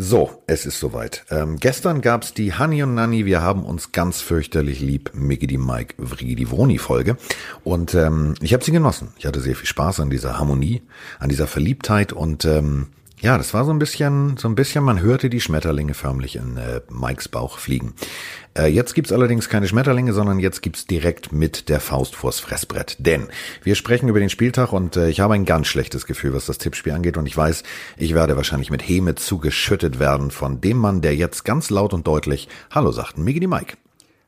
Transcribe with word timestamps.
So, 0.00 0.44
es 0.46 0.64
ist 0.64 0.78
soweit. 0.78 1.24
Ähm, 1.28 1.56
gestern 1.56 2.02
gab's 2.02 2.32
die 2.32 2.56
Honey 2.56 2.84
und 2.84 2.94
Nanny, 2.94 3.26
wir 3.26 3.42
haben 3.42 3.64
uns 3.64 3.90
ganz 3.90 4.20
fürchterlich 4.20 4.78
lieb, 4.78 5.10
Mickey 5.12 5.48
die 5.48 5.58
Mike, 5.58 5.96
Vrigi 5.98 6.36
die 6.36 6.48
Vroni 6.48 6.78
Folge. 6.78 7.16
Und 7.64 7.96
ähm, 7.96 8.34
ich 8.40 8.54
habe 8.54 8.62
sie 8.62 8.70
genossen. 8.70 9.08
Ich 9.18 9.26
hatte 9.26 9.40
sehr 9.40 9.56
viel 9.56 9.66
Spaß 9.66 9.98
an 9.98 10.08
dieser 10.08 10.38
Harmonie, 10.38 10.82
an 11.18 11.30
dieser 11.30 11.48
Verliebtheit 11.48 12.12
und 12.12 12.44
ähm, 12.44 12.90
ja, 13.20 13.36
das 13.36 13.52
war 13.52 13.64
so 13.64 13.72
ein 13.72 13.78
bisschen, 13.78 14.36
so 14.36 14.48
ein 14.48 14.54
bisschen, 14.54 14.84
man 14.84 15.00
hörte 15.00 15.28
die 15.28 15.40
Schmetterlinge 15.40 15.94
förmlich 15.94 16.36
in 16.36 16.56
äh, 16.56 16.80
Mikes 16.90 17.28
Bauch 17.28 17.58
fliegen. 17.58 17.94
Äh, 18.56 18.66
jetzt 18.66 18.94
gibt's 18.94 19.12
allerdings 19.12 19.48
keine 19.48 19.66
Schmetterlinge, 19.66 20.12
sondern 20.12 20.38
jetzt 20.38 20.62
gibt's 20.62 20.86
direkt 20.86 21.32
mit 21.32 21.68
der 21.68 21.80
Faust 21.80 22.14
vors 22.14 22.38
Fressbrett. 22.38 22.96
Denn 23.00 23.28
wir 23.62 23.74
sprechen 23.74 24.08
über 24.08 24.20
den 24.20 24.30
Spieltag 24.30 24.72
und 24.72 24.96
äh, 24.96 25.08
ich 25.08 25.20
habe 25.20 25.34
ein 25.34 25.44
ganz 25.44 25.66
schlechtes 25.66 26.06
Gefühl, 26.06 26.32
was 26.32 26.46
das 26.46 26.58
Tippspiel 26.58 26.92
angeht. 26.92 27.16
Und 27.16 27.26
ich 27.26 27.36
weiß, 27.36 27.64
ich 27.96 28.14
werde 28.14 28.36
wahrscheinlich 28.36 28.70
mit 28.70 28.88
Häme 28.88 29.16
zugeschüttet 29.16 29.98
werden 29.98 30.30
von 30.30 30.60
dem 30.60 30.76
Mann, 30.76 31.02
der 31.02 31.16
jetzt 31.16 31.44
ganz 31.44 31.70
laut 31.70 31.94
und 31.94 32.06
deutlich 32.06 32.48
Hallo 32.70 32.92
sagt. 32.92 33.18
Migi 33.18 33.40
die 33.40 33.46
Mike. 33.48 33.76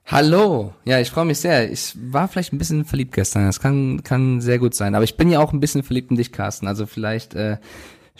Hallo, 0.06 0.74
ja, 0.84 0.98
ich 0.98 1.10
freue 1.10 1.26
mich 1.26 1.38
sehr. 1.38 1.70
Ich 1.70 1.94
war 1.96 2.26
vielleicht 2.26 2.52
ein 2.52 2.58
bisschen 2.58 2.84
verliebt 2.84 3.12
gestern. 3.12 3.46
Das 3.46 3.60
kann 3.60 4.02
kann 4.02 4.40
sehr 4.40 4.58
gut 4.58 4.74
sein. 4.74 4.96
Aber 4.96 5.04
ich 5.04 5.16
bin 5.16 5.30
ja 5.30 5.38
auch 5.38 5.52
ein 5.52 5.60
bisschen 5.60 5.84
verliebt 5.84 6.10
in 6.10 6.16
dich, 6.16 6.32
Carsten. 6.32 6.66
Also 6.66 6.86
vielleicht 6.86 7.34
äh, 7.34 7.58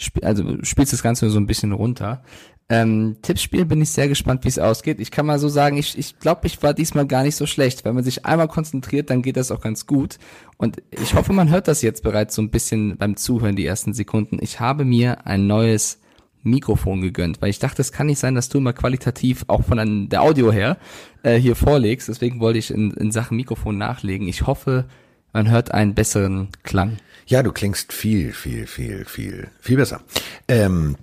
sp 0.01 0.19
also 0.23 0.43
spielst 0.63 0.93
das 0.93 1.03
Ganze 1.03 1.29
so 1.29 1.39
ein 1.39 1.47
bisschen 1.47 1.71
runter. 1.71 2.23
Ähm, 2.69 3.17
Tippspiel 3.21 3.65
bin 3.65 3.81
ich 3.81 3.89
sehr 3.89 4.07
gespannt, 4.07 4.45
wie 4.45 4.47
es 4.47 4.57
ausgeht. 4.57 5.01
Ich 5.01 5.11
kann 5.11 5.25
mal 5.25 5.39
so 5.39 5.49
sagen, 5.49 5.77
ich, 5.77 5.97
ich 5.97 6.19
glaube, 6.19 6.47
ich 6.47 6.63
war 6.63 6.73
diesmal 6.73 7.05
gar 7.05 7.23
nicht 7.23 7.35
so 7.35 7.45
schlecht. 7.45 7.83
Wenn 7.83 7.95
man 7.95 8.05
sich 8.05 8.25
einmal 8.25 8.47
konzentriert, 8.47 9.09
dann 9.09 9.21
geht 9.21 9.35
das 9.35 9.51
auch 9.51 9.59
ganz 9.59 9.85
gut. 9.85 10.19
Und 10.55 10.81
ich 10.89 11.13
hoffe, 11.13 11.33
man 11.33 11.49
hört 11.49 11.67
das 11.67 11.81
jetzt 11.81 12.01
bereits 12.01 12.33
so 12.33 12.41
ein 12.41 12.49
bisschen 12.49 12.95
beim 12.97 13.17
Zuhören, 13.17 13.57
die 13.57 13.65
ersten 13.65 13.93
Sekunden. 13.93 14.37
Ich 14.41 14.61
habe 14.61 14.85
mir 14.85 15.27
ein 15.27 15.47
neues 15.47 15.99
Mikrofon 16.43 17.01
gegönnt, 17.01 17.41
weil 17.41 17.49
ich 17.49 17.59
dachte, 17.59 17.81
es 17.81 17.91
kann 17.91 18.07
nicht 18.07 18.19
sein, 18.19 18.35
dass 18.35 18.47
du 18.47 18.59
immer 18.59 18.73
qualitativ 18.73 19.43
auch 19.47 19.63
von 19.63 20.09
der 20.09 20.21
Audio 20.21 20.53
her 20.53 20.77
äh, 21.23 21.35
hier 21.35 21.57
vorlegst. 21.57 22.07
Deswegen 22.07 22.39
wollte 22.39 22.59
ich 22.59 22.71
in, 22.71 22.91
in 22.91 23.11
Sachen 23.11 23.35
Mikrofon 23.35 23.77
nachlegen. 23.77 24.29
Ich 24.29 24.47
hoffe, 24.47 24.85
man 25.33 25.49
hört 25.49 25.73
einen 25.73 25.93
besseren 25.93 26.47
Klang. 26.63 26.97
Ja, 27.25 27.43
du 27.43 27.51
klingst 27.51 27.93
viel, 27.93 28.33
viel, 28.33 28.67
viel, 28.67 29.05
viel, 29.05 29.47
viel 29.59 29.77
besser. 29.77 30.01
Ähm, 30.47 30.95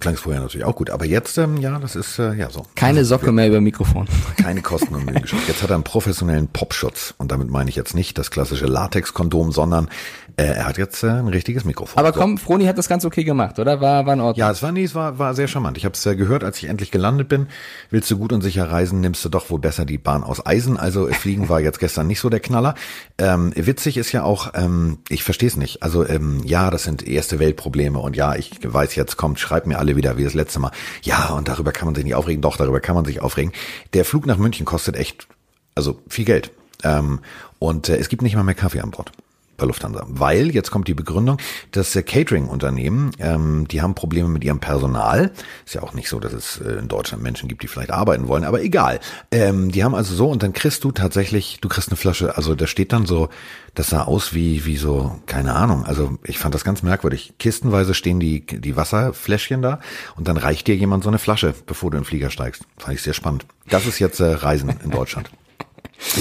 klang 0.00 0.14
es 0.14 0.20
vorher 0.20 0.40
natürlich 0.40 0.64
auch 0.64 0.76
gut, 0.76 0.90
aber 0.90 1.04
jetzt, 1.04 1.38
ähm, 1.38 1.56
ja, 1.56 1.78
das 1.78 1.96
ist 1.96 2.18
äh, 2.18 2.34
ja 2.34 2.50
so. 2.50 2.66
Keine 2.74 3.00
also, 3.00 3.16
Socke 3.16 3.32
mehr 3.32 3.48
über 3.48 3.60
Mikrofon. 3.60 4.06
Keine 4.36 4.62
Kosten 4.62 4.94
und 4.94 5.04
Mühen 5.04 5.22
geschafft. 5.22 5.48
Jetzt 5.48 5.62
hat 5.62 5.70
er 5.70 5.76
einen 5.76 5.84
professionellen 5.84 6.48
Popschutz 6.48 7.14
und 7.18 7.32
damit 7.32 7.50
meine 7.50 7.70
ich 7.70 7.76
jetzt 7.76 7.94
nicht 7.94 8.18
das 8.18 8.30
klassische 8.30 8.66
Latex-Kondom, 8.66 9.52
sondern 9.52 9.88
äh, 10.36 10.44
er 10.44 10.66
hat 10.66 10.78
jetzt 10.78 11.02
äh, 11.02 11.08
ein 11.08 11.28
richtiges 11.28 11.64
Mikrofon. 11.64 11.98
Aber 11.98 12.12
komm, 12.12 12.38
Froni 12.38 12.64
hat 12.64 12.78
das 12.78 12.88
ganz 12.88 13.04
okay 13.04 13.24
gemacht, 13.24 13.58
oder? 13.58 13.80
War, 13.80 14.06
war 14.06 14.14
in 14.14 14.20
Ordnung. 14.20 14.38
Ja, 14.38 14.50
es 14.50 14.62
war, 14.62 14.72
nee, 14.72 14.84
es 14.84 14.94
war, 14.94 15.18
war 15.18 15.34
sehr 15.34 15.48
charmant. 15.48 15.76
Ich 15.76 15.84
habe 15.84 15.94
es 15.94 16.04
äh, 16.06 16.16
gehört, 16.16 16.42
als 16.42 16.58
ich 16.58 16.68
endlich 16.68 16.90
gelandet 16.90 17.28
bin. 17.28 17.48
Willst 17.90 18.10
du 18.10 18.16
gut 18.16 18.32
und 18.32 18.40
sicher 18.40 18.70
reisen, 18.70 19.00
nimmst 19.00 19.24
du 19.24 19.28
doch 19.28 19.50
wohl 19.50 19.58
besser 19.58 19.84
die 19.84 19.98
Bahn 19.98 20.24
aus 20.24 20.44
Eisen. 20.44 20.76
Also 20.76 21.08
äh, 21.08 21.12
Fliegen 21.12 21.48
war 21.48 21.60
jetzt 21.60 21.78
gestern 21.80 22.06
nicht 22.06 22.20
so 22.20 22.30
der 22.30 22.40
Knaller. 22.40 22.74
Ähm, 23.18 23.52
witzig 23.54 23.98
ist 23.98 24.12
ja 24.12 24.22
auch, 24.22 24.52
ähm, 24.54 24.98
ich 25.08 25.22
verstehe 25.22 25.48
es 25.48 25.56
nicht. 25.56 25.82
Also 25.82 26.06
ähm, 26.06 26.40
ja, 26.44 26.70
das 26.70 26.84
sind 26.84 27.06
erste 27.06 27.38
Weltprobleme 27.38 27.98
und 27.98 28.16
ja, 28.16 28.34
ich 28.34 28.52
weiß 28.62 28.94
jetzt, 28.94 29.16
kommt, 29.16 29.38
schreibt 29.38 29.66
mir 29.66 29.78
alle 29.82 29.96
wieder 29.96 30.16
wie 30.16 30.24
das 30.24 30.34
letzte 30.34 30.60
Mal. 30.60 30.70
Ja, 31.02 31.30
und 31.30 31.48
darüber 31.48 31.72
kann 31.72 31.86
man 31.86 31.94
sich 31.94 32.04
nicht 32.04 32.14
aufregen. 32.14 32.40
Doch, 32.40 32.56
darüber 32.56 32.80
kann 32.80 32.94
man 32.94 33.04
sich 33.04 33.20
aufregen. 33.20 33.52
Der 33.94 34.04
Flug 34.04 34.26
nach 34.26 34.38
München 34.38 34.64
kostet 34.64 34.96
echt, 34.96 35.26
also 35.74 36.00
viel 36.08 36.24
Geld. 36.24 36.52
Ähm, 36.84 37.20
und 37.58 37.88
äh, 37.88 37.96
es 37.96 38.08
gibt 38.08 38.22
nicht 38.22 38.36
mal 38.36 38.44
mehr 38.44 38.54
Kaffee 38.54 38.80
an 38.80 38.92
Bord 38.92 39.12
Lufthansa. 39.66 40.04
Weil, 40.08 40.50
jetzt 40.50 40.70
kommt 40.70 40.88
die 40.88 40.94
Begründung, 40.94 41.38
das 41.70 41.94
äh, 41.96 42.02
Catering-Unternehmen, 42.02 43.12
ähm, 43.18 43.66
die 43.68 43.82
haben 43.82 43.94
Probleme 43.94 44.28
mit 44.28 44.44
ihrem 44.44 44.60
Personal. 44.60 45.32
Ist 45.64 45.74
ja 45.74 45.82
auch 45.82 45.94
nicht 45.94 46.08
so, 46.08 46.20
dass 46.20 46.32
es 46.32 46.60
äh, 46.60 46.78
in 46.78 46.88
Deutschland 46.88 47.22
Menschen 47.22 47.48
gibt, 47.48 47.62
die 47.62 47.68
vielleicht 47.68 47.90
arbeiten 47.90 48.28
wollen, 48.28 48.44
aber 48.44 48.62
egal. 48.62 49.00
Ähm, 49.30 49.70
die 49.70 49.84
haben 49.84 49.94
also 49.94 50.14
so 50.14 50.28
und 50.28 50.42
dann 50.42 50.52
kriegst 50.52 50.84
du 50.84 50.92
tatsächlich, 50.92 51.58
du 51.60 51.68
kriegst 51.68 51.88
eine 51.88 51.96
Flasche, 51.96 52.36
also 52.36 52.54
da 52.54 52.66
steht 52.66 52.92
dann 52.92 53.06
so, 53.06 53.28
das 53.74 53.88
sah 53.88 54.02
aus 54.02 54.34
wie, 54.34 54.66
wie 54.66 54.76
so, 54.76 55.20
keine 55.26 55.54
Ahnung. 55.54 55.84
Also 55.84 56.18
ich 56.24 56.38
fand 56.38 56.54
das 56.54 56.64
ganz 56.64 56.82
merkwürdig. 56.82 57.34
Kistenweise 57.38 57.94
stehen 57.94 58.20
die, 58.20 58.44
die 58.44 58.76
Wasserfläschchen 58.76 59.62
da 59.62 59.80
und 60.16 60.28
dann 60.28 60.36
reicht 60.36 60.66
dir 60.66 60.76
jemand 60.76 61.04
so 61.04 61.10
eine 61.10 61.18
Flasche, 61.18 61.54
bevor 61.66 61.90
du 61.90 61.96
in 61.96 62.02
den 62.02 62.06
Flieger 62.06 62.30
steigst. 62.30 62.64
Fand 62.76 62.94
ich 62.94 63.02
sehr 63.02 63.14
spannend. 63.14 63.46
Das 63.68 63.86
ist 63.86 63.98
jetzt 63.98 64.20
äh, 64.20 64.24
Reisen 64.24 64.74
in 64.84 64.90
Deutschland. 64.90 65.30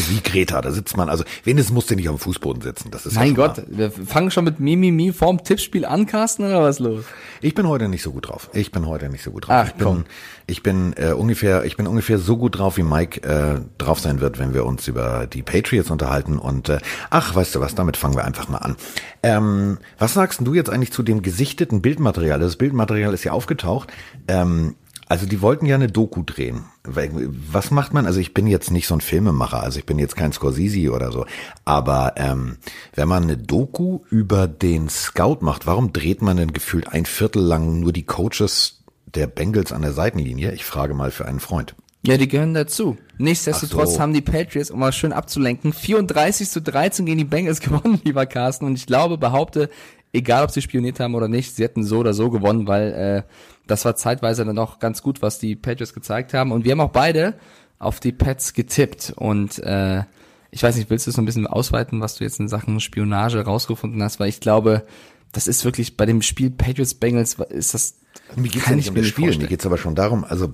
Wie 0.09 0.21
Greta, 0.21 0.61
da 0.61 0.71
sitzt 0.71 0.95
man, 0.95 1.09
also 1.09 1.23
wenigstens 1.43 1.73
musst 1.73 1.89
du 1.89 1.95
nicht 1.95 2.07
auf 2.09 2.15
dem 2.15 2.21
Fußboden 2.21 2.61
sitzen. 2.61 2.91
Das 2.91 3.05
ist 3.05 3.15
mein 3.15 3.29
ja 3.29 3.33
Gott, 3.33 3.63
wir 3.67 3.91
fangen 3.91 4.31
schon 4.31 4.45
mit 4.45 4.59
Mimimi 4.59 5.11
vorm 5.11 5.43
Tippspiel 5.43 5.85
an, 5.85 6.05
Carsten, 6.05 6.43
oder 6.45 6.61
was 6.61 6.79
los? 6.79 7.03
Ich 7.41 7.55
bin 7.55 7.67
heute 7.67 7.87
nicht 7.87 8.03
so 8.03 8.11
gut 8.11 8.29
drauf. 8.29 8.49
Ich 8.53 8.71
bin 8.71 8.85
heute 8.85 9.09
nicht 9.09 9.23
so 9.23 9.31
gut 9.31 9.47
drauf. 9.47 9.55
Ach, 9.55 9.67
ich 9.67 9.73
bin, 9.73 9.85
komm. 9.87 10.03
ich 10.47 10.63
bin 10.63 10.93
äh, 10.97 11.13
ungefähr, 11.13 11.65
ich 11.65 11.77
bin 11.77 11.87
ungefähr 11.87 12.19
so 12.19 12.37
gut 12.37 12.57
drauf, 12.57 12.77
wie 12.77 12.83
Mike 12.83 13.23
äh, 13.27 13.61
drauf 13.77 13.99
sein 13.99 14.21
wird, 14.21 14.39
wenn 14.39 14.53
wir 14.53 14.65
uns 14.65 14.87
über 14.87 15.27
die 15.27 15.41
Patriots 15.41 15.89
unterhalten. 15.89 16.37
Und 16.37 16.69
äh, 16.69 16.79
ach, 17.09 17.35
weißt 17.35 17.55
du 17.55 17.59
was, 17.59 17.75
damit 17.75 17.97
fangen 17.97 18.15
wir 18.15 18.23
einfach 18.23 18.47
mal 18.49 18.59
an. 18.59 18.75
Ähm, 19.23 19.77
was 19.97 20.13
sagst 20.13 20.41
du 20.41 20.53
jetzt 20.53 20.69
eigentlich 20.69 20.91
zu 20.91 21.03
dem 21.03 21.21
gesichteten 21.21 21.81
Bildmaterial? 21.81 22.39
Das 22.39 22.55
Bildmaterial 22.55 23.13
ist 23.13 23.23
ja 23.23 23.31
aufgetaucht. 23.31 23.91
Ähm, 24.27 24.75
also 25.11 25.25
die 25.25 25.41
wollten 25.41 25.65
ja 25.65 25.75
eine 25.75 25.89
Doku 25.89 26.23
drehen. 26.23 26.63
Was 26.85 27.69
macht 27.69 27.93
man? 27.93 28.05
Also 28.05 28.21
ich 28.21 28.33
bin 28.33 28.47
jetzt 28.47 28.71
nicht 28.71 28.87
so 28.87 28.95
ein 28.95 29.01
Filmemacher, 29.01 29.61
also 29.61 29.77
ich 29.77 29.85
bin 29.85 29.99
jetzt 29.99 30.15
kein 30.15 30.31
Scorsese 30.31 30.89
oder 30.89 31.11
so. 31.11 31.25
Aber 31.65 32.13
ähm, 32.15 32.59
wenn 32.95 33.09
man 33.09 33.23
eine 33.23 33.35
Doku 33.35 33.99
über 34.09 34.47
den 34.47 34.87
Scout 34.87 35.39
macht, 35.41 35.67
warum 35.67 35.91
dreht 35.91 36.21
man 36.21 36.37
denn 36.37 36.53
gefühlt 36.53 36.87
ein 36.87 37.03
Viertel 37.03 37.43
lang 37.43 37.81
nur 37.81 37.91
die 37.91 38.05
Coaches 38.05 38.85
der 39.05 39.27
Bengals 39.27 39.73
an 39.73 39.81
der 39.81 39.91
Seitenlinie? 39.91 40.53
Ich 40.53 40.63
frage 40.63 40.93
mal 40.93 41.11
für 41.11 41.25
einen 41.25 41.41
Freund. 41.41 41.75
Ja, 42.07 42.15
die 42.15 42.29
gehören 42.29 42.53
dazu. 42.53 42.97
Nichtsdestotrotz 43.17 43.95
so. 43.95 43.99
haben 43.99 44.13
die 44.13 44.21
Patriots, 44.21 44.71
um 44.71 44.79
mal 44.79 44.93
schön 44.93 45.11
abzulenken, 45.11 45.73
34 45.73 46.49
zu 46.49 46.61
13 46.61 47.05
gegen 47.05 47.17
die 47.17 47.25
Bengals 47.25 47.59
gewonnen, 47.59 47.99
lieber 48.05 48.25
Carsten. 48.25 48.63
Und 48.63 48.75
ich 48.75 48.85
glaube, 48.85 49.17
behaupte, 49.17 49.69
egal 50.13 50.45
ob 50.45 50.51
sie 50.51 50.61
spioniert 50.61 51.01
haben 51.01 51.15
oder 51.15 51.27
nicht, 51.27 51.53
sie 51.53 51.63
hätten 51.63 51.83
so 51.83 51.97
oder 51.97 52.13
so 52.13 52.29
gewonnen, 52.29 52.65
weil 52.65 52.93
äh, 52.93 53.23
das 53.71 53.85
war 53.85 53.95
zeitweise 53.95 54.45
dann 54.45 54.59
auch 54.59 54.79
ganz 54.79 55.01
gut, 55.01 55.21
was 55.21 55.39
die 55.39 55.55
Patriots 55.55 55.93
gezeigt 55.93 56.33
haben. 56.33 56.51
Und 56.51 56.65
wir 56.65 56.73
haben 56.73 56.81
auch 56.81 56.91
beide 56.91 57.33
auf 57.79 57.99
die 57.99 58.11
Pets 58.11 58.53
getippt. 58.53 59.13
Und 59.15 59.57
äh, 59.59 60.03
ich 60.51 60.61
weiß 60.61 60.75
nicht, 60.75 60.89
willst 60.89 61.07
du 61.07 61.11
so 61.11 61.21
ein 61.21 61.25
bisschen 61.25 61.47
ausweiten, 61.47 62.01
was 62.01 62.15
du 62.15 62.23
jetzt 62.23 62.39
in 62.39 62.47
Sachen 62.47 62.79
Spionage 62.79 63.43
rausgefunden 63.43 64.03
hast? 64.03 64.19
Weil 64.19 64.29
ich 64.29 64.39
glaube, 64.39 64.85
das 65.31 65.47
ist 65.47 65.65
wirklich 65.65 65.97
bei 65.97 66.05
dem 66.05 66.21
Spiel 66.21 66.51
Patriots 66.51 66.93
Bengals 66.93 67.35
ist 67.49 67.73
das. 67.73 67.95
Mir 68.35 68.49
geht's 68.49 68.65
ja 68.65 68.71
ich 68.71 68.77
nicht 68.77 68.89
um 68.89 68.93
mir 68.95 69.01
das 69.01 69.09
Spiel, 69.09 69.23
mir 69.23 69.27
vorstellen. 69.31 69.49
geht's 69.49 69.65
aber 69.65 69.77
schon 69.77 69.95
darum, 69.95 70.23
also 70.25 70.53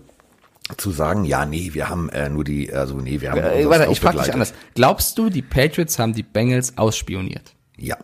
zu 0.77 0.91
sagen, 0.91 1.23
ja, 1.23 1.45
nee, 1.45 1.71
wir 1.73 1.89
haben 1.89 2.09
äh, 2.09 2.29
nur 2.29 2.43
die, 2.43 2.71
also 2.71 2.95
nee, 2.97 3.19
wir 3.21 3.31
haben 3.31 3.39
Äh, 3.39 3.67
warte, 3.69 3.91
ich 3.91 3.99
frage 3.99 4.19
dich 4.19 4.33
anders. 4.33 4.53
Glaubst 4.75 5.17
du, 5.17 5.29
die 5.29 5.41
Patriots 5.41 5.97
haben 5.97 6.13
die 6.13 6.23
Bengals 6.23 6.77
ausspioniert? 6.77 7.55
Ja, 7.77 7.97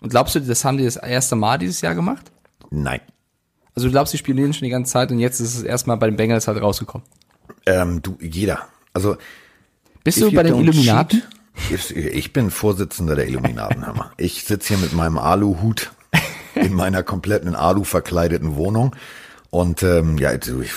Und 0.00 0.10
glaubst 0.10 0.34
du, 0.34 0.40
das 0.40 0.64
haben 0.64 0.78
die 0.78 0.84
das 0.84 0.96
erste 0.96 1.36
Mal 1.36 1.58
dieses 1.58 1.80
Jahr 1.80 1.94
gemacht? 1.94 2.30
Nein. 2.70 3.00
Also 3.74 3.86
du 3.88 3.92
glaubst, 3.92 4.12
die 4.12 4.18
spionieren 4.18 4.52
schon 4.52 4.64
die 4.64 4.70
ganze 4.70 4.92
Zeit 4.92 5.10
und 5.12 5.18
jetzt 5.20 5.38
ist 5.40 5.54
es 5.54 5.62
erstmal 5.62 5.96
bei 5.98 6.06
den 6.08 6.16
Bengals 6.16 6.48
halt 6.48 6.60
rausgekommen. 6.60 7.06
Ähm, 7.66 8.02
du, 8.02 8.18
jeder. 8.20 8.66
Also 8.92 9.16
Bist 10.02 10.20
du 10.20 10.32
bei 10.32 10.42
den 10.42 10.56
Illuminaten? 10.56 11.22
cheat- 11.68 11.90
Ich, 11.92 12.32
bin 12.32 12.50
Vorsitzender 12.50 13.14
der 13.16 13.28
Illuminaten, 13.28 13.84
hör 13.86 13.94
mal. 13.94 14.10
Ich 14.16 14.44
sitze 14.44 14.74
hier 14.74 14.78
mit 14.78 14.92
meinem 14.92 15.18
Aluhut 15.18 15.92
in 16.54 16.72
meiner 16.74 17.02
kompletten 17.02 17.54
Alu 17.54 17.84
verkleideten 17.84 18.56
Wohnung. 18.56 18.94
Und 19.50 19.82
ähm, 19.82 20.18
ja, 20.18 20.30
also, 20.30 20.60
ich- 20.60 20.72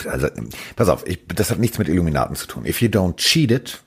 pass 0.76 0.90
auf, 0.90 1.06
ich, 1.08 1.20
das 1.28 1.50
hat 1.52 1.60
nichts 1.60 1.78
mit 1.80 1.88
Illuminaten 1.90 2.36
zu 2.36 2.48
tun. 2.48 2.66
If 2.66 2.82
you 2.82 2.88
don't 2.90 3.16
cheat 3.18 3.52
it, 3.52 3.82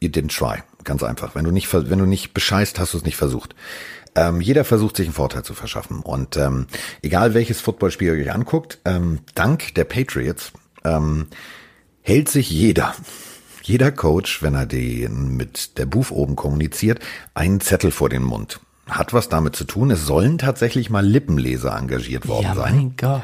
you 0.00 0.08
didn't 0.08 0.36
try. 0.36 0.62
Ganz 0.84 1.02
einfach. 1.02 1.34
Wenn 1.34 1.44
du 1.44 1.50
nicht, 1.50 1.72
wenn 1.72 1.98
du 1.98 2.06
nicht 2.06 2.32
bescheißt, 2.34 2.78
hast 2.78 2.92
du 2.94 2.98
es 2.98 3.04
nicht 3.04 3.16
versucht. 3.16 3.54
Ähm, 4.16 4.40
jeder 4.40 4.64
versucht 4.64 4.96
sich 4.96 5.06
einen 5.06 5.14
Vorteil 5.14 5.42
zu 5.42 5.54
verschaffen. 5.54 6.00
Und 6.00 6.36
ähm, 6.36 6.66
egal 7.02 7.34
welches 7.34 7.60
Footballspiel 7.60 8.14
ihr 8.16 8.22
euch 8.26 8.32
anguckt, 8.32 8.78
ähm, 8.84 9.20
dank 9.34 9.74
der 9.74 9.84
Patriots 9.84 10.52
ähm, 10.84 11.26
hält 12.02 12.28
sich 12.28 12.50
jeder, 12.50 12.94
jeder 13.62 13.90
Coach, 13.90 14.42
wenn 14.42 14.54
er 14.54 14.66
den 14.66 15.36
mit 15.36 15.78
der 15.78 15.86
Booth 15.86 16.10
oben 16.10 16.36
kommuniziert, 16.36 17.00
einen 17.34 17.60
Zettel 17.60 17.90
vor 17.90 18.08
den 18.08 18.22
Mund. 18.22 18.60
Hat 18.88 19.14
was 19.14 19.30
damit 19.30 19.56
zu 19.56 19.64
tun. 19.64 19.90
Es 19.90 20.04
sollen 20.04 20.36
tatsächlich 20.38 20.90
mal 20.90 21.04
Lippenleser 21.04 21.74
engagiert 21.74 22.28
worden 22.28 22.44
Ja, 22.44 22.54
sein. 22.54 22.74
mein 22.76 22.94
Gott. 22.96 23.22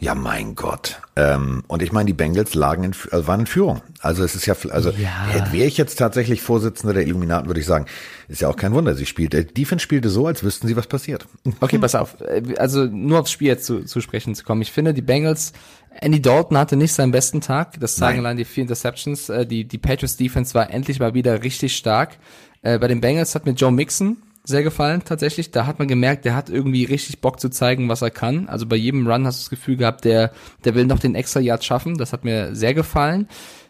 Ja, 0.00 0.14
mein 0.14 0.54
Gott. 0.54 1.00
Ähm, 1.16 1.62
und 1.66 1.80
ich 1.82 1.90
meine, 1.92 2.06
die 2.08 2.12
Bengals 2.12 2.54
lagen 2.54 2.84
in, 2.84 2.92
also 3.10 3.26
waren 3.26 3.40
in 3.40 3.46
Führung. 3.46 3.80
Also 4.00 4.22
es 4.22 4.34
ist 4.34 4.44
ja, 4.44 4.54
also 4.70 4.90
Ja. 4.90 5.50
wäre 5.52 5.66
ich 5.66 5.78
jetzt 5.78 5.98
tatsächlich 5.98 6.42
Vorsitzender 6.42 6.92
der 6.92 7.06
Illuminaten, 7.06 7.46
würde 7.48 7.60
ich 7.60 7.66
sagen, 7.66 7.86
ist 8.28 8.40
ja 8.42 8.48
auch 8.48 8.56
kein 8.56 8.72
Wunder. 8.74 8.94
Sie 8.94 9.06
spielte, 9.06 9.44
Defense 9.44 9.82
spielte 9.82 10.10
so, 10.10 10.26
als 10.26 10.42
wüssten 10.42 10.66
sie, 10.68 10.76
was 10.76 10.88
passiert. 10.88 11.26
Okay, 11.60 11.78
pass 11.78 11.94
auf. 11.94 12.20
Äh, 12.20 12.42
Also 12.58 12.84
nur 12.84 13.20
aufs 13.20 13.30
Spiel 13.30 13.48
jetzt 13.48 13.64
zu, 13.64 13.84
zu 13.84 14.00
sprechen 14.00 14.34
zu 14.34 14.44
kommen. 14.44 14.60
Ich 14.62 14.72
finde, 14.72 14.92
die 14.92 15.00
Bengals, 15.02 15.52
Andy 16.00 16.20
Dalton 16.20 16.58
hatte 16.58 16.76
nicht 16.76 16.92
seinen 16.92 17.12
besten 17.12 17.40
Tag. 17.40 17.78
Das 17.80 17.96
zeigen 17.96 18.18
allein 18.18 18.36
die 18.36 18.44
vier 18.44 18.62
Interceptions. 18.62 19.28
Äh, 19.30 19.46
Die, 19.46 19.64
die 19.64 19.78
Patriots 19.78 20.16
Defense 20.16 20.52
war 20.54 20.70
endlich 20.70 20.98
mal 21.00 21.14
wieder 21.14 21.42
richtig 21.42 21.76
stark. 21.76 22.18
Äh, 22.62 22.78
Bei 22.78 22.88
den 22.88 23.00
Bengals 23.00 23.34
hat 23.34 23.46
mir 23.46 23.52
Joe 23.52 23.72
Mixon 23.72 24.16
sehr 24.44 24.62
gefallen 24.62 25.02
tatsächlich. 25.04 25.50
Da 25.50 25.66
hat 25.66 25.78
man 25.78 25.88
gemerkt, 25.88 26.24
der 26.24 26.36
hat 26.36 26.50
irgendwie 26.50 26.84
richtig 26.84 27.20
Bock 27.20 27.40
zu 27.40 27.48
zeigen, 27.48 27.88
was 27.88 28.02
er 28.02 28.10
kann. 28.10 28.48
Also 28.48 28.66
bei 28.66 28.76
jedem 28.76 29.06
Run 29.06 29.26
hast 29.26 29.40
du 29.40 29.42
das 29.44 29.50
Gefühl 29.50 29.76
gehabt, 29.76 30.04
der, 30.04 30.32
der 30.64 30.74
will 30.74 30.84
noch 30.84 30.98
den 30.98 31.14
extra 31.14 31.40
Yard 31.40 31.64
schaffen. 31.64 31.96
Das 31.96 32.12
hat 32.12 32.24
mir 32.24 32.54
sehr 32.54 32.74
gefallen. 32.74 33.28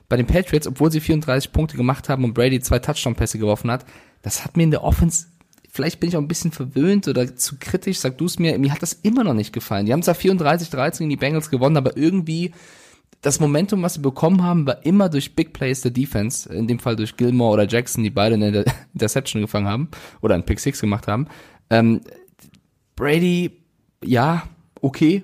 Bei 0.09 0.17
den 0.17 0.27
Patriots, 0.27 0.67
obwohl 0.67 0.91
sie 0.91 1.01
34 1.01 1.53
Punkte 1.53 1.77
gemacht 1.77 2.09
haben 2.09 2.25
und 2.25 2.35
Brady 2.35 2.61
zwei 2.61 2.81
Touchdown-Pässe 2.81 3.39
geworfen 3.39 3.71
hat, 3.71 3.87
das 4.23 4.45
hat 4.45 4.57
mir 4.57 4.65
in 4.65 4.71
der 4.71 4.85
Offense 4.85 5.27
vielleicht 5.75 5.99
bin 5.99 6.09
ich 6.09 6.17
auch 6.17 6.21
ein 6.21 6.29
bisschen 6.29 6.53
verwöhnt 6.53 7.09
oder 7.09 7.35
zu 7.35 7.57
kritisch, 7.59 7.99
sag 7.99 8.17
du 8.17 8.27
es 8.27 8.39
mir, 8.39 8.57
mir 8.61 8.73
hat 8.73 8.83
das 8.83 8.93
immer 8.93 9.25
noch 9.25 9.35
nicht 9.35 9.53
gefallen. 9.53 9.87
Die 9.87 9.93
haben 9.93 10.05
zwar 10.05 10.15
34-13 10.15 10.99
gegen 10.99 11.11
die 11.11 11.17
Bengals 11.17 11.51
gewonnen, 11.51 11.77
aber 11.77 11.97
irgendwie 11.97 12.53
das 13.25 13.41
Momentum, 13.41 13.83
was 13.83 13.95
sie 13.95 14.01
bekommen 14.01 14.43
haben, 14.43 14.67
war 14.67 14.85
immer 14.85 15.09
durch 15.09 15.35
Big 15.35 15.55
Plays 15.55 15.81
der 15.81 15.91
Defense, 15.91 16.53
in 16.53 16.67
dem 16.67 16.79
Fall 16.79 16.95
durch 16.95 17.17
Gilmore 17.17 17.55
oder 17.55 17.67
Jackson, 17.67 18.05
die 18.05 18.11
beide 18.11 18.35
eine 18.35 18.65
Interception 18.93 19.41
gefangen 19.41 19.67
haben 19.67 19.89
oder 20.21 20.35
einen 20.35 20.45
Pick 20.45 20.61
Six 20.61 20.81
gemacht 20.81 21.09
haben. 21.09 21.27
Ähm, 21.71 22.03
Brady, 22.97 23.63
ja, 24.05 24.43
okay. 24.83 25.23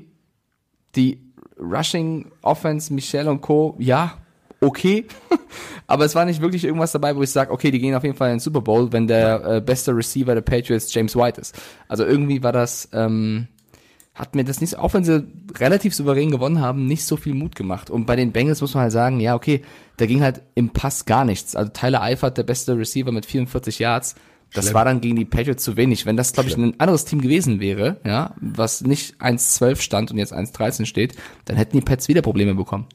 Die 0.97 1.21
Rushing 1.59 2.33
Offense, 2.41 2.93
Michelle 2.93 3.31
und 3.31 3.43
Co., 3.43 3.77
ja, 3.79 4.17
okay. 4.63 5.07
Aber 5.87 6.07
es 6.07 6.15
war 6.15 6.25
nicht 6.25 6.41
wirklich 6.41 6.65
irgendwas 6.65 6.93
dabei, 6.93 7.15
wo 7.15 7.23
ich 7.23 7.31
sage, 7.31 7.53
okay, 7.53 7.71
die 7.71 7.81
gehen 7.81 7.95
auf 7.95 8.03
jeden 8.05 8.17
Fall 8.17 8.31
in 8.31 8.37
den 8.37 8.41
Super 8.41 8.63
Bowl, 8.63 8.91
wenn 8.93 9.09
der 9.09 9.45
äh, 9.45 9.61
beste 9.61 9.95
Receiver 9.95 10.35
der 10.35 10.41
Patriots 10.41 10.93
James 10.95 11.15
White 11.15 11.39
ist. 11.39 11.55
Also 11.87 12.07
irgendwie 12.07 12.43
war 12.43 12.53
das, 12.53 12.89
ähm, 12.95 13.47
hat 14.21 14.35
mir 14.35 14.45
das 14.45 14.61
nicht, 14.61 14.77
auch 14.77 14.93
wenn 14.93 15.03
sie 15.03 15.27
relativ 15.59 15.95
souverän 15.95 16.31
gewonnen 16.31 16.61
haben, 16.61 16.87
nicht 16.87 17.05
so 17.05 17.17
viel 17.17 17.35
Mut 17.35 17.55
gemacht. 17.55 17.89
Und 17.89 18.05
bei 18.05 18.17
den 18.17 18.33
Bengals 18.33 18.61
muss 18.61 18.75
man 18.75 18.83
halt 18.83 18.93
sagen, 18.93 19.19
ja, 19.19 19.35
okay, 19.35 19.63
da 19.97 20.05
ging 20.05 20.23
halt 20.23 20.43
im 20.55 20.71
Pass 20.71 21.07
gar 21.07 21.25
nichts. 21.25 21.57
Also 21.57 21.73
Tyler 21.73 22.03
Eifert, 22.03 22.37
der 22.37 22.43
beste 22.43 22.77
Receiver 22.77 23.13
mit 23.13 23.25
44 23.25 23.79
Yards, 23.79 24.15
das 24.53 24.67
Schlimm. 24.67 24.75
war 24.75 24.85
dann 24.85 25.01
gegen 25.01 25.17
die 25.17 25.25
Patriots 25.25 25.65
zu 25.65 25.77
wenig. 25.77 26.05
Wenn 26.05 26.19
das, 26.19 26.33
glaube 26.33 26.51
ich, 26.51 26.57
ein 26.57 26.79
anderes 26.79 27.07
Team 27.07 27.23
gewesen 27.23 27.61
wäre, 27.61 27.97
ja, 28.05 28.35
was 28.41 28.83
nicht 28.83 29.21
1-12 29.23 29.81
stand 29.81 30.11
und 30.11 30.19
jetzt 30.19 30.35
1-13 30.35 30.85
steht, 30.85 31.15
dann 31.47 31.57
hätten 31.57 31.77
die 31.79 31.85
Pets 31.85 32.09
wieder 32.09 32.21
Probleme 32.21 32.55
bekommen. 32.55 32.87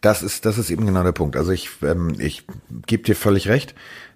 Das 0.00 0.22
ist, 0.22 0.44
das 0.44 0.58
ist 0.58 0.70
eben 0.70 0.84
genau 0.84 1.02
der 1.02 1.12
Punkt. 1.12 1.36
Also 1.36 1.52
ich, 1.52 1.70
ähm, 1.82 2.16
ich 2.18 2.44
gebe 2.86 3.04
dir 3.04 3.14
völlig 3.14 3.48
recht. 3.48 3.74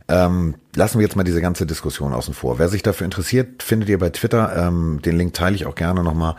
Ähm, 0.08 0.54
lassen 0.74 0.98
wir 0.98 1.06
jetzt 1.06 1.16
mal 1.16 1.24
diese 1.24 1.40
ganze 1.40 1.66
Diskussion 1.66 2.14
außen 2.14 2.34
vor. 2.34 2.58
Wer 2.58 2.68
sich 2.68 2.82
dafür 2.82 3.04
interessiert, 3.04 3.62
findet 3.62 3.88
ihr 3.88 3.98
bei 3.98 4.10
Twitter. 4.10 4.56
Ähm, 4.56 5.00
den 5.04 5.16
Link 5.16 5.34
teile 5.34 5.54
ich 5.54 5.66
auch 5.66 5.74
gerne 5.74 6.02
nochmal. 6.02 6.36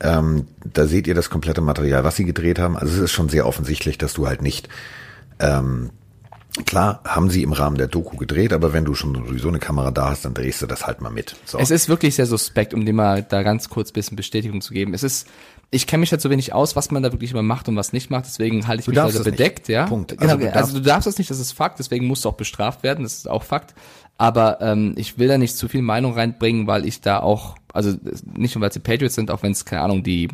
Ähm, 0.00 0.46
da 0.64 0.86
seht 0.86 1.06
ihr 1.06 1.14
das 1.14 1.28
komplette 1.28 1.60
Material, 1.60 2.04
was 2.04 2.16
sie 2.16 2.24
gedreht 2.24 2.58
haben. 2.58 2.76
Also 2.76 2.94
es 2.94 3.00
ist 3.00 3.12
schon 3.12 3.28
sehr 3.28 3.46
offensichtlich, 3.46 3.98
dass 3.98 4.14
du 4.14 4.26
halt 4.26 4.40
nicht 4.40 4.68
ähm, 5.38 5.90
Klar, 6.66 7.00
haben 7.04 7.30
sie 7.30 7.44
im 7.44 7.52
Rahmen 7.52 7.76
der 7.76 7.86
Doku 7.86 8.16
gedreht, 8.16 8.52
aber 8.52 8.72
wenn 8.72 8.84
du 8.84 8.94
schon 8.94 9.14
sowieso 9.14 9.48
eine 9.48 9.60
Kamera 9.60 9.92
da 9.92 10.10
hast, 10.10 10.24
dann 10.24 10.34
drehst 10.34 10.60
du 10.60 10.66
das 10.66 10.84
halt 10.84 11.00
mal 11.00 11.10
mit. 11.10 11.36
So. 11.44 11.58
Es 11.58 11.70
ist 11.70 11.88
wirklich 11.88 12.16
sehr 12.16 12.26
suspekt, 12.26 12.74
um 12.74 12.84
dir 12.84 12.92
mal 12.92 13.22
da 13.22 13.44
ganz 13.44 13.68
kurz 13.68 13.92
bisschen 13.92 14.16
Bestätigung 14.16 14.60
zu 14.60 14.74
geben. 14.74 14.92
Es 14.92 15.04
ist, 15.04 15.28
ich 15.70 15.86
kenne 15.86 16.00
mich 16.00 16.10
halt 16.10 16.20
so 16.20 16.30
wenig 16.30 16.52
aus, 16.52 16.74
was 16.74 16.90
man 16.90 17.02
da 17.02 17.12
wirklich 17.12 17.30
immer 17.30 17.42
macht 17.42 17.68
und 17.68 17.76
was 17.76 17.92
nicht 17.92 18.10
macht, 18.10 18.26
deswegen 18.26 18.66
halte 18.66 18.80
ich 18.80 18.84
du 18.86 18.90
mich 18.90 19.00
also 19.00 19.22
bedeckt, 19.22 19.68
nicht. 19.68 19.74
ja. 19.74 19.86
Punkt. 19.86 20.12
Also, 20.12 20.36
genau, 20.36 20.50
du 20.50 20.56
also 20.56 20.78
du 20.78 20.82
darfst 20.82 21.06
das 21.06 21.18
nicht, 21.18 21.30
das 21.30 21.38
ist 21.38 21.52
Fakt, 21.52 21.78
deswegen 21.78 22.06
musst 22.06 22.24
du 22.24 22.28
auch 22.28 22.34
bestraft 22.34 22.82
werden, 22.82 23.04
das 23.04 23.18
ist 23.18 23.30
auch 23.30 23.44
Fakt. 23.44 23.74
Aber 24.18 24.60
ähm, 24.60 24.94
ich 24.96 25.18
will 25.18 25.28
da 25.28 25.38
nicht 25.38 25.56
zu 25.56 25.68
viel 25.68 25.82
Meinung 25.82 26.14
reinbringen, 26.14 26.66
weil 26.66 26.84
ich 26.84 27.00
da 27.00 27.20
auch, 27.20 27.56
also 27.72 27.94
nicht 28.34 28.54
nur 28.54 28.62
weil 28.62 28.72
sie 28.72 28.80
Patriots 28.80 29.14
sind, 29.14 29.30
auch 29.30 29.42
wenn 29.42 29.52
es, 29.52 29.64
keine 29.64 29.82
Ahnung, 29.82 30.02
die 30.02 30.28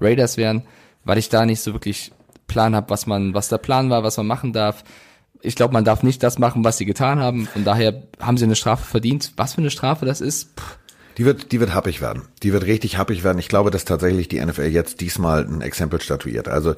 Raiders 0.00 0.36
wären, 0.36 0.62
weil 1.04 1.18
ich 1.18 1.28
da 1.28 1.46
nicht 1.46 1.60
so 1.60 1.72
wirklich 1.72 2.12
Plan 2.46 2.76
habe, 2.76 2.90
was 2.90 3.06
man, 3.06 3.34
was 3.34 3.48
der 3.48 3.58
Plan 3.58 3.88
war, 3.88 4.04
was 4.04 4.18
man 4.18 4.26
machen 4.26 4.52
darf 4.52 4.84
ich 5.44 5.56
glaube, 5.56 5.72
man 5.72 5.84
darf 5.84 6.04
nicht 6.04 6.22
das 6.22 6.38
machen, 6.38 6.62
was 6.62 6.78
sie 6.78 6.84
getan 6.84 7.18
haben. 7.18 7.46
Von 7.46 7.64
daher 7.64 8.04
haben 8.20 8.36
sie 8.36 8.44
eine 8.44 8.54
Strafe 8.54 8.84
verdient. 8.84 9.32
Was 9.36 9.54
für 9.54 9.60
eine 9.60 9.70
Strafe 9.70 10.06
das 10.06 10.20
ist? 10.20 10.54
Puh. 10.54 10.62
Die 11.18 11.24
wird, 11.24 11.52
die 11.52 11.60
wird 11.60 11.74
happig 11.74 12.00
werden. 12.00 12.22
Die 12.42 12.52
wird 12.52 12.64
richtig 12.64 12.98
happig 12.98 13.24
werden. 13.24 13.38
Ich 13.38 13.48
glaube, 13.48 13.70
dass 13.70 13.84
tatsächlich 13.84 14.28
die 14.28 14.44
NFL 14.44 14.66
jetzt 14.66 15.00
diesmal 15.00 15.46
ein 15.46 15.60
Exempel 15.60 16.00
statuiert. 16.00 16.48
Also 16.48 16.74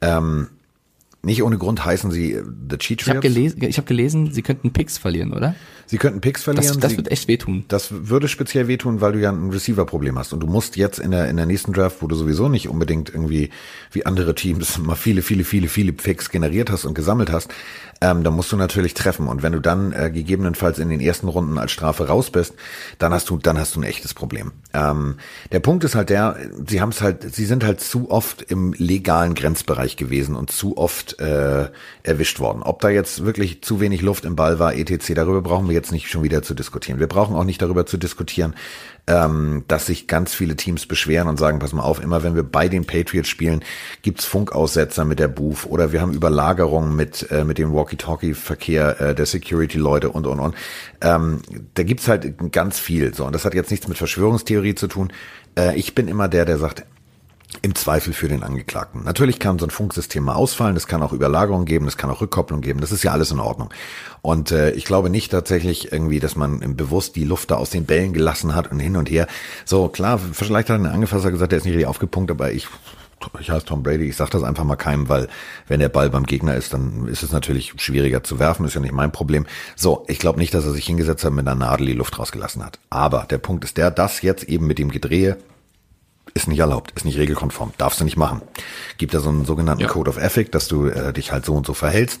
ähm, 0.00 0.48
nicht 1.22 1.42
ohne 1.42 1.58
Grund 1.58 1.84
heißen 1.84 2.10
sie 2.10 2.32
äh, 2.32 2.44
The 2.70 2.78
Cheat 2.78 3.02
Ich 3.02 3.08
habe 3.08 3.20
gelesen, 3.20 3.62
ich 3.62 3.78
hab 3.78 3.86
gelesen, 3.86 4.32
sie 4.32 4.42
könnten 4.42 4.72
Picks 4.72 4.98
verlieren, 4.98 5.32
oder? 5.32 5.54
Sie 5.90 5.98
könnten 5.98 6.20
Picks 6.20 6.44
verlieren. 6.44 6.68
Das, 6.68 6.78
das 6.78 6.92
sie, 6.92 6.98
wird 6.98 7.10
echt 7.10 7.26
wehtun. 7.26 7.64
Das 7.66 7.88
würde 8.08 8.28
speziell 8.28 8.68
wehtun, 8.68 9.00
weil 9.00 9.10
du 9.10 9.18
ja 9.18 9.32
ein 9.32 9.50
Receiver-Problem 9.50 10.16
hast. 10.20 10.32
Und 10.32 10.38
du 10.38 10.46
musst 10.46 10.76
jetzt 10.76 11.00
in 11.00 11.10
der, 11.10 11.28
in 11.28 11.36
der 11.36 11.46
nächsten 11.46 11.72
Draft, 11.72 11.96
wo 12.00 12.06
du 12.06 12.14
sowieso 12.14 12.48
nicht 12.48 12.68
unbedingt 12.68 13.08
irgendwie 13.08 13.50
wie 13.90 14.06
andere 14.06 14.36
Teams 14.36 14.78
mal 14.78 14.94
viele, 14.94 15.22
viele, 15.22 15.42
viele, 15.42 15.66
viele 15.66 15.92
Picks 15.92 16.30
generiert 16.30 16.70
hast 16.70 16.84
und 16.84 16.94
gesammelt 16.94 17.32
hast, 17.32 17.50
ähm, 18.00 18.22
da 18.22 18.30
musst 18.30 18.52
du 18.52 18.56
natürlich 18.56 18.94
treffen. 18.94 19.26
Und 19.26 19.42
wenn 19.42 19.52
du 19.52 19.58
dann 19.58 19.92
äh, 19.92 20.12
gegebenenfalls 20.12 20.78
in 20.78 20.90
den 20.90 21.00
ersten 21.00 21.26
Runden 21.26 21.58
als 21.58 21.72
Strafe 21.72 22.06
raus 22.06 22.30
bist, 22.30 22.54
dann 22.98 23.12
hast 23.12 23.28
du, 23.28 23.36
dann 23.36 23.58
hast 23.58 23.74
du 23.74 23.80
ein 23.80 23.82
echtes 23.82 24.14
Problem. 24.14 24.52
Ähm, 24.72 25.16
der 25.50 25.58
Punkt 25.58 25.82
ist 25.82 25.96
halt 25.96 26.08
der, 26.08 26.36
sie 26.68 26.80
haben 26.80 26.90
es 26.90 27.02
halt, 27.02 27.34
sie 27.34 27.46
sind 27.46 27.64
halt 27.64 27.80
zu 27.80 28.12
oft 28.12 28.42
im 28.42 28.74
legalen 28.74 29.34
Grenzbereich 29.34 29.96
gewesen 29.96 30.36
und 30.36 30.52
zu 30.52 30.78
oft 30.78 31.18
äh, 31.18 31.68
erwischt 32.04 32.38
worden. 32.38 32.62
Ob 32.62 32.80
da 32.80 32.90
jetzt 32.90 33.24
wirklich 33.24 33.62
zu 33.62 33.80
wenig 33.80 34.02
Luft 34.02 34.24
im 34.24 34.36
Ball 34.36 34.60
war, 34.60 34.72
etc., 34.72 35.14
darüber 35.14 35.42
brauchen 35.42 35.68
wir 35.68 35.79
jetzt 35.80 35.92
nicht 35.92 36.08
schon 36.08 36.22
wieder 36.22 36.42
zu 36.42 36.54
diskutieren. 36.54 37.00
Wir 37.00 37.06
brauchen 37.06 37.34
auch 37.34 37.44
nicht 37.44 37.60
darüber 37.62 37.86
zu 37.86 37.96
diskutieren, 37.96 38.54
ähm, 39.06 39.64
dass 39.66 39.86
sich 39.86 40.06
ganz 40.06 40.34
viele 40.34 40.56
Teams 40.56 40.86
beschweren 40.86 41.28
und 41.28 41.38
sagen, 41.38 41.58
pass 41.58 41.72
mal 41.72 41.82
auf, 41.82 42.02
immer 42.02 42.22
wenn 42.22 42.34
wir 42.34 42.42
bei 42.42 42.68
den 42.68 42.84
Patriots 42.84 43.28
spielen, 43.28 43.64
gibt's 44.02 44.24
Funkaussetzer 44.24 45.04
mit 45.04 45.18
der 45.18 45.28
Booth 45.28 45.66
oder 45.66 45.92
wir 45.92 46.00
haben 46.00 46.12
Überlagerungen 46.12 46.94
mit, 46.94 47.30
äh, 47.30 47.44
mit 47.44 47.58
dem 47.58 47.72
Walkie-Talkie-Verkehr 47.72 49.00
äh, 49.00 49.14
der 49.14 49.26
Security-Leute 49.26 50.10
und, 50.10 50.26
und, 50.26 50.38
und. 50.38 50.54
Ähm, 51.00 51.40
da 51.74 51.82
gibt's 51.82 52.08
halt 52.08 52.52
ganz 52.52 52.78
viel. 52.78 53.14
So, 53.14 53.24
und 53.24 53.34
das 53.34 53.44
hat 53.44 53.54
jetzt 53.54 53.70
nichts 53.70 53.88
mit 53.88 53.98
Verschwörungstheorie 53.98 54.74
zu 54.74 54.86
tun. 54.86 55.12
Äh, 55.56 55.76
ich 55.76 55.94
bin 55.94 56.08
immer 56.08 56.28
der, 56.28 56.44
der 56.44 56.58
sagt, 56.58 56.84
im 57.62 57.74
Zweifel 57.74 58.12
für 58.12 58.28
den 58.28 58.42
Angeklagten. 58.42 59.04
Natürlich 59.04 59.38
kann 59.38 59.58
so 59.58 59.66
ein 59.66 59.70
Funksystem 59.70 60.24
mal 60.24 60.34
ausfallen, 60.34 60.76
es 60.76 60.86
kann 60.86 61.02
auch 61.02 61.12
Überlagerung 61.12 61.64
geben, 61.64 61.86
es 61.88 61.96
kann 61.96 62.10
auch 62.10 62.20
Rückkopplung 62.20 62.60
geben, 62.60 62.80
das 62.80 62.92
ist 62.92 63.02
ja 63.02 63.12
alles 63.12 63.30
in 63.30 63.40
Ordnung. 63.40 63.70
Und 64.22 64.50
äh, 64.50 64.70
ich 64.72 64.84
glaube 64.84 65.10
nicht 65.10 65.30
tatsächlich 65.32 65.92
irgendwie, 65.92 66.20
dass 66.20 66.36
man 66.36 66.76
bewusst 66.76 67.16
die 67.16 67.24
Luft 67.24 67.50
da 67.50 67.56
aus 67.56 67.70
den 67.70 67.86
Bällen 67.86 68.12
gelassen 68.12 68.54
hat 68.54 68.70
und 68.70 68.80
hin 68.80 68.96
und 68.96 69.10
her. 69.10 69.26
So, 69.64 69.88
klar, 69.88 70.18
vielleicht 70.32 70.70
hat 70.70 70.80
ein 70.80 70.86
Angefasser 70.86 71.30
gesagt, 71.30 71.52
der 71.52 71.58
ist 71.58 71.64
nicht 71.64 71.74
richtig 71.74 71.88
aufgepunkt, 71.88 72.30
aber 72.30 72.52
ich 72.52 72.68
ich 73.38 73.50
heiße 73.50 73.66
Tom 73.66 73.82
Brady, 73.82 74.08
ich 74.08 74.16
sage 74.16 74.30
das 74.30 74.42
einfach 74.42 74.64
mal 74.64 74.76
keinem, 74.76 75.10
weil 75.10 75.28
wenn 75.68 75.80
der 75.80 75.90
Ball 75.90 76.08
beim 76.08 76.24
Gegner 76.24 76.54
ist, 76.54 76.72
dann 76.72 77.06
ist 77.06 77.22
es 77.22 77.32
natürlich 77.32 77.74
schwieriger 77.76 78.24
zu 78.24 78.38
werfen, 78.38 78.64
ist 78.64 78.74
ja 78.74 78.80
nicht 78.80 78.94
mein 78.94 79.12
Problem. 79.12 79.46
So, 79.76 80.04
ich 80.08 80.18
glaube 80.18 80.38
nicht, 80.38 80.54
dass 80.54 80.64
er 80.64 80.72
sich 80.72 80.86
hingesetzt 80.86 81.24
hat 81.24 81.32
mit 81.32 81.46
einer 81.46 81.54
Nadel 81.54 81.86
die 81.86 81.92
Luft 81.92 82.18
rausgelassen 82.18 82.64
hat. 82.64 82.78
Aber 82.88 83.26
der 83.28 83.36
Punkt 83.38 83.64
ist 83.64 83.76
der, 83.76 83.90
dass 83.90 84.22
jetzt 84.22 84.44
eben 84.44 84.66
mit 84.66 84.78
dem 84.78 84.90
Gedrehe 84.90 85.36
ist 86.34 86.48
nicht 86.48 86.58
erlaubt, 86.58 86.92
ist 86.94 87.04
nicht 87.04 87.18
regelkonform, 87.18 87.72
darfst 87.78 88.00
du 88.00 88.04
nicht 88.04 88.16
machen. 88.16 88.42
Gibt 88.98 89.14
da 89.14 89.20
so 89.20 89.28
einen 89.28 89.44
sogenannten 89.44 89.82
ja. 89.82 89.88
Code 89.88 90.10
of 90.10 90.16
Ethic, 90.16 90.52
dass 90.52 90.68
du 90.68 90.86
äh, 90.86 91.12
dich 91.12 91.32
halt 91.32 91.44
so 91.44 91.54
und 91.54 91.66
so 91.66 91.74
verhältst 91.74 92.20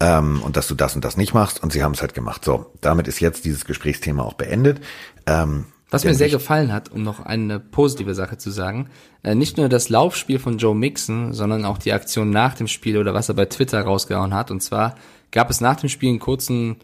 ähm, 0.00 0.42
und 0.42 0.56
dass 0.56 0.68
du 0.68 0.74
das 0.74 0.94
und 0.94 1.04
das 1.04 1.16
nicht 1.16 1.34
machst 1.34 1.62
und 1.62 1.72
sie 1.72 1.82
haben 1.82 1.92
es 1.92 2.00
halt 2.00 2.14
gemacht. 2.14 2.44
So, 2.44 2.66
damit 2.80 3.08
ist 3.08 3.20
jetzt 3.20 3.44
dieses 3.44 3.64
Gesprächsthema 3.64 4.22
auch 4.22 4.34
beendet. 4.34 4.80
Ähm, 5.26 5.66
was 5.90 6.04
mir 6.04 6.14
sehr 6.14 6.28
gefallen 6.28 6.72
hat, 6.72 6.90
um 6.90 7.04
noch 7.04 7.20
eine 7.20 7.60
positive 7.60 8.14
Sache 8.16 8.36
zu 8.36 8.50
sagen, 8.50 8.90
äh, 9.22 9.36
nicht 9.36 9.58
nur 9.58 9.68
das 9.68 9.90
Laufspiel 9.90 10.40
von 10.40 10.58
Joe 10.58 10.74
Mixon, 10.74 11.32
sondern 11.32 11.64
auch 11.64 11.78
die 11.78 11.92
Aktion 11.92 12.30
nach 12.30 12.54
dem 12.54 12.66
Spiel 12.66 12.98
oder 12.98 13.14
was 13.14 13.28
er 13.28 13.36
bei 13.36 13.44
Twitter 13.44 13.80
rausgehauen 13.80 14.34
hat. 14.34 14.50
Und 14.50 14.60
zwar 14.60 14.96
gab 15.30 15.50
es 15.50 15.60
nach 15.60 15.76
dem 15.76 15.88
Spiel 15.88 16.08
einen 16.08 16.18
kurzen 16.18 16.76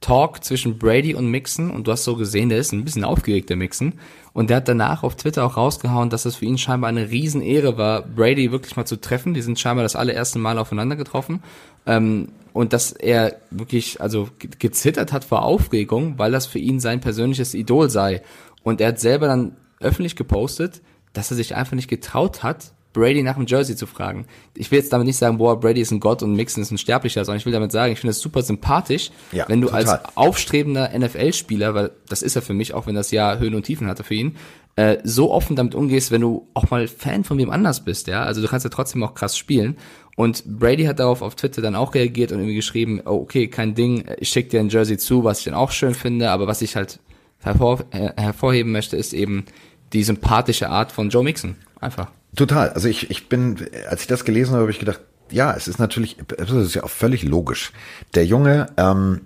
Talk 0.00 0.44
zwischen 0.44 0.78
Brady 0.78 1.14
und 1.14 1.26
Mixon 1.26 1.70
und 1.70 1.86
du 1.86 1.92
hast 1.92 2.04
so 2.04 2.16
gesehen, 2.16 2.48
der 2.48 2.58
ist 2.58 2.72
ein 2.72 2.84
bisschen 2.84 3.04
aufgeregt, 3.04 3.50
der 3.50 3.56
Mixon. 3.56 3.94
Und 4.32 4.50
der 4.50 4.58
hat 4.58 4.68
danach 4.68 5.02
auf 5.02 5.16
Twitter 5.16 5.44
auch 5.44 5.56
rausgehauen, 5.56 6.10
dass 6.10 6.24
es 6.24 6.36
für 6.36 6.44
ihn 6.44 6.58
scheinbar 6.58 6.88
eine 6.88 7.10
Riesenehre 7.10 7.76
war, 7.76 8.02
Brady 8.02 8.52
wirklich 8.52 8.76
mal 8.76 8.84
zu 8.84 9.00
treffen. 9.00 9.34
Die 9.34 9.42
sind 9.42 9.58
scheinbar 9.58 9.82
das 9.82 9.96
allererste 9.96 10.38
Mal 10.38 10.58
aufeinander 10.58 10.94
getroffen. 10.94 11.42
Ähm, 11.86 12.28
und 12.52 12.72
dass 12.72 12.92
er 12.92 13.36
wirklich, 13.50 14.00
also 14.00 14.28
gezittert 14.58 15.12
hat 15.12 15.24
vor 15.24 15.42
Aufregung, 15.42 16.18
weil 16.18 16.30
das 16.30 16.46
für 16.46 16.58
ihn 16.58 16.78
sein 16.78 17.00
persönliches 17.00 17.54
Idol 17.54 17.90
sei. 17.90 18.22
Und 18.62 18.80
er 18.80 18.88
hat 18.88 19.00
selber 19.00 19.26
dann 19.26 19.56
öffentlich 19.80 20.14
gepostet, 20.14 20.80
dass 21.12 21.30
er 21.30 21.36
sich 21.36 21.56
einfach 21.56 21.74
nicht 21.74 21.88
getraut 21.88 22.42
hat, 22.42 22.72
Brady 22.98 23.22
nach 23.22 23.36
dem 23.36 23.46
Jersey 23.46 23.76
zu 23.76 23.86
fragen. 23.86 24.26
Ich 24.54 24.70
will 24.70 24.78
jetzt 24.78 24.92
damit 24.92 25.06
nicht 25.06 25.16
sagen, 25.16 25.38
boah, 25.38 25.58
Brady 25.58 25.80
ist 25.80 25.92
ein 25.92 26.00
Gott 26.00 26.22
und 26.22 26.34
Mixon 26.34 26.62
ist 26.62 26.70
ein 26.70 26.78
Sterblicher, 26.78 27.24
sondern 27.24 27.38
ich 27.38 27.46
will 27.46 27.52
damit 27.52 27.72
sagen, 27.72 27.92
ich 27.92 28.00
finde 28.00 28.10
es 28.10 28.20
super 28.20 28.42
sympathisch, 28.42 29.10
ja, 29.32 29.44
wenn 29.48 29.60
du 29.60 29.68
total. 29.68 29.86
als 29.86 30.16
aufstrebender 30.16 30.90
NFL-Spieler, 30.98 31.74
weil 31.74 31.92
das 32.08 32.22
ist 32.22 32.36
er 32.36 32.42
für 32.42 32.54
mich, 32.54 32.74
auch 32.74 32.86
wenn 32.86 32.94
das 32.94 33.10
Jahr 33.10 33.38
Höhen 33.38 33.54
und 33.54 33.62
Tiefen 33.62 33.86
hatte 33.86 34.04
für 34.04 34.14
ihn, 34.14 34.36
äh, 34.76 34.98
so 35.04 35.32
offen 35.32 35.56
damit 35.56 35.74
umgehst, 35.74 36.10
wenn 36.10 36.20
du 36.20 36.48
auch 36.54 36.70
mal 36.70 36.88
Fan 36.88 37.24
von 37.24 37.38
wem 37.38 37.50
anders 37.50 37.84
bist, 37.84 38.06
ja. 38.08 38.22
Also 38.22 38.40
du 38.42 38.48
kannst 38.48 38.64
ja 38.64 38.70
trotzdem 38.70 39.02
auch 39.02 39.14
krass 39.14 39.36
spielen. 39.36 39.76
Und 40.16 40.44
Brady 40.58 40.84
hat 40.84 40.98
darauf 40.98 41.22
auf 41.22 41.36
Twitter 41.36 41.62
dann 41.62 41.76
auch 41.76 41.94
reagiert 41.94 42.32
und 42.32 42.38
irgendwie 42.38 42.56
geschrieben, 42.56 43.00
oh, 43.04 43.20
okay, 43.22 43.46
kein 43.46 43.76
Ding, 43.76 44.04
ich 44.18 44.28
schick 44.28 44.50
dir 44.50 44.58
ein 44.58 44.68
Jersey 44.68 44.98
zu, 44.98 45.22
was 45.22 45.38
ich 45.38 45.44
dann 45.44 45.54
auch 45.54 45.70
schön 45.70 45.94
finde, 45.94 46.30
aber 46.30 46.48
was 46.48 46.60
ich 46.60 46.74
halt 46.74 46.98
hervor, 47.38 47.84
äh, 47.92 48.10
hervorheben 48.16 48.72
möchte, 48.72 48.96
ist 48.96 49.12
eben 49.12 49.44
die 49.92 50.02
sympathische 50.02 50.68
Art 50.70 50.92
von 50.92 51.08
Joe 51.08 51.22
Mixon. 51.22 51.56
Einfach. 51.80 52.10
Total. 52.36 52.70
Also 52.70 52.88
ich, 52.88 53.10
ich 53.10 53.28
bin, 53.28 53.68
als 53.88 54.02
ich 54.02 54.06
das 54.06 54.24
gelesen 54.24 54.52
habe, 54.52 54.62
habe 54.62 54.70
ich 54.70 54.78
gedacht, 54.78 55.00
ja, 55.30 55.54
es 55.54 55.68
ist 55.68 55.78
natürlich, 55.78 56.16
es 56.36 56.50
ist 56.50 56.74
ja 56.74 56.82
auch 56.84 56.90
völlig 56.90 57.22
logisch. 57.22 57.72
Der 58.14 58.24
Junge, 58.24 58.68
ähm, 58.76 59.20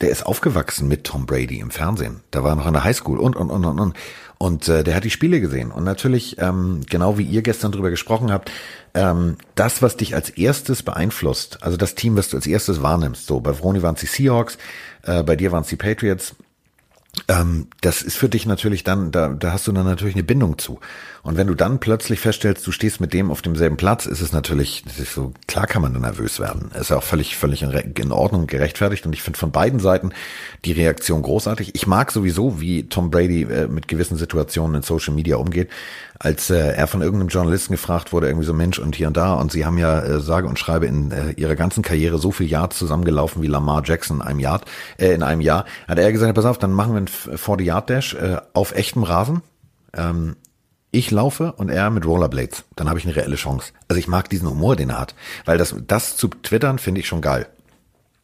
der 0.00 0.10
ist 0.10 0.24
aufgewachsen 0.24 0.88
mit 0.88 1.04
Tom 1.04 1.26
Brady 1.26 1.58
im 1.58 1.70
Fernsehen. 1.70 2.20
Da 2.30 2.42
war 2.42 2.52
er 2.52 2.56
noch 2.56 2.66
in 2.66 2.72
der 2.72 2.84
Highschool 2.84 3.18
und, 3.18 3.36
und, 3.36 3.50
und, 3.50 3.64
und, 3.64 3.78
und. 3.78 3.96
Und 4.38 4.68
äh, 4.68 4.82
der 4.82 4.94
hat 4.94 5.04
die 5.04 5.10
Spiele 5.10 5.38
gesehen. 5.40 5.70
Und 5.70 5.84
natürlich, 5.84 6.38
ähm, 6.38 6.80
genau 6.88 7.18
wie 7.18 7.24
ihr 7.24 7.42
gestern 7.42 7.72
drüber 7.72 7.90
gesprochen 7.90 8.32
habt, 8.32 8.50
ähm, 8.94 9.36
das, 9.54 9.82
was 9.82 9.98
dich 9.98 10.14
als 10.14 10.30
erstes 10.30 10.82
beeinflusst, 10.82 11.62
also 11.62 11.76
das 11.76 11.94
Team, 11.94 12.16
was 12.16 12.30
du 12.30 12.38
als 12.38 12.46
erstes 12.46 12.80
wahrnimmst, 12.80 13.26
so 13.26 13.40
bei 13.40 13.52
Vroni 13.52 13.82
waren 13.82 13.96
es 13.96 14.00
die 14.00 14.06
Seahawks, 14.06 14.56
äh, 15.02 15.22
bei 15.22 15.36
dir 15.36 15.52
waren 15.52 15.62
es 15.62 15.68
die 15.68 15.76
Patriots, 15.76 16.34
ähm, 17.28 17.66
das 17.80 18.02
ist 18.02 18.16
für 18.16 18.28
dich 18.28 18.46
natürlich 18.46 18.84
dann, 18.84 19.10
da, 19.10 19.28
da 19.28 19.52
hast 19.52 19.66
du 19.66 19.72
dann 19.72 19.84
natürlich 19.84 20.14
eine 20.14 20.24
Bindung 20.24 20.58
zu. 20.58 20.80
Und 21.22 21.36
wenn 21.36 21.46
du 21.46 21.54
dann 21.54 21.80
plötzlich 21.80 22.20
feststellst, 22.20 22.66
du 22.66 22.72
stehst 22.72 23.00
mit 23.00 23.12
dem 23.12 23.30
auf 23.30 23.42
demselben 23.42 23.76
Platz, 23.76 24.06
ist 24.06 24.20
es 24.20 24.32
natürlich, 24.32 24.84
das 24.86 24.98
ist 24.98 25.14
so, 25.14 25.34
klar 25.46 25.66
kann 25.66 25.82
man 25.82 25.92
dann 25.92 26.02
nervös 26.02 26.40
werden. 26.40 26.70
Ist 26.78 26.90
ja 26.90 26.96
auch 26.96 27.02
völlig, 27.02 27.36
völlig 27.36 27.62
in 27.62 28.12
Ordnung, 28.12 28.46
gerechtfertigt. 28.46 29.04
Und 29.04 29.12
ich 29.12 29.22
finde 29.22 29.38
von 29.38 29.50
beiden 29.50 29.80
Seiten 29.80 30.12
die 30.64 30.72
Reaktion 30.72 31.22
großartig. 31.22 31.74
Ich 31.74 31.86
mag 31.86 32.10
sowieso, 32.10 32.60
wie 32.60 32.88
Tom 32.88 33.10
Brady 33.10 33.42
äh, 33.42 33.68
mit 33.68 33.86
gewissen 33.88 34.16
Situationen 34.16 34.76
in 34.76 34.82
Social 34.82 35.14
Media 35.14 35.36
umgeht. 35.36 35.68
Als 36.18 36.50
äh, 36.50 36.72
er 36.72 36.86
von 36.86 37.02
irgendeinem 37.02 37.28
Journalisten 37.28 37.72
gefragt 37.72 38.12
wurde, 38.12 38.26
irgendwie 38.26 38.46
so 38.46 38.54
Mensch 38.54 38.78
und 38.78 38.94
hier 38.94 39.08
und 39.08 39.16
da, 39.16 39.34
und 39.34 39.52
sie 39.52 39.64
haben 39.66 39.78
ja 39.78 40.00
äh, 40.00 40.20
sage 40.20 40.48
und 40.48 40.58
schreibe 40.58 40.86
in 40.86 41.12
äh, 41.12 41.32
ihrer 41.32 41.56
ganzen 41.56 41.82
Karriere 41.82 42.18
so 42.18 42.30
viel 42.30 42.46
Yards 42.46 42.78
zusammengelaufen 42.78 43.42
wie 43.42 43.46
Lamar 43.46 43.82
Jackson 43.84 44.18
in 44.18 44.22
einem 44.22 44.38
Jahr, 44.38 44.60
äh, 44.98 45.12
in 45.12 45.22
einem 45.22 45.40
Jahr, 45.40 45.64
hat 45.88 45.98
er 45.98 46.12
gesagt, 46.12 46.34
pass 46.34 46.44
auf, 46.44 46.58
dann 46.58 46.72
machen 46.72 46.92
wir 46.92 46.98
einen 46.98 47.08
40 47.08 47.66
Yard 47.66 47.90
Dash 47.90 48.14
äh, 48.14 48.36
auf 48.52 48.74
echtem 48.74 49.02
Rasen. 49.02 49.42
Ähm, 49.96 50.36
ich 50.90 51.10
laufe 51.10 51.52
und 51.52 51.68
er 51.68 51.90
mit 51.90 52.04
Rollerblades. 52.04 52.64
Dann 52.76 52.88
habe 52.88 52.98
ich 52.98 53.04
eine 53.04 53.14
reelle 53.14 53.36
Chance. 53.36 53.72
Also 53.88 53.98
ich 53.98 54.08
mag 54.08 54.28
diesen 54.28 54.48
Humor, 54.48 54.76
den 54.76 54.90
er 54.90 54.98
hat. 54.98 55.14
Weil 55.44 55.58
das, 55.58 55.74
das 55.86 56.16
zu 56.16 56.28
twittern, 56.28 56.78
finde 56.78 57.00
ich 57.00 57.06
schon 57.06 57.20
geil. 57.20 57.46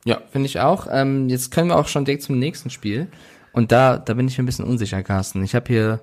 Ja, 0.04 0.20
finde 0.30 0.46
ich 0.46 0.60
auch. 0.60 0.86
Ähm, 0.90 1.28
jetzt 1.28 1.50
können 1.50 1.68
wir 1.68 1.76
auch 1.76 1.88
schon 1.88 2.04
direkt 2.04 2.22
zum 2.22 2.38
nächsten 2.38 2.70
Spiel. 2.70 3.08
Und 3.52 3.72
da, 3.72 3.98
da 3.98 4.14
bin 4.14 4.28
ich 4.28 4.36
mir 4.36 4.44
ein 4.44 4.46
bisschen 4.46 4.64
unsicher, 4.64 5.02
Carsten. 5.02 5.42
Ich 5.44 5.54
habe 5.54 5.66
hier, 5.68 6.00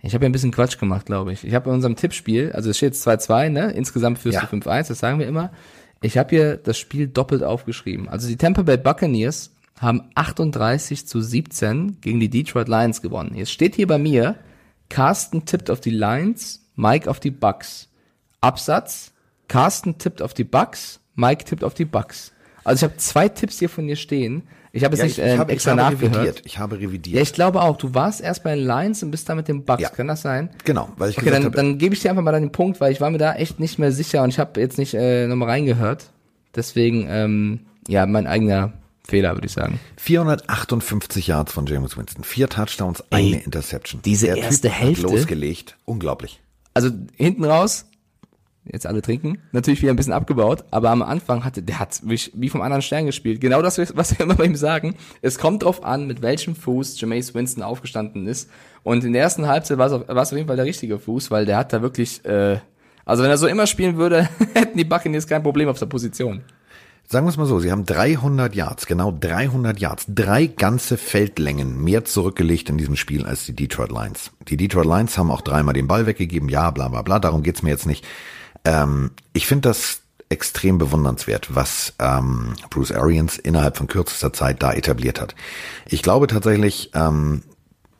ich 0.00 0.14
habe 0.14 0.22
hier 0.22 0.30
ein 0.30 0.32
bisschen 0.32 0.50
Quatsch 0.50 0.78
gemacht, 0.78 1.06
glaube 1.06 1.32
ich. 1.32 1.44
Ich 1.44 1.54
habe 1.54 1.68
in 1.68 1.76
unserem 1.76 1.96
Tippspiel, 1.96 2.52
also 2.52 2.70
es 2.70 2.76
steht 2.76 2.94
jetzt 2.94 3.06
2-2, 3.06 3.50
ne? 3.50 3.70
Insgesamt 3.72 4.18
führst 4.18 4.34
ja. 4.34 4.46
du 4.46 4.56
5-1, 4.56 4.88
das 4.88 4.98
sagen 4.98 5.18
wir 5.18 5.26
immer. 5.26 5.50
Ich 6.00 6.16
habe 6.16 6.30
hier 6.30 6.56
das 6.56 6.78
Spiel 6.78 7.08
doppelt 7.08 7.42
aufgeschrieben. 7.42 8.08
Also 8.08 8.28
die 8.28 8.36
Tampa 8.36 8.62
Bay 8.62 8.76
Buccaneers 8.76 9.50
haben 9.80 10.02
38 10.14 11.06
zu 11.06 11.20
17 11.20 12.00
gegen 12.00 12.20
die 12.20 12.30
Detroit 12.30 12.68
Lions 12.68 13.02
gewonnen. 13.02 13.34
Jetzt 13.34 13.52
steht 13.52 13.76
hier 13.76 13.86
bei 13.86 13.98
mir 13.98 14.36
Carsten 14.88 15.44
tippt 15.44 15.70
auf 15.70 15.80
die 15.80 15.90
Lions, 15.90 16.62
Mike 16.76 17.10
auf 17.10 17.20
die 17.20 17.30
Bucks. 17.30 17.88
Absatz, 18.40 19.12
Carsten 19.48 19.98
tippt 19.98 20.22
auf 20.22 20.34
die 20.34 20.44
Bucks, 20.44 21.00
Mike 21.14 21.44
tippt 21.44 21.64
auf 21.64 21.74
die 21.74 21.84
Bucks. 21.84 22.32
Also 22.64 22.84
ich 22.84 22.90
habe 22.90 22.98
zwei 22.98 23.28
Tipps 23.28 23.58
hier 23.58 23.68
von 23.68 23.86
dir 23.86 23.96
stehen. 23.96 24.42
Ich 24.72 24.84
habe 24.84 24.94
jetzt 24.94 25.16
ja, 25.16 25.24
nicht 25.24 25.34
äh, 25.34 25.38
habe, 25.38 25.52
extra 25.52 25.72
ich 25.72 25.78
habe 25.78 25.92
nachgehört. 25.94 26.16
Revidiert. 26.16 26.42
Ich 26.44 26.58
habe 26.58 26.78
revidiert. 26.78 27.16
Ja, 27.16 27.22
ich 27.22 27.32
glaube 27.32 27.62
auch. 27.62 27.76
Du 27.78 27.94
warst 27.94 28.20
erst 28.20 28.44
bei 28.44 28.54
den 28.54 28.64
Lions 28.66 29.02
und 29.02 29.10
bist 29.10 29.28
da 29.28 29.34
mit 29.34 29.48
den 29.48 29.64
Bucks. 29.64 29.82
Ja. 29.82 29.88
Kann 29.88 30.06
das 30.06 30.22
sein? 30.22 30.50
Genau. 30.64 30.90
Weil 30.96 31.10
ich 31.10 31.18
okay, 31.18 31.30
dann, 31.30 31.50
dann 31.50 31.78
gebe 31.78 31.94
ich 31.94 32.00
dir 32.00 32.10
einfach 32.10 32.22
mal 32.22 32.38
den 32.38 32.52
Punkt, 32.52 32.80
weil 32.80 32.92
ich 32.92 33.00
war 33.00 33.10
mir 33.10 33.18
da 33.18 33.34
echt 33.34 33.58
nicht 33.58 33.78
mehr 33.78 33.92
sicher 33.92 34.22
und 34.22 34.28
ich 34.28 34.38
habe 34.38 34.60
jetzt 34.60 34.78
nicht 34.78 34.94
äh, 34.94 35.26
nochmal 35.26 35.48
reingehört. 35.48 36.10
Deswegen, 36.54 37.06
ähm, 37.08 37.60
ja, 37.88 38.04
mein 38.04 38.26
eigener 38.26 38.72
Fehler, 39.08 39.34
würde 39.34 39.46
ich 39.46 39.52
sagen. 39.52 39.80
458 39.96 41.26
Yards 41.26 41.52
von 41.52 41.66
James 41.66 41.96
Winston. 41.96 42.24
Vier 42.24 42.48
Touchdowns, 42.48 43.02
Ey, 43.10 43.34
eine 43.34 43.42
Interception. 43.42 44.02
Diese 44.04 44.26
Der 44.26 44.36
erste 44.36 44.68
typ 44.68 44.78
Hälfte. 44.78 45.02
losgelegt. 45.06 45.76
Unglaublich. 45.86 46.40
Also 46.74 46.90
hinten 47.16 47.44
raus, 47.44 47.86
jetzt 48.64 48.86
alle 48.86 49.00
trinken, 49.00 49.38
natürlich 49.52 49.80
wieder 49.80 49.92
ein 49.92 49.96
bisschen 49.96 50.12
abgebaut, 50.12 50.64
aber 50.70 50.90
am 50.90 51.02
Anfang 51.02 51.42
hatte, 51.44 51.62
der 51.62 51.78
hat 51.78 52.00
wie 52.04 52.48
vom 52.50 52.60
anderen 52.60 52.82
Stern 52.82 53.06
gespielt. 53.06 53.40
Genau 53.40 53.62
das, 53.62 53.78
was 53.96 54.10
wir 54.18 54.20
immer 54.24 54.34
bei 54.34 54.44
ihm 54.44 54.56
sagen. 54.56 54.94
Es 55.22 55.38
kommt 55.38 55.62
drauf 55.62 55.82
an, 55.84 56.06
mit 56.06 56.20
welchem 56.20 56.54
Fuß 56.54 57.00
Jameis 57.00 57.34
Winston 57.34 57.62
aufgestanden 57.62 58.26
ist. 58.26 58.50
Und 58.82 59.04
in 59.04 59.14
der 59.14 59.22
ersten 59.22 59.46
Halbzeit 59.46 59.78
war 59.78 59.86
es 59.86 59.92
auf, 59.94 60.06
war 60.08 60.22
es 60.22 60.30
auf 60.32 60.36
jeden 60.36 60.48
Fall 60.48 60.56
der 60.56 60.66
richtige 60.66 60.98
Fuß, 60.98 61.30
weil 61.30 61.46
der 61.46 61.56
hat 61.56 61.72
da 61.72 61.80
wirklich, 61.82 62.24
äh, 62.26 62.58
also 63.06 63.22
wenn 63.22 63.30
er 63.30 63.38
so 63.38 63.46
immer 63.46 63.66
spielen 63.66 63.96
würde, 63.96 64.28
hätten 64.54 64.76
die 64.76 64.84
Buccaneers 64.84 65.26
kein 65.26 65.42
Problem 65.42 65.68
auf 65.68 65.78
der 65.78 65.86
Position. 65.86 66.42
Sagen 67.10 67.24
wir 67.24 67.30
es 67.30 67.38
mal 67.38 67.46
so, 67.46 67.58
sie 67.58 67.72
haben 67.72 67.86
300 67.86 68.54
Yards, 68.54 68.84
genau 68.84 69.10
300 69.18 69.80
Yards, 69.80 70.04
drei 70.08 70.46
ganze 70.46 70.98
Feldlängen 70.98 71.82
mehr 71.82 72.04
zurückgelegt 72.04 72.68
in 72.68 72.76
diesem 72.76 72.96
Spiel 72.96 73.24
als 73.24 73.46
die 73.46 73.54
Detroit 73.54 73.90
Lions. 73.90 74.30
Die 74.46 74.58
Detroit 74.58 74.84
Lions 74.84 75.16
haben 75.16 75.30
auch 75.30 75.40
dreimal 75.40 75.72
den 75.72 75.86
Ball 75.86 76.04
weggegeben, 76.04 76.50
ja, 76.50 76.70
bla 76.70 76.88
bla 76.88 77.00
bla, 77.00 77.18
darum 77.18 77.42
geht's 77.42 77.62
mir 77.62 77.70
jetzt 77.70 77.86
nicht. 77.86 78.06
Ähm, 78.66 79.12
ich 79.32 79.46
finde 79.46 79.70
das 79.70 80.02
extrem 80.28 80.76
bewundernswert, 80.76 81.54
was 81.54 81.94
ähm, 81.98 82.52
Bruce 82.68 82.92
Arians 82.92 83.38
innerhalb 83.38 83.78
von 83.78 83.86
kürzester 83.86 84.34
Zeit 84.34 84.62
da 84.62 84.74
etabliert 84.74 85.18
hat. 85.18 85.34
Ich 85.86 86.02
glaube 86.02 86.26
tatsächlich, 86.26 86.90
ähm, 86.92 87.40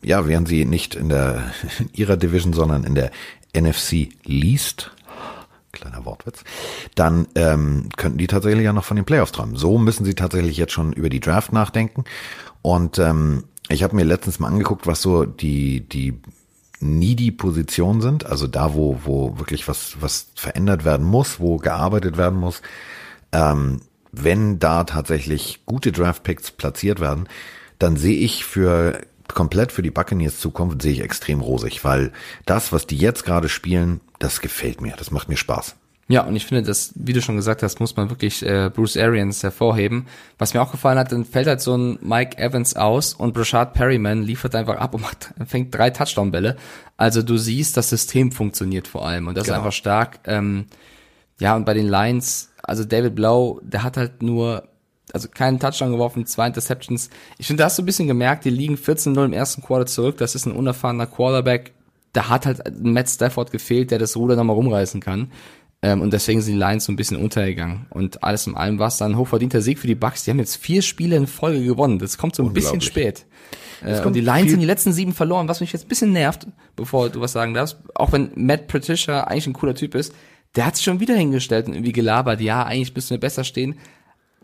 ja, 0.02 0.28
wären 0.28 0.44
sie 0.44 0.66
nicht 0.66 0.94
in 0.94 1.08
der 1.08 1.44
in 1.78 1.88
ihrer 1.94 2.18
Division, 2.18 2.52
sondern 2.52 2.84
in 2.84 2.94
der 2.94 3.10
NFC 3.56 4.10
Least 4.24 4.90
kleiner 5.80 6.04
Wortwitz, 6.04 6.44
dann 6.94 7.26
ähm, 7.34 7.88
könnten 7.96 8.18
die 8.18 8.26
tatsächlich 8.26 8.64
ja 8.64 8.72
noch 8.72 8.84
von 8.84 8.96
den 8.96 9.04
Playoffs 9.04 9.32
träumen. 9.32 9.56
So 9.56 9.78
müssen 9.78 10.04
sie 10.04 10.14
tatsächlich 10.14 10.56
jetzt 10.56 10.72
schon 10.72 10.92
über 10.92 11.08
die 11.08 11.20
Draft 11.20 11.52
nachdenken. 11.52 12.04
Und 12.62 12.98
ähm, 12.98 13.44
ich 13.68 13.82
habe 13.82 13.96
mir 13.96 14.04
letztens 14.04 14.38
mal 14.38 14.48
angeguckt, 14.48 14.86
was 14.86 15.02
so 15.02 15.24
die 15.24 15.80
die 15.88 16.20
needy 16.80 17.32
Positionen 17.32 18.00
sind, 18.00 18.26
also 18.26 18.46
da, 18.46 18.74
wo 18.74 19.00
wo 19.04 19.38
wirklich 19.38 19.68
was 19.68 19.96
was 20.00 20.28
verändert 20.34 20.84
werden 20.84 21.06
muss, 21.06 21.40
wo 21.40 21.56
gearbeitet 21.56 22.16
werden 22.16 22.38
muss. 22.38 22.62
Ähm, 23.32 23.80
wenn 24.10 24.58
da 24.58 24.84
tatsächlich 24.84 25.60
gute 25.66 25.92
Draft 25.92 26.22
Picks 26.22 26.50
platziert 26.50 26.98
werden, 26.98 27.28
dann 27.78 27.96
sehe 27.96 28.16
ich 28.16 28.44
für 28.44 29.00
komplett 29.28 29.72
für 29.72 29.82
die 29.82 29.90
Buccaneers 29.90 30.38
Zukunft 30.38 30.80
sehe 30.82 30.92
ich 30.92 31.00
extrem 31.00 31.40
rosig, 31.40 31.84
weil 31.84 32.12
das, 32.46 32.72
was 32.72 32.86
die 32.86 32.96
jetzt 32.96 33.24
gerade 33.24 33.48
spielen, 33.48 34.00
das 34.18 34.40
gefällt 34.40 34.80
mir, 34.80 34.94
das 34.96 35.10
macht 35.10 35.28
mir 35.28 35.36
Spaß. 35.36 35.76
Ja, 36.10 36.22
und 36.22 36.34
ich 36.34 36.46
finde, 36.46 36.62
das, 36.62 36.92
wie 36.94 37.12
du 37.12 37.20
schon 37.20 37.36
gesagt 37.36 37.62
hast, 37.62 37.80
muss 37.80 37.94
man 37.96 38.08
wirklich 38.08 38.42
äh, 38.42 38.70
Bruce 38.74 38.96
Arians 38.96 39.42
hervorheben. 39.42 40.06
Was 40.38 40.54
mir 40.54 40.62
auch 40.62 40.72
gefallen 40.72 40.98
hat, 40.98 41.12
dann 41.12 41.26
fällt 41.26 41.46
halt 41.46 41.60
so 41.60 41.76
ein 41.76 41.98
Mike 42.00 42.38
Evans 42.38 42.76
aus 42.76 43.12
und 43.12 43.34
Brashard 43.34 43.74
Perryman 43.74 44.22
liefert 44.22 44.54
einfach 44.54 44.76
ab 44.76 44.94
und 44.94 45.02
macht, 45.02 45.34
fängt 45.46 45.74
drei 45.74 45.90
Touchdown-Bälle. 45.90 46.56
Also 46.96 47.22
du 47.22 47.36
siehst, 47.36 47.76
das 47.76 47.90
System 47.90 48.32
funktioniert 48.32 48.88
vor 48.88 49.06
allem 49.06 49.28
und 49.28 49.36
das 49.36 49.44
genau. 49.44 49.56
ist 49.56 49.58
einfach 49.58 49.72
stark. 49.72 50.20
Ähm, 50.24 50.64
ja, 51.40 51.54
und 51.54 51.66
bei 51.66 51.74
den 51.74 51.88
Lions, 51.88 52.52
also 52.62 52.84
David 52.84 53.14
Blau, 53.14 53.60
der 53.62 53.82
hat 53.82 53.98
halt 53.98 54.22
nur 54.22 54.66
also 55.12 55.28
keinen 55.28 55.58
Touchdown 55.58 55.92
geworfen, 55.92 56.26
zwei 56.26 56.46
Interceptions. 56.46 57.10
Ich 57.38 57.46
finde, 57.46 57.62
da 57.62 57.66
hast 57.66 57.78
du 57.78 57.82
ein 57.82 57.86
bisschen 57.86 58.08
gemerkt, 58.08 58.44
die 58.44 58.50
liegen 58.50 58.76
14-0 58.76 59.24
im 59.24 59.32
ersten 59.32 59.62
Quarter 59.62 59.86
zurück. 59.86 60.18
Das 60.18 60.34
ist 60.34 60.46
ein 60.46 60.52
unerfahrener 60.52 61.06
Quarterback. 61.06 61.72
Da 62.18 62.28
hat 62.28 62.46
halt 62.46 62.62
Matt 62.82 63.08
Stafford 63.08 63.52
gefehlt, 63.52 63.92
der 63.92 64.00
das 64.00 64.16
Ruder 64.16 64.34
nochmal 64.34 64.56
rumreißen 64.56 65.00
kann. 65.00 65.30
Ähm, 65.82 66.00
und 66.00 66.12
deswegen 66.12 66.40
sind 66.40 66.54
die 66.54 66.58
Lions 66.58 66.84
so 66.84 66.90
ein 66.90 66.96
bisschen 66.96 67.16
untergegangen. 67.16 67.86
Und 67.90 68.24
alles 68.24 68.48
in 68.48 68.56
allem 68.56 68.80
war 68.80 68.88
es 68.88 68.96
dann 68.96 69.12
ein 69.12 69.18
hochverdienter 69.18 69.60
Sieg 69.60 69.78
für 69.78 69.86
die 69.86 69.94
Bucks. 69.94 70.24
Die 70.24 70.32
haben 70.32 70.40
jetzt 70.40 70.56
vier 70.56 70.82
Spiele 70.82 71.14
in 71.14 71.28
Folge 71.28 71.64
gewonnen. 71.64 72.00
Das 72.00 72.18
kommt 72.18 72.34
so 72.34 72.42
ein 72.42 72.52
bisschen 72.52 72.80
spät. 72.80 73.24
Äh, 73.84 74.02
und 74.02 74.14
die 74.14 74.20
Lions 74.20 74.50
sind 74.50 74.58
die 74.58 74.66
letzten 74.66 74.92
sieben 74.92 75.14
verloren, 75.14 75.46
was 75.46 75.60
mich 75.60 75.72
jetzt 75.72 75.84
ein 75.84 75.88
bisschen 75.88 76.10
nervt, 76.10 76.48
bevor 76.74 77.08
du 77.08 77.20
was 77.20 77.30
sagen 77.30 77.54
darfst. 77.54 77.76
Auch 77.94 78.10
wenn 78.10 78.32
Matt 78.34 78.66
Patricia 78.66 79.22
eigentlich 79.22 79.46
ein 79.46 79.52
cooler 79.52 79.76
Typ 79.76 79.94
ist, 79.94 80.12
der 80.56 80.66
hat 80.66 80.74
sich 80.74 80.84
schon 80.84 80.98
wieder 80.98 81.14
hingestellt 81.14 81.68
und 81.68 81.74
irgendwie 81.74 81.92
gelabert. 81.92 82.40
Ja, 82.40 82.64
eigentlich 82.64 82.92
müssen 82.96 83.10
wir 83.10 83.20
besser 83.20 83.44
stehen. 83.44 83.78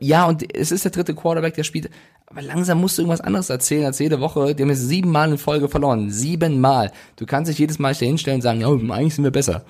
Ja, 0.00 0.26
und 0.26 0.54
es 0.56 0.72
ist 0.72 0.84
der 0.84 0.90
dritte 0.90 1.14
Quarterback, 1.14 1.54
der 1.54 1.64
spielt. 1.64 1.90
Aber 2.26 2.42
langsam 2.42 2.80
musst 2.80 2.98
du 2.98 3.02
irgendwas 3.02 3.20
anderes 3.20 3.50
erzählen 3.50 3.84
als 3.84 3.98
jede 3.98 4.20
Woche. 4.20 4.54
Die 4.54 4.62
haben 4.62 4.70
jetzt 4.70 4.88
siebenmal 4.88 5.30
in 5.30 5.38
Folge 5.38 5.68
verloren. 5.68 6.10
Siebenmal. 6.10 6.90
Du 7.16 7.26
kannst 7.26 7.50
dich 7.50 7.58
jedes 7.58 7.78
Mal 7.78 7.94
hinstellen 7.94 8.38
und 8.38 8.42
sagen, 8.42 8.60
ja, 8.60 8.68
eigentlich 8.68 9.14
sind 9.14 9.24
wir 9.24 9.30
besser. 9.30 9.64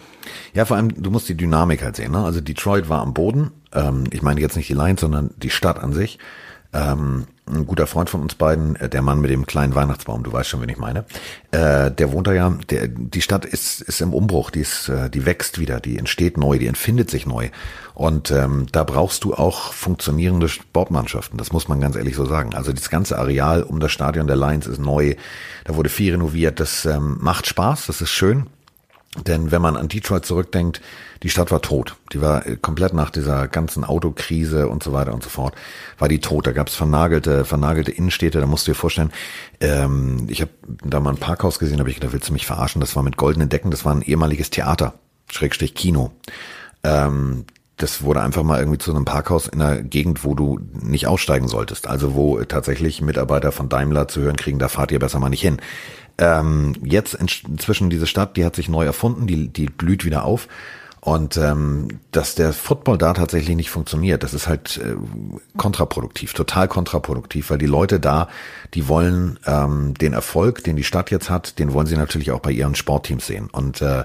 Ja, 0.55 0.65
vor 0.65 0.77
allem, 0.77 1.03
du 1.03 1.11
musst 1.11 1.29
die 1.29 1.37
Dynamik 1.37 1.83
halt 1.83 1.97
sehen. 1.97 2.13
Ne? 2.13 2.25
Also 2.25 2.41
Detroit 2.41 2.89
war 2.89 3.03
am 3.03 3.13
Boden. 3.13 3.51
Ähm, 3.73 4.05
ich 4.13 4.23
meine 4.23 4.41
jetzt 4.41 4.57
nicht 4.57 4.69
die 4.69 4.75
Lions, 4.75 5.01
sondern 5.01 5.31
die 5.37 5.51
Stadt 5.51 5.79
an 5.79 5.93
sich. 5.93 6.19
Ähm, 6.73 7.27
ein 7.47 7.67
guter 7.67 7.87
Freund 7.87 8.09
von 8.09 8.23
uns 8.23 8.35
beiden, 8.35 8.77
äh, 8.77 8.89
der 8.89 9.03
Mann 9.03 9.21
mit 9.21 9.31
dem 9.31 9.47
kleinen 9.47 9.75
Weihnachtsbaum, 9.75 10.23
du 10.23 10.33
weißt 10.33 10.49
schon, 10.49 10.63
wen 10.63 10.69
ich 10.69 10.79
meine, 10.79 11.05
äh, 11.51 11.91
der 11.91 12.13
wohnt 12.13 12.27
da 12.27 12.33
ja, 12.33 12.51
der, 12.71 12.89
die 12.89 13.21
Stadt 13.21 13.45
ist, 13.45 13.83
ist 13.83 14.01
im 14.01 14.15
Umbruch, 14.15 14.51
die, 14.51 14.61
ist, 14.61 14.89
äh, 14.89 15.11
die 15.11 15.27
wächst 15.27 15.59
wieder, 15.59 15.81
die 15.81 15.99
entsteht 15.99 16.39
neu, 16.39 16.59
die 16.59 16.67
entfindet 16.67 17.11
sich 17.11 17.27
neu. 17.27 17.51
Und 17.95 18.31
ähm, 18.31 18.67
da 18.73 18.83
brauchst 18.83 19.25
du 19.25 19.35
auch 19.35 19.73
funktionierende 19.73 20.49
Sportmannschaften, 20.49 21.39
das 21.39 21.53
muss 21.53 21.69
man 21.69 21.81
ganz 21.81 21.97
ehrlich 21.97 22.17
so 22.17 22.25
sagen. 22.25 22.55
Also 22.55 22.73
das 22.73 22.89
ganze 22.89 23.19
Areal 23.19 23.63
um 23.63 23.79
das 23.79 23.93
Stadion 23.93 24.27
der 24.27 24.37
Lions 24.37 24.67
ist 24.67 24.81
neu, 24.81 25.15
da 25.65 25.77
wurde 25.77 25.91
viel 25.91 26.13
renoviert, 26.13 26.61
das 26.61 26.87
ähm, 26.87 27.19
macht 27.21 27.47
Spaß, 27.47 27.87
das 27.87 28.01
ist 28.01 28.11
schön. 28.11 28.47
Denn 29.23 29.53
wenn 29.53 29.63
man 29.63 29.77
an 29.77 29.89
Detroit 29.89 30.27
zurückdenkt, 30.27 30.81
die 31.23 31.31
Stadt 31.31 31.53
war 31.53 31.63
tot. 31.63 31.97
Die 32.13 32.21
war 32.21 32.47
äh, 32.47 32.57
komplett 32.57 32.95
nach 32.95 33.11
dieser 33.11 33.47
ganzen 33.47 33.85
Autokrise 33.85 34.69
und 34.69 34.83
so 34.83 34.93
weiter 34.93 35.15
und 35.15 35.23
so 35.23 35.29
fort, 35.29 35.55
war 35.99 36.09
die 36.09 36.21
tot. 36.21 36.47
Da 36.47 36.53
gab 36.53 36.69
es 36.69 36.75
vernagelte, 36.75 37.45
vernagelte 37.45 37.93
Innenstädte, 37.93 38.41
da 38.41 38.47
musst 38.47 38.67
du 38.67 38.73
dir 38.73 38.77
vorstellen, 38.77 39.13
ähm, 39.61 40.27
ich 40.29 40.41
habe 40.41 40.51
da 40.85 40.99
mal 40.99 41.11
ein 41.11 41.19
Parkhaus 41.19 41.59
gesehen, 41.59 41.79
habe 41.79 41.91
ich 41.91 41.97
gedacht, 41.97 42.13
willst 42.13 42.29
du 42.29 42.33
mich 42.33 42.47
verarschen? 42.47 42.81
Das 42.81 42.97
war 42.97 43.03
mit 43.05 43.17
goldenen 43.17 43.49
Decken, 43.49 43.71
das 43.71 43.85
war 43.85 43.95
ein 43.95 44.03
ehemaliges 44.03 44.51
Theater, 44.51 44.95
Schrägstrich 45.31 45.75
Kino. 45.75 46.11
Ähm, 46.83 47.45
das 47.77 48.03
wurde 48.03 48.21
einfach 48.21 48.45
mal 48.45 48.61
irgendwie 48.61 48.79
zu 48.79 48.93
einem 48.93 49.05
Parkhaus 49.05 49.49
in 49.49 49.61
einer 49.61 49.83
Gegend, 49.83 50.25
wo 50.25 50.35
du 50.35 50.61
nicht 50.81 51.09
aussteigen 51.09 51.49
solltest. 51.49 51.89
Also 51.89 52.15
wo 52.15 52.41
tatsächlich 52.45 53.01
Mitarbeiter 53.01 53.51
von 53.51 53.69
Daimler 53.69 54.07
zu 54.07 54.21
hören 54.21 54.37
kriegen, 54.37 54.61
da 54.61 54.69
fahrt 54.69 54.93
ihr 54.93 55.01
besser 55.01 55.19
mal 55.19 55.29
nicht 55.29 55.41
hin. 55.41 55.61
Ähm, 56.19 56.75
jetzt 56.83 57.15
inzwischen 57.15 57.91
diese 57.91 58.07
Stadt, 58.07 58.37
die 58.37 58.45
hat 58.45 58.57
sich 58.57 58.69
neu 58.69 58.85
erfunden, 58.85 59.27
die, 59.27 59.49
die 59.49 59.67
blüht 59.67 60.05
wieder 60.05 60.25
auf. 60.25 60.49
Und 61.05 61.37
ähm, 61.37 62.01
dass 62.13 62.35
der 62.35 62.55
Football 62.55 62.97
da 62.97 63.13
tatsächlich 63.13 63.55
nicht 63.55 63.69
funktioniert, 63.69 64.23
das 64.23 64.33
ist 64.33 64.49
halt 64.49 64.79
äh, 64.79 64.97
kontraproduktiv, 65.59 66.33
total 66.33 66.67
kontraproduktiv, 66.67 67.51
weil 67.51 67.59
die 67.59 67.67
Leute 67.67 68.01
da, 68.01 68.29
die 68.73 68.89
wollen 68.89 69.39
ähm, 69.45 69.93
den 69.93 70.15
Erfolg, 70.15 70.65
den 70.65 70.77
die 70.77 70.83
Stadt 70.83 71.11
jetzt 71.11 71.29
hat, 71.29 71.59
den 71.59 71.75
wollen 71.75 71.87
sie 71.87 71.99
natürlich 71.99 72.31
auch 72.31 72.41
bei 72.41 72.53
ihren 72.53 72.75
Sportteams 72.75 73.27
sehen. 73.27 73.51
Und 73.53 73.83
äh, 73.83 74.05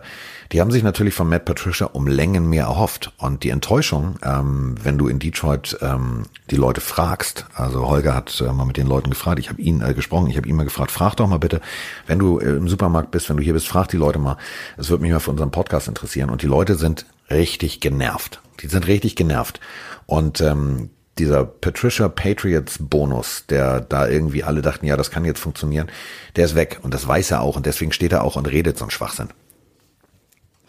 die 0.51 0.61
haben 0.61 0.71
sich 0.71 0.81
natürlich 0.81 1.13
von 1.13 1.29
Matt 1.29 1.45
Patricia 1.45 1.87
um 1.87 2.07
Längen 2.07 2.49
mehr 2.49 2.65
erhofft. 2.65 3.13
Und 3.17 3.43
die 3.43 3.51
Enttäuschung, 3.51 4.15
ähm, 4.23 4.75
wenn 4.81 4.97
du 4.97 5.07
in 5.07 5.19
Detroit 5.19 5.77
ähm, 5.81 6.23
die 6.49 6.55
Leute 6.55 6.81
fragst, 6.81 7.45
also 7.53 7.87
Holger 7.87 8.15
hat 8.15 8.41
äh, 8.41 8.51
mal 8.51 8.65
mit 8.65 8.77
den 8.77 8.87
Leuten 8.87 9.11
gefragt, 9.11 9.37
ich 9.37 9.49
habe 9.49 9.61
ihn 9.61 9.81
äh, 9.81 9.93
gesprochen, 9.93 10.27
ich 10.27 10.37
habe 10.37 10.47
ihn 10.47 10.55
mal 10.55 10.63
gefragt, 10.63 10.89
frag 10.89 11.15
doch 11.15 11.27
mal 11.27 11.37
bitte, 11.37 11.61
wenn 12.07 12.17
du 12.17 12.39
äh, 12.39 12.55
im 12.55 12.67
Supermarkt 12.67 13.11
bist, 13.11 13.29
wenn 13.29 13.37
du 13.37 13.43
hier 13.43 13.53
bist, 13.53 13.67
frag 13.67 13.89
die 13.89 13.97
Leute 13.97 14.17
mal. 14.17 14.37
Es 14.77 14.89
würde 14.89 15.03
mich 15.03 15.11
mal 15.11 15.19
für 15.19 15.31
unseren 15.31 15.51
Podcast 15.51 15.87
interessieren. 15.87 16.31
Und 16.31 16.41
die 16.41 16.47
Leute 16.47 16.75
sind 16.75 17.05
richtig 17.29 17.79
genervt. 17.79 18.41
Die 18.61 18.67
sind 18.67 18.87
richtig 18.87 19.15
genervt. 19.15 19.59
Und 20.07 20.41
ähm, 20.41 20.89
dieser 21.19 21.45
Patricia 21.45 22.07
Patriots 22.09 22.77
Bonus, 22.79 23.45
der 23.49 23.81
da 23.81 24.07
irgendwie 24.07 24.43
alle 24.43 24.63
dachten, 24.63 24.87
ja, 24.87 24.97
das 24.97 25.11
kann 25.11 25.25
jetzt 25.25 25.39
funktionieren, 25.39 25.89
der 26.37 26.45
ist 26.45 26.55
weg. 26.55 26.79
Und 26.81 26.95
das 26.95 27.07
weiß 27.07 27.29
er 27.31 27.41
auch. 27.41 27.55
Und 27.55 27.67
deswegen 27.67 27.91
steht 27.91 28.13
er 28.13 28.23
auch 28.23 28.35
und 28.35 28.47
redet 28.47 28.79
so 28.79 28.85
ein 28.85 28.91
Schwachsinn. 28.91 29.29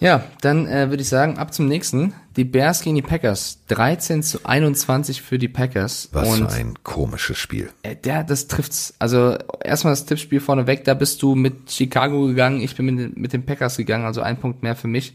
Ja, 0.00 0.24
dann 0.40 0.66
äh, 0.66 0.88
würde 0.88 1.02
ich 1.02 1.08
sagen, 1.08 1.36
ab 1.36 1.52
zum 1.52 1.68
nächsten. 1.68 2.14
Die 2.36 2.44
Bears 2.44 2.80
gegen 2.80 2.96
die 2.96 3.02
Packers. 3.02 3.58
13 3.68 4.22
zu 4.22 4.44
21 4.44 5.20
für 5.20 5.38
die 5.38 5.48
Packers. 5.48 6.08
Was 6.12 6.28
und, 6.28 6.50
für 6.50 6.56
ein 6.56 6.74
komisches 6.82 7.36
Spiel. 7.36 7.70
Äh, 7.82 7.96
der, 7.96 8.24
das 8.24 8.48
trifft's. 8.48 8.94
Also 8.98 9.36
erstmal 9.62 9.92
das 9.92 10.06
Tippspiel 10.06 10.40
vorneweg, 10.40 10.84
da 10.84 10.94
bist 10.94 11.22
du 11.22 11.34
mit 11.34 11.70
Chicago 11.70 12.26
gegangen, 12.26 12.62
ich 12.62 12.74
bin 12.76 12.86
mit, 12.86 13.16
mit 13.16 13.32
den 13.34 13.44
Packers 13.44 13.76
gegangen, 13.76 14.06
also 14.06 14.22
ein 14.22 14.38
Punkt 14.38 14.62
mehr 14.62 14.74
für 14.74 14.88
mich. 14.88 15.14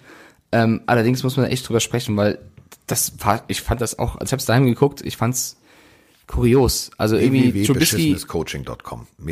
Ähm, 0.52 0.82
allerdings 0.86 1.24
muss 1.24 1.36
man 1.36 1.48
echt 1.48 1.68
drüber 1.68 1.80
sprechen, 1.80 2.16
weil 2.16 2.38
das 2.86 3.14
war, 3.20 3.44
ich 3.48 3.62
fand 3.62 3.82
das 3.82 3.98
auch, 3.98 4.18
als 4.18 4.30
ich 4.30 4.34
hab's 4.34 4.46
daheim 4.46 4.68
geguckt, 4.68 5.02
ich 5.04 5.18
fand's 5.18 5.58
kurios. 6.28 6.92
Also 6.98 7.18
irgendwie 7.18 7.64
Trubisky, 7.64 8.16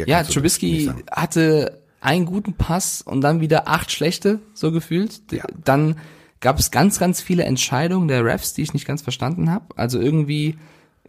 ja, 0.05 0.23
Trubisky 0.23 0.91
hatte 1.11 1.82
einen 2.03 2.25
guten 2.25 2.53
Pass 2.53 3.01
und 3.01 3.21
dann 3.21 3.39
wieder 3.39 3.67
acht 3.67 3.91
schlechte, 3.91 4.39
so 4.53 4.71
gefühlt. 4.71 5.21
Ja. 5.31 5.45
Dann 5.63 5.95
gab 6.41 6.59
es 6.59 6.69
ganz, 6.69 6.99
ganz 6.99 7.21
viele 7.21 7.43
Entscheidungen 7.43 8.09
der 8.09 8.25
Refs, 8.25 8.53
die 8.53 8.61
ich 8.61 8.73
nicht 8.73 8.85
ganz 8.85 9.01
verstanden 9.01 9.49
habe. 9.49 9.65
Also 9.77 9.99
irgendwie 9.99 10.57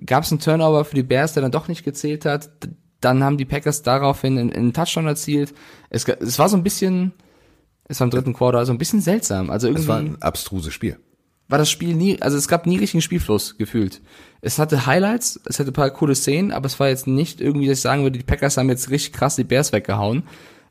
gab 0.07 0.23
es 0.23 0.31
einen 0.31 0.41
Turnover 0.41 0.85
für 0.85 0.95
die 0.95 1.03
Bears, 1.03 1.33
der 1.33 1.43
dann 1.43 1.51
doch 1.51 1.67
nicht 1.67 1.85
gezählt 1.85 2.25
hat. 2.25 2.51
Dann 3.01 3.25
haben 3.25 3.37
die 3.37 3.45
Packers 3.45 3.83
daraufhin 3.83 4.39
einen, 4.39 4.73
Touchdown 4.73 5.07
erzielt. 5.07 5.53
Es, 5.91 6.05
es 6.05 6.39
war 6.39 6.49
so 6.49 6.57
ein 6.57 6.63
bisschen, 6.63 7.13
es 7.89 7.99
war 7.99 8.07
im 8.07 8.11
dritten 8.13 8.33
Quarter, 8.33 8.59
also 8.59 8.73
ein 8.73 8.79
bisschen 8.79 9.01
seltsam. 9.01 9.51
Also 9.51 9.67
irgendwie. 9.67 9.83
Es 9.83 9.89
war 9.89 9.99
ein 9.99 10.23
abstruses 10.23 10.73
Spiel. 10.73 10.99
War 11.49 11.59
das 11.59 11.71
Spiel 11.71 11.95
nie, 11.95 12.23
also 12.23 12.39
es 12.39 12.49
gab 12.49 12.67
nie 12.67 12.79
richtigen 12.79 13.03
Spielfluss 13.03 13.59
gefühlt. 13.59 14.01
Es 14.41 14.59
hatte 14.59 14.87
Highlights, 14.87 15.41
es 15.45 15.59
hatte 15.59 15.73
ein 15.73 15.75
paar 15.75 15.91
coole 15.91 16.15
Szenen, 16.15 16.53
aber 16.53 16.67
es 16.67 16.81
war 16.81 16.89
jetzt 16.89 17.07
nicht 17.07 17.41
irgendwie, 17.41 17.67
dass 17.67 17.79
ich 17.79 17.83
sagen 17.83 18.03
würde, 18.03 18.19
die 18.19 18.25
Packers 18.25 18.57
haben 18.57 18.71
jetzt 18.71 18.89
richtig 18.91 19.13
krass 19.13 19.37
die 19.37 19.45
Bears 19.45 19.73
weggehauen. 19.73 20.23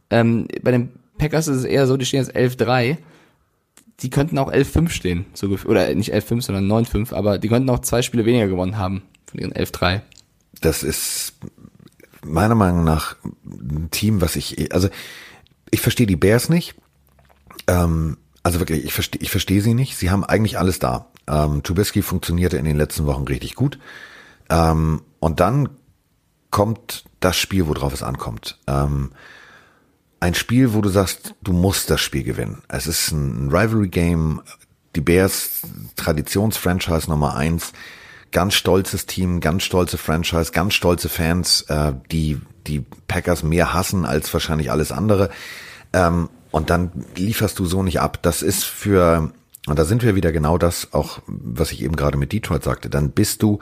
Ähm, 0.09 0.47
bei 0.61 0.71
den 0.71 0.89
Packers 1.17 1.47
ist 1.47 1.57
es 1.57 1.65
eher 1.65 1.87
so, 1.87 1.97
die 1.97 2.05
stehen 2.05 2.23
jetzt 2.23 2.35
11-3. 2.35 2.97
Die 3.99 4.09
könnten 4.09 4.37
auch 4.37 4.51
11-5 4.51 4.89
stehen, 4.89 5.25
so 5.33 5.47
oder 5.65 5.93
nicht 5.93 6.13
11-5, 6.13 6.41
sondern 6.41 6.69
9-5, 6.69 7.13
aber 7.13 7.37
die 7.37 7.47
könnten 7.47 7.69
auch 7.69 7.79
zwei 7.79 8.01
Spiele 8.01 8.25
weniger 8.25 8.47
gewonnen 8.47 8.77
haben 8.77 9.03
von 9.27 9.39
ihren 9.39 9.53
11-3. 9.53 10.01
Das 10.61 10.83
ist 10.83 11.33
meiner 12.25 12.55
Meinung 12.55 12.83
nach 12.83 13.15
ein 13.45 13.89
Team, 13.91 14.21
was 14.21 14.35
ich, 14.35 14.73
also 14.73 14.89
ich 15.71 15.81
verstehe 15.81 16.07
die 16.07 16.15
Bears 16.15 16.49
nicht. 16.49 16.75
Ähm, 17.67 18.17
also 18.41 18.59
wirklich, 18.59 18.83
ich 18.83 18.93
verstehe 18.93 19.21
ich 19.21 19.31
verstehe 19.31 19.61
sie 19.61 19.73
nicht. 19.73 19.97
Sie 19.97 20.11
haben 20.11 20.23
eigentlich 20.23 20.57
alles 20.57 20.79
da. 20.79 21.07
Ähm, 21.27 21.63
Trubisky 21.63 22.01
funktionierte 22.01 22.57
in 22.57 22.65
den 22.65 22.77
letzten 22.77 23.05
Wochen 23.05 23.23
richtig 23.23 23.55
gut. 23.55 23.79
Ähm, 24.49 25.01
und 25.19 25.39
dann 25.39 25.69
kommt 26.51 27.05
das 27.19 27.37
Spiel, 27.37 27.67
worauf 27.67 27.93
es 27.93 28.03
ankommt. 28.03 28.59
Ähm, 28.67 29.11
ein 30.23 30.35
Spiel, 30.35 30.73
wo 30.73 30.79
du 30.79 30.87
sagst, 30.87 31.35
du 31.41 31.51
musst 31.51 31.89
das 31.89 31.99
Spiel 31.99 32.23
gewinnen. 32.23 32.63
Es 32.69 32.87
ist 32.87 33.11
ein 33.11 33.49
Rivalry-Game, 33.49 34.41
die 34.95 35.01
Bears 35.01 35.63
Traditionsfranchise 35.97 37.09
Nummer 37.09 37.35
eins, 37.35 37.73
ganz 38.31 38.53
stolzes 38.53 39.05
Team, 39.05 39.41
ganz 39.41 39.63
stolze 39.63 39.97
Franchise, 39.97 40.53
ganz 40.53 40.75
stolze 40.75 41.09
Fans, 41.09 41.63
äh, 41.63 41.91
die 42.09 42.39
die 42.67 42.85
Packers 43.09 43.43
mehr 43.43 43.73
hassen 43.73 44.05
als 44.05 44.33
wahrscheinlich 44.33 44.71
alles 44.71 44.93
andere. 44.93 45.29
Ähm, 45.91 46.29
und 46.51 46.69
dann 46.69 47.05
lieferst 47.17 47.59
du 47.59 47.65
so 47.65 47.83
nicht 47.83 47.99
ab. 47.99 48.19
Das 48.21 48.41
ist 48.41 48.63
für, 48.63 49.33
und 49.67 49.77
da 49.77 49.83
sind 49.83 50.03
wir 50.03 50.15
wieder 50.15 50.31
genau 50.31 50.57
das, 50.57 50.93
auch 50.93 51.19
was 51.27 51.73
ich 51.73 51.83
eben 51.83 51.97
gerade 51.97 52.17
mit 52.17 52.31
Detroit 52.31 52.63
sagte, 52.63 52.89
dann 52.89 53.11
bist 53.11 53.43
du 53.43 53.59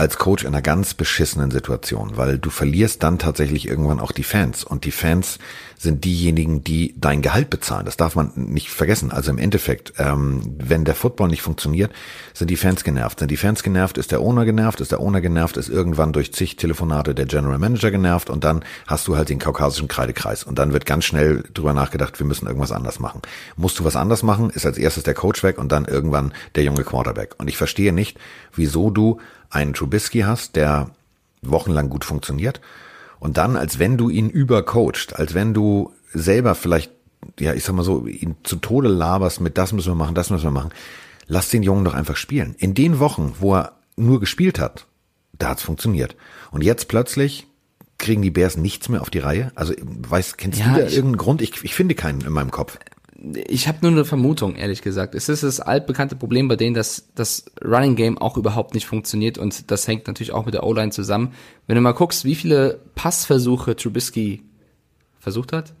als 0.00 0.16
Coach 0.16 0.44
in 0.44 0.48
einer 0.48 0.62
ganz 0.62 0.94
beschissenen 0.94 1.50
Situation, 1.50 2.16
weil 2.16 2.38
du 2.38 2.48
verlierst 2.48 3.02
dann 3.02 3.18
tatsächlich 3.18 3.68
irgendwann 3.68 4.00
auch 4.00 4.12
die 4.12 4.22
Fans 4.22 4.64
und 4.64 4.86
die 4.86 4.92
Fans 4.92 5.38
sind 5.76 6.04
diejenigen, 6.04 6.64
die 6.64 6.94
dein 6.98 7.20
Gehalt 7.20 7.50
bezahlen. 7.50 7.84
Das 7.84 7.96
darf 7.96 8.14
man 8.14 8.32
nicht 8.34 8.70
vergessen. 8.70 9.12
Also 9.12 9.30
im 9.30 9.38
Endeffekt, 9.38 9.94
ähm, 9.98 10.56
wenn 10.58 10.84
der 10.84 10.94
Football 10.94 11.28
nicht 11.28 11.42
funktioniert, 11.42 11.92
sind 12.32 12.48
die 12.48 12.56
Fans 12.56 12.82
genervt. 12.82 13.18
Sind 13.18 13.30
die 13.30 13.36
Fans 13.36 13.62
genervt, 13.62 13.98
ist 13.98 14.10
der 14.10 14.20
Owner 14.20 14.46
genervt, 14.46 14.80
ist 14.80 14.92
der 14.92 15.00
Owner 15.00 15.20
genervt, 15.20 15.58
ist 15.58 15.68
irgendwann 15.68 16.12
durch 16.12 16.32
zig 16.32 16.56
Telefonate 16.56 17.14
der 17.14 17.26
General 17.26 17.58
Manager 17.58 17.90
genervt 17.90 18.30
und 18.30 18.42
dann 18.42 18.64
hast 18.86 19.06
du 19.06 19.16
halt 19.16 19.28
den 19.28 19.38
kaukasischen 19.38 19.88
Kreidekreis 19.88 20.44
und 20.44 20.58
dann 20.58 20.72
wird 20.72 20.86
ganz 20.86 21.04
schnell 21.04 21.44
drüber 21.52 21.74
nachgedacht, 21.74 22.18
wir 22.18 22.26
müssen 22.26 22.46
irgendwas 22.46 22.72
anders 22.72 23.00
machen. 23.00 23.20
Musst 23.56 23.78
du 23.78 23.84
was 23.84 23.96
anders 23.96 24.22
machen, 24.22 24.50
ist 24.50 24.64
als 24.64 24.78
erstes 24.78 25.04
der 25.04 25.14
Coach 25.14 25.42
weg 25.42 25.58
und 25.58 25.72
dann 25.72 25.84
irgendwann 25.84 26.32
der 26.54 26.64
junge 26.64 26.84
Quarterback. 26.84 27.34
Und 27.38 27.48
ich 27.48 27.58
verstehe 27.58 27.92
nicht, 27.92 28.18
wieso 28.54 28.90
du 28.90 29.18
einen 29.50 29.74
Trubisky 29.74 30.20
hast, 30.20 30.56
der 30.56 30.90
wochenlang 31.42 31.90
gut 31.90 32.04
funktioniert 32.04 32.60
und 33.20 33.36
dann, 33.36 33.56
als 33.56 33.78
wenn 33.78 33.98
du 33.98 34.08
ihn 34.08 34.30
übercoacht, 34.30 35.16
als 35.16 35.34
wenn 35.34 35.54
du 35.54 35.92
selber 36.12 36.54
vielleicht, 36.54 36.90
ja, 37.38 37.52
ich 37.52 37.64
sag 37.64 37.74
mal 37.74 37.84
so, 37.84 38.06
ihn 38.06 38.36
zu 38.42 38.56
Tode 38.56 38.88
laberst 38.88 39.40
mit 39.40 39.58
das 39.58 39.72
müssen 39.72 39.92
wir 39.92 39.94
machen, 39.94 40.14
das 40.14 40.30
müssen 40.30 40.44
wir 40.44 40.50
machen, 40.50 40.70
lass 41.26 41.50
den 41.50 41.62
Jungen 41.62 41.84
doch 41.84 41.94
einfach 41.94 42.16
spielen. 42.16 42.56
In 42.58 42.74
den 42.74 42.98
Wochen, 42.98 43.34
wo 43.38 43.54
er 43.56 43.72
nur 43.96 44.20
gespielt 44.20 44.58
hat, 44.58 44.86
da 45.32 45.50
hat's 45.50 45.62
funktioniert. 45.62 46.16
Und 46.50 46.64
jetzt 46.64 46.88
plötzlich 46.88 47.46
kriegen 47.98 48.22
die 48.22 48.30
Bears 48.30 48.56
nichts 48.56 48.88
mehr 48.88 49.02
auf 49.02 49.10
die 49.10 49.18
Reihe. 49.18 49.52
Also, 49.54 49.74
weißt, 49.78 50.38
kennst 50.38 50.58
ja, 50.58 50.72
du 50.72 50.80
da 50.80 50.86
irgendeinen 50.86 51.18
Grund? 51.18 51.42
Ich, 51.42 51.62
ich 51.62 51.74
finde 51.74 51.94
keinen 51.94 52.22
in 52.22 52.32
meinem 52.32 52.50
Kopf 52.50 52.78
ich 53.48 53.68
habe 53.68 53.78
nur 53.82 53.90
eine 53.90 54.04
Vermutung, 54.04 54.56
ehrlich 54.56 54.82
gesagt. 54.82 55.14
Es 55.14 55.28
ist 55.28 55.42
das 55.42 55.60
altbekannte 55.60 56.16
Problem 56.16 56.48
bei 56.48 56.56
denen, 56.56 56.74
dass 56.74 57.08
das 57.14 57.44
Running 57.62 57.94
Game 57.96 58.18
auch 58.18 58.36
überhaupt 58.36 58.74
nicht 58.74 58.86
funktioniert 58.86 59.36
und 59.36 59.70
das 59.70 59.86
hängt 59.86 60.06
natürlich 60.06 60.32
auch 60.32 60.46
mit 60.46 60.54
der 60.54 60.64
O-Line 60.64 60.90
zusammen. 60.90 61.34
Wenn 61.66 61.76
du 61.76 61.82
mal 61.82 61.92
guckst, 61.92 62.24
wie 62.24 62.34
viele 62.34 62.80
Passversuche 62.94 63.76
Trubisky 63.76 64.42
versucht 65.18 65.52
hat, 65.52 65.74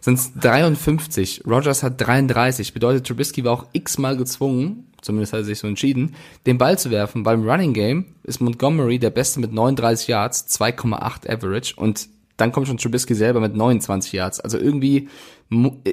sind 0.00 0.18
es 0.18 0.34
53. 0.34 1.42
Rogers 1.46 1.84
hat 1.84 2.00
33. 2.00 2.74
Bedeutet, 2.74 3.06
Trubisky 3.06 3.44
war 3.44 3.52
auch 3.52 3.66
x-mal 3.72 4.16
gezwungen, 4.16 4.88
zumindest 5.00 5.32
hat 5.32 5.40
er 5.40 5.44
sich 5.44 5.60
so 5.60 5.68
entschieden, 5.68 6.16
den 6.46 6.58
Ball 6.58 6.76
zu 6.76 6.90
werfen. 6.90 7.22
Beim 7.22 7.48
Running 7.48 7.72
Game 7.72 8.06
ist 8.24 8.40
Montgomery 8.40 8.98
der 8.98 9.10
Beste 9.10 9.38
mit 9.38 9.52
39 9.52 10.08
Yards, 10.08 10.46
2,8 10.60 11.30
Average 11.30 11.74
und 11.76 12.08
dann 12.36 12.52
kommt 12.52 12.66
schon 12.66 12.78
Trubisky 12.78 13.14
selber 13.14 13.40
mit 13.40 13.54
29 13.54 14.12
Yards. 14.12 14.40
Also 14.40 14.58
irgendwie 14.58 15.08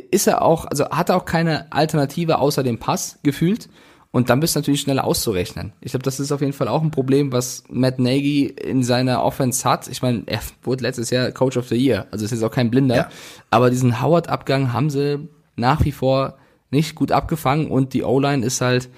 ist 0.10 0.28
er 0.28 0.42
auch, 0.42 0.66
also 0.66 0.90
hat 0.90 1.10
er 1.10 1.18
auch 1.18 1.26
keine 1.26 1.72
Alternative 1.72 2.40
außer 2.40 2.64
dem 2.64 2.80
Pass 2.80 3.20
gefühlt. 3.24 3.70
Und 4.14 4.30
dann 4.30 4.42
bist 4.42 4.56
du 4.56 4.60
natürlich 4.60 4.82
schneller 4.82 5.06
auszurechnen. 5.06 5.72
Ich 5.80 5.92
glaube, 5.92 6.04
das 6.04 6.20
ist 6.20 6.34
auf 6.34 6.42
jeden 6.42 6.52
Fall 6.52 6.68
auch 6.68 6.82
ein 6.82 6.92
Problem, 6.92 7.32
was 7.32 7.64
Matt 7.70 7.98
Nagy 7.98 8.48
in 8.48 8.84
seiner 8.84 9.24
Offense 9.24 9.68
hat. 9.68 9.88
Ich 9.88 10.02
meine, 10.02 10.24
er 10.26 10.42
wurde 10.64 10.84
letztes 10.84 11.12
Jahr 11.12 11.32
Coach 11.32 11.56
of 11.56 11.70
the 11.70 11.76
Year, 11.76 12.08
also 12.12 12.26
ist 12.26 12.32
jetzt 12.32 12.44
auch 12.44 12.52
kein 12.52 12.70
Blinder. 12.70 12.96
Ja. 12.96 13.10
Aber 13.52 13.70
diesen 13.70 14.02
Howard-Abgang 14.02 14.74
haben 14.74 14.90
sie 14.90 15.30
nach 15.56 15.86
wie 15.86 15.94
vor 15.94 16.38
nicht 16.72 16.96
gut 16.96 17.14
abgefangen 17.14 17.68
und 17.68 17.94
die 17.94 18.04
O-Line 18.04 18.46
ist 18.46 18.60
halt, 18.60 18.90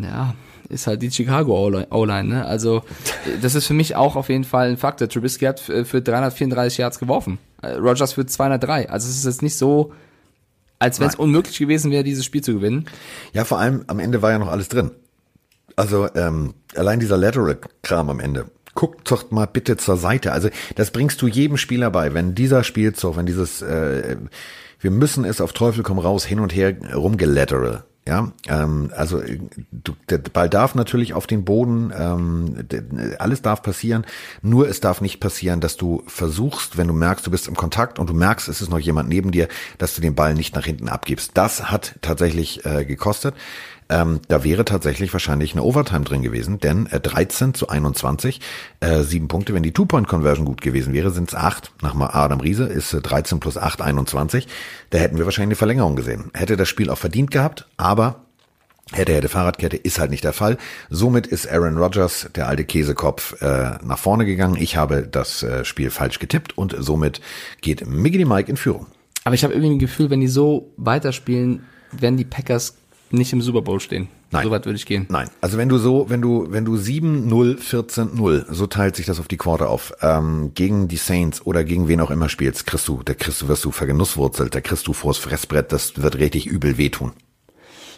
ja, 0.00 0.34
ist 0.68 0.86
halt 0.86 1.02
die 1.02 1.10
Chicago 1.10 1.66
O-Line. 1.90 2.28
Ne? 2.28 2.44
Also 2.44 2.82
das 3.40 3.54
ist 3.54 3.66
für 3.66 3.74
mich 3.74 3.96
auch 3.96 4.16
auf 4.16 4.28
jeden 4.28 4.44
Fall 4.44 4.68
ein 4.68 4.76
Faktor. 4.76 5.08
Trubisky 5.08 5.46
hat 5.46 5.60
für 5.60 6.00
334 6.02 6.78
Yards 6.78 6.98
geworfen, 6.98 7.38
äh, 7.62 7.72
Rogers 7.72 8.12
für 8.14 8.26
203. 8.26 8.90
Also 8.90 9.08
es 9.08 9.16
ist 9.16 9.24
jetzt 9.24 9.42
nicht 9.42 9.56
so, 9.56 9.92
als 10.78 11.00
wenn 11.00 11.08
es 11.08 11.14
unmöglich 11.14 11.58
gewesen 11.58 11.90
wäre, 11.90 12.04
dieses 12.04 12.24
Spiel 12.24 12.42
zu 12.42 12.54
gewinnen. 12.54 12.86
Ja, 13.32 13.44
vor 13.44 13.58
allem 13.58 13.84
am 13.86 13.98
Ende 13.98 14.22
war 14.22 14.30
ja 14.30 14.38
noch 14.38 14.48
alles 14.48 14.68
drin. 14.68 14.90
Also 15.76 16.08
ähm, 16.14 16.54
allein 16.74 17.00
dieser 17.00 17.16
Lateral-Kram 17.16 18.10
am 18.10 18.20
Ende. 18.20 18.46
Guckt 18.74 19.10
doch 19.10 19.30
mal 19.30 19.46
bitte 19.46 19.76
zur 19.76 19.96
Seite. 19.96 20.32
Also 20.32 20.50
das 20.76 20.90
bringst 20.90 21.20
du 21.22 21.26
jedem 21.26 21.56
Spieler 21.56 21.90
bei, 21.90 22.14
wenn 22.14 22.34
dieser 22.34 22.62
Spielzug, 22.62 23.16
wenn 23.16 23.26
dieses, 23.26 23.62
äh, 23.62 24.16
wir 24.80 24.90
müssen 24.90 25.24
es 25.24 25.40
auf 25.40 25.52
Teufel 25.52 25.82
komm 25.82 25.98
raus 25.98 26.24
hin 26.24 26.40
und 26.40 26.54
her 26.54 26.76
rumgelateral 26.94 27.84
Ja, 28.08 28.32
ähm, 28.46 28.90
also 28.96 29.20
du, 29.70 29.94
der 30.08 30.16
Ball 30.16 30.48
darf 30.48 30.74
natürlich 30.74 31.12
auf 31.12 31.26
den 31.26 31.44
Boden, 31.44 31.92
ähm, 31.94 32.66
alles 33.18 33.42
darf 33.42 33.62
passieren. 33.62 34.06
Nur 34.40 34.66
es 34.66 34.80
darf 34.80 35.02
nicht 35.02 35.20
passieren, 35.20 35.60
dass 35.60 35.76
du 35.76 36.02
versuchst, 36.06 36.78
wenn 36.78 36.88
du 36.88 36.94
merkst, 36.94 37.26
du 37.26 37.30
bist 37.30 37.48
im 37.48 37.54
Kontakt 37.54 37.98
und 37.98 38.08
du 38.08 38.14
merkst, 38.14 38.48
es 38.48 38.62
ist 38.62 38.70
noch 38.70 38.78
jemand 38.78 39.10
neben 39.10 39.30
dir, 39.30 39.46
dass 39.76 39.94
du 39.94 40.00
den 40.00 40.14
Ball 40.14 40.32
nicht 40.32 40.54
nach 40.54 40.64
hinten 40.64 40.88
abgibst. 40.88 41.32
Das 41.34 41.70
hat 41.70 41.96
tatsächlich 42.00 42.64
äh, 42.64 42.86
gekostet. 42.86 43.34
Ähm, 43.90 44.20
da 44.28 44.44
wäre 44.44 44.64
tatsächlich 44.64 45.12
wahrscheinlich 45.12 45.52
eine 45.52 45.62
Overtime 45.62 46.04
drin 46.04 46.22
gewesen, 46.22 46.58
denn 46.58 46.86
äh, 46.86 47.00
13 47.00 47.54
zu 47.54 47.68
21, 47.68 48.40
äh, 48.80 49.02
sieben 49.02 49.28
Punkte. 49.28 49.54
Wenn 49.54 49.62
die 49.62 49.72
Two-Point-Conversion 49.72 50.44
gut 50.44 50.60
gewesen 50.60 50.92
wäre, 50.92 51.10
sind 51.10 51.28
es 51.28 51.34
acht. 51.34 51.72
Nach 51.82 51.94
Adam 51.94 52.40
Riese 52.40 52.64
ist 52.64 52.92
äh, 52.92 53.00
13 53.00 53.40
plus 53.40 53.56
8, 53.56 53.80
21. 53.80 54.46
Da 54.90 54.98
hätten 54.98 55.16
wir 55.16 55.24
wahrscheinlich 55.24 55.48
eine 55.48 55.56
Verlängerung 55.56 55.96
gesehen. 55.96 56.30
Hätte 56.34 56.56
das 56.56 56.68
Spiel 56.68 56.90
auch 56.90 56.98
verdient 56.98 57.30
gehabt, 57.30 57.66
aber 57.76 58.24
Hätte, 58.90 59.12
hätte 59.12 59.28
Fahrradkette 59.28 59.76
ist 59.76 59.98
halt 59.98 60.10
nicht 60.10 60.24
der 60.24 60.32
Fall. 60.32 60.56
Somit 60.88 61.26
ist 61.26 61.46
Aaron 61.46 61.76
Rodgers, 61.76 62.30
der 62.34 62.48
alte 62.48 62.64
Käsekopf, 62.64 63.40
äh, 63.42 63.72
nach 63.84 63.98
vorne 63.98 64.24
gegangen. 64.24 64.56
Ich 64.58 64.76
habe 64.76 65.06
das 65.06 65.42
äh, 65.42 65.66
Spiel 65.66 65.90
falsch 65.90 66.18
getippt 66.18 66.56
und 66.56 66.74
somit 66.78 67.20
geht 67.60 67.86
Miggity 67.86 68.24
Mike 68.24 68.50
in 68.50 68.56
Führung. 68.56 68.86
Aber 69.24 69.34
ich 69.34 69.44
habe 69.44 69.52
irgendwie 69.52 69.72
ein 69.72 69.78
Gefühl, 69.78 70.08
wenn 70.08 70.20
die 70.20 70.28
so 70.28 70.72
weiterspielen, 70.78 71.64
werden 71.92 72.16
die 72.16 72.24
Packers 72.24 72.76
nicht 73.10 73.32
im 73.32 73.40
Super 73.42 73.62
Bowl 73.62 73.80
stehen. 73.80 74.08
Nein. 74.30 74.44
So 74.44 74.50
weit 74.50 74.66
würde 74.66 74.76
ich 74.76 74.86
gehen. 74.86 75.06
Nein. 75.08 75.28
Also 75.40 75.56
wenn 75.56 75.68
du 75.68 75.78
so, 75.78 76.10
wenn 76.10 76.20
du, 76.20 76.46
wenn 76.50 76.64
du 76.64 76.76
7-0, 76.76 77.58
14-0, 77.58 78.52
so 78.52 78.66
teilt 78.66 78.96
sich 78.96 79.06
das 79.06 79.20
auf 79.20 79.28
die 79.28 79.36
Quarter 79.36 79.70
auf, 79.70 79.94
ähm, 80.02 80.52
gegen 80.54 80.88
die 80.88 80.96
Saints 80.96 81.44
oder 81.44 81.64
gegen 81.64 81.88
wen 81.88 82.00
auch 82.00 82.10
immer 82.10 82.28
spielst, 82.28 82.66
kriegst 82.66 82.88
du, 82.88 83.02
da 83.04 83.14
kriegst 83.14 83.42
du, 83.42 83.48
wirst 83.48 83.64
du 83.64 83.70
vergenusswurzelt, 83.70 84.54
da 84.54 84.60
kriegst 84.60 84.86
du 84.86 84.92
vors 84.92 85.18
Fressbrett, 85.18 85.72
das 85.72 86.00
wird 86.02 86.18
richtig 86.18 86.46
übel 86.46 86.76
wehtun. 86.76 87.12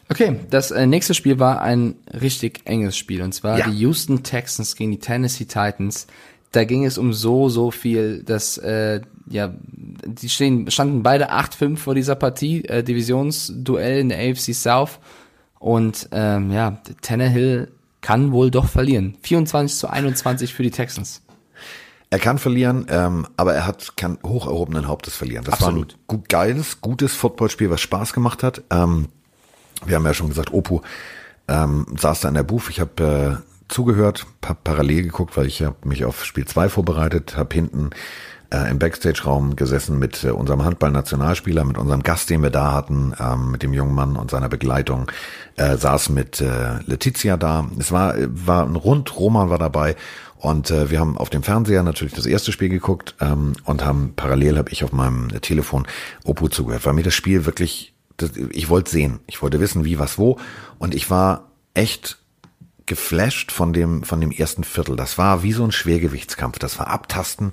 Okay, 0.08 0.40
das 0.50 0.72
äh, 0.72 0.86
nächste 0.86 1.14
Spiel 1.14 1.38
war 1.38 1.62
ein 1.62 1.94
richtig 2.20 2.62
enges 2.64 2.96
Spiel 2.96 3.22
und 3.22 3.32
zwar 3.32 3.58
ja. 3.58 3.68
die 3.68 3.78
Houston 3.78 4.24
Texans 4.24 4.74
gegen 4.74 4.90
die 4.90 4.98
Tennessee 4.98 5.44
Titans. 5.44 6.08
Da 6.52 6.64
ging 6.64 6.84
es 6.84 6.98
um 6.98 7.12
so, 7.12 7.48
so 7.48 7.70
viel, 7.70 8.22
dass 8.24 8.58
äh, 8.58 9.00
ja, 9.28 9.54
die 9.62 10.28
stehen, 10.28 10.70
standen 10.70 11.02
beide 11.02 11.32
8-5 11.32 11.76
vor 11.76 11.94
dieser 11.94 12.16
Partie, 12.16 12.64
äh, 12.64 12.82
Divisionsduell 12.82 14.00
in 14.00 14.08
der 14.08 14.18
AFC 14.18 14.54
South. 14.54 14.98
Und 15.60 16.08
ähm, 16.10 16.50
ja, 16.50 16.80
Tannehill 17.02 17.70
kann 18.00 18.32
wohl 18.32 18.50
doch 18.50 18.68
verlieren. 18.68 19.16
24 19.22 19.78
zu 19.78 19.88
21 19.88 20.54
für 20.54 20.62
die 20.62 20.70
Texans. 20.70 21.22
Er 22.12 22.18
kann 22.18 22.38
verlieren, 22.38 22.86
ähm, 22.88 23.26
aber 23.36 23.54
er 23.54 23.66
hat 23.66 23.96
kann 23.96 24.18
hoch 24.24 24.46
erhobenen 24.46 24.88
Hauptes 24.88 25.14
verlieren. 25.14 25.44
Das 25.44 25.54
Absolut. 25.54 25.92
war 25.92 25.98
ein 25.98 26.06
gut, 26.08 26.28
geiles, 26.28 26.80
gutes 26.80 27.14
Footballspiel, 27.14 27.70
was 27.70 27.80
Spaß 27.80 28.12
gemacht 28.12 28.42
hat. 28.42 28.62
Ähm, 28.70 29.08
wir 29.86 29.94
haben 29.94 30.04
ja 30.04 30.14
schon 30.14 30.28
gesagt, 30.28 30.52
Opu 30.52 30.80
ähm, 31.46 31.86
saß 31.96 32.20
da 32.20 32.28
in 32.28 32.34
der 32.34 32.42
Booth. 32.42 32.68
Ich 32.70 32.80
habe 32.80 33.40
äh, 33.40 33.49
zugehört, 33.70 34.26
hab 34.44 34.64
parallel 34.64 35.04
geguckt, 35.04 35.36
weil 35.36 35.46
ich 35.46 35.62
habe 35.62 35.76
mich 35.84 36.04
auf 36.04 36.24
Spiel 36.24 36.46
2 36.46 36.68
vorbereitet, 36.68 37.36
habe 37.36 37.54
hinten 37.54 37.90
äh, 38.52 38.70
im 38.70 38.78
Backstage-Raum 38.78 39.56
gesessen 39.56 39.98
mit 39.98 40.24
äh, 40.24 40.30
unserem 40.30 40.64
Handball-Nationalspieler, 40.64 41.64
mit 41.64 41.78
unserem 41.78 42.02
Gast, 42.02 42.30
den 42.30 42.42
wir 42.42 42.50
da 42.50 42.72
hatten, 42.72 43.14
ähm, 43.18 43.52
mit 43.52 43.62
dem 43.62 43.72
jungen 43.72 43.94
Mann 43.94 44.16
und 44.16 44.30
seiner 44.30 44.48
Begleitung, 44.48 45.10
äh, 45.56 45.76
saß 45.76 46.10
mit 46.10 46.40
äh, 46.40 46.78
Letizia 46.86 47.36
da. 47.36 47.68
Es 47.78 47.92
war, 47.92 48.14
war 48.18 48.66
ein 48.66 48.76
Rund, 48.76 49.16
Roman 49.16 49.50
war 49.50 49.58
dabei 49.58 49.96
und 50.36 50.70
äh, 50.70 50.90
wir 50.90 51.00
haben 51.00 51.18
auf 51.18 51.30
dem 51.30 51.42
Fernseher 51.42 51.82
natürlich 51.82 52.14
das 52.14 52.26
erste 52.26 52.50
Spiel 52.50 52.70
geguckt 52.70 53.14
ähm, 53.20 53.52
und 53.64 53.84
haben 53.84 54.14
parallel 54.16 54.58
habe 54.58 54.70
ich 54.70 54.84
auf 54.84 54.92
meinem 54.92 55.28
Telefon 55.42 55.86
Opu 56.24 56.48
zugehört, 56.48 56.86
weil 56.86 56.94
mir 56.94 57.02
das 57.02 57.14
Spiel 57.14 57.46
wirklich, 57.46 57.94
das, 58.16 58.30
ich 58.50 58.68
wollte 58.68 58.90
sehen, 58.90 59.20
ich 59.26 59.42
wollte 59.42 59.60
wissen, 59.60 59.84
wie, 59.84 59.98
was, 59.98 60.18
wo 60.18 60.38
und 60.78 60.94
ich 60.94 61.10
war 61.10 61.50
echt 61.74 62.19
geflasht 62.90 63.52
von 63.52 63.72
dem 63.72 64.02
von 64.02 64.20
dem 64.20 64.32
ersten 64.32 64.64
Viertel. 64.64 64.96
Das 64.96 65.16
war 65.16 65.44
wie 65.44 65.52
so 65.52 65.62
ein 65.64 65.70
Schwergewichtskampf. 65.70 66.58
Das 66.58 66.78
war 66.80 66.88
Abtasten. 66.88 67.52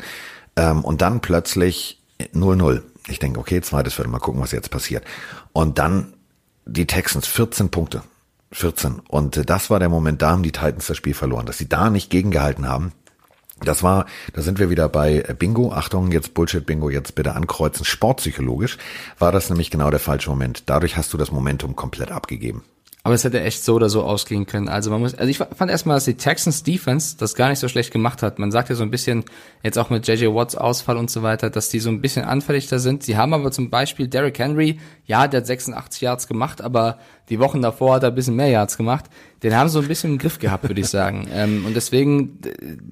Ähm, 0.55 0.83
und 0.83 1.01
dann 1.03 1.21
plötzlich 1.21 2.01
0-0. 2.33 2.81
Ich 3.07 3.19
denke, 3.19 3.39
okay, 3.39 3.61
zweites 3.61 3.93
Viertel, 3.93 4.09
mal 4.09 4.19
gucken, 4.19 4.41
was 4.41 4.51
jetzt 4.51 4.71
passiert. 4.71 5.05
Und 5.53 5.77
dann 5.77 6.13
die 6.65 6.87
Texans, 6.87 7.27
14 7.27 7.69
Punkte. 7.69 8.01
14. 8.51 8.99
Und 9.07 9.37
äh, 9.37 9.45
das 9.45 9.69
war 9.69 9.77
der 9.77 9.89
Moment, 9.89 10.23
da 10.23 10.31
haben 10.31 10.41
die 10.41 10.51
Titans 10.51 10.87
das 10.87 10.97
Spiel 10.97 11.13
verloren, 11.13 11.45
dass 11.45 11.59
sie 11.59 11.69
da 11.69 11.91
nicht 11.91 12.09
gegengehalten 12.09 12.67
haben. 12.67 12.91
Das 13.61 13.83
war, 13.83 14.07
da 14.33 14.41
sind 14.41 14.57
wir 14.57 14.71
wieder 14.71 14.89
bei 14.89 15.21
Bingo. 15.37 15.71
Achtung, 15.71 16.11
jetzt 16.11 16.33
Bullshit-Bingo, 16.33 16.89
jetzt 16.89 17.13
bitte 17.13 17.35
ankreuzen. 17.35 17.85
Sportpsychologisch 17.85 18.79
war 19.19 19.31
das 19.31 19.49
nämlich 19.49 19.69
genau 19.69 19.91
der 19.91 19.99
falsche 19.99 20.31
Moment. 20.31 20.63
Dadurch 20.65 20.97
hast 20.97 21.13
du 21.13 21.17
das 21.17 21.31
Momentum 21.31 21.75
komplett 21.75 22.11
abgegeben. 22.11 22.63
Aber 23.07 23.13
es 23.13 23.23
hätte 23.23 23.39
echt 23.39 23.63
so 23.63 23.75
oder 23.75 23.87
so 23.87 24.03
ausgehen 24.03 24.45
können. 24.45 24.67
Also 24.67 24.91
man 24.91 24.99
muss, 24.99 25.15
also 25.15 25.29
ich 25.29 25.37
fand 25.37 25.71
erstmal, 25.71 25.95
dass 25.95 26.03
die 26.03 26.15
Texans 26.15 26.63
Defense 26.63 27.15
das 27.17 27.35
gar 27.35 27.47
nicht 27.47 27.59
so 27.59 27.69
schlecht 27.69 27.93
gemacht 27.93 28.21
hat. 28.21 28.37
Man 28.37 28.51
sagt 28.51 28.67
ja 28.67 28.75
so 28.75 28.83
ein 28.83 28.91
bisschen, 28.91 29.23
jetzt 29.63 29.79
auch 29.79 29.89
mit 29.89 30.05
JJ 30.05 30.25
Watts 30.25 30.57
Ausfall 30.57 30.97
und 30.97 31.09
so 31.09 31.23
weiter, 31.23 31.49
dass 31.49 31.69
die 31.69 31.79
so 31.79 31.89
ein 31.89 32.01
bisschen 32.01 32.25
anfälliger 32.25 32.79
sind. 32.79 33.03
Sie 33.03 33.15
haben 33.15 33.33
aber 33.33 33.49
zum 33.53 33.69
Beispiel 33.69 34.09
Derrick 34.09 34.37
Henry, 34.39 34.81
ja, 35.05 35.29
der 35.29 35.39
hat 35.39 35.47
86 35.47 36.01
Yards 36.01 36.27
gemacht, 36.27 36.59
aber 36.59 36.99
die 37.29 37.39
Wochen 37.39 37.61
davor 37.61 37.95
hat 37.95 38.03
er 38.03 38.09
ein 38.09 38.15
bisschen 38.15 38.35
mehr 38.35 38.49
Yards 38.49 38.75
gemacht. 38.75 39.05
Den 39.41 39.55
haben 39.55 39.69
so 39.69 39.79
ein 39.79 39.87
bisschen 39.87 40.11
im 40.11 40.17
Griff 40.17 40.37
gehabt, 40.39 40.67
würde 40.67 40.81
ich 40.81 40.89
sagen. 40.89 41.29
Ähm, 41.37 41.65
und 41.65 41.75
deswegen, 41.75 42.39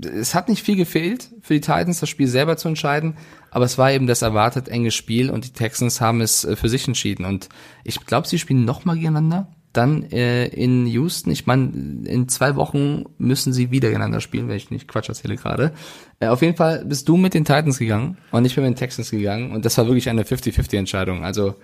es 0.02 0.34
hat 0.34 0.48
nicht 0.48 0.64
viel 0.64 0.76
gefehlt 0.76 1.30
für 1.42 1.56
die 1.56 1.62
Titans, 1.62 2.00
das 2.00 2.10
Spiel 2.10 2.28
selber 2.28 2.58
zu 2.58 2.68
entscheiden. 2.68 3.18
Aber 3.50 3.66
es 3.66 3.78
war 3.78 3.92
eben 3.92 4.08
das 4.08 4.22
erwartet 4.22 4.70
enge 4.70 4.92
Spiel 4.92 5.30
und 5.30 5.46
die 5.46 5.52
Texans 5.52 6.00
haben 6.00 6.22
es 6.22 6.46
äh, 6.46 6.56
für 6.56 6.70
sich 6.70 6.88
entschieden. 6.88 7.26
Und 7.26 7.50
ich 7.84 8.06
glaube, 8.06 8.28
sie 8.28 8.38
spielen 8.38 8.64
nochmal 8.64 8.96
gegeneinander 8.96 9.48
dann 9.78 10.04
äh, 10.12 10.48
in 10.48 10.88
Houston. 10.88 11.32
Ich 11.32 11.46
meine, 11.46 11.72
in 12.06 12.28
zwei 12.30 12.56
Wochen 12.56 13.06
müssen 13.18 13.54
sie 13.54 13.72
wieder 13.72 13.90
gegeneinander 13.90 14.22
spielen, 14.22 14.48
wenn 14.48 14.58
ich 14.58 14.72
nicht 14.72 14.88
Quatsch 14.88 15.10
erzähle 15.10 15.36
gerade. 15.36 15.74
Äh, 16.20 16.28
auf 16.28 16.42
jeden 16.42 16.56
Fall 16.56 16.86
bist 16.86 17.08
du 17.10 17.18
mit 17.18 17.34
den 17.34 17.46
Titans 17.46 17.78
gegangen 17.78 18.18
und 18.32 18.46
ich 18.46 18.56
bin 18.56 18.64
mit 18.64 18.74
den 18.74 18.80
Texans 18.80 19.12
gegangen 19.12 19.52
und 19.52 19.66
das 19.66 19.78
war 19.78 19.86
wirklich 19.88 20.10
eine 20.10 20.24
50-50 20.24 20.78
Entscheidung. 20.78 21.24
Also 21.24 21.56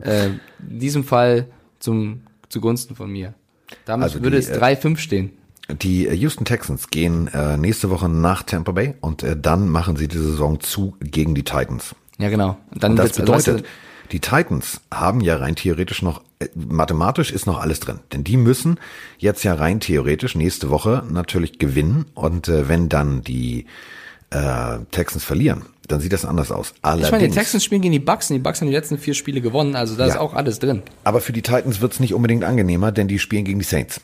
äh, 0.00 0.26
in 0.26 0.78
diesem 0.78 1.04
Fall 1.04 1.46
zum 1.78 2.22
zugunsten 2.48 2.96
von 2.96 3.10
mir. 3.10 3.34
Damit 3.84 4.04
also 4.04 4.22
würde 4.22 4.40
die, 4.40 4.46
es 4.46 4.52
3-5 4.52 4.92
äh, 4.92 4.96
stehen. 4.96 5.30
Die 5.82 6.08
Houston 6.08 6.46
Texans 6.46 6.88
gehen 6.88 7.28
äh, 7.28 7.58
nächste 7.58 7.90
Woche 7.90 8.08
nach 8.08 8.42
Tampa 8.42 8.72
Bay 8.72 8.94
und 9.00 9.22
äh, 9.22 9.36
dann 9.38 9.68
machen 9.68 9.96
sie 9.96 10.08
die 10.08 10.16
Saison 10.16 10.60
zu 10.60 10.96
gegen 11.00 11.34
die 11.34 11.42
Titans. 11.42 11.94
Ja, 12.18 12.30
genau. 12.30 12.56
Und, 12.72 12.82
dann 12.82 12.92
und 12.92 12.98
das 12.98 13.12
bedeutet, 13.12 13.48
also, 13.48 13.64
die 14.10 14.20
Titans 14.20 14.80
haben 14.92 15.20
ja 15.20 15.36
rein 15.36 15.56
theoretisch 15.56 16.02
noch, 16.02 16.20
äh, 16.20 16.22
mathematisch 16.54 17.32
ist 17.32 17.46
noch 17.46 17.60
alles 17.60 17.80
drin. 17.80 18.00
Denn 18.12 18.24
die 18.24 18.36
müssen 18.36 18.78
jetzt 19.18 19.42
ja 19.44 19.54
rein 19.54 19.80
theoretisch 19.80 20.34
nächste 20.34 20.70
Woche 20.70 21.04
natürlich 21.10 21.58
gewinnen. 21.58 22.06
Und 22.14 22.48
äh, 22.48 22.68
wenn 22.68 22.88
dann 22.88 23.22
die 23.22 23.66
äh, 24.30 24.78
Texans 24.90 25.24
verlieren, 25.24 25.62
dann 25.88 26.00
sieht 26.00 26.12
das 26.12 26.24
anders 26.24 26.52
aus. 26.52 26.74
Allerdings, 26.82 27.06
ich 27.08 27.12
meine, 27.12 27.28
die 27.28 27.34
Texans 27.34 27.64
spielen 27.64 27.80
gegen 27.80 27.92
die 27.92 27.98
Bucks 27.98 28.30
und 28.30 28.34
die 28.34 28.42
Bucks 28.42 28.60
haben 28.60 28.68
die 28.68 28.74
letzten 28.74 28.98
vier 28.98 29.14
Spiele 29.14 29.40
gewonnen, 29.40 29.74
also 29.74 29.96
da 29.96 30.06
ja, 30.06 30.14
ist 30.14 30.20
auch 30.20 30.34
alles 30.34 30.58
drin. 30.58 30.82
Aber 31.04 31.20
für 31.20 31.32
die 31.32 31.42
Titans 31.42 31.80
wird's 31.80 31.98
nicht 31.98 32.14
unbedingt 32.14 32.44
angenehmer, 32.44 32.92
denn 32.92 33.08
die 33.08 33.18
spielen 33.18 33.44
gegen 33.44 33.58
die 33.58 33.64
Saints. 33.64 34.00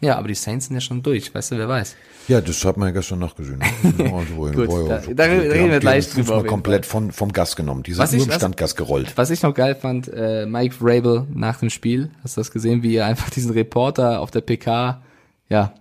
Ja, 0.00 0.16
aber 0.16 0.28
die 0.28 0.34
Saints 0.34 0.66
sind 0.66 0.74
ja 0.74 0.80
schon 0.80 1.02
durch, 1.02 1.34
weißt 1.34 1.52
du, 1.52 1.58
wer 1.58 1.68
weiß. 1.68 1.94
Ja, 2.28 2.40
das 2.40 2.64
hat 2.64 2.76
man 2.76 2.88
ja 2.88 2.92
gestern 2.92 3.18
noch 3.18 3.34
gesehen. 3.34 3.60
Also, 3.98 4.34
Gut, 4.34 4.88
da, 4.88 4.98
da, 4.98 5.12
da 5.14 5.24
reden 5.24 5.70
wir 5.70 5.80
gleich 5.80 6.10
drüber. 6.10 6.44
komplett 6.44 6.86
von, 6.86 7.12
vom 7.12 7.32
Gas 7.32 7.56
genommen. 7.56 7.82
Die 7.82 7.92
sind 7.92 8.12
nur 8.12 8.26
im 8.26 8.32
Standgas 8.32 8.76
gerollt. 8.76 9.12
Was 9.16 9.30
ich 9.30 9.42
noch 9.42 9.54
geil 9.54 9.74
fand, 9.74 10.08
äh, 10.08 10.46
Mike 10.46 10.76
Vrabel 10.80 11.26
nach 11.32 11.58
dem 11.58 11.70
Spiel, 11.70 12.10
hast 12.22 12.36
du 12.36 12.40
das 12.40 12.50
gesehen, 12.50 12.82
wie 12.82 12.96
er 12.96 13.06
einfach 13.06 13.30
diesen 13.30 13.50
Reporter 13.52 14.20
auf 14.20 14.30
der 14.30 14.40
PK, 14.40 15.02
ja, 15.48 15.74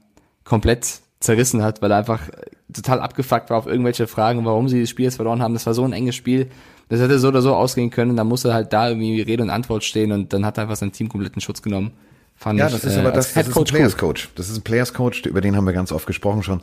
komplett 0.43 1.01
zerrissen 1.19 1.61
hat, 1.63 1.81
weil 1.81 1.91
er 1.91 1.97
einfach 1.97 2.29
total 2.73 2.99
abgefuckt 2.99 3.49
war 3.49 3.57
auf 3.57 3.67
irgendwelche 3.67 4.07
Fragen, 4.07 4.45
warum 4.45 4.67
sie 4.67 4.81
das 4.81 4.89
Spiel 4.89 5.05
jetzt 5.05 5.15
verloren 5.15 5.41
haben. 5.41 5.53
Das 5.53 5.65
war 5.65 5.73
so 5.73 5.83
ein 5.83 5.93
enges 5.93 6.15
Spiel. 6.15 6.49
Das 6.87 6.99
hätte 6.99 7.19
so 7.19 7.27
oder 7.27 7.41
so 7.41 7.53
ausgehen 7.55 7.89
können. 7.91 8.15
Da 8.15 8.23
musste 8.23 8.53
halt 8.53 8.73
da 8.73 8.89
irgendwie 8.89 9.21
Rede 9.21 9.43
und 9.43 9.49
Antwort 9.49 9.83
stehen 9.83 10.11
und 10.11 10.33
dann 10.33 10.45
hat 10.45 10.57
er 10.57 10.63
einfach 10.63 10.75
sein 10.75 10.91
Team 10.91 11.09
komplett 11.09 11.35
in 11.35 11.41
Schutz 11.41 11.61
genommen. 11.61 11.91
Fand 12.39 12.57
ja, 12.57 12.69
das 12.69 12.85
ich, 12.85 12.91
ist 12.91 12.97
aber 12.97 13.09
äh, 13.09 13.13
das, 13.13 13.33
das 13.33 13.49
ist 13.49 13.57
ein 13.57 13.63
Players 13.65 13.97
Coach. 13.97 14.29
Das 14.35 14.49
ist 14.49 14.57
ein 14.57 14.61
Players 14.61 14.93
Coach, 14.93 15.25
über 15.25 15.41
den 15.41 15.57
haben 15.57 15.65
wir 15.65 15.73
ganz 15.73 15.91
oft 15.91 16.07
gesprochen 16.07 16.41
schon. 16.41 16.61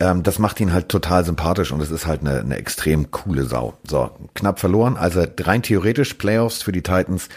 Ähm, 0.00 0.22
das 0.22 0.38
macht 0.38 0.58
ihn 0.58 0.72
halt 0.72 0.88
total 0.88 1.22
sympathisch 1.24 1.70
und 1.70 1.82
es 1.82 1.90
ist 1.90 2.06
halt 2.06 2.22
eine, 2.22 2.40
eine 2.40 2.56
extrem 2.56 3.10
coole 3.10 3.44
Sau. 3.44 3.74
So, 3.86 4.10
knapp 4.34 4.58
verloren. 4.58 4.96
Also 4.96 5.26
rein 5.40 5.62
theoretisch 5.62 6.14
Playoffs 6.14 6.62
für 6.62 6.72
die 6.72 6.80
Titans 6.80 7.28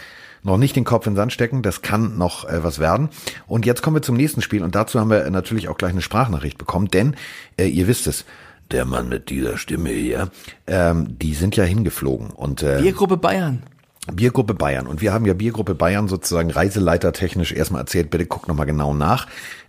noch 0.42 0.56
nicht 0.56 0.74
den 0.74 0.84
Kopf 0.84 1.06
in 1.06 1.12
den 1.12 1.16
Sand 1.16 1.34
stecken. 1.34 1.60
Das 1.60 1.82
kann 1.82 2.16
noch 2.16 2.48
äh, 2.48 2.64
was 2.64 2.78
werden. 2.78 3.10
Und 3.46 3.66
jetzt 3.66 3.82
kommen 3.82 3.96
wir 3.96 4.02
zum 4.02 4.16
nächsten 4.16 4.40
Spiel 4.40 4.62
und 4.62 4.74
dazu 4.74 4.98
haben 4.98 5.10
wir 5.10 5.28
natürlich 5.28 5.68
auch 5.68 5.76
gleich 5.76 5.92
eine 5.92 6.02
Sprachnachricht 6.02 6.56
bekommen, 6.56 6.88
denn 6.88 7.14
äh, 7.58 7.66
ihr 7.66 7.86
wisst 7.88 8.06
es, 8.06 8.24
der 8.70 8.86
Mann 8.86 9.10
mit 9.10 9.28
dieser 9.28 9.58
Stimme 9.58 9.90
hier, 9.90 10.30
ähm, 10.66 11.18
die 11.18 11.34
sind 11.34 11.56
ja 11.56 11.64
hingeflogen 11.64 12.30
und 12.30 12.62
äh, 12.62 12.80
Biergruppe 12.80 13.16
Bayern. 13.16 13.62
Biergruppe 14.12 14.54
Bayern. 14.54 14.86
Und 14.86 15.00
wir 15.00 15.12
haben 15.12 15.26
ja 15.26 15.34
Biergruppe 15.34 15.74
Bayern 15.74 16.08
sozusagen 16.08 16.50
reiseleitertechnisch 16.50 17.52
erstmal 17.52 17.82
erzählt, 17.82 18.10
bitte 18.10 18.26
guck 18.26 18.48
nochmal 18.48 18.66
genau 18.66 18.94
nach, 18.94 19.26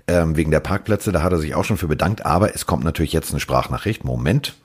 ähm, 0.08 0.36
wegen 0.38 0.52
der 0.52 0.60
Parkplätze, 0.60 1.12
da 1.12 1.22
hat 1.22 1.32
er 1.32 1.40
sich 1.40 1.56
auch 1.56 1.66
schon 1.66 1.78
für 1.78 1.88
bedankt, 1.88 2.26
aber 2.26 2.56
es 2.56 2.66
kommt 2.66 2.84
natürlich 2.84 3.14
jetzt 3.14 3.32
eine 3.32 3.40
Sprachnachricht. 3.40 4.04
Moment. 4.04 4.56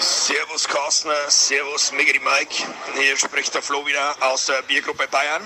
Servus 0.00 0.68
Carsten, 0.68 1.10
Servus 1.28 1.92
Megadi 1.92 2.20
Mike, 2.20 2.64
hier 2.94 3.16
spricht 3.16 3.54
der 3.54 3.62
Flo 3.62 3.84
wieder 3.84 4.14
aus 4.20 4.46
der 4.46 4.62
Biergruppe 4.62 5.08
Bayern. 5.10 5.42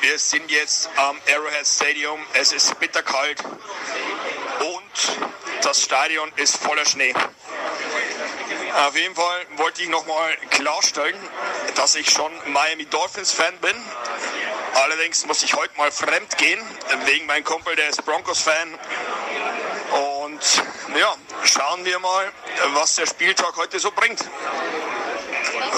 Wir 0.00 0.18
sind 0.18 0.50
jetzt 0.50 0.90
am 0.96 1.16
Arrowhead 1.32 1.66
Stadium. 1.66 2.18
Es 2.34 2.52
ist 2.52 2.78
bitterkalt 2.80 3.42
und 4.60 5.18
das 5.62 5.80
Stadion 5.80 6.28
ist 6.36 6.56
voller 6.56 6.84
Schnee. 6.84 7.14
Auf 8.84 8.94
jeden 8.94 9.14
Fall 9.14 9.40
wollte 9.56 9.82
ich 9.82 9.88
nochmal 9.88 10.32
klarstellen, 10.50 11.16
dass 11.76 11.94
ich 11.94 12.10
schon 12.10 12.30
Miami 12.52 12.84
Dolphins 12.84 13.32
Fan 13.32 13.54
bin. 13.62 13.74
Allerdings 14.84 15.26
muss 15.26 15.42
ich 15.42 15.54
heute 15.54 15.74
mal 15.78 15.90
fremd 15.90 16.36
gehen, 16.36 16.60
wegen 17.06 17.24
meinem 17.24 17.44
Kumpel, 17.44 17.74
der 17.74 17.88
ist 17.88 18.04
Broncos 18.04 18.40
Fan. 18.40 18.68
Und 20.28 20.62
ja, 20.98 21.14
schauen 21.44 21.84
wir 21.84 21.98
mal, 22.00 22.26
was 22.74 22.96
der 22.96 23.06
Spieltag 23.06 23.56
heute 23.56 23.78
so 23.78 23.90
bringt. 23.90 24.20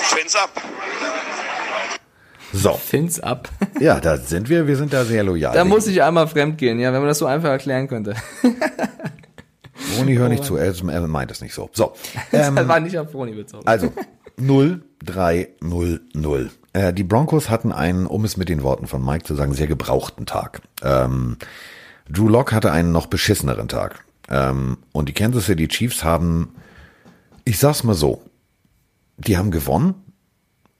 Fins 0.02 0.34
ab. 0.34 0.50
So, 2.52 2.74
Fins 2.74 3.20
ab. 3.20 3.48
ja, 3.78 4.00
da 4.00 4.16
sind 4.16 4.48
wir. 4.48 4.66
Wir 4.66 4.76
sind 4.76 4.92
da 4.92 5.04
sehr 5.04 5.22
loyal. 5.22 5.54
Da 5.54 5.64
muss 5.64 5.86
ich 5.86 6.02
einmal 6.02 6.26
fremd 6.26 6.58
gehen, 6.58 6.80
ja, 6.80 6.92
wenn 6.92 7.00
man 7.00 7.08
das 7.08 7.18
so 7.18 7.26
einfach 7.26 7.50
erklären 7.50 7.86
könnte. 7.86 8.16
Roni, 9.96 10.16
hör 10.16 10.28
nicht 10.28 10.44
zu. 10.44 10.56
Er, 10.56 10.74
er 10.74 11.08
meint 11.08 11.30
es 11.30 11.40
nicht 11.40 11.54
so. 11.54 11.70
So, 11.72 11.94
ähm, 12.32 12.56
das 12.56 12.68
war 12.68 12.80
nicht 12.80 12.98
auf 12.98 13.10
Froni 13.10 13.32
bezogen. 13.32 13.66
also 13.66 13.92
0, 14.36 14.82
3, 15.04 15.48
0, 15.60 16.00
0. 16.14 16.50
Äh, 16.72 16.92
die 16.92 17.04
Broncos 17.04 17.50
hatten 17.50 17.72
einen, 17.72 18.06
um 18.06 18.24
es 18.24 18.36
mit 18.36 18.48
den 18.48 18.62
Worten 18.62 18.86
von 18.86 19.04
Mike 19.04 19.24
zu 19.24 19.34
sagen, 19.34 19.54
sehr 19.54 19.66
gebrauchten 19.66 20.26
Tag. 20.26 20.62
Ähm, 20.82 21.36
Drew 22.08 22.28
Lock 22.28 22.52
hatte 22.52 22.72
einen 22.72 22.92
noch 22.92 23.06
beschisseneren 23.06 23.68
Tag. 23.68 24.04
Ähm, 24.28 24.78
und 24.92 25.08
die 25.08 25.14
Kansas 25.14 25.46
City 25.46 25.68
Chiefs 25.68 26.04
haben, 26.04 26.54
ich 27.44 27.58
sag's 27.58 27.84
mal 27.84 27.94
so, 27.94 28.22
die 29.16 29.36
haben 29.36 29.50
gewonnen 29.50 29.94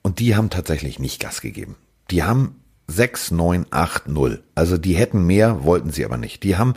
und 0.03 0.21
die 0.21 0.37
haben 0.37 0.51
tatsächlich 0.51 0.99
nicht 0.99 1.21
Gas 1.21 1.41
gegeben. 1.41 1.77
Die 2.11 2.23
haben 2.23 2.61
6, 2.87 3.33
9, 3.33 3.67
8, 3.71 4.09
0. 4.09 4.43
Also 4.55 4.79
die 4.79 4.95
hätten 4.95 5.27
mehr, 5.27 5.65
wollten 5.65 5.91
sie 5.91 6.05
aber 6.05 6.17
nicht. 6.17 6.43
Die 6.43 6.57
haben 6.57 6.75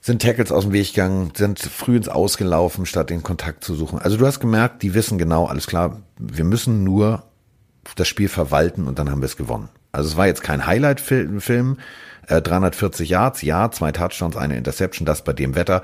sind 0.00 0.22
Tackles 0.22 0.50
aus 0.50 0.64
dem 0.64 0.72
Weg 0.72 0.94
gegangen, 0.94 1.32
sind 1.36 1.58
früh 1.58 1.96
ins 1.96 2.08
Ausgelaufen, 2.08 2.86
statt 2.86 3.10
den 3.10 3.22
Kontakt 3.22 3.64
zu 3.64 3.74
suchen. 3.74 3.98
Also 3.98 4.16
du 4.16 4.26
hast 4.26 4.40
gemerkt, 4.40 4.82
die 4.82 4.94
wissen 4.94 5.18
genau, 5.18 5.46
alles 5.46 5.66
klar, 5.66 6.00
wir 6.18 6.44
müssen 6.44 6.84
nur 6.84 7.24
das 7.96 8.08
Spiel 8.08 8.28
verwalten 8.28 8.86
und 8.86 8.98
dann 8.98 9.10
haben 9.10 9.20
wir 9.20 9.26
es 9.26 9.36
gewonnen. 9.36 9.68
Also 9.92 10.08
es 10.08 10.16
war 10.16 10.26
jetzt 10.26 10.42
kein 10.42 10.66
Highlight-Film, 10.66 11.78
äh, 12.26 12.40
340 12.40 13.08
Yards, 13.08 13.42
ja, 13.42 13.70
zwei 13.70 13.92
Touchdowns, 13.92 14.36
eine 14.36 14.56
Interception, 14.56 15.04
das 15.04 15.24
bei 15.24 15.32
dem 15.32 15.54
Wetter. 15.54 15.82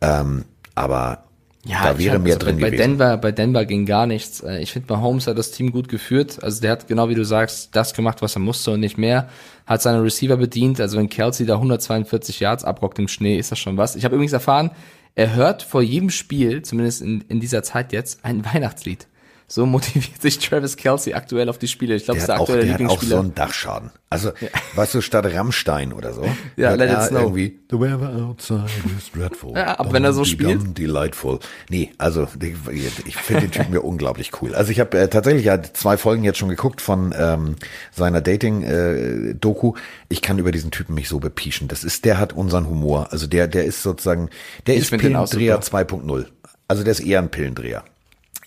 Ähm, 0.00 0.44
aber 0.74 1.24
da 1.64 1.92
ich 1.92 1.98
wäre 1.98 2.14
hab- 2.16 2.22
mehr 2.22 2.34
also 2.34 2.46
drin 2.46 2.56
bei, 2.56 2.62
bei 2.62 2.70
gewesen. 2.70 2.98
Denver, 2.98 3.16
bei 3.18 3.32
Denver 3.32 3.64
ging 3.64 3.86
gar 3.86 4.06
nichts. 4.06 4.40
Äh, 4.40 4.60
Ich 4.62 4.72
finde, 4.72 4.92
Mahomes 4.92 5.26
hat 5.28 5.38
das 5.38 5.52
Team 5.52 5.70
gut 5.70 5.88
geführt. 5.88 6.42
Also 6.42 6.60
der 6.60 6.72
hat 6.72 6.88
genau 6.88 7.08
wie 7.08 7.14
du 7.14 7.24
sagst, 7.24 7.74
das 7.76 7.94
gemacht, 7.94 8.20
was 8.22 8.34
er 8.36 8.40
musste 8.40 8.72
und 8.72 8.80
nicht 8.80 8.98
mehr. 8.98 9.28
Hat 9.66 9.80
seine 9.82 10.02
Receiver 10.02 10.36
bedient. 10.36 10.80
Also 10.80 10.98
wenn 10.98 11.08
Kelsey 11.08 11.46
da 11.46 11.54
142 11.54 12.40
Yards 12.40 12.64
abrockt 12.64 12.98
im 12.98 13.06
Schnee, 13.08 13.38
ist 13.38 13.52
das 13.52 13.58
schon 13.60 13.76
was. 13.76 13.94
Ich 13.96 14.04
habe 14.04 14.14
übrigens 14.16 14.32
erfahren, 14.32 14.70
er 15.14 15.34
hört 15.34 15.62
vor 15.62 15.82
jedem 15.82 16.10
Spiel, 16.10 16.62
zumindest 16.62 17.02
in, 17.02 17.20
in 17.28 17.38
dieser 17.38 17.62
Zeit 17.62 17.92
jetzt, 17.92 18.24
ein 18.24 18.44
Weihnachtslied. 18.54 19.06
So 19.52 19.66
motiviert 19.66 20.22
sich 20.22 20.38
Travis 20.38 20.78
Kelsey 20.78 21.12
aktuell 21.12 21.50
auf 21.50 21.58
die 21.58 21.68
Spiele. 21.68 21.94
Ich 21.94 22.06
glaube, 22.06 22.18
hat, 22.18 22.22
ist 22.22 22.28
der 22.28 22.36
auch, 22.36 22.40
aktuelle 22.48 22.64
der 22.64 22.72
hat 22.72 22.76
auch 22.76 22.80
Lieblingsspieler. 22.80 23.16
so 23.16 23.22
einen 23.22 23.34
Dachschaden. 23.34 23.90
Also, 24.08 24.32
weißt 24.76 24.94
du, 24.94 25.02
statt 25.02 25.26
Rammstein 25.26 25.92
oder 25.92 26.14
so. 26.14 26.24
Ja, 26.56 26.72
let 26.72 26.90
it 26.90 27.02
snow. 27.02 27.20
Irgendwie, 27.20 27.60
The 27.70 27.78
weather 27.78 28.24
outside 28.24 28.64
is 28.96 29.10
dreadful. 29.12 29.52
Ja, 29.56 29.78
aber 29.78 29.92
wenn 29.92 30.04
er 30.04 30.14
so 30.14 30.24
spielt. 30.24 30.78
Delightful. 30.78 31.38
Nee, 31.68 31.92
also, 31.98 32.26
ich, 32.40 33.16
finde 33.16 33.42
den 33.42 33.50
Typen 33.50 33.72
mir 33.72 33.82
unglaublich 33.82 34.30
cool. 34.40 34.54
Also, 34.54 34.72
ich 34.72 34.80
habe 34.80 34.98
äh, 34.98 35.08
tatsächlich 35.08 35.44
ja 35.44 35.62
zwei 35.62 35.98
Folgen 35.98 36.24
jetzt 36.24 36.38
schon 36.38 36.48
geguckt 36.48 36.80
von 36.80 37.14
ähm, 37.14 37.56
seiner 37.90 38.22
Dating-Doku. 38.22 39.74
ich 40.08 40.22
kann 40.22 40.38
über 40.38 40.52
diesen 40.52 40.70
Typen 40.70 40.94
mich 40.94 41.10
so 41.10 41.20
bepieschen. 41.20 41.68
Das 41.68 41.84
ist, 41.84 42.06
der 42.06 42.18
hat 42.18 42.32
unseren 42.32 42.70
Humor. 42.70 43.08
Also, 43.10 43.26
der, 43.26 43.48
der 43.48 43.66
ist 43.66 43.82
sozusagen, 43.82 44.30
der 44.66 44.76
Ich 44.76 44.90
ist 44.90 44.98
Pillendreher 44.98 45.60
2.0. 45.60 46.24
Also, 46.68 46.84
der 46.84 46.90
ist 46.92 47.00
eher 47.00 47.18
ein 47.18 47.30
Pillendreher. 47.30 47.84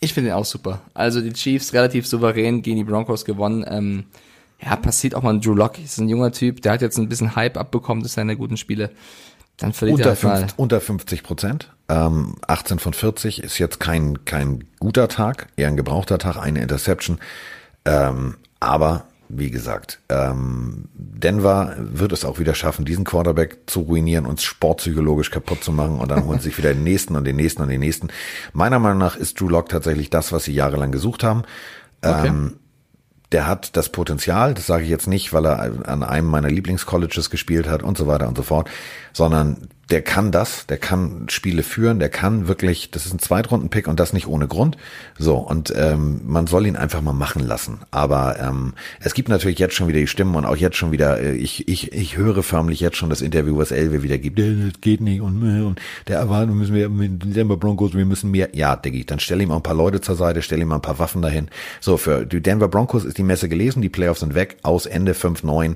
Ich 0.05 0.13
finde 0.13 0.29
ihn 0.29 0.35
auch 0.35 0.45
super. 0.45 0.81
Also 0.93 1.19
die 1.19 1.33
Chiefs 1.33 1.73
relativ 1.73 2.05
souverän 2.05 2.61
gegen 2.61 2.77
die 2.77 2.83
Broncos 2.83 3.25
gewonnen. 3.25 3.65
Ähm, 3.67 4.03
ja, 4.61 4.75
passiert 4.75 5.15
auch 5.15 5.23
mal 5.23 5.33
ein 5.33 5.41
Drew 5.41 5.55
Lock. 5.55 5.79
Ist 5.79 5.97
ein 5.97 6.07
junger 6.07 6.31
Typ, 6.31 6.61
der 6.61 6.73
hat 6.73 6.81
jetzt 6.81 6.99
ein 6.99 7.09
bisschen 7.09 7.35
Hype 7.35 7.57
abbekommen 7.57 8.03
durch 8.03 8.13
seine 8.13 8.37
guten 8.37 8.55
Spiele. 8.55 8.91
Dann 9.57 9.73
verliert 9.73 10.01
er 10.01 10.11
Unter, 10.11 10.21
halt 10.21 10.23
mal. 10.23 10.39
fünf, 10.41 10.53
unter 10.57 10.79
50 10.79 11.23
Prozent. 11.23 11.73
Ähm, 11.89 12.35
18 12.45 12.77
von 12.77 12.93
40 12.93 13.43
ist 13.43 13.57
jetzt 13.57 13.79
kein, 13.79 14.25
kein 14.25 14.65
guter 14.79 15.07
Tag, 15.07 15.47
eher 15.55 15.69
ein 15.69 15.77
gebrauchter 15.77 16.19
Tag, 16.19 16.37
eine 16.37 16.61
Interception. 16.61 17.17
Ähm, 17.85 18.35
aber 18.59 19.05
wie 19.29 19.49
gesagt, 19.49 19.99
ähm, 20.09 20.85
Denver 20.93 21.75
wird 21.77 22.11
es 22.11 22.25
auch 22.25 22.39
wieder 22.39 22.53
schaffen, 22.53 22.85
diesen 22.85 23.03
Quarterback 23.03 23.59
zu 23.65 23.81
ruinieren, 23.81 24.25
uns 24.25 24.43
sportpsychologisch 24.43 25.31
kaputt 25.31 25.63
zu 25.63 25.71
machen 25.71 25.99
und 25.99 26.09
dann 26.09 26.25
holen 26.25 26.39
sie 26.39 26.45
sich 26.49 26.57
wieder 26.57 26.73
den 26.73 26.83
nächsten 26.85 27.15
und 27.15 27.25
den 27.25 27.35
nächsten 27.35 27.61
und 27.61 27.69
den 27.69 27.79
nächsten. 27.79 28.09
Meiner 28.53 28.79
Meinung 28.79 28.99
nach 28.99 29.15
ist 29.15 29.39
Drew 29.39 29.49
Lock 29.49 29.69
tatsächlich 29.69 30.09
das, 30.09 30.31
was 30.31 30.43
sie 30.43 30.53
jahrelang 30.53 30.91
gesucht 30.91 31.23
haben. 31.23 31.43
Okay. 32.01 32.27
Ähm, 32.27 32.59
der 33.31 33.47
hat 33.47 33.75
das 33.75 33.89
Potenzial, 33.89 34.53
das 34.53 34.67
sage 34.67 34.83
ich 34.83 34.89
jetzt 34.89 35.07
nicht, 35.07 35.33
weil 35.33 35.45
er 35.45 35.87
an 35.89 36.03
einem 36.03 36.27
meiner 36.27 36.49
Lieblingscolleges 36.49 37.29
gespielt 37.29 37.67
hat 37.67 37.83
und 37.83 37.97
so 37.97 38.07
weiter 38.07 38.27
und 38.27 38.37
so 38.37 38.43
fort, 38.43 38.69
sondern 39.13 39.67
der 39.89 40.01
kann 40.01 40.31
das, 40.31 40.65
der 40.65 40.77
kann 40.77 41.27
Spiele 41.29 41.61
führen, 41.61 41.99
der 41.99 42.09
kann 42.09 42.47
wirklich, 42.47 42.89
das 42.89 43.05
ist 43.05 43.13
ein 43.13 43.19
Zweitrunden-Pick 43.19 43.87
und 43.87 43.99
das 43.99 44.13
nicht 44.13 44.27
ohne 44.27 44.47
Grund. 44.47 44.77
So, 45.17 45.35
und 45.35 45.71
ähm, 45.75 46.21
man 46.25 46.47
soll 46.47 46.65
ihn 46.65 46.75
einfach 46.75 47.01
mal 47.01 47.13
machen 47.13 47.45
lassen. 47.45 47.79
Aber 47.91 48.39
ähm, 48.39 48.73
es 48.99 49.13
gibt 49.13 49.29
natürlich 49.29 49.59
jetzt 49.59 49.75
schon 49.75 49.87
wieder 49.87 49.99
die 49.99 50.07
Stimmen 50.07 50.35
und 50.35 50.45
auch 50.45 50.55
jetzt 50.55 50.77
schon 50.77 50.91
wieder, 50.91 51.19
äh, 51.19 51.35
ich, 51.35 51.67
ich, 51.67 51.91
ich 51.93 52.17
höre 52.17 52.41
förmlich 52.41 52.79
jetzt 52.79 52.97
schon 52.97 53.09
das 53.09 53.21
Interview, 53.21 53.57
was 53.57 53.71
Elwe 53.71 54.01
wieder 54.01 54.17
gibt. 54.17 54.39
Das 54.39 54.81
geht 54.81 55.01
nicht 55.01 55.21
und, 55.21 55.43
äh, 55.43 55.63
und 55.63 55.79
der 56.07 56.17
Erwartung 56.17 56.57
müssen 56.57 56.73
wir 56.73 56.89
mit 56.89 57.23
den 57.23 57.33
Denver 57.33 57.57
Broncos, 57.57 57.93
wir 57.93 58.05
müssen 58.05 58.31
mehr. 58.31 58.49
Ja, 58.53 58.75
Diggi, 58.75 59.05
dann 59.05 59.19
stell 59.19 59.41
ihm 59.41 59.51
auch 59.51 59.57
ein 59.57 59.63
paar 59.63 59.75
Leute 59.75 60.01
zur 60.01 60.15
Seite, 60.15 60.41
stell 60.41 60.59
ihm 60.59 60.69
mal 60.69 60.75
ein 60.75 60.81
paar 60.81 60.99
Waffen 60.99 61.21
dahin. 61.21 61.49
So, 61.79 61.97
für 61.97 62.25
die 62.25 62.41
Denver 62.41 62.67
Broncos 62.67 63.05
ist 63.05 63.19
die 63.19 63.23
Messe 63.23 63.49
gelesen, 63.49 63.83
die 63.83 63.89
Playoffs 63.89 64.21
sind 64.21 64.33
weg, 64.33 64.57
aus 64.63 64.87
Ende 64.87 65.13
5-9. 65.13 65.75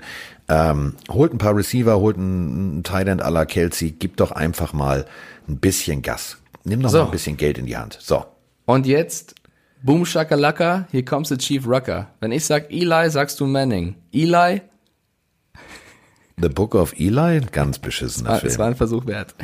Ähm, 0.49 0.95
holt 1.09 1.31
ein 1.33 1.37
paar 1.37 1.55
Receiver, 1.55 1.99
holt 1.99 2.17
einen, 2.17 2.83
End 2.83 3.21
à 3.21 3.29
la 3.29 3.45
Kelsey, 3.45 3.91
gib 3.91 4.17
doch 4.17 4.31
einfach 4.31 4.73
mal 4.73 5.05
ein 5.47 5.57
bisschen 5.59 6.01
Gas. 6.01 6.37
Nimm 6.63 6.81
doch 6.81 6.89
So. 6.89 6.97
mal 6.99 7.05
ein 7.05 7.11
bisschen 7.11 7.37
Geld 7.37 7.57
in 7.59 7.65
die 7.67 7.77
Hand. 7.77 7.97
So. 8.01 8.25
Und 8.65 8.85
jetzt, 8.87 9.35
boom 9.83 10.05
shakalaka, 10.05 10.87
here 10.91 11.03
comes 11.03 11.29
the 11.29 11.37
Chief 11.37 11.67
Rucker. 11.67 12.07
Wenn 12.19 12.31
ich 12.31 12.45
sag 12.45 12.71
Eli, 12.71 13.09
sagst 13.11 13.39
du 13.39 13.45
Manning. 13.45 13.95
Eli, 14.11 14.61
The 16.41 16.49
Book 16.49 16.75
of 16.75 16.93
Eli, 16.97 17.41
ganz 17.51 17.79
beschissener 17.79 18.31
ah, 18.31 18.37
Film. 18.37 18.51
es 18.51 18.59
war 18.59 18.67
ein 18.67 18.75
Versuch 18.75 19.05
wert. 19.05 19.35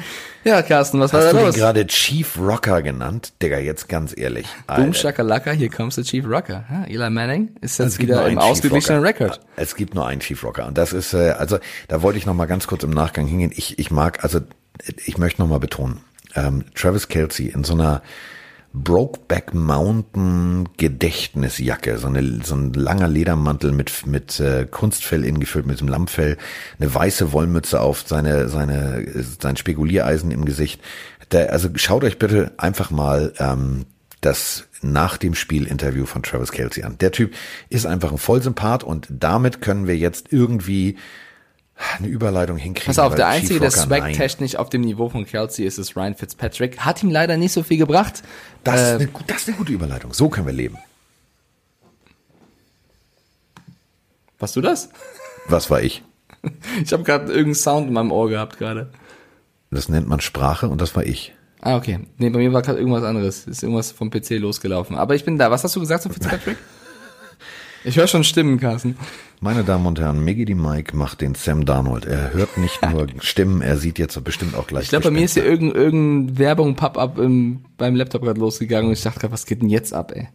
Ja, 0.43 0.61
Carsten, 0.61 0.99
was 0.99 1.11
Hast 1.13 1.25
war 1.25 1.31
du 1.31 1.37
da 1.37 1.45
los? 1.45 1.55
gerade 1.55 1.87
Chief 1.87 2.37
Rocker 2.39 2.81
genannt? 2.81 3.33
Digga, 3.41 3.59
jetzt 3.59 3.89
ganz 3.89 4.15
ehrlich. 4.17 4.47
Boom 4.67 4.93
shakalaka, 4.93 5.51
here 5.51 5.69
comes 5.69 5.95
the 5.95 6.03
Chief 6.03 6.25
Rucker. 6.25 6.65
Ja, 6.69 6.85
Eli 6.85 7.09
Manning 7.09 7.55
ist 7.61 7.79
jetzt 7.79 7.99
wieder 7.99 8.27
im 8.27 8.37
ausgeglichenen 8.37 9.03
Rocker. 9.03 9.25
Rekord. 9.25 9.39
Es 9.55 9.75
gibt 9.75 9.95
nur 9.95 10.07
einen 10.07 10.21
Chief 10.21 10.41
Rocker. 10.43 10.67
Und 10.67 10.77
das 10.77 10.93
ist, 10.93 11.13
äh, 11.13 11.31
also 11.31 11.59
da 11.87 12.01
wollte 12.01 12.17
ich 12.17 12.25
noch 12.25 12.33
mal 12.33 12.45
ganz 12.45 12.67
kurz 12.67 12.83
im 12.83 12.91
Nachgang 12.91 13.27
hingehen. 13.27 13.51
Ich, 13.55 13.79
ich 13.79 13.91
mag, 13.91 14.23
also 14.23 14.39
ich 15.05 15.17
möchte 15.17 15.41
noch 15.41 15.49
mal 15.49 15.59
betonen, 15.59 16.01
ähm, 16.35 16.65
Travis 16.75 17.07
Kelsey 17.07 17.47
in 17.47 17.63
so 17.63 17.73
einer 17.73 18.01
Brokeback 18.83 19.53
Mountain 19.53 20.67
Gedächtnisjacke, 20.77 21.97
so, 21.97 22.07
eine, 22.07 22.41
so 22.43 22.55
ein 22.55 22.73
langer 22.73 23.07
Ledermantel 23.07 23.71
mit, 23.71 24.05
mit 24.05 24.39
äh, 24.39 24.67
Kunstfell 24.69 25.23
ingefüllt, 25.23 25.65
mit 25.65 25.79
dem 25.79 25.87
Lammfell, 25.87 26.37
eine 26.79 26.93
weiße 26.93 27.31
Wollmütze 27.31 27.79
auf, 27.79 28.03
seine, 28.05 28.49
seine, 28.49 29.05
sein 29.39 29.55
Spekuliereisen 29.55 30.31
im 30.31 30.45
Gesicht. 30.45 30.81
Der, 31.31 31.53
also 31.53 31.69
schaut 31.75 32.03
euch 32.03 32.19
bitte 32.19 32.51
einfach 32.57 32.91
mal 32.91 33.33
ähm, 33.39 33.85
das 34.21 34.67
nach 34.81 35.17
dem 35.17 35.35
Spiel 35.35 35.65
Interview 35.65 36.05
von 36.05 36.23
Travis 36.23 36.51
Kelsey 36.51 36.83
an. 36.83 36.97
Der 36.97 37.11
Typ 37.11 37.33
ist 37.69 37.85
einfach 37.85 38.11
ein 38.11 38.17
Vollsympath 38.17 38.83
und 38.83 39.07
damit 39.09 39.61
können 39.61 39.87
wir 39.87 39.97
jetzt 39.97 40.31
irgendwie 40.31 40.97
eine 41.97 42.07
Überleitung 42.07 42.57
hinkriegen. 42.57 42.87
Pass 42.87 42.99
auf, 42.99 43.15
der 43.15 43.27
Einzige, 43.27 43.59
der 43.59 43.71
swag-technisch 43.71 44.55
auf 44.55 44.69
dem 44.69 44.81
Niveau 44.81 45.09
von 45.09 45.25
Kelsey 45.25 45.65
ist, 45.65 45.77
ist 45.77 45.95
Ryan 45.97 46.15
Fitzpatrick. 46.15 46.79
Hat 46.79 47.03
ihm 47.03 47.09
leider 47.11 47.35
nicht 47.37 47.51
so 47.51 47.63
viel 47.63 47.77
gebracht. 47.77 48.23
Das, 48.63 48.81
ist 48.81 48.87
Äh, 48.87 48.93
eine, 48.95 49.07
gut- 49.07 49.23
das 49.27 49.37
ist 49.41 49.47
eine 49.49 49.57
gute 49.57 49.73
Überleitung. 49.73 50.13
So 50.13 50.29
können 50.29 50.47
wir 50.47 50.53
leben. 50.53 50.77
warst 54.39 54.55
du 54.55 54.61
das? 54.61 54.89
Was 55.47 55.69
war 55.69 55.81
ich? 55.81 56.03
Ich 56.83 56.93
habe 56.93 57.01
gerade 57.03 57.25
irgendeinen 57.31 57.55
Sound 57.55 57.87
in 57.87 57.93
meinem 57.93 58.11
Ohr 58.11 58.29
gehabt 58.29 58.57
gerade. 58.59 58.91
Das 59.71 59.89
nennt 59.89 60.07
man 60.07 60.21
Sprache 60.21 60.69
und 60.69 60.79
das 60.79 60.95
war 60.95 61.03
ich. 61.03 61.33
Ah, 61.59 61.75
okay. 61.75 62.01
Nee, 62.19 62.29
bei 62.29 62.37
mir 62.37 62.53
war 62.53 62.61
gerade 62.61 62.77
irgendwas 62.77 63.03
anderes. 63.03 63.47
Ist 63.47 63.63
irgendwas 63.63 63.91
vom 63.91 64.11
PC 64.11 64.31
losgelaufen. 64.37 64.95
Aber 64.95 65.15
ich 65.15 65.25
bin 65.25 65.39
da. 65.39 65.49
Was 65.49 65.63
hast 65.63 65.75
du 65.75 65.79
gesagt 65.79 66.03
zu 66.03 66.09
Fitzpatrick? 66.09 66.57
Ich 67.87 67.97
höre 67.97 68.07
schon 68.07 68.23
Stimmen, 68.23 68.59
Carsten. 68.59 68.97
Meine 69.45 69.63
Damen 69.63 69.85
und 69.85 69.99
Herren, 69.99 70.23
Miggy 70.23 70.43
die 70.45 70.55
Mike 70.55 70.97
macht 70.97 71.21
den 71.21 71.35
Sam 71.35 71.65
Darnold. 71.67 72.05
Er 72.05 72.33
hört 72.33 72.57
nicht 72.57 72.81
nur 72.89 73.05
Stimmen, 73.19 73.61
er 73.61 73.77
sieht 73.77 73.99
jetzt 73.99 74.21
bestimmt 74.23 74.55
auch 74.55 74.65
gleich. 74.65 74.85
Ich 74.85 74.89
glaube, 74.89 75.03
bei 75.03 75.11
mir 75.11 75.23
ist 75.23 75.35
hier 75.35 75.45
irgendeine 75.45 75.83
irgendein 75.83 76.37
Werbung 76.39 76.75
Pop-up 76.75 77.19
im- 77.19 77.63
beim 77.77 77.93
Laptop 77.95 78.23
gerade 78.23 78.39
losgegangen 78.39 78.87
und 78.87 78.93
ich 78.93 79.03
dachte 79.03 79.19
gerade, 79.19 79.31
was 79.33 79.45
geht 79.45 79.61
denn 79.61 79.69
jetzt 79.69 79.93
ab, 79.93 80.13
ey? 80.15 80.29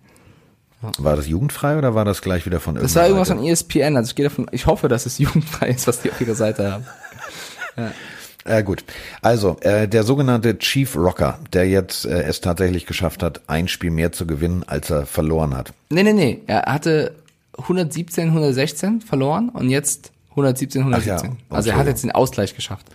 War 0.99 1.16
das 1.16 1.27
jugendfrei 1.27 1.77
oder 1.77 1.96
war 1.96 2.05
das 2.05 2.23
gleich 2.23 2.46
wieder 2.46 2.61
von 2.61 2.77
Das 2.77 2.94
war 2.94 3.03
irgendwas 3.03 3.27
Seite? 3.29 3.40
von 3.40 3.49
ESPN, 3.49 3.96
also 3.96 4.11
ich 4.11 4.14
gehe 4.14 4.27
davon, 4.29 4.46
ich 4.53 4.66
hoffe, 4.66 4.87
dass 4.87 5.07
es 5.07 5.18
jugendfrei 5.18 5.70
ist, 5.70 5.88
was 5.88 6.03
die 6.03 6.12
auf 6.12 6.20
ihrer 6.20 6.37
Seite 6.37 6.70
haben. 6.73 6.87
Äh, 8.44 8.62
gut, 8.62 8.85
also 9.23 9.57
äh, 9.61 9.88
der 9.88 10.05
sogenannte 10.05 10.57
Chief 10.59 10.94
Rocker, 10.96 11.40
der 11.53 11.68
jetzt 11.68 12.07
äh, 12.07 12.23
es 12.23 12.40
tatsächlich 12.40 12.87
geschafft 12.87 13.25
hat, 13.25 13.40
ein 13.49 13.66
Spiel 13.66 13.90
mehr 13.90 14.12
zu 14.12 14.25
gewinnen, 14.27 14.62
als 14.66 14.88
er 14.88 15.05
verloren 15.05 15.57
hat. 15.57 15.73
Nee, 15.90 16.05
nee, 16.05 16.12
nee, 16.12 16.40
er 16.46 16.62
hatte 16.62 17.16
117, 17.62 18.29
116 18.29 19.01
verloren 19.01 19.49
und 19.51 19.68
jetzt 19.70 20.12
117, 20.31 20.83
117. 20.83 21.16
Ach 21.33 21.35
ja, 21.51 21.57
also 21.57 21.70
er 21.70 21.77
hat 21.77 21.87
jetzt 21.87 22.03
den 22.05 22.12
Ausgleich 22.12 22.55
geschafft. 22.55 22.87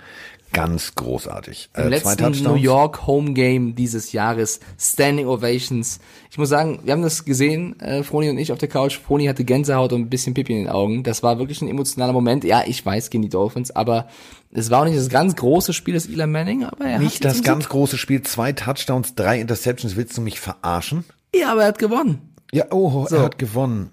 Ganz 0.53 0.95
großartig. 0.95 1.69
Im 1.75 1.83
Äh, 1.83 1.87
letzten 1.89 2.31
New. 2.43 2.55
York 2.55 3.07
Home 3.07 3.33
Game 3.33 3.75
dieses 3.75 4.13
Jahres, 4.13 4.61
Standing 4.79 5.27
Ovations. 5.27 5.99
Ich 6.31 6.37
muss 6.37 6.47
sagen, 6.47 6.79
wir 6.85 6.93
haben 6.93 7.01
das 7.01 7.25
gesehen, 7.25 7.77
äh, 7.81 8.03
Froni 8.03 8.29
und 8.29 8.37
ich 8.37 8.53
auf 8.53 8.57
der 8.57 8.69
Couch. 8.69 8.97
Froni 8.97 9.25
hatte 9.25 9.43
Gänsehaut 9.43 9.91
und 9.91 10.01
ein 10.01 10.09
bisschen 10.09 10.33
Pipi 10.33 10.53
in 10.53 10.59
den 10.59 10.69
Augen. 10.69 11.03
Das 11.03 11.23
war 11.23 11.39
wirklich 11.39 11.61
ein 11.61 11.67
emotionaler 11.67 12.13
Moment. 12.13 12.45
Ja, 12.45 12.63
ich 12.65 12.85
weiß, 12.85 13.09
gegen 13.09 13.23
die 13.23 13.29
Dolphins, 13.29 13.71
aber 13.71 14.07
es 14.51 14.69
war 14.71 14.81
auch 14.81 14.85
nicht 14.85 14.97
das 14.97 15.09
ganz 15.09 15.35
große 15.35 15.73
Spiel 15.73 15.95
des 15.95 16.07
Eli 16.07 16.25
Manning, 16.25 16.63
aber 16.63 16.85
er 16.85 16.99
Nicht 16.99 17.25
das 17.25 17.43
ganz 17.43 17.67
große 17.67 17.97
Spiel, 17.97 18.21
zwei 18.21 18.53
Touchdowns, 18.53 19.15
drei 19.15 19.41
Interceptions. 19.41 19.97
Willst 19.97 20.15
du 20.15 20.21
mich 20.21 20.39
verarschen? 20.39 21.03
Ja, 21.35 21.51
aber 21.51 21.63
er 21.63 21.67
hat 21.67 21.79
gewonnen. 21.79 22.21
Ja, 22.53 22.65
oh, 22.71 23.05
So. 23.09 23.17
er 23.17 23.23
hat 23.23 23.37
gewonnen. 23.37 23.89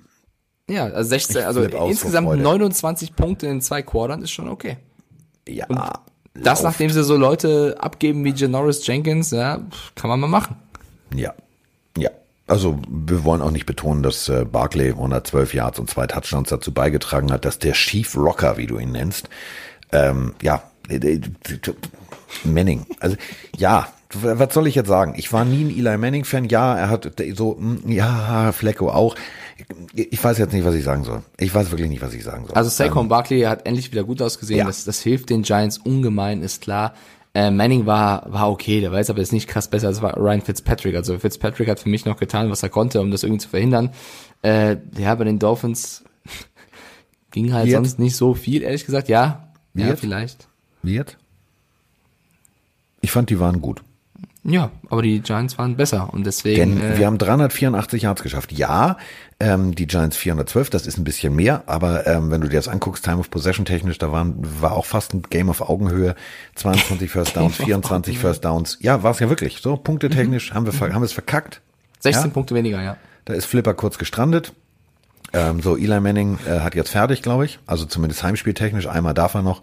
Ja, 0.70 0.84
also 0.84 1.08
16, 1.08 1.36
Ich 1.40 1.46
also 1.46 1.62
insgesamt 1.62 2.28
Freude. 2.28 2.42
29 2.42 3.16
Punkte 3.16 3.46
in 3.46 3.60
zwei 3.60 3.82
Quartern 3.82 4.22
ist 4.22 4.30
schon 4.30 4.48
okay. 4.48 4.76
Ja, 5.48 5.66
Das, 6.34 6.62
läuft. 6.62 6.62
nachdem 6.62 6.90
sie 6.90 7.02
so 7.02 7.16
Leute 7.16 7.76
abgeben 7.80 8.24
wie 8.24 8.30
Janoris 8.32 8.86
Jenkins, 8.86 9.32
ja, 9.32 9.60
kann 9.96 10.08
man 10.08 10.20
mal 10.20 10.28
machen. 10.28 10.56
Ja, 11.14 11.34
ja. 11.98 12.10
Also 12.46 12.78
wir 12.88 13.24
wollen 13.24 13.42
auch 13.42 13.50
nicht 13.50 13.66
betonen, 13.66 14.02
dass 14.02 14.28
äh, 14.28 14.44
Barkley 14.44 14.90
112 14.90 15.54
Yards 15.54 15.78
und 15.78 15.90
zwei 15.90 16.06
Touchdowns 16.06 16.48
dazu 16.50 16.72
beigetragen 16.72 17.32
hat, 17.32 17.44
dass 17.44 17.58
der 17.58 17.72
Chief 17.72 18.16
Rocker, 18.16 18.56
wie 18.56 18.66
du 18.66 18.78
ihn 18.78 18.92
nennst, 18.92 19.28
ähm, 19.92 20.34
ja, 20.42 20.62
äh, 20.88 20.96
äh, 20.96 21.20
Manning. 22.44 22.86
Also 23.00 23.16
ja, 23.56 23.88
was 24.12 24.52
soll 24.54 24.66
ich 24.66 24.74
jetzt 24.74 24.88
sagen? 24.88 25.14
Ich 25.16 25.32
war 25.32 25.44
nie 25.44 25.64
ein 25.64 25.70
Eli 25.70 25.96
Manning-Fan. 25.96 26.46
Ja, 26.46 26.76
er 26.76 26.90
hat 26.90 27.10
so, 27.34 27.56
hm, 27.56 27.82
ja, 27.90 28.52
Flecko 28.52 28.90
auch. 28.90 29.14
Ich 29.94 30.22
weiß 30.22 30.38
jetzt 30.38 30.52
nicht, 30.52 30.64
was 30.64 30.74
ich 30.74 30.84
sagen 30.84 31.04
soll. 31.04 31.22
Ich 31.38 31.54
weiß 31.54 31.70
wirklich 31.70 31.88
nicht, 31.88 32.02
was 32.02 32.14
ich 32.14 32.24
sagen 32.24 32.46
soll. 32.46 32.54
Also 32.54 32.70
Saquon 32.70 33.08
Barkley 33.08 33.42
hat 33.42 33.66
endlich 33.66 33.90
wieder 33.92 34.04
gut 34.04 34.22
ausgesehen. 34.22 34.58
Ja. 34.58 34.64
Das, 34.66 34.84
das 34.84 35.00
hilft 35.00 35.30
den 35.30 35.42
Giants 35.42 35.78
ungemein, 35.78 36.42
ist 36.42 36.62
klar. 36.62 36.94
Äh, 37.34 37.50
Manning 37.50 37.86
war, 37.86 38.30
war 38.30 38.50
okay, 38.50 38.80
der 38.80 38.92
war 38.92 38.98
jetzt 38.98 39.08
aber 39.08 39.20
jetzt 39.20 39.32
nicht 39.32 39.48
krass 39.48 39.68
besser 39.68 39.88
als 39.88 40.02
Ryan 40.02 40.42
Fitzpatrick. 40.42 40.94
Also 40.94 41.18
Fitzpatrick 41.18 41.68
hat 41.68 41.80
für 41.80 41.88
mich 41.88 42.04
noch 42.04 42.18
getan, 42.18 42.50
was 42.50 42.62
er 42.62 42.68
konnte, 42.68 43.00
um 43.00 43.10
das 43.10 43.22
irgendwie 43.22 43.40
zu 43.40 43.48
verhindern. 43.48 43.90
Äh, 44.42 44.76
ja, 44.98 45.14
bei 45.14 45.24
den 45.24 45.38
Dolphins 45.38 46.04
ging 47.30 47.52
halt 47.52 47.68
Wird? 47.68 47.76
sonst 47.76 47.98
nicht 47.98 48.16
so 48.16 48.34
viel, 48.34 48.62
ehrlich 48.62 48.84
gesagt. 48.84 49.08
Ja, 49.08 49.48
ja, 49.74 49.86
Wird? 49.86 50.00
vielleicht. 50.00 50.48
Wird? 50.82 51.16
Ich 53.00 53.10
fand, 53.10 53.30
die 53.30 53.40
waren 53.40 53.60
gut. 53.62 53.82
Ja, 54.44 54.72
aber 54.90 55.02
die 55.02 55.20
Giants 55.20 55.56
waren 55.56 55.76
besser 55.76 56.12
und 56.12 56.26
deswegen. 56.26 56.78
Denn 56.80 56.94
äh, 56.94 56.98
wir 56.98 57.06
haben 57.06 57.16
384 57.18 58.02
Yards 58.02 58.22
geschafft. 58.24 58.50
Ja, 58.50 58.96
ähm, 59.38 59.72
die 59.74 59.86
Giants 59.86 60.16
412, 60.16 60.68
das 60.70 60.86
ist 60.88 60.98
ein 60.98 61.04
bisschen 61.04 61.36
mehr, 61.36 61.62
aber 61.66 62.08
ähm, 62.08 62.32
wenn 62.32 62.40
du 62.40 62.48
dir 62.48 62.56
das 62.56 62.66
anguckst, 62.66 63.04
Time 63.04 63.18
of 63.18 63.30
Possession 63.30 63.64
technisch, 63.64 63.98
da 63.98 64.10
waren, 64.10 64.34
war 64.60 64.72
auch 64.72 64.84
fast 64.86 65.14
ein 65.14 65.22
Game 65.30 65.48
auf 65.48 65.60
Augenhöhe. 65.60 66.16
22 66.56 67.08
First 67.12 67.36
Downs, 67.36 67.56
24 67.56 68.18
First 68.18 68.44
Downs. 68.44 68.78
Ja, 68.80 69.04
war 69.04 69.12
es 69.12 69.20
ja 69.20 69.28
wirklich. 69.28 69.58
So, 69.62 69.76
punkte 69.76 70.10
technisch 70.10 70.52
haben 70.52 70.66
wir, 70.66 70.72
ver- 70.72 70.92
haben 70.92 71.02
wir 71.02 71.06
es 71.06 71.12
verkackt. 71.12 71.60
16 72.00 72.24
ja? 72.24 72.30
Punkte 72.32 72.56
weniger, 72.56 72.82
ja. 72.82 72.96
Da 73.24 73.34
ist 73.34 73.44
Flipper 73.44 73.74
kurz 73.74 73.96
gestrandet. 73.98 74.52
Ähm, 75.32 75.60
so, 75.62 75.76
Eli 75.76 76.00
Manning 76.00 76.38
äh, 76.46 76.58
hat 76.60 76.74
jetzt 76.74 76.90
fertig, 76.90 77.22
glaube 77.22 77.44
ich. 77.44 77.60
Also 77.64 77.84
zumindest 77.86 78.22
heimspieltechnisch. 78.24 78.88
Einmal 78.88 79.14
darf 79.14 79.34
er 79.34 79.42
noch. 79.42 79.62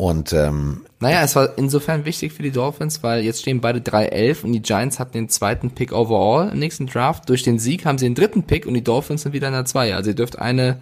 Und 0.00 0.32
ähm, 0.32 0.80
Naja, 1.00 1.22
es 1.22 1.36
war 1.36 1.58
insofern 1.58 2.06
wichtig 2.06 2.32
für 2.32 2.42
die 2.42 2.52
Dolphins, 2.52 3.02
weil 3.02 3.22
jetzt 3.22 3.42
stehen 3.42 3.60
beide 3.60 3.80
3-11 3.80 4.44
und 4.44 4.52
die 4.52 4.62
Giants 4.62 4.98
hatten 4.98 5.12
den 5.12 5.28
zweiten 5.28 5.72
Pick 5.72 5.92
overall 5.92 6.48
im 6.48 6.58
nächsten 6.58 6.86
Draft. 6.86 7.28
Durch 7.28 7.42
den 7.42 7.58
Sieg 7.58 7.84
haben 7.84 7.98
sie 7.98 8.06
den 8.06 8.14
dritten 8.14 8.44
Pick 8.44 8.64
und 8.64 8.72
die 8.72 8.82
Dolphins 8.82 9.24
sind 9.24 9.34
wieder 9.34 9.48
in 9.48 9.52
der 9.52 9.66
2. 9.66 9.94
Also 9.94 10.08
ihr 10.08 10.16
dürft 10.16 10.38
eine 10.38 10.80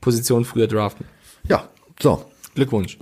Position 0.00 0.44
früher 0.44 0.66
draften. 0.66 1.06
ja, 1.48 1.68
so. 2.00 2.24
Glückwunsch. 2.56 2.98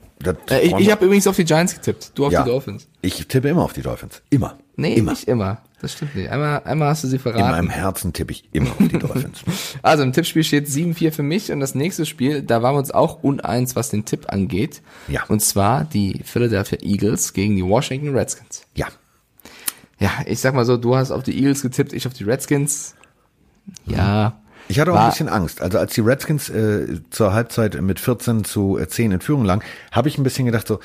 Äh, 0.50 0.66
ich 0.66 0.74
ich 0.74 0.90
habe 0.90 1.06
übrigens 1.06 1.26
auf 1.26 1.36
die 1.36 1.44
Giants 1.44 1.72
getippt, 1.72 2.12
du 2.14 2.26
auf 2.26 2.32
ja, 2.32 2.42
die 2.42 2.50
Dolphins. 2.50 2.86
Ich 3.00 3.26
tippe 3.26 3.48
immer 3.48 3.62
auf 3.62 3.72
die 3.72 3.80
Dolphins. 3.80 4.20
Immer. 4.28 4.58
Nee, 4.76 4.96
immer. 4.96 5.12
nicht 5.12 5.28
immer. 5.28 5.62
Das 5.84 5.92
stimmt 5.92 6.14
nicht. 6.14 6.30
Einmal, 6.30 6.62
einmal 6.64 6.88
hast 6.88 7.04
du 7.04 7.08
sie 7.08 7.16
In 7.16 7.20
verraten. 7.22 7.50
meinem 7.50 7.68
Herzen 7.68 8.14
tippe 8.14 8.32
ich 8.32 8.48
immer 8.52 8.70
auf 8.70 8.78
die 8.78 8.98
Dolphins. 8.98 9.42
Also 9.82 10.02
im 10.02 10.14
Tippspiel 10.14 10.42
steht 10.42 10.66
7-4 10.66 11.12
für 11.12 11.22
mich 11.22 11.52
und 11.52 11.60
das 11.60 11.74
nächste 11.74 12.06
Spiel, 12.06 12.40
da 12.40 12.62
waren 12.62 12.74
wir 12.74 12.78
uns 12.78 12.90
auch 12.90 13.22
uneins, 13.22 13.76
was 13.76 13.90
den 13.90 14.06
Tipp 14.06 14.32
angeht. 14.32 14.80
Ja. 15.08 15.24
Und 15.28 15.40
zwar 15.40 15.84
die 15.84 16.22
Philadelphia 16.24 16.78
Eagles 16.80 17.34
gegen 17.34 17.54
die 17.54 17.62
Washington 17.62 18.16
Redskins. 18.16 18.62
Ja. 18.74 18.86
Ja, 19.98 20.10
ich 20.24 20.40
sag 20.40 20.54
mal 20.54 20.64
so, 20.64 20.78
du 20.78 20.96
hast 20.96 21.10
auf 21.10 21.22
die 21.22 21.36
Eagles 21.36 21.60
getippt, 21.60 21.92
ich 21.92 22.06
auf 22.06 22.14
die 22.14 22.24
Redskins. 22.24 22.94
Ja. 23.84 24.40
Ich 24.68 24.80
hatte 24.80 24.94
auch 24.94 24.98
ein 24.98 25.10
bisschen 25.10 25.28
Angst. 25.28 25.60
Also 25.60 25.78
als 25.78 25.92
die 25.92 26.00
Redskins 26.00 26.48
äh, 26.48 26.98
zur 27.10 27.34
Halbzeit 27.34 27.78
mit 27.82 28.00
14 28.00 28.44
zu 28.44 28.78
äh, 28.78 28.88
10 28.88 29.12
in 29.12 29.20
Führung 29.20 29.44
lagen, 29.44 29.60
habe 29.92 30.08
ich 30.08 30.16
ein 30.16 30.22
bisschen 30.24 30.46
gedacht 30.46 30.66
so, 30.66 30.80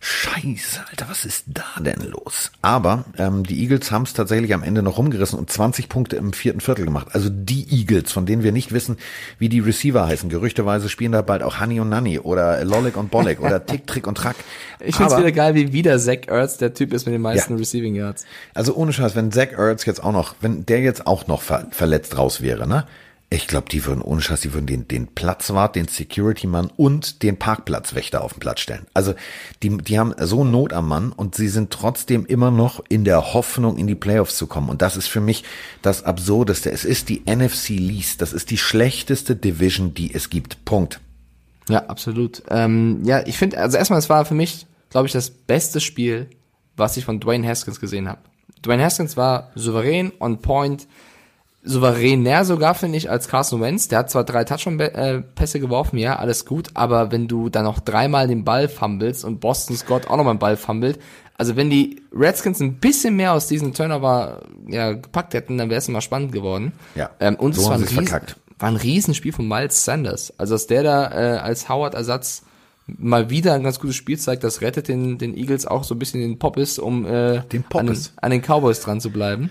Scheiße, 0.00 0.80
Alter, 0.90 1.06
was 1.08 1.24
ist 1.24 1.44
da 1.48 1.64
denn 1.80 2.00
los? 2.10 2.52
Aber 2.62 3.04
ähm, 3.18 3.42
die 3.44 3.60
Eagles 3.62 3.90
haben 3.90 4.04
es 4.04 4.12
tatsächlich 4.12 4.54
am 4.54 4.62
Ende 4.62 4.82
noch 4.82 4.96
rumgerissen 4.98 5.38
und 5.38 5.50
20 5.50 5.88
Punkte 5.88 6.16
im 6.16 6.32
vierten 6.32 6.60
Viertel 6.60 6.84
gemacht. 6.84 7.08
Also 7.12 7.28
die 7.30 7.66
Eagles, 7.70 8.12
von 8.12 8.24
denen 8.24 8.42
wir 8.42 8.52
nicht 8.52 8.72
wissen, 8.72 8.96
wie 9.38 9.48
die 9.48 9.58
Receiver 9.60 10.06
heißen. 10.06 10.28
Gerüchteweise 10.30 10.88
spielen 10.88 11.12
da 11.12 11.22
bald 11.22 11.42
auch 11.42 11.60
Honey 11.60 11.80
und 11.80 11.88
Nanny 11.88 12.18
oder 12.20 12.64
Lolik 12.64 12.96
und 12.96 13.10
Bolek 13.10 13.40
oder 13.40 13.64
Tick, 13.66 13.86
Trick 13.86 14.06
und 14.06 14.16
Track. 14.16 14.36
Ich 14.80 14.94
find's 14.96 15.12
Aber- 15.12 15.22
wieder 15.22 15.32
geil, 15.32 15.54
wie 15.54 15.72
wieder 15.72 15.98
Zach 15.98 16.28
Ertz 16.28 16.58
der 16.58 16.74
Typ 16.74 16.92
ist 16.92 17.06
mit 17.06 17.14
den 17.14 17.22
meisten 17.22 17.54
Ja. 17.54 17.58
Receiving 17.58 17.94
Yards. 17.96 18.24
Also 18.54 18.74
ohne 18.74 18.92
Scheiß, 18.92 19.16
wenn 19.16 19.32
Zach 19.32 19.52
Ertz 19.56 19.84
jetzt 19.84 20.02
auch 20.02 20.12
noch, 20.12 20.36
wenn 20.40 20.64
der 20.66 20.80
jetzt 20.80 21.06
auch 21.06 21.26
noch 21.26 21.42
ver 21.42 21.66
verletzt 21.70 22.16
raus 22.16 22.40
wäre, 22.40 22.66
ne? 22.68 22.86
Ich 23.30 23.46
glaube, 23.46 23.68
die 23.68 23.84
würden 23.84 24.00
ohne 24.00 24.22
Scheiß, 24.22 24.40
die 24.40 24.54
würden 24.54 24.66
den, 24.66 24.88
den 24.88 25.08
Platzwart, 25.08 25.76
den 25.76 25.86
Security-Mann 25.86 26.70
und 26.76 27.22
den 27.22 27.36
Parkplatzwächter 27.38 28.24
auf 28.24 28.32
den 28.32 28.40
Platz 28.40 28.60
stellen. 28.60 28.86
Also 28.94 29.14
die, 29.62 29.76
die 29.76 29.98
haben 29.98 30.14
so 30.18 30.44
Not 30.44 30.72
am 30.72 30.88
Mann 30.88 31.12
und 31.12 31.34
sie 31.34 31.48
sind 31.48 31.70
trotzdem 31.70 32.24
immer 32.24 32.50
noch 32.50 32.82
in 32.88 33.04
der 33.04 33.34
Hoffnung, 33.34 33.76
in 33.76 33.86
die 33.86 33.94
Playoffs 33.94 34.38
zu 34.38 34.46
kommen. 34.46 34.70
Und 34.70 34.80
das 34.80 34.96
ist 34.96 35.08
für 35.08 35.20
mich 35.20 35.44
das 35.82 36.04
Absurdeste. 36.04 36.70
Es 36.70 36.86
ist 36.86 37.10
die 37.10 37.22
NFC 37.26 37.70
Least. 37.70 38.22
Das 38.22 38.32
ist 38.32 38.50
die 38.50 38.56
schlechteste 38.56 39.36
Division, 39.36 39.92
die 39.92 40.14
es 40.14 40.30
gibt. 40.30 40.64
Punkt. 40.64 41.00
Ja, 41.68 41.84
absolut. 41.84 42.42
Ähm, 42.48 43.02
ja, 43.04 43.26
ich 43.26 43.36
finde, 43.36 43.58
also 43.58 43.76
erstmal, 43.76 43.98
es 43.98 44.08
war 44.08 44.24
für 44.24 44.34
mich, 44.34 44.66
glaube 44.88 45.06
ich, 45.06 45.12
das 45.12 45.28
beste 45.28 45.80
Spiel, 45.80 46.30
was 46.76 46.96
ich 46.96 47.04
von 47.04 47.20
Dwayne 47.20 47.46
Haskins 47.46 47.78
gesehen 47.78 48.08
habe. 48.08 48.20
Dwayne 48.64 48.82
Haskins 48.82 49.18
war 49.18 49.50
souverän, 49.54 50.12
on 50.18 50.40
point, 50.40 50.88
souveränär 51.62 52.44
sogar, 52.44 52.74
finde 52.74 52.98
ich, 52.98 53.10
als 53.10 53.28
Carson 53.28 53.60
Wentz. 53.60 53.88
Der 53.88 54.00
hat 54.00 54.10
zwar 54.10 54.24
drei 54.24 54.44
Touchdown-Pässe 54.44 55.60
geworfen, 55.60 55.98
ja, 55.98 56.16
alles 56.16 56.46
gut, 56.46 56.68
aber 56.74 57.12
wenn 57.12 57.28
du 57.28 57.48
dann 57.48 57.64
noch 57.64 57.80
dreimal 57.80 58.28
den 58.28 58.44
Ball 58.44 58.68
fummelst 58.68 59.24
und 59.24 59.40
Boston 59.40 59.76
Scott 59.76 60.06
auch 60.08 60.16
nochmal 60.16 60.34
den 60.34 60.40
Ball 60.40 60.56
fummelt, 60.56 60.98
also 61.36 61.54
wenn 61.54 61.70
die 61.70 62.02
Redskins 62.12 62.60
ein 62.60 62.74
bisschen 62.74 63.14
mehr 63.14 63.32
aus 63.32 63.46
diesem 63.46 63.72
Turnover 63.72 64.42
ja, 64.66 64.92
gepackt 64.92 65.34
hätten, 65.34 65.56
dann 65.56 65.70
wäre 65.70 65.78
es 65.78 65.88
immer 65.88 66.00
spannend 66.00 66.32
geworden. 66.32 66.72
Ja, 66.96 67.10
ähm, 67.20 67.36
und 67.36 67.54
so 67.54 67.62
es 67.62 67.68
war 67.68 67.74
ein, 67.76 67.82
Riesen, 67.82 68.06
verkackt. 68.06 68.36
war 68.58 68.68
ein 68.68 68.76
Riesenspiel 68.76 69.32
von 69.32 69.46
Miles 69.46 69.84
Sanders. 69.84 70.34
Also 70.36 70.56
dass 70.56 70.66
der 70.66 70.82
da 70.82 71.10
äh, 71.12 71.38
als 71.38 71.68
Howard-Ersatz 71.68 72.42
mal 72.88 73.30
wieder 73.30 73.54
ein 73.54 73.62
ganz 73.62 73.78
gutes 73.78 73.94
Spiel 73.94 74.18
zeigt, 74.18 74.42
das 74.42 74.62
rettet 74.62 74.88
den, 74.88 75.18
den 75.18 75.36
Eagles 75.36 75.66
auch 75.66 75.84
so 75.84 75.94
ein 75.94 75.98
bisschen 76.00 76.20
den 76.20 76.40
Poppes, 76.40 76.78
um 76.80 77.06
äh, 77.06 77.08
Den 77.08 77.40
an, 77.40 77.48
den, 77.50 77.62
Poppes. 77.64 78.12
an 78.16 78.30
den 78.32 78.42
Cowboys 78.42 78.80
dran 78.80 79.00
zu 79.00 79.10
bleiben. 79.10 79.50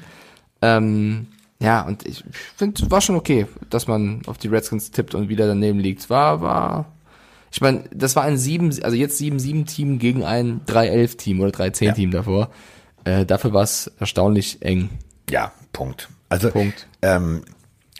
Ähm, 0.61 1.27
ja, 1.59 1.81
und 1.81 2.05
ich 2.05 2.23
finde, 2.55 2.89
war 2.91 3.01
schon 3.01 3.15
okay, 3.15 3.47
dass 3.69 3.87
man 3.87 4.21
auf 4.27 4.37
die 4.37 4.47
Redskins 4.47 4.91
tippt 4.91 5.15
und 5.15 5.29
wieder 5.29 5.47
daneben 5.47 5.79
liegt. 5.79 6.10
War, 6.10 6.41
war, 6.41 6.93
ich 7.51 7.62
meine, 7.62 7.85
das 7.91 8.15
war 8.15 8.23
ein 8.23 8.37
7, 8.37 8.83
also 8.83 8.95
jetzt 8.95 9.19
7-7-Team 9.19 9.97
gegen 9.97 10.23
ein 10.23 10.62
3-11-Team 10.67 11.39
oder 11.41 11.51
3-10-Team 11.51 12.12
davor. 12.12 12.51
Äh, 13.05 13.25
dafür 13.25 13.53
war 13.53 13.63
es 13.63 13.91
erstaunlich 13.99 14.62
eng. 14.62 14.89
Ja, 15.29 15.51
Punkt. 15.73 16.10
Also 16.29 16.51
Punkt. 16.51 16.87
Ähm, 17.01 17.43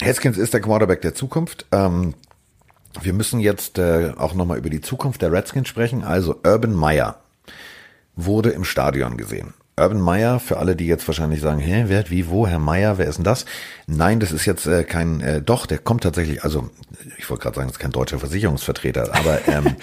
Haskins 0.02 0.38
ist 0.38 0.54
der 0.54 0.62
Quarterback 0.62 1.02
der 1.02 1.16
Zukunft. 1.16 1.66
Ähm, 1.72 2.14
wir 3.02 3.14
müssen 3.14 3.40
jetzt 3.40 3.80
äh, 3.80 4.14
auch 4.18 4.34
nochmal 4.34 4.58
über 4.58 4.70
die 4.70 4.82
Zukunft 4.82 5.22
der 5.22 5.32
Redskins 5.32 5.68
sprechen. 5.68 6.04
Also 6.04 6.40
Urban 6.44 6.74
Meyer 6.74 7.20
wurde 8.16 8.50
im 8.50 8.64
Stadion 8.64 9.18
gesehen. 9.18 9.54
Urban 9.80 10.02
Meyer, 10.02 10.40
für 10.40 10.58
alle, 10.58 10.76
die 10.76 10.88
jetzt 10.88 11.08
wahrscheinlich 11.08 11.42
sagen, 11.42 11.60
hä, 11.60 11.86
wer, 11.88 12.10
wie, 12.10 12.30
wo, 12.30 12.48
Herr 12.48 12.60
Meyer, 12.60 12.98
wer 12.98 13.08
ist 13.08 13.18
denn 13.18 13.24
das? 13.24 13.46
Nein, 13.86 14.20
das 14.20 14.32
ist 14.32 14.46
jetzt 14.46 14.66
äh, 14.66 14.84
kein, 14.84 15.22
äh, 15.22 15.42
doch, 15.42 15.66
der 15.66 15.78
kommt 15.78 16.04
tatsächlich, 16.04 16.44
also 16.44 16.70
ich 17.18 17.30
wollte 17.30 17.44
gerade 17.44 17.56
sagen, 17.56 17.68
das 17.68 17.78
ist 17.78 17.82
kein 17.82 17.92
deutscher 17.92 18.20
Versicherungsvertreter, 18.20 19.14
aber 19.16 19.40
ähm, 19.48 19.76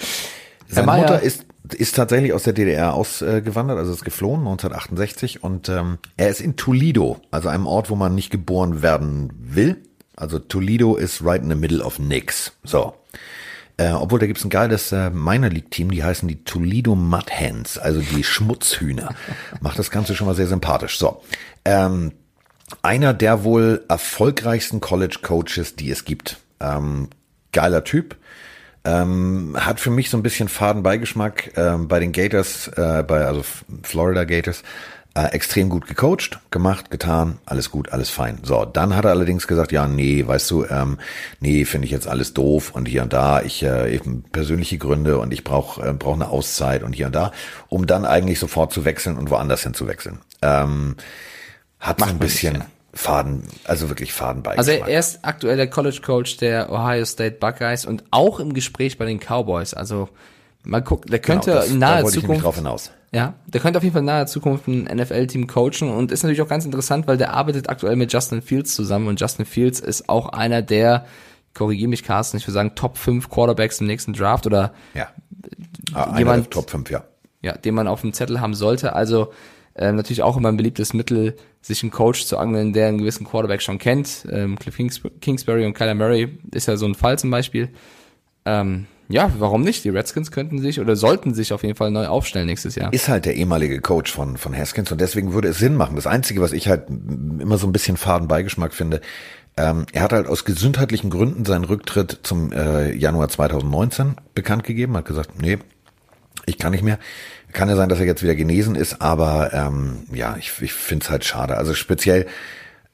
seine. 0.67 1.01
Mutter 1.01 1.21
ist 1.21 1.45
ist 1.73 1.95
tatsächlich 1.95 2.31
aus 2.31 2.43
der 2.43 2.53
DDR 2.53 2.93
ausgewandert, 2.93 3.79
also 3.79 3.91
ist 3.91 4.05
geflohen 4.05 4.41
1968 4.41 5.41
und 5.41 5.67
ähm, 5.67 5.97
er 6.15 6.29
ist 6.29 6.39
in 6.39 6.57
Toledo, 6.57 7.17
also 7.31 7.49
einem 7.49 7.65
Ort, 7.65 7.89
wo 7.89 7.95
man 7.95 8.13
nicht 8.13 8.29
geboren 8.29 8.83
werden 8.83 9.33
will, 9.35 9.81
Also 10.15 10.39
Toledo 10.39 10.95
ist 10.95 11.23
right 11.23 11.41
in 11.41 11.49
the 11.49 11.55
middle 11.55 11.83
of 11.83 11.99
nix. 11.99 12.53
So. 12.63 12.93
Äh, 13.77 13.91
obwohl, 13.91 14.19
da 14.19 14.27
gibt's 14.27 14.45
ein 14.45 14.49
geiles 14.49 14.91
äh, 14.91 15.09
Minor 15.09 15.49
League 15.49 15.69
Team, 15.69 15.91
die 15.91 16.03
heißen 16.03 16.27
die 16.27 16.43
Toledo 16.43 16.95
Mud 16.95 17.29
Hens, 17.29 17.77
also 17.77 17.99
die 17.99 18.23
Schmutzhühner. 18.23 19.13
Macht 19.61 19.77
das 19.77 19.91
Ganze 19.91 20.15
schon 20.15 20.27
mal 20.27 20.35
sehr 20.35 20.47
sympathisch. 20.47 20.97
So. 20.97 21.21
Ähm, 21.65 22.13
einer 22.81 23.13
der 23.13 23.43
wohl 23.43 23.83
erfolgreichsten 23.89 24.79
College 24.79 25.17
Coaches, 25.21 25.75
die 25.75 25.91
es 25.91 26.05
gibt. 26.05 26.37
Ähm, 26.59 27.09
geiler 27.51 27.83
Typ. 27.83 28.15
Ähm, 28.85 29.57
hat 29.59 29.79
für 29.79 29.89
mich 29.89 30.09
so 30.09 30.17
ein 30.17 30.23
bisschen 30.23 30.47
Fadenbeigeschmack 30.47 31.57
ähm, 31.57 31.87
bei 31.87 31.99
den 31.99 32.11
Gators, 32.11 32.67
äh, 32.67 33.03
bei 33.05 33.25
also 33.25 33.43
Florida 33.83 34.25
Gators. 34.25 34.63
Äh, 35.17 35.27
extrem 35.27 35.69
gut 35.69 35.87
gecoacht, 35.87 36.41
gemacht, 36.51 36.91
getan, 36.91 37.39
alles 37.45 37.71
gut, 37.71 37.93
alles 37.93 38.09
fein. 38.09 38.39
So, 38.43 38.65
dann 38.65 38.97
hat 38.97 39.05
er 39.05 39.11
allerdings 39.11 39.47
gesagt, 39.47 39.71
ja, 39.71 39.87
nee, 39.87 40.27
weißt 40.27 40.51
du, 40.51 40.65
ähm, 40.65 40.97
nee, 41.39 41.63
finde 41.63 41.85
ich 41.85 41.91
jetzt 41.91 42.05
alles 42.05 42.33
doof 42.33 42.71
und 42.73 42.85
hier 42.85 43.01
und 43.01 43.13
da, 43.13 43.41
ich 43.41 43.63
äh, 43.63 43.95
eben 43.95 44.23
persönliche 44.33 44.77
Gründe 44.77 45.17
und 45.19 45.31
ich 45.31 45.45
brauche 45.45 45.87
äh, 45.87 45.93
brauch 45.93 46.15
eine 46.15 46.27
Auszeit 46.27 46.83
und 46.83 46.91
hier 46.91 47.05
und 47.05 47.15
da, 47.15 47.31
um 47.69 47.87
dann 47.87 48.03
eigentlich 48.03 48.39
sofort 48.39 48.73
zu 48.73 48.83
wechseln 48.83 49.17
und 49.17 49.29
woanders 49.29 49.63
hin 49.63 49.73
zu 49.73 49.87
wechseln. 49.87 50.19
Ähm, 50.41 50.97
hat 51.79 52.01
so 52.01 52.07
ein 52.07 52.19
bisschen 52.19 52.53
nicht, 52.55 52.65
ja. 52.65 52.69
Faden, 52.93 53.43
also 53.63 53.87
wirklich 53.87 54.11
Faden 54.11 54.43
bei. 54.43 54.57
Also 54.57 54.71
er 54.71 54.99
ist 54.99 55.19
aktuell 55.21 55.55
der 55.55 55.69
College 55.69 56.01
Coach 56.05 56.35
der 56.37 56.69
Ohio 56.69 57.05
State 57.05 57.37
Buckeyes 57.39 57.85
und 57.85 58.03
auch 58.11 58.41
im 58.41 58.53
Gespräch 58.53 58.97
bei 58.97 59.05
den 59.05 59.21
Cowboys. 59.21 59.73
Also 59.73 60.09
mal 60.65 60.83
gucken, 60.83 61.11
der 61.11 61.19
könnte 61.19 61.51
genau, 61.51 61.61
das, 61.61 61.69
in 61.69 61.79
naher 61.79 62.05
Zukunft 62.05 62.43
drauf 62.43 62.55
hinaus. 62.55 62.91
Ja, 63.13 63.35
der 63.47 63.61
könnte 63.61 63.77
auf 63.77 63.83
jeden 63.83 63.93
Fall 63.93 64.01
in 64.01 64.07
naher 64.07 64.27
Zukunft 64.27 64.67
ein 64.67 64.83
NFL-Team 64.83 65.47
coachen 65.47 65.89
und 65.89 66.11
ist 66.11 66.23
natürlich 66.23 66.41
auch 66.41 66.47
ganz 66.47 66.65
interessant, 66.65 67.07
weil 67.07 67.17
der 67.17 67.33
arbeitet 67.33 67.69
aktuell 67.69 67.95
mit 67.95 68.11
Justin 68.11 68.41
Fields 68.41 68.75
zusammen 68.75 69.07
und 69.07 69.19
Justin 69.21 69.45
Fields 69.45 69.79
ist 69.79 70.09
auch 70.09 70.29
einer 70.29 70.61
der, 70.61 71.05
korrigiere 71.53 71.89
mich 71.89 72.03
Carsten, 72.03 72.37
ich 72.37 72.43
würde 72.43 72.53
sagen 72.53 72.75
Top 72.75 72.97
5 72.97 73.29
Quarterbacks 73.29 73.79
im 73.79 73.87
nächsten 73.87 74.13
Draft 74.13 74.45
oder 74.45 74.73
ja. 74.93 75.07
Ah, 75.93 76.17
jemand, 76.17 76.51
Top 76.51 76.69
5, 76.69 76.89
ja. 76.91 77.03
Ja, 77.41 77.53
den 77.53 77.75
man 77.75 77.87
auf 77.87 78.01
dem 78.01 78.11
Zettel 78.11 78.41
haben 78.41 78.55
sollte. 78.55 78.93
Also 78.93 79.31
äh, 79.75 79.91
natürlich 79.91 80.23
auch 80.23 80.37
immer 80.37 80.49
ein 80.49 80.57
beliebtes 80.57 80.93
Mittel, 80.93 81.35
sich 81.61 81.83
einen 81.83 81.91
Coach 81.91 82.25
zu 82.25 82.37
angeln, 82.37 82.73
der 82.73 82.87
einen 82.87 82.97
gewissen 82.97 83.25
Quarterback 83.25 83.61
schon 83.61 83.77
kennt. 83.77 84.25
Ähm, 84.31 84.57
Cliff 84.57 84.77
Kingsbury 85.21 85.65
und 85.65 85.73
Kyler 85.73 85.95
Murray 85.95 86.39
ist 86.51 86.67
ja 86.67 86.77
so 86.77 86.85
ein 86.85 86.95
Fall 86.95 87.19
zum 87.19 87.29
Beispiel. 87.29 87.69
Ähm, 88.45 88.87
ja, 89.07 89.31
warum 89.37 89.61
nicht? 89.61 89.83
Die 89.83 89.89
Redskins 89.89 90.31
könnten 90.31 90.59
sich 90.59 90.79
oder 90.79 90.95
sollten 90.95 91.33
sich 91.33 91.53
auf 91.53 91.63
jeden 91.63 91.75
Fall 91.75 91.91
neu 91.91 92.07
aufstellen 92.07 92.47
nächstes 92.47 92.75
Jahr. 92.75 92.91
Ist 92.91 93.07
halt 93.07 93.25
der 93.25 93.35
ehemalige 93.35 93.79
Coach 93.81 94.11
von, 94.11 94.37
von 94.37 94.55
Haskins 94.55 94.91
und 94.91 94.99
deswegen 94.99 95.33
würde 95.33 95.49
es 95.49 95.59
Sinn 95.59 95.75
machen. 95.75 95.95
Das 95.95 96.07
Einzige, 96.07 96.41
was 96.41 96.53
ich 96.53 96.67
halt 96.67 96.89
immer 96.89 97.57
so 97.57 97.67
ein 97.67 97.73
bisschen 97.73 97.97
faden 97.97 98.27
Beigeschmack 98.27 98.73
finde, 98.73 99.01
ähm, 99.57 99.85
er 99.93 100.01
hat 100.01 100.11
halt 100.11 100.27
aus 100.27 100.43
gesundheitlichen 100.43 101.09
Gründen 101.09 101.45
seinen 101.45 101.63
Rücktritt 101.63 102.19
zum 102.23 102.51
äh, 102.51 102.93
Januar 102.93 103.29
2019 103.29 104.15
bekannt 104.33 104.63
gegeben, 104.63 104.97
hat 104.97 105.05
gesagt, 105.05 105.39
nee, 105.39 105.59
ich 106.45 106.57
kann 106.57 106.71
nicht 106.71 106.83
mehr. 106.83 106.99
Kann 107.53 107.69
ja 107.69 107.75
sein, 107.77 107.87
dass 107.87 107.99
er 107.99 108.05
jetzt 108.05 108.21
wieder 108.21 108.35
genesen 108.35 108.75
ist, 108.75 109.01
aber 109.01 109.53
ähm, 109.53 110.07
ja, 110.11 110.35
ich, 110.37 110.51
ich 110.61 110.73
finde 110.73 111.05
es 111.05 111.09
halt 111.09 111.23
schade. 111.23 111.55
Also 111.55 111.73
speziell 111.73 112.25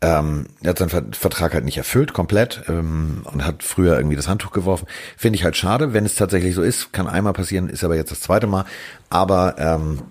ähm, 0.02 0.48
er 0.64 0.72
hat 0.72 0.80
seinen 0.80 1.14
Vertrag 1.14 1.54
halt 1.54 1.64
nicht 1.64 1.78
erfüllt, 1.78 2.14
komplett, 2.14 2.64
ähm, 2.68 3.22
und 3.32 3.46
hat 3.46 3.62
früher 3.62 3.98
irgendwie 3.98 4.16
das 4.16 4.28
Handtuch 4.28 4.52
geworfen. 4.52 4.88
Finde 5.16 5.38
ich 5.38 5.44
halt 5.44 5.56
schade, 5.56 5.94
wenn 5.94 6.06
es 6.06 6.16
tatsächlich 6.16 6.56
so 6.56 6.64
ist. 6.64 6.92
Kann 6.92 7.08
einmal 7.08 7.34
passieren, 7.34 7.70
ist 7.70 7.84
aber 7.84 7.96
jetzt 7.96 8.12
das 8.12 8.22
zweite 8.22 8.48
Mal. 8.48 8.66
Aber 9.10 9.56
ähm, 9.60 10.02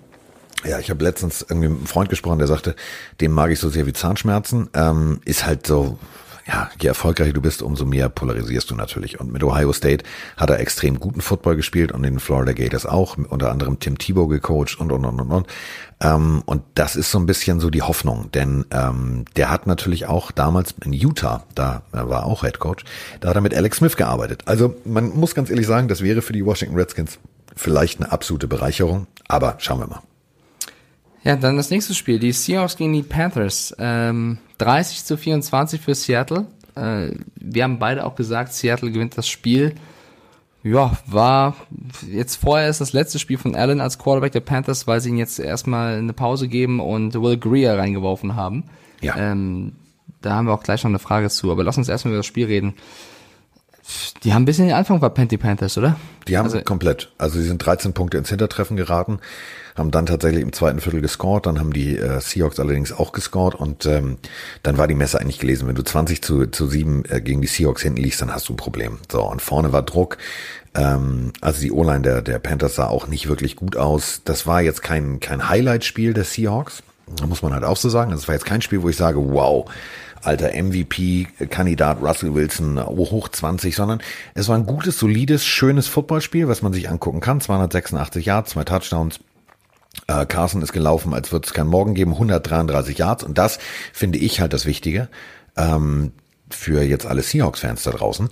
ja, 0.64 0.78
ich 0.78 0.90
habe 0.90 1.02
letztens 1.02 1.42
irgendwie 1.42 1.68
mit 1.68 1.78
einem 1.78 1.86
Freund 1.86 2.08
gesprochen, 2.08 2.38
der 2.38 2.46
sagte, 2.46 2.76
den 3.20 3.32
mag 3.32 3.50
ich 3.50 3.58
so 3.58 3.68
sehr 3.68 3.86
wie 3.86 3.92
Zahnschmerzen. 3.92 4.70
Ähm, 4.74 5.20
ist 5.24 5.44
halt 5.44 5.66
so, 5.66 5.98
ja, 6.46 6.70
je 6.80 6.88
erfolgreicher 6.88 7.32
du 7.32 7.40
bist, 7.40 7.62
umso 7.62 7.84
mehr 7.84 8.08
polarisierst 8.08 8.70
du 8.70 8.74
natürlich. 8.74 9.20
Und 9.20 9.32
mit 9.32 9.42
Ohio 9.42 9.72
State 9.72 10.04
hat 10.36 10.50
er 10.50 10.60
extrem 10.60 11.00
guten 11.00 11.20
Football 11.20 11.56
gespielt 11.56 11.92
und 11.92 12.04
in 12.04 12.18
Florida 12.20 12.52
Gators 12.52 12.86
auch, 12.86 13.16
unter 13.16 13.50
anderem 13.50 13.78
Tim 13.78 13.98
Tebow 13.98 14.26
gecoacht 14.26 14.78
und, 14.78 14.92
und, 14.92 15.04
und, 15.04 15.20
und, 15.20 15.30
und. 15.30 15.46
Ähm, 16.00 16.42
und 16.46 16.62
das 16.74 16.96
ist 16.96 17.10
so 17.10 17.18
ein 17.18 17.26
bisschen 17.26 17.60
so 17.60 17.70
die 17.70 17.82
Hoffnung, 17.82 18.30
denn 18.32 18.64
ähm, 18.70 19.24
der 19.36 19.50
hat 19.50 19.66
natürlich 19.66 20.06
auch 20.06 20.30
damals 20.32 20.74
in 20.84 20.92
Utah, 20.92 21.44
da 21.54 21.82
war 21.92 22.24
auch 22.24 22.42
Head 22.42 22.58
Coach, 22.58 22.84
da 23.20 23.28
hat 23.28 23.36
er 23.36 23.42
mit 23.42 23.54
Alex 23.54 23.78
Smith 23.78 23.96
gearbeitet. 23.96 24.42
Also 24.46 24.74
man 24.84 25.10
muss 25.10 25.34
ganz 25.34 25.50
ehrlich 25.50 25.66
sagen, 25.66 25.88
das 25.88 26.02
wäre 26.02 26.22
für 26.22 26.32
die 26.32 26.44
Washington 26.44 26.76
Redskins 26.76 27.18
vielleicht 27.54 28.00
eine 28.00 28.10
absolute 28.12 28.48
Bereicherung, 28.48 29.06
aber 29.28 29.56
schauen 29.58 29.80
wir 29.80 29.86
mal. 29.86 30.00
Ja, 31.22 31.36
dann 31.36 31.56
das 31.56 31.70
nächste 31.70 31.94
Spiel, 31.94 32.18
die 32.18 32.32
Seahawks 32.32 32.76
gegen 32.76 32.92
die 32.92 33.02
Panthers. 33.02 33.74
Ähm, 33.78 34.38
30 34.58 35.04
zu 35.04 35.16
24 35.16 35.80
für 35.80 35.94
Seattle. 35.94 36.46
Äh, 36.74 37.12
wir 37.36 37.64
haben 37.64 37.78
beide 37.78 38.04
auch 38.04 38.14
gesagt, 38.14 38.52
Seattle 38.52 38.90
gewinnt 38.90 39.18
das 39.18 39.28
Spiel. 39.28 39.74
Ja, 40.62 40.92
war 41.06 41.56
jetzt 42.06 42.36
vorher 42.36 42.68
ist 42.68 42.80
das 42.80 42.92
letzte 42.92 43.18
Spiel 43.18 43.38
von 43.38 43.54
Allen 43.54 43.80
als 43.80 43.98
Quarterback 43.98 44.32
der 44.32 44.40
Panthers, 44.40 44.86
weil 44.86 45.00
sie 45.00 45.08
ihn 45.08 45.16
jetzt 45.16 45.38
erstmal 45.38 45.96
eine 45.96 46.12
Pause 46.12 46.48
geben 46.48 46.80
und 46.80 47.14
Will 47.14 47.38
Greer 47.38 47.78
reingeworfen 47.78 48.36
haben. 48.36 48.64
Ja. 49.00 49.16
Ähm, 49.16 49.72
da 50.20 50.34
haben 50.34 50.46
wir 50.46 50.52
auch 50.52 50.62
gleich 50.62 50.84
noch 50.84 50.90
eine 50.90 50.98
Frage 50.98 51.30
zu, 51.30 51.50
aber 51.50 51.64
lass 51.64 51.78
uns 51.78 51.88
erstmal 51.88 52.12
über 52.12 52.18
das 52.18 52.26
Spiel 52.26 52.46
reden. 52.46 52.74
Die 54.22 54.34
haben 54.34 54.42
ein 54.42 54.44
bisschen 54.44 54.66
den 54.66 54.76
Anfang 54.76 55.00
verpennt, 55.00 55.32
die 55.32 55.38
Panthers, 55.38 55.78
oder? 55.78 55.96
Die 56.28 56.36
haben 56.36 56.44
also, 56.44 56.60
komplett. 56.60 57.10
Also 57.16 57.40
sie 57.40 57.48
sind 57.48 57.64
13 57.64 57.94
Punkte 57.94 58.18
ins 58.18 58.28
Hintertreffen 58.28 58.76
geraten 58.76 59.18
haben 59.80 59.90
dann 59.90 60.06
tatsächlich 60.06 60.42
im 60.42 60.52
zweiten 60.52 60.80
Viertel 60.80 61.00
gescored, 61.00 61.46
dann 61.46 61.58
haben 61.58 61.72
die 61.72 61.96
äh, 61.96 62.20
Seahawks 62.20 62.60
allerdings 62.60 62.92
auch 62.92 63.12
gescored 63.12 63.54
und 63.54 63.86
ähm, 63.86 64.18
dann 64.62 64.78
war 64.78 64.86
die 64.86 64.94
Messe 64.94 65.20
eigentlich 65.20 65.40
gelesen. 65.40 65.66
Wenn 65.66 65.74
du 65.74 65.82
20 65.82 66.22
zu, 66.22 66.46
zu 66.46 66.68
7 66.68 67.04
äh, 67.08 67.20
gegen 67.20 67.42
die 67.42 67.48
Seahawks 67.48 67.82
hinten 67.82 68.02
liegst, 68.02 68.22
dann 68.22 68.32
hast 68.32 68.48
du 68.48 68.52
ein 68.52 68.56
Problem. 68.56 68.98
So, 69.10 69.22
und 69.22 69.42
vorne 69.42 69.72
war 69.72 69.82
Druck. 69.82 70.18
Ähm, 70.74 71.32
also 71.40 71.60
die 71.60 71.72
O-Line 71.72 72.02
der, 72.02 72.22
der 72.22 72.38
Panthers 72.38 72.76
sah 72.76 72.86
auch 72.86 73.08
nicht 73.08 73.28
wirklich 73.28 73.56
gut 73.56 73.76
aus. 73.76 74.22
Das 74.24 74.46
war 74.46 74.62
jetzt 74.62 74.82
kein, 74.82 75.18
kein 75.18 75.48
Highlight-Spiel 75.48 76.14
der 76.14 76.24
Seahawks. 76.24 76.82
Da 77.16 77.26
muss 77.26 77.42
man 77.42 77.52
halt 77.52 77.64
auch 77.64 77.76
so 77.76 77.88
sagen. 77.88 78.12
Das 78.12 78.28
war 78.28 78.34
jetzt 78.34 78.44
kein 78.44 78.62
Spiel, 78.62 78.82
wo 78.82 78.88
ich 78.88 78.96
sage, 78.96 79.18
wow, 79.18 79.68
alter 80.22 80.50
MVP-Kandidat 80.54 82.02
Russell 82.02 82.34
Wilson 82.34 82.84
hoch 82.84 83.28
20, 83.28 83.74
sondern 83.74 84.00
es 84.34 84.48
war 84.48 84.56
ein 84.56 84.66
gutes, 84.66 84.98
solides, 84.98 85.44
schönes 85.44 85.88
Footballspiel, 85.88 86.48
was 86.48 86.62
man 86.62 86.72
sich 86.72 86.88
angucken 86.88 87.20
kann. 87.20 87.40
286 87.40 88.26
Yards, 88.26 88.50
zwei 88.50 88.64
Touchdowns. 88.64 89.20
Äh, 90.06 90.26
Carson 90.26 90.62
ist 90.62 90.72
gelaufen, 90.72 91.14
als 91.14 91.32
würde 91.32 91.46
es 91.46 91.54
keinen 91.54 91.68
Morgen 91.68 91.94
geben, 91.94 92.12
133 92.12 92.98
Yards. 92.98 93.24
Und 93.24 93.38
das 93.38 93.58
finde 93.92 94.18
ich 94.18 94.40
halt 94.40 94.52
das 94.52 94.66
Wichtige 94.66 95.08
ähm, 95.56 96.12
für 96.50 96.82
jetzt 96.82 97.06
alle 97.06 97.22
Seahawks-Fans 97.22 97.82
da 97.82 97.90
draußen. 97.92 98.28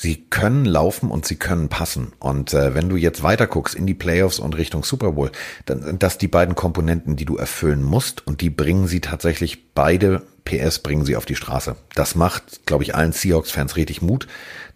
Sie 0.00 0.26
können 0.30 0.64
laufen 0.64 1.10
und 1.10 1.26
sie 1.26 1.34
können 1.34 1.68
passen. 1.68 2.12
Und 2.20 2.54
äh, 2.54 2.72
wenn 2.72 2.88
du 2.88 2.94
jetzt 2.94 3.24
weiter 3.24 3.48
guckst 3.48 3.74
in 3.74 3.84
die 3.84 3.94
Playoffs 3.94 4.38
und 4.38 4.56
Richtung 4.56 4.84
Super 4.84 5.12
Bowl, 5.12 5.32
dann 5.66 5.82
sind 5.82 6.04
das 6.04 6.18
die 6.18 6.28
beiden 6.28 6.54
Komponenten, 6.54 7.16
die 7.16 7.24
du 7.24 7.36
erfüllen 7.36 7.82
musst. 7.82 8.24
Und 8.24 8.40
die 8.40 8.48
bringen 8.48 8.86
sie 8.86 9.00
tatsächlich 9.00 9.74
beide 9.74 10.22
PS 10.44 10.78
bringen 10.78 11.04
sie 11.04 11.16
auf 11.16 11.26
die 11.26 11.34
Straße. 11.34 11.74
Das 11.96 12.14
macht, 12.14 12.64
glaube 12.64 12.84
ich, 12.84 12.94
allen 12.94 13.10
Seahawks-Fans 13.10 13.74
richtig 13.74 14.00
Mut. 14.00 14.28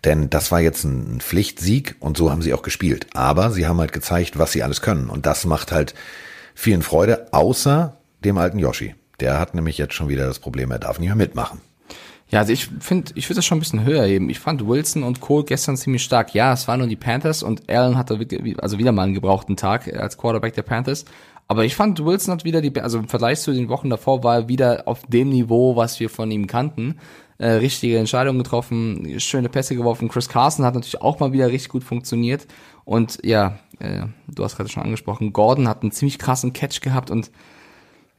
Denn 0.05 0.29
das 0.29 0.51
war 0.51 0.61
jetzt 0.61 0.83
ein 0.83 1.21
Pflichtsieg 1.21 1.95
und 2.01 2.17
so 2.17 2.33
haben 2.33 2.43
sie 2.43 2.53
auch 2.53 2.63
gespielt. 2.63 3.07
Aber 3.15 3.53
sie 3.53 3.69
haben 3.69 3.79
halt 3.79 3.93
gezeigt, 3.93 4.41
was 4.41 4.51
sie 4.51 4.65
alles 4.65 4.81
können. 4.81 5.09
Und 5.09 5.25
das 5.25 5.47
macht 5.47 5.71
halt 5.71 5.95
vielen 6.57 6.83
Freude, 6.83 7.33
außer 7.33 7.97
dem 8.25 8.39
alten 8.39 8.59
Yoshi. 8.59 8.97
Der 9.21 9.39
hat 9.39 9.55
nämlich 9.55 9.79
jetzt 9.79 9.95
schon 9.95 10.09
wieder 10.09 10.27
das 10.27 10.41
Problem, 10.41 10.73
er 10.73 10.81
darf 10.81 10.99
nicht 10.99 11.09
mehr 11.09 11.17
mitmachen. 11.17 11.61
Ja, 12.33 12.41
also 12.41 12.53
ich 12.53 12.69
finde, 12.81 13.13
ich 13.15 13.29
würde 13.29 13.37
das 13.37 13.45
schon 13.45 13.59
ein 13.59 13.61
bisschen 13.61 13.85
höher 13.85 14.05
heben. 14.05 14.31
Ich 14.31 14.41
fand 14.41 14.67
Wilson 14.67 15.03
und 15.03 15.21
Cole 15.21 15.45
gestern 15.45 15.77
ziemlich 15.77 16.03
stark. 16.03 16.35
Ja, 16.35 16.55
es 16.55 16.67
waren 16.67 16.81
nur 16.81 16.89
die 16.89 16.97
Panthers 16.97 17.43
und 17.43 17.71
Allen 17.71 17.97
hatte 17.97 18.19
also 18.59 18.79
wieder 18.79 18.91
mal 18.91 19.03
einen 19.03 19.15
gebrauchten 19.15 19.57
Tag 19.57 19.87
als 19.95 20.17
Quarterback 20.17 20.55
der 20.55 20.63
Panthers. 20.63 21.05
Aber 21.47 21.65
ich 21.65 21.77
fand 21.77 22.03
Wilson 22.03 22.33
hat 22.33 22.45
wieder 22.45 22.63
die, 22.63 22.81
also 22.81 22.99
im 22.99 23.09
Vergleich 23.09 23.41
zu 23.41 23.53
den 23.53 23.69
Wochen 23.69 23.91
davor 23.91 24.25
war 24.25 24.37
er 24.37 24.49
wieder 24.49 24.89
auf 24.89 25.03
dem 25.07 25.29
Niveau, 25.29 25.77
was 25.77 26.01
wir 26.01 26.09
von 26.09 26.31
ihm 26.31 26.47
kannten 26.47 26.99
äh, 27.43 27.55
richtige 27.55 27.99
Entscheidungen 27.99 28.39
getroffen, 28.39 29.19
schöne 29.19 29.49
Pässe 29.49 29.75
geworfen. 29.75 30.09
Chris 30.09 30.29
Carson 30.29 30.65
hat 30.65 30.75
natürlich 30.75 31.03
auch 31.03 31.19
mal 31.19 31.33
wieder 31.33 31.49
richtig 31.49 31.71
gut 31.71 31.83
funktioniert. 31.83 32.47
Und 32.85 33.19
ja, 33.25 33.59
äh, 33.81 34.05
du 34.29 34.45
hast 34.45 34.57
gerade 34.57 34.69
schon 34.69 34.85
angesprochen, 34.85 35.33
Gordon 35.33 35.69
hat 35.69 35.83
einen 35.83 35.91
ziemlich 35.91 36.21
krassen 36.21 36.53
Catch 36.53 36.81
gehabt 36.81 37.11
und 37.11 37.33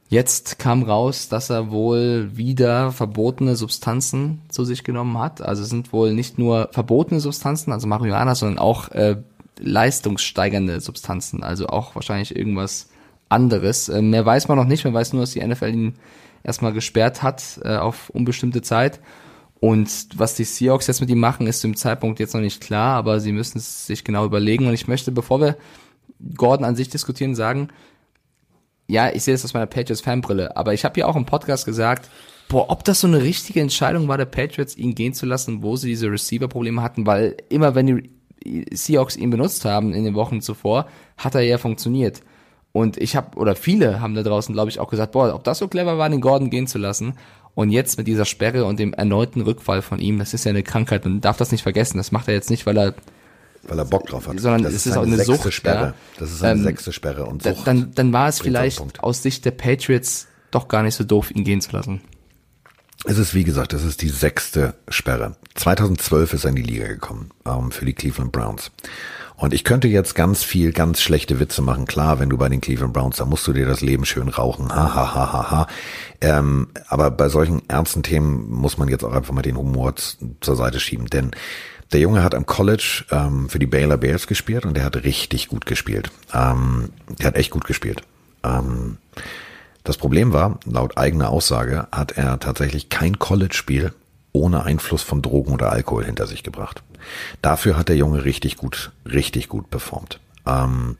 Jetzt 0.08 0.58
kam 0.58 0.82
raus, 0.82 1.28
dass 1.28 1.50
er 1.50 1.70
wohl 1.70 2.30
wieder 2.36 2.92
verbotene 2.92 3.56
Substanzen 3.56 4.42
zu 4.48 4.64
sich 4.64 4.84
genommen 4.84 5.18
hat. 5.18 5.40
Also 5.40 5.62
es 5.62 5.70
sind 5.70 5.92
wohl 5.92 6.12
nicht 6.12 6.38
nur 6.38 6.68
verbotene 6.72 7.20
Substanzen, 7.20 7.72
also 7.72 7.86
Marihuana, 7.86 8.34
sondern 8.34 8.58
auch 8.58 8.90
äh, 8.90 9.16
leistungssteigernde 9.58 10.80
Substanzen. 10.80 11.42
Also 11.42 11.68
auch 11.68 11.94
wahrscheinlich 11.94 12.36
irgendwas 12.36 12.90
anderes. 13.28 13.88
Äh, 13.88 14.02
mehr 14.02 14.26
weiß 14.26 14.48
man 14.48 14.58
noch 14.58 14.66
nicht. 14.66 14.84
Man 14.84 14.94
weiß 14.94 15.14
nur, 15.14 15.22
dass 15.22 15.32
die 15.32 15.44
NFL 15.44 15.68
ihn 15.72 15.94
erstmal 16.42 16.72
gesperrt 16.72 17.22
hat 17.22 17.60
äh, 17.64 17.76
auf 17.76 18.10
unbestimmte 18.10 18.62
Zeit. 18.62 19.00
Und 19.58 20.08
was 20.16 20.34
die 20.34 20.44
Seahawks 20.44 20.86
jetzt 20.86 21.00
mit 21.00 21.08
ihm 21.08 21.20
machen, 21.20 21.46
ist 21.46 21.62
zum 21.62 21.74
Zeitpunkt 21.74 22.20
jetzt 22.20 22.34
noch 22.34 22.42
nicht 22.42 22.60
klar, 22.60 22.96
aber 22.96 23.20
sie 23.20 23.32
müssen 23.32 23.56
es 23.56 23.86
sich 23.86 24.04
genau 24.04 24.26
überlegen. 24.26 24.66
Und 24.66 24.74
ich 24.74 24.88
möchte, 24.88 25.10
bevor 25.10 25.40
wir 25.40 25.56
Gordon 26.36 26.66
an 26.66 26.76
sich 26.76 26.90
diskutieren, 26.90 27.34
sagen, 27.34 27.68
ja, 28.86 29.10
ich 29.10 29.22
sehe 29.22 29.34
das 29.34 29.44
aus 29.44 29.54
meiner 29.54 29.66
Patriots-Fanbrille, 29.66 30.56
aber 30.56 30.74
ich 30.74 30.84
habe 30.84 31.00
ja 31.00 31.06
auch 31.06 31.16
im 31.16 31.24
Podcast 31.24 31.64
gesagt, 31.64 32.10
boah, 32.48 32.70
ob 32.70 32.84
das 32.84 33.00
so 33.00 33.06
eine 33.06 33.22
richtige 33.22 33.60
Entscheidung 33.60 34.08
war 34.08 34.18
der 34.18 34.26
Patriots, 34.26 34.76
ihn 34.76 34.94
gehen 34.94 35.14
zu 35.14 35.26
lassen, 35.26 35.62
wo 35.62 35.76
sie 35.76 35.88
diese 35.88 36.10
Receiver-Probleme 36.10 36.82
hatten, 36.82 37.06
weil 37.06 37.36
immer 37.48 37.74
wenn 37.74 37.86
die 37.86 38.66
Seahawks 38.72 39.16
ihn 39.16 39.30
benutzt 39.30 39.64
haben 39.64 39.94
in 39.94 40.04
den 40.04 40.14
Wochen 40.14 40.40
zuvor, 40.40 40.86
hat 41.16 41.34
er 41.34 41.40
ja 41.40 41.58
funktioniert. 41.58 42.20
Und 42.72 42.96
ich 42.96 43.16
habe, 43.16 43.38
oder 43.38 43.54
viele 43.54 44.00
haben 44.00 44.14
da 44.14 44.22
draußen, 44.22 44.52
glaube 44.52 44.68
ich, 44.68 44.80
auch 44.80 44.90
gesagt, 44.90 45.12
boah, 45.12 45.32
ob 45.34 45.44
das 45.44 45.58
so 45.58 45.68
clever 45.68 45.96
war, 45.96 46.08
den 46.08 46.20
Gordon 46.20 46.50
gehen 46.50 46.66
zu 46.66 46.78
lassen. 46.78 47.14
Und 47.54 47.70
jetzt 47.70 47.98
mit 47.98 48.08
dieser 48.08 48.24
Sperre 48.24 48.64
und 48.64 48.80
dem 48.80 48.92
erneuten 48.92 49.40
Rückfall 49.42 49.80
von 49.80 50.00
ihm, 50.00 50.18
das 50.18 50.34
ist 50.34 50.44
ja 50.44 50.50
eine 50.50 50.64
Krankheit, 50.64 51.04
man 51.04 51.20
darf 51.20 51.36
das 51.36 51.52
nicht 51.52 51.62
vergessen. 51.62 51.98
Das 51.98 52.10
macht 52.10 52.26
er 52.26 52.34
jetzt 52.34 52.50
nicht, 52.50 52.66
weil 52.66 52.76
er 52.76 52.94
weil 53.68 53.78
er 53.78 53.84
Bock 53.84 54.06
drauf 54.06 54.28
hat. 54.28 54.38
Sondern 54.40 54.62
das 54.62 54.72
es 54.72 54.86
ist, 54.86 54.92
ist 54.92 54.96
auch 54.96 55.02
eine 55.02 55.22
Sucht. 55.22 55.52
Sperre. 55.52 55.86
Ja. 55.86 55.94
Das 56.18 56.32
ist 56.32 56.42
eine 56.42 56.58
ähm, 56.58 56.64
sechste 56.64 56.92
Sperre 56.92 57.26
und 57.26 57.42
Sucht. 57.42 57.66
Dann, 57.66 57.92
dann 57.94 58.12
war 58.12 58.28
es 58.28 58.40
vielleicht 58.40 59.00
aus 59.00 59.22
Sicht 59.22 59.44
der 59.44 59.52
Patriots 59.52 60.26
doch 60.50 60.68
gar 60.68 60.82
nicht 60.82 60.94
so 60.94 61.04
doof, 61.04 61.30
ihn 61.30 61.44
gehen 61.44 61.60
zu 61.60 61.72
lassen. 61.72 62.00
Es 63.06 63.18
ist, 63.18 63.34
wie 63.34 63.44
gesagt, 63.44 63.74
es 63.74 63.84
ist 63.84 64.00
die 64.00 64.08
sechste 64.08 64.74
Sperre. 64.88 65.36
2012 65.56 66.32
ist 66.32 66.44
er 66.44 66.50
in 66.50 66.56
die 66.56 66.62
Liga 66.62 66.86
gekommen 66.86 67.30
ähm, 67.46 67.70
für 67.70 67.84
die 67.84 67.92
Cleveland 67.92 68.32
Browns. 68.32 68.70
Und 69.36 69.52
ich 69.52 69.64
könnte 69.64 69.88
jetzt 69.88 70.14
ganz 70.14 70.44
viel, 70.44 70.72
ganz 70.72 71.02
schlechte 71.02 71.40
Witze 71.40 71.60
machen. 71.60 71.86
Klar, 71.86 72.20
wenn 72.20 72.30
du 72.30 72.38
bei 72.38 72.48
den 72.48 72.60
Cleveland 72.60 72.92
Browns, 72.92 73.16
da 73.16 73.26
musst 73.26 73.46
du 73.46 73.52
dir 73.52 73.66
das 73.66 73.80
Leben 73.80 74.04
schön 74.04 74.28
rauchen. 74.28 74.74
Ha, 74.74 74.94
ha, 74.94 75.14
ha, 75.14 75.32
ha, 75.32 75.50
ha. 75.50 75.66
Ähm, 76.20 76.68
aber 76.88 77.10
bei 77.10 77.28
solchen 77.28 77.68
ernsten 77.68 78.02
Themen 78.02 78.48
muss 78.48 78.78
man 78.78 78.88
jetzt 78.88 79.04
auch 79.04 79.12
einfach 79.12 79.34
mal 79.34 79.42
den 79.42 79.58
Humor 79.58 79.94
zur 79.96 80.56
Seite 80.56 80.78
schieben. 80.78 81.06
Denn 81.06 81.32
der 81.94 82.00
Junge 82.00 82.24
hat 82.24 82.34
am 82.34 82.44
College 82.44 83.04
ähm, 83.12 83.48
für 83.48 83.60
die 83.60 83.66
Baylor 83.66 83.96
Bears 83.96 84.26
gespielt 84.26 84.66
und 84.66 84.76
der 84.76 84.84
hat 84.84 84.96
richtig 85.04 85.46
gut 85.46 85.64
gespielt. 85.64 86.10
Ähm, 86.32 86.90
der 87.20 87.28
hat 87.28 87.36
echt 87.36 87.52
gut 87.52 87.64
gespielt. 87.64 88.02
Ähm, 88.42 88.98
das 89.84 89.96
Problem 89.96 90.32
war, 90.32 90.58
laut 90.64 90.98
eigener 90.98 91.30
Aussage 91.30 91.86
hat 91.92 92.12
er 92.12 92.40
tatsächlich 92.40 92.88
kein 92.88 93.20
College-Spiel 93.20 93.92
ohne 94.32 94.64
Einfluss 94.64 95.02
von 95.02 95.22
Drogen 95.22 95.52
oder 95.52 95.70
Alkohol 95.70 96.04
hinter 96.04 96.26
sich 96.26 96.42
gebracht. 96.42 96.82
Dafür 97.42 97.76
hat 97.76 97.88
der 97.88 97.96
Junge 97.96 98.24
richtig 98.24 98.56
gut, 98.56 98.90
richtig 99.06 99.48
gut 99.48 99.70
performt. 99.70 100.18
Ähm, 100.46 100.96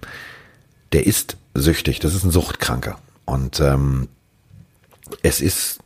der 0.93 1.09
ist 1.09 1.37
süchtig, 1.55 1.99
das 1.99 2.15
ist 2.15 2.23
ein 2.23 2.31
Suchtkranker. 2.31 2.99
Und 3.25 3.59
ähm, 3.59 4.07
es 5.25 5.41
ist 5.41 5.81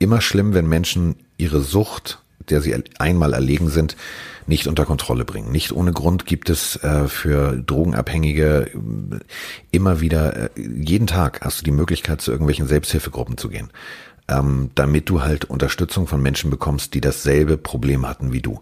immer 0.00 0.20
schlimm, 0.20 0.54
wenn 0.54 0.66
Menschen 0.66 1.14
ihre 1.36 1.60
Sucht, 1.60 2.18
der 2.50 2.60
sie 2.60 2.74
einmal 2.98 3.32
erlegen 3.32 3.68
sind, 3.68 3.96
nicht 4.46 4.66
unter 4.66 4.84
Kontrolle 4.84 5.24
bringen. 5.24 5.50
Nicht 5.50 5.72
ohne 5.72 5.92
Grund 5.92 6.26
gibt 6.26 6.50
es 6.50 6.76
äh, 6.76 7.08
für 7.08 7.56
Drogenabhängige 7.56 8.70
äh, 8.72 9.18
immer 9.70 10.00
wieder, 10.00 10.36
äh, 10.36 10.50
jeden 10.56 11.06
Tag 11.06 11.40
hast 11.42 11.60
du 11.60 11.64
die 11.64 11.70
Möglichkeit, 11.70 12.20
zu 12.20 12.30
irgendwelchen 12.30 12.66
Selbsthilfegruppen 12.66 13.38
zu 13.38 13.48
gehen, 13.48 13.70
ähm, 14.28 14.70
damit 14.74 15.08
du 15.08 15.22
halt 15.22 15.46
Unterstützung 15.46 16.06
von 16.06 16.22
Menschen 16.22 16.50
bekommst, 16.50 16.94
die 16.94 17.00
dasselbe 17.00 17.56
Problem 17.56 18.06
hatten 18.06 18.32
wie 18.32 18.42
du. 18.42 18.60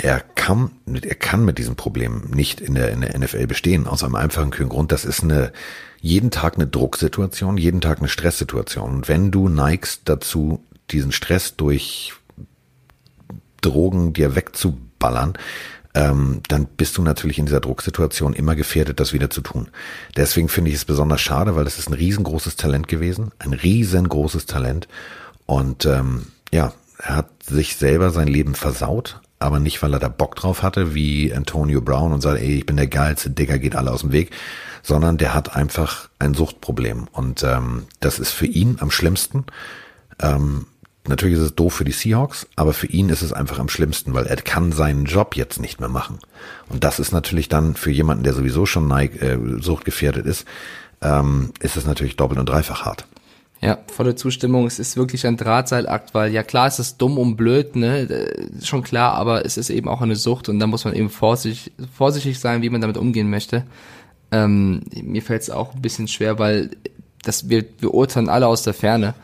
Er 0.00 0.20
kann, 0.20 0.70
er 0.86 1.16
kann 1.16 1.44
mit 1.44 1.58
diesem 1.58 1.74
Problem 1.74 2.30
nicht 2.32 2.60
in 2.60 2.74
der, 2.74 2.90
in 2.90 3.00
der 3.00 3.18
NFL 3.18 3.48
bestehen, 3.48 3.88
aus 3.88 4.04
einem 4.04 4.14
einfachen 4.14 4.50
kühlen 4.50 4.68
Grund. 4.68 4.92
Das 4.92 5.04
ist 5.04 5.24
eine, 5.24 5.52
jeden 6.00 6.30
Tag 6.30 6.54
eine 6.54 6.68
Drucksituation, 6.68 7.56
jeden 7.56 7.80
Tag 7.80 7.98
eine 7.98 8.08
Stresssituation. 8.08 8.90
Und 8.94 9.08
wenn 9.08 9.32
du 9.32 9.48
neigst 9.48 10.02
dazu, 10.04 10.62
diesen 10.90 11.10
Stress 11.10 11.56
durch 11.56 12.12
Drogen 13.60 14.12
dir 14.12 14.34
wegzu 14.34 14.78
ballern, 14.98 15.34
ähm, 15.94 16.42
dann 16.48 16.66
bist 16.66 16.96
du 16.96 17.02
natürlich 17.02 17.38
in 17.38 17.46
dieser 17.46 17.60
Drucksituation 17.60 18.34
immer 18.34 18.54
gefährdet, 18.54 19.00
das 19.00 19.12
wieder 19.12 19.30
zu 19.30 19.40
tun. 19.40 19.68
Deswegen 20.16 20.48
finde 20.48 20.70
ich 20.70 20.76
es 20.76 20.84
besonders 20.84 21.20
schade, 21.20 21.56
weil 21.56 21.66
es 21.66 21.78
ist 21.78 21.88
ein 21.88 21.94
riesengroßes 21.94 22.56
Talent 22.56 22.88
gewesen, 22.88 23.32
ein 23.38 23.52
riesengroßes 23.52 24.46
Talent. 24.46 24.86
Und 25.46 25.86
ähm, 25.86 26.26
ja, 26.52 26.72
er 26.98 27.16
hat 27.16 27.42
sich 27.42 27.76
selber 27.76 28.10
sein 28.10 28.28
Leben 28.28 28.54
versaut, 28.54 29.20
aber 29.38 29.60
nicht, 29.60 29.82
weil 29.82 29.92
er 29.92 29.98
da 29.98 30.08
Bock 30.08 30.36
drauf 30.36 30.62
hatte, 30.62 30.94
wie 30.94 31.32
Antonio 31.32 31.80
Brown 31.80 32.12
und 32.12 32.20
sagt, 32.20 32.40
ey, 32.40 32.58
ich 32.58 32.66
bin 32.66 32.76
der 32.76 32.88
geilste, 32.88 33.30
Digger, 33.30 33.58
geht 33.58 33.76
alle 33.76 33.90
aus 33.90 34.00
dem 34.00 34.12
Weg, 34.12 34.30
sondern 34.82 35.16
der 35.16 35.32
hat 35.34 35.56
einfach 35.56 36.10
ein 36.18 36.34
Suchtproblem. 36.34 37.08
Und 37.12 37.42
ähm, 37.44 37.86
das 38.00 38.18
ist 38.18 38.30
für 38.30 38.46
ihn 38.46 38.76
am 38.80 38.90
schlimmsten. 38.90 39.46
Ähm, 40.20 40.66
Natürlich 41.08 41.36
ist 41.36 41.44
es 41.44 41.54
doof 41.54 41.74
für 41.74 41.84
die 41.84 41.92
Seahawks, 41.92 42.46
aber 42.54 42.72
für 42.72 42.86
ihn 42.86 43.08
ist 43.08 43.22
es 43.22 43.32
einfach 43.32 43.58
am 43.58 43.68
schlimmsten, 43.68 44.12
weil 44.14 44.26
er 44.26 44.36
kann 44.36 44.72
seinen 44.72 45.06
Job 45.06 45.36
jetzt 45.36 45.60
nicht 45.60 45.80
mehr 45.80 45.88
machen. 45.88 46.18
Und 46.68 46.84
das 46.84 46.98
ist 46.98 47.12
natürlich 47.12 47.48
dann 47.48 47.74
für 47.74 47.90
jemanden, 47.90 48.24
der 48.24 48.34
sowieso 48.34 48.66
schon 48.66 48.88
neig, 48.88 49.20
äh, 49.22 49.38
suchtgefährdet 49.58 50.26
ist, 50.26 50.44
ähm, 51.00 51.52
ist 51.60 51.76
es 51.76 51.86
natürlich 51.86 52.16
doppelt 52.16 52.38
und 52.38 52.48
dreifach 52.48 52.84
hart. 52.84 53.06
Ja, 53.60 53.78
volle 53.88 54.14
Zustimmung. 54.14 54.66
Es 54.66 54.78
ist 54.78 54.96
wirklich 54.96 55.26
ein 55.26 55.36
Drahtseilakt, 55.36 56.14
weil 56.14 56.32
ja 56.32 56.44
klar, 56.44 56.68
es 56.68 56.78
ist 56.78 56.98
dumm 56.98 57.18
und 57.18 57.36
blöd, 57.36 57.74
ne, 57.74 58.02
äh, 58.02 58.64
schon 58.64 58.82
klar, 58.82 59.14
aber 59.14 59.44
es 59.44 59.56
ist 59.56 59.70
eben 59.70 59.88
auch 59.88 60.00
eine 60.00 60.14
Sucht 60.14 60.48
und 60.48 60.60
da 60.60 60.66
muss 60.66 60.84
man 60.84 60.94
eben 60.94 61.10
vorsichtig, 61.10 61.72
vorsichtig 61.96 62.38
sein, 62.38 62.62
wie 62.62 62.70
man 62.70 62.80
damit 62.80 62.96
umgehen 62.96 63.30
möchte. 63.30 63.64
Ähm, 64.30 64.82
mir 65.02 65.22
fällt 65.22 65.42
es 65.42 65.50
auch 65.50 65.74
ein 65.74 65.82
bisschen 65.82 66.06
schwer, 66.06 66.38
weil 66.38 66.70
das 67.22 67.48
wir, 67.48 67.64
wir 67.80 67.94
urteilen 67.94 68.28
alle 68.28 68.46
aus 68.46 68.62
der 68.62 68.74
Ferne. 68.74 69.14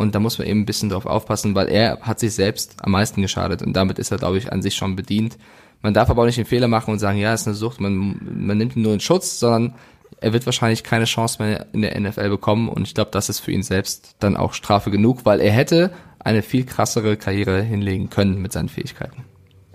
Und 0.00 0.14
da 0.14 0.18
muss 0.18 0.38
man 0.38 0.48
eben 0.48 0.60
ein 0.60 0.64
bisschen 0.64 0.88
drauf 0.88 1.04
aufpassen, 1.04 1.54
weil 1.54 1.68
er 1.68 2.00
hat 2.00 2.20
sich 2.20 2.32
selbst 2.32 2.76
am 2.80 2.92
meisten 2.92 3.20
geschadet 3.20 3.60
und 3.60 3.74
damit 3.74 3.98
ist 3.98 4.10
er, 4.10 4.16
glaube 4.16 4.38
ich, 4.38 4.50
an 4.50 4.62
sich 4.62 4.74
schon 4.74 4.96
bedient. 4.96 5.36
Man 5.82 5.92
darf 5.92 6.08
aber 6.08 6.22
auch 6.22 6.26
nicht 6.26 6.38
den 6.38 6.46
Fehler 6.46 6.68
machen 6.68 6.90
und 6.92 6.98
sagen, 6.98 7.18
ja, 7.18 7.34
ist 7.34 7.46
eine 7.46 7.54
Sucht, 7.54 7.82
man, 7.82 8.18
man 8.22 8.56
nimmt 8.56 8.76
ihn 8.76 8.82
nur 8.82 8.94
in 8.94 9.00
Schutz, 9.00 9.38
sondern 9.38 9.74
er 10.18 10.32
wird 10.32 10.46
wahrscheinlich 10.46 10.84
keine 10.84 11.04
Chance 11.04 11.42
mehr 11.42 11.66
in 11.74 11.82
der 11.82 12.00
NFL 12.00 12.30
bekommen 12.30 12.70
und 12.70 12.86
ich 12.86 12.94
glaube, 12.94 13.10
das 13.10 13.28
ist 13.28 13.40
für 13.40 13.52
ihn 13.52 13.62
selbst 13.62 14.16
dann 14.20 14.38
auch 14.38 14.54
Strafe 14.54 14.90
genug, 14.90 15.26
weil 15.26 15.38
er 15.38 15.52
hätte 15.52 15.90
eine 16.18 16.40
viel 16.40 16.64
krassere 16.64 17.18
Karriere 17.18 17.60
hinlegen 17.60 18.08
können 18.08 18.40
mit 18.40 18.52
seinen 18.52 18.70
Fähigkeiten. 18.70 19.24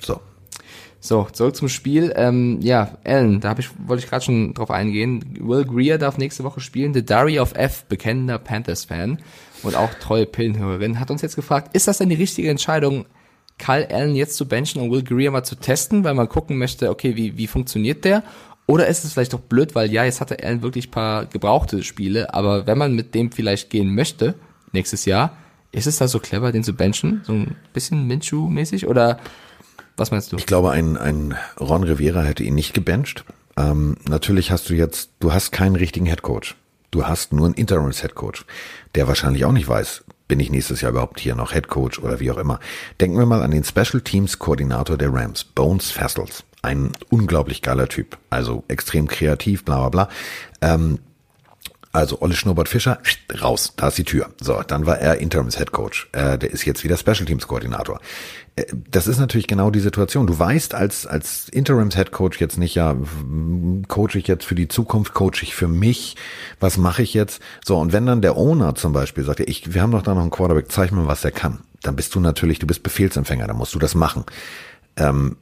So. 0.02 0.20
So, 1.06 1.28
zurück 1.32 1.56
zum 1.56 1.70
Spiel. 1.70 2.12
Ähm, 2.16 2.60
ja, 2.62 2.98
Alan, 3.04 3.40
da 3.40 3.50
hab 3.50 3.60
ich, 3.60 3.70
wollte 3.86 4.04
ich 4.04 4.10
gerade 4.10 4.26
schon 4.26 4.56
drauf 4.56 4.72
eingehen. 4.72 5.24
Will 5.40 5.64
Greer 5.64 6.00
darf 6.00 6.18
nächste 6.18 6.44
Woche 6.44 6.62
spielen. 6.62 6.96
The 6.96 7.06
Diary 7.06 7.40
of 7.40 7.54
F, 7.54 7.86
bekennender 7.86 8.40
Panthers-Fan 8.40 9.20
und 9.62 9.76
auch 9.76 9.94
treue 9.94 10.26
Pillenhörerin, 10.26 11.00
hat 11.00 11.12
uns 11.12 11.22
jetzt 11.22 11.36
gefragt, 11.36 11.76
ist 11.76 11.88
das 11.88 12.00
denn 12.00 12.10
die 12.10 12.16
richtige 12.16 12.50
Entscheidung, 12.50 13.06
Kyle 13.60 13.88
Allen 13.92 14.16
jetzt 14.16 14.36
zu 14.36 14.48
benchen 14.48 14.82
und 14.82 14.90
Will 14.90 15.04
Greer 15.04 15.30
mal 15.30 15.44
zu 15.44 15.56
testen, 15.56 16.04
weil 16.04 16.16
man 16.16 16.28
gucken 16.28 16.58
möchte, 16.58 16.90
okay, 16.90 17.16
wie, 17.16 17.38
wie 17.38 17.46
funktioniert 17.46 18.04
der? 18.04 18.24
Oder 18.66 18.88
ist 18.88 19.06
es 19.06 19.14
vielleicht 19.14 19.34
doch 19.34 19.42
blöd, 19.42 19.76
weil 19.76 19.92
ja, 19.94 20.06
jetzt 20.06 20.22
hatte 20.22 20.44
Allen 20.44 20.64
wirklich 20.64 20.90
paar 20.90 21.28
gebrauchte 21.28 21.84
Spiele, 21.84 22.34
aber 22.34 22.66
wenn 22.66 22.80
man 22.80 22.96
mit 22.96 23.14
dem 23.14 23.32
vielleicht 23.32 23.70
gehen 23.70 23.94
möchte, 23.94 24.34
nächstes 24.72 25.06
Jahr, 25.06 25.38
ist 25.72 25.86
es 25.86 25.98
da 25.98 26.08
so 26.08 26.18
clever, 26.18 26.52
den 26.52 26.64
zu 26.64 26.74
benchen? 26.74 27.22
So 27.26 27.34
ein 27.34 27.56
bisschen 27.74 28.08
Minshew-mäßig? 28.08 28.88
Oder 28.88 29.20
was 29.98 30.12
meinst 30.12 30.32
du? 30.32 30.38
Ich 30.38 30.46
glaube, 30.46 30.72
ein, 30.72 30.98
ein 30.98 31.36
Ron 31.60 31.84
Rivera 31.84 32.22
hätte 32.22 32.44
ihn 32.44 32.56
nicht 32.56 32.74
gebencht. 32.74 33.26
Ähm, 33.58 33.98
natürlich 34.08 34.52
hast 34.52 34.70
du 34.70 34.74
jetzt, 34.74 35.12
du 35.20 35.34
hast 35.34 35.52
keinen 35.52 35.76
richtigen 35.76 36.06
Headcoach. 36.06 36.56
Du 36.92 37.06
hast 37.06 37.34
nur 37.34 37.46
einen 37.46 37.56
Interims-Headcoach, 37.56 38.46
der 38.96 39.08
wahrscheinlich 39.08 39.44
auch 39.46 39.52
nicht 39.52 39.68
weiß, 39.68 40.06
bin 40.28 40.40
ich 40.40 40.50
nächstes 40.50 40.82
Jahr 40.82 40.92
überhaupt 40.92 41.20
hier 41.20 41.36
noch 41.36 41.54
Headcoach 41.54 42.00
oder 42.02 42.20
wie 42.20 42.32
auch 42.32 42.38
immer. 42.38 42.60
Denken 43.00 43.18
wir 43.18 43.26
mal 43.26 43.44
an 43.44 43.52
den 43.52 43.64
Special 43.64 44.02
Teams 44.02 44.40
Koordinator 44.40 44.98
der 44.98 45.14
Rams, 45.14 45.44
Bones 45.44 45.92
Fassels. 45.92 46.44
Ein 46.62 46.92
unglaublich 47.10 47.62
geiler 47.62 47.88
Typ, 47.88 48.18
also 48.30 48.64
extrem 48.68 49.08
kreativ, 49.08 49.66
bla 49.66 49.88
bla 49.88 49.90
bla. 49.90 50.74
Ähm, 50.74 51.00
also 51.96 52.22
Olle 52.22 52.36
Schnurrbart 52.36 52.70
Fischer, 52.70 53.00
raus, 53.42 53.74
da 53.78 53.88
ist 53.88 53.98
die 53.98 54.04
Tür. 54.04 54.30
So, 54.42 54.62
dann 54.62 54.86
war 54.86 55.00
er 55.00 55.18
Interims 55.18 55.58
Head 55.58 55.72
Coach. 55.72 56.10
Äh, 56.12 56.38
der 56.38 56.52
ist 56.52 56.66
jetzt 56.66 56.84
wieder 56.84 56.98
Special 56.98 57.26
Teams 57.26 57.48
Koordinator. 57.48 58.00
Äh, 58.56 58.66
das 58.90 59.08
ist 59.08 59.20
natürlich 59.20 59.48
genau 59.48 59.72
die 59.72 59.80
Situation. 59.80 60.28
Du 60.28 60.38
weißt 60.38 60.76
als, 60.76 61.08
als 61.08 61.50
Interims 61.50 61.96
Head 61.96 62.12
Coach 62.12 62.40
jetzt 62.40 62.58
nicht, 62.58 62.76
ja, 62.76 62.96
coach 63.88 64.16
ich 64.16 64.28
jetzt 64.28 64.46
für 64.46 64.56
die 64.56 64.68
Zukunft, 64.68 65.14
coach 65.14 65.44
ich 65.44 65.56
für 65.56 65.68
mich, 65.68 66.16
was 66.60 66.78
mache 66.78 67.02
ich 67.02 67.14
jetzt? 67.14 67.42
So, 67.64 67.78
und 67.78 67.94
wenn 67.94 68.06
dann 68.06 68.22
der 68.22 68.38
Owner 68.38 68.76
zum 68.76 68.94
Beispiel 68.94 69.24
sagt, 69.24 69.40
ja, 69.40 69.46
ich, 69.48 69.74
wir 69.74 69.82
haben 69.82 69.92
doch 69.92 70.04
da 70.04 70.14
noch 70.14 70.22
einen 70.22 70.32
Quarterback, 70.32 70.72
zeig 70.72 70.92
mir, 70.92 71.08
was 71.08 71.24
er 71.24 71.32
kann. 71.32 71.60
Dann 71.82 71.96
bist 71.96 72.16
du 72.16 72.20
natürlich, 72.20 72.60
du 72.60 72.68
bist 72.68 72.84
Befehlsempfänger, 72.84 73.48
dann 73.48 73.58
musst 73.58 73.76
du 73.76 73.80
das 73.80 73.96
machen. 73.96 74.26
Ähm, 74.98 75.38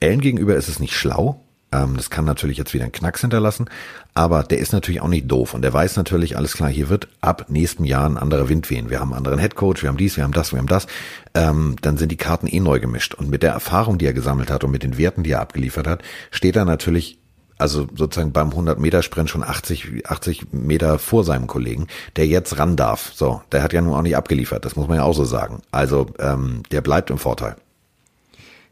Ellen 0.00 0.20
gegenüber 0.20 0.56
ist 0.56 0.68
es 0.68 0.80
nicht 0.80 0.94
schlau, 0.94 1.44
ähm, 1.72 1.96
das 1.96 2.10
kann 2.10 2.24
natürlich 2.24 2.58
jetzt 2.58 2.74
wieder 2.74 2.84
einen 2.84 2.92
Knacks 2.92 3.20
hinterlassen, 3.20 3.66
aber 4.14 4.42
der 4.42 4.58
ist 4.58 4.72
natürlich 4.72 5.00
auch 5.00 5.08
nicht 5.08 5.30
doof 5.30 5.54
und 5.54 5.62
der 5.62 5.72
weiß 5.72 5.96
natürlich, 5.96 6.36
alles 6.36 6.54
klar, 6.54 6.68
hier 6.68 6.88
wird 6.88 7.08
ab 7.20 7.46
nächsten 7.48 7.84
Jahr 7.84 8.08
ein 8.08 8.18
anderer 8.18 8.48
Wind 8.48 8.70
wehen. 8.70 8.90
Wir 8.90 9.00
haben 9.00 9.12
einen 9.12 9.18
anderen 9.18 9.38
Headcoach, 9.38 9.82
wir 9.82 9.88
haben 9.88 9.96
dies, 9.96 10.16
wir 10.16 10.24
haben 10.24 10.32
das, 10.32 10.52
wir 10.52 10.58
haben 10.58 10.66
das. 10.66 10.86
Ähm, 11.34 11.76
dann 11.80 11.96
sind 11.96 12.12
die 12.12 12.16
Karten 12.16 12.46
eh 12.46 12.60
neu 12.60 12.78
gemischt. 12.78 13.14
Und 13.14 13.30
mit 13.30 13.42
der 13.42 13.52
Erfahrung, 13.52 13.98
die 13.98 14.06
er 14.06 14.12
gesammelt 14.12 14.50
hat 14.50 14.64
und 14.64 14.70
mit 14.70 14.82
den 14.82 14.98
Werten, 14.98 15.22
die 15.22 15.32
er 15.32 15.40
abgeliefert 15.40 15.86
hat, 15.86 16.02
steht 16.30 16.56
er 16.56 16.64
natürlich 16.64 17.18
also 17.58 17.86
sozusagen 17.94 18.32
beim 18.32 18.50
100 18.50 18.80
Meter 18.80 19.02
Sprint 19.02 19.30
schon 19.30 19.44
80, 19.44 20.02
80 20.06 20.52
Meter 20.52 20.98
vor 20.98 21.22
seinem 21.22 21.46
Kollegen, 21.46 21.86
der 22.16 22.26
jetzt 22.26 22.58
ran 22.58 22.76
darf. 22.76 23.12
So, 23.14 23.40
der 23.52 23.62
hat 23.62 23.72
ja 23.72 23.80
nun 23.80 23.94
auch 23.94 24.02
nicht 24.02 24.16
abgeliefert, 24.16 24.64
das 24.64 24.74
muss 24.74 24.88
man 24.88 24.96
ja 24.96 25.04
auch 25.04 25.14
so 25.14 25.24
sagen. 25.24 25.62
Also 25.70 26.06
ähm, 26.18 26.64
der 26.72 26.80
bleibt 26.80 27.10
im 27.10 27.18
Vorteil. 27.18 27.56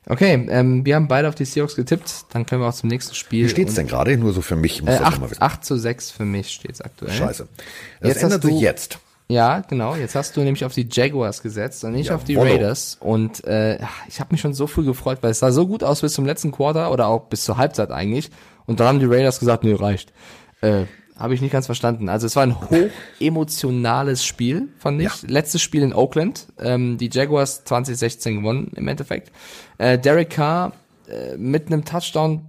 Okay, 0.09 0.46
ähm, 0.51 0.84
wir 0.84 0.96
haben 0.96 1.09
beide 1.09 1.28
auf 1.28 1.34
die 1.34 1.44
Seahawks 1.44 1.76
getippt. 1.76 2.24
Dann 2.32 2.46
können 2.46 2.62
wir 2.62 2.68
auch 2.68 2.74
zum 2.74 2.88
nächsten 2.88 3.14
Spiel. 3.14 3.44
Wie 3.46 3.48
steht's 3.51 3.74
denn 3.74 3.86
gerade? 3.86 4.16
Nur 4.16 4.32
so 4.32 4.40
für 4.40 4.57
mich. 4.57 4.76
Ich 4.76 4.82
muss 4.82 4.94
Äh, 4.94 4.98
das 4.98 5.14
immer 5.16 5.24
8, 5.26 5.30
wissen. 5.30 5.42
8 5.42 5.64
zu 5.64 5.76
6 5.76 6.11
für 6.11 6.24
mich 6.24 6.51
steht's 6.51 6.80
aktuell. 6.80 7.12
Scheiße. 7.12 7.46
Das 8.01 8.09
Jetzt 8.09 8.22
ändert 8.22 8.42
sich 8.42 8.51
du- 8.55 8.61
jetzt. 8.61 8.98
Ja, 9.28 9.61
genau. 9.61 9.94
Jetzt 9.94 10.16
hast 10.16 10.36
du 10.36 10.40
nämlich 10.40 10.64
auf 10.64 10.74
die 10.74 10.88
Jaguars 10.90 11.40
gesetzt 11.42 11.84
und 11.84 11.92
nicht 11.92 12.11
auf 12.11 12.24
die 12.24 12.32
Jawollo. 12.32 12.51
Raiders. 12.53 12.96
Und 12.98 13.44
äh, 13.44 13.78
ich 14.09 14.18
habe 14.18 14.32
mich 14.32 14.40
schon 14.40 14.55
so 14.55 14.66
früh 14.66 14.84
gefreut, 14.84 15.18
weil 15.20 15.30
es 15.30 15.38
sah 15.38 15.53
so 15.53 15.68
gut 15.68 15.84
aus 15.84 16.01
bis 16.01 16.14
zum 16.14 16.26
letzten 16.26 16.51
Quarter 16.51 16.90
oder 16.90 17.07
auch 17.07 17.26
bis 17.26 17.44
zur 17.44 17.57
Halbzeit 17.57 17.92
eigentlich. 17.92 18.30
Und 18.66 18.80
dann 18.80 18.88
haben 18.88 18.98
die 18.98 19.07
Raiders 19.07 19.38
gesagt, 19.38 19.62
nee, 19.62 19.72
reicht. 19.74 20.12
Äh, 20.62 20.86
habe 21.20 21.34
ich 21.34 21.42
nicht 21.42 21.52
ganz 21.52 21.66
verstanden. 21.66 22.08
Also 22.08 22.26
es 22.26 22.34
war 22.34 22.42
ein 22.42 22.58
hoch 22.58 22.90
emotionales 23.20 24.24
Spiel, 24.24 24.68
fand 24.78 25.00
ich. 25.02 25.22
Letztes 25.22 25.60
Spiel 25.60 25.82
in 25.82 25.92
Oakland. 25.92 26.46
Ähm, 26.58 26.96
die 26.96 27.10
Jaguars 27.12 27.64
2016 27.64 28.36
gewonnen 28.36 28.72
im 28.74 28.88
Endeffekt. 28.88 29.30
Äh, 29.78 29.98
Derek 29.98 30.30
Carr 30.30 30.72
äh, 31.08 31.36
mit 31.36 31.66
einem 31.66 31.84
Touchdown 31.84 32.46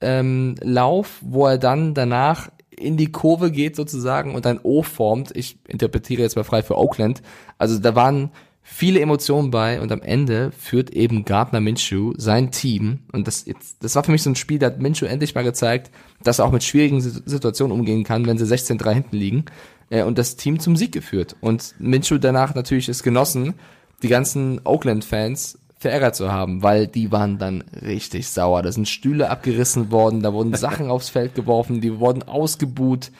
ähm, 0.00 0.56
Lauf, 0.62 1.18
wo 1.20 1.46
er 1.46 1.58
dann 1.58 1.92
danach 1.94 2.50
in 2.74 2.96
die 2.96 3.12
Kurve 3.12 3.50
geht 3.52 3.76
sozusagen 3.76 4.34
und 4.34 4.46
ein 4.46 4.58
O 4.62 4.82
formt. 4.82 5.30
Ich 5.36 5.58
interpretiere 5.68 6.22
jetzt 6.22 6.36
mal 6.36 6.44
frei 6.44 6.62
für 6.62 6.78
Oakland. 6.78 7.22
Also 7.58 7.78
da 7.78 7.94
waren 7.94 8.30
viele 8.62 9.00
Emotionen 9.00 9.50
bei 9.50 9.80
und 9.80 9.92
am 9.92 10.02
Ende 10.02 10.52
führt 10.58 10.90
eben 10.90 11.24
Gardner 11.24 11.60
Minshew 11.60 12.14
sein 12.16 12.50
Team 12.50 13.00
und 13.12 13.26
das 13.26 13.44
jetzt, 13.44 13.82
das 13.82 13.94
war 13.96 14.04
für 14.04 14.12
mich 14.12 14.22
so 14.22 14.30
ein 14.30 14.36
Spiel, 14.36 14.58
da 14.58 14.66
hat 14.66 14.80
Minshew 14.80 15.06
endlich 15.06 15.34
mal 15.34 15.44
gezeigt, 15.44 15.90
dass 16.22 16.38
er 16.38 16.44
auch 16.46 16.52
mit 16.52 16.62
schwierigen 16.62 17.00
Si- 17.00 17.22
Situationen 17.26 17.76
umgehen 17.76 18.04
kann, 18.04 18.26
wenn 18.26 18.38
sie 18.38 18.44
16-3 18.46 18.92
hinten 18.92 19.16
liegen 19.16 19.44
äh, 19.90 20.02
und 20.02 20.18
das 20.18 20.36
Team 20.36 20.60
zum 20.60 20.76
Sieg 20.76 20.92
geführt 20.92 21.36
und 21.40 21.74
Minshew 21.78 22.18
danach 22.18 22.54
natürlich 22.54 22.88
es 22.88 23.02
genossen, 23.02 23.54
die 24.02 24.08
ganzen 24.08 24.60
Oakland-Fans 24.64 25.58
verärgert 25.78 26.14
zu 26.14 26.30
haben, 26.30 26.62
weil 26.62 26.86
die 26.86 27.10
waren 27.10 27.38
dann 27.38 27.62
richtig 27.82 28.28
sauer. 28.28 28.62
Da 28.62 28.70
sind 28.70 28.88
Stühle 28.88 29.30
abgerissen 29.30 29.90
worden, 29.90 30.22
da 30.22 30.32
wurden 30.32 30.54
Sachen 30.54 30.86
aufs 30.90 31.08
Feld 31.08 31.34
geworfen, 31.34 31.80
die 31.80 31.98
wurden 31.98 32.22
ausgebuht. 32.22 33.10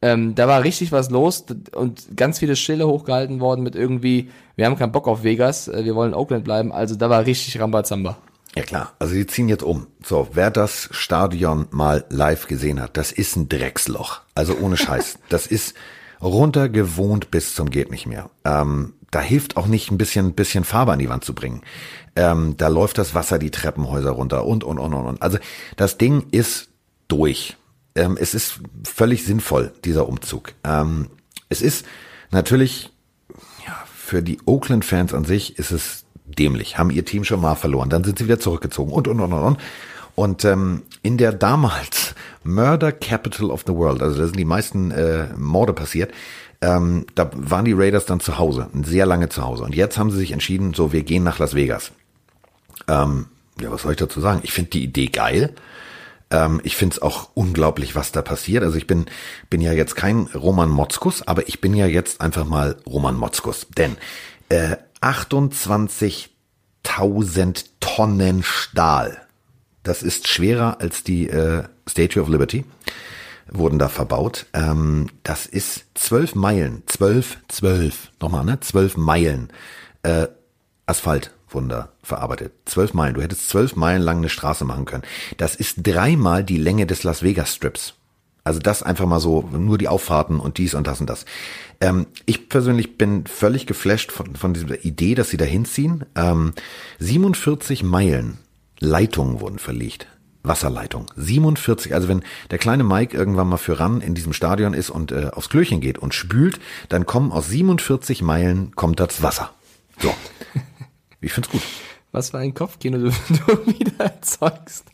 Ähm, 0.00 0.34
da 0.34 0.46
war 0.46 0.62
richtig 0.62 0.92
was 0.92 1.10
los 1.10 1.44
und 1.74 2.16
ganz 2.16 2.38
viele 2.38 2.54
Schilder 2.54 2.86
hochgehalten 2.86 3.40
worden 3.40 3.64
mit 3.64 3.74
irgendwie, 3.74 4.30
wir 4.54 4.66
haben 4.66 4.76
keinen 4.76 4.92
Bock 4.92 5.08
auf 5.08 5.24
Vegas, 5.24 5.66
äh, 5.66 5.84
wir 5.84 5.94
wollen 5.96 6.12
in 6.12 6.14
Oakland 6.14 6.44
bleiben. 6.44 6.70
Also 6.70 6.94
da 6.94 7.10
war 7.10 7.26
richtig 7.26 7.60
Rambazamba. 7.60 8.16
Ja 8.54 8.62
klar, 8.62 8.92
also 8.98 9.14
die 9.14 9.26
ziehen 9.26 9.48
jetzt 9.48 9.62
um. 9.62 9.86
So, 10.04 10.28
wer 10.32 10.50
das 10.50 10.88
Stadion 10.92 11.66
mal 11.70 12.04
live 12.10 12.46
gesehen 12.46 12.80
hat, 12.80 12.96
das 12.96 13.12
ist 13.12 13.36
ein 13.36 13.48
Drecksloch. 13.48 14.20
Also 14.34 14.56
ohne 14.56 14.76
Scheiß. 14.76 15.18
Das 15.28 15.46
ist 15.46 15.74
runtergewohnt 16.20 17.30
bis 17.30 17.54
zum 17.54 17.70
geht 17.70 17.90
nicht 17.90 18.06
mehr. 18.06 18.30
Ähm, 18.44 18.94
da 19.10 19.20
hilft 19.20 19.56
auch 19.56 19.66
nicht 19.66 19.90
ein 19.90 19.98
bisschen, 19.98 20.34
bisschen 20.34 20.64
Farbe 20.64 20.92
an 20.92 20.98
die 20.98 21.08
Wand 21.08 21.24
zu 21.24 21.34
bringen. 21.34 21.62
Ähm, 22.16 22.54
da 22.56 22.68
läuft 22.68 22.98
das 22.98 23.14
Wasser 23.14 23.38
die 23.38 23.50
Treppenhäuser 23.50 24.10
runter 24.10 24.44
und, 24.44 24.64
und, 24.64 24.78
und, 24.78 24.94
und, 24.94 25.06
und. 25.06 25.22
Also 25.22 25.38
das 25.76 25.98
Ding 25.98 26.26
ist 26.30 26.68
durch. 27.06 27.56
Ähm, 27.98 28.16
es 28.18 28.34
ist 28.34 28.60
völlig 28.84 29.24
sinnvoll, 29.24 29.72
dieser 29.84 30.08
Umzug. 30.08 30.52
Ähm, 30.64 31.08
es 31.48 31.62
ist 31.62 31.84
natürlich 32.30 32.90
ja, 33.66 33.76
für 33.94 34.22
die 34.22 34.38
Oakland-Fans 34.44 35.14
an 35.14 35.24
sich 35.24 35.58
ist 35.58 35.72
es 35.72 36.04
dämlich, 36.24 36.78
haben 36.78 36.90
ihr 36.90 37.04
Team 37.04 37.24
schon 37.24 37.40
mal 37.40 37.54
verloren, 37.54 37.90
dann 37.90 38.04
sind 38.04 38.18
sie 38.18 38.24
wieder 38.24 38.38
zurückgezogen 38.38 38.92
und, 38.92 39.08
und, 39.08 39.20
und, 39.20 39.32
und, 39.32 39.42
und. 39.42 39.58
Und 40.14 40.44
ähm, 40.44 40.82
in 41.02 41.16
der 41.16 41.32
damals 41.32 42.14
Murder 42.44 42.92
Capital 42.92 43.50
of 43.50 43.64
the 43.66 43.74
World, 43.74 44.02
also 44.02 44.18
da 44.18 44.26
sind 44.26 44.38
die 44.38 44.44
meisten 44.44 44.90
äh, 44.90 45.28
Morde 45.36 45.72
passiert, 45.72 46.12
ähm, 46.60 47.06
da 47.14 47.30
waren 47.34 47.64
die 47.64 47.72
Raiders 47.72 48.04
dann 48.06 48.18
zu 48.20 48.38
Hause, 48.38 48.68
sehr 48.82 49.06
lange 49.06 49.28
zu 49.28 49.42
Hause. 49.44 49.62
Und 49.62 49.76
jetzt 49.76 49.96
haben 49.96 50.10
sie 50.10 50.18
sich 50.18 50.32
entschieden, 50.32 50.74
so, 50.74 50.92
wir 50.92 51.04
gehen 51.04 51.22
nach 51.22 51.38
Las 51.38 51.54
Vegas. 51.54 51.92
Ähm, 52.88 53.26
ja, 53.60 53.70
was 53.70 53.82
soll 53.82 53.92
ich 53.92 53.98
dazu 53.98 54.20
sagen? 54.20 54.40
Ich 54.42 54.52
finde 54.52 54.70
die 54.70 54.82
Idee 54.82 55.06
geil. 55.06 55.54
Ähm, 56.30 56.60
ich 56.64 56.76
finde 56.76 56.96
es 56.96 57.02
auch 57.02 57.30
unglaublich, 57.34 57.94
was 57.94 58.12
da 58.12 58.22
passiert. 58.22 58.64
Also 58.64 58.76
ich 58.76 58.86
bin, 58.86 59.06
bin 59.50 59.60
ja 59.60 59.72
jetzt 59.72 59.96
kein 59.96 60.28
Roman 60.34 60.70
Motzkus, 60.70 61.26
aber 61.26 61.48
ich 61.48 61.60
bin 61.60 61.74
ja 61.74 61.86
jetzt 61.86 62.20
einfach 62.20 62.44
mal 62.44 62.76
Roman 62.86 63.16
Motzkus. 63.16 63.66
Denn 63.76 63.96
äh, 64.48 64.76
28.000 65.00 67.64
Tonnen 67.80 68.42
Stahl, 68.42 69.22
das 69.82 70.02
ist 70.02 70.28
schwerer 70.28 70.80
als 70.80 71.04
die 71.04 71.28
äh, 71.28 71.64
Statue 71.86 72.22
of 72.22 72.28
Liberty, 72.28 72.64
wurden 73.50 73.78
da 73.78 73.88
verbaut. 73.88 74.46
Ähm, 74.52 75.08
das 75.22 75.46
ist 75.46 75.86
zwölf 75.94 76.34
Meilen, 76.34 76.82
zwölf, 76.86 77.38
zwölf, 77.48 78.10
nochmal, 78.20 78.44
ne? 78.44 78.60
Zwölf 78.60 78.96
Meilen 78.96 79.50
äh, 80.02 80.26
Asphalt 80.86 81.32
wurden 81.50 81.68
da 81.68 81.90
verarbeitet. 82.02 82.52
Zwölf 82.64 82.94
Meilen. 82.94 83.14
Du 83.14 83.22
hättest 83.22 83.48
zwölf 83.48 83.76
Meilen 83.76 84.02
lang 84.02 84.18
eine 84.18 84.28
Straße 84.28 84.64
machen 84.64 84.84
können. 84.84 85.04
Das 85.36 85.54
ist 85.54 85.78
dreimal 85.82 86.44
die 86.44 86.58
Länge 86.58 86.86
des 86.86 87.02
Las 87.02 87.22
Vegas 87.22 87.54
Strips. 87.54 87.94
Also 88.44 88.60
das 88.60 88.82
einfach 88.82 89.06
mal 89.06 89.20
so, 89.20 89.42
nur 89.42 89.76
die 89.76 89.88
Auffahrten 89.88 90.40
und 90.40 90.56
dies 90.56 90.74
und 90.74 90.86
das 90.86 91.00
und 91.00 91.10
das. 91.10 91.26
Ähm, 91.80 92.06
ich 92.24 92.48
persönlich 92.48 92.96
bin 92.96 93.26
völlig 93.26 93.66
geflasht 93.66 94.10
von, 94.10 94.36
von 94.36 94.54
dieser 94.54 94.84
Idee, 94.84 95.14
dass 95.14 95.28
sie 95.28 95.36
da 95.36 95.44
hinziehen. 95.44 96.06
Ähm, 96.14 96.54
47 96.98 97.82
Meilen 97.82 98.38
Leitungen 98.80 99.40
wurden 99.40 99.58
verlegt. 99.58 100.06
Wasserleitung. 100.42 101.06
47, 101.16 101.94
also 101.94 102.08
wenn 102.08 102.22
der 102.50 102.58
kleine 102.58 102.84
Mike 102.84 103.16
irgendwann 103.16 103.48
mal 103.48 103.58
für 103.58 103.80
ran 103.80 104.00
in 104.00 104.14
diesem 104.14 104.32
Stadion 104.32 104.72
ist 104.72 104.88
und 104.88 105.12
äh, 105.12 105.30
aufs 105.32 105.48
Klöchen 105.50 105.80
geht 105.80 105.98
und 105.98 106.14
spült, 106.14 106.58
dann 106.88 107.06
kommen 107.06 107.32
aus 107.32 107.48
47 107.48 108.22
Meilen 108.22 108.74
kommt 108.74 109.00
das 109.00 109.22
Wasser. 109.22 109.50
So. 109.98 110.14
Ich 111.20 111.32
find's 111.32 111.50
gut. 111.50 111.62
Was 112.10 112.30
für 112.30 112.38
ein 112.38 112.54
Kopfkino 112.54 112.98
du, 112.98 113.10
du 113.28 113.66
wieder 113.66 114.04
erzeugst. 114.04 114.86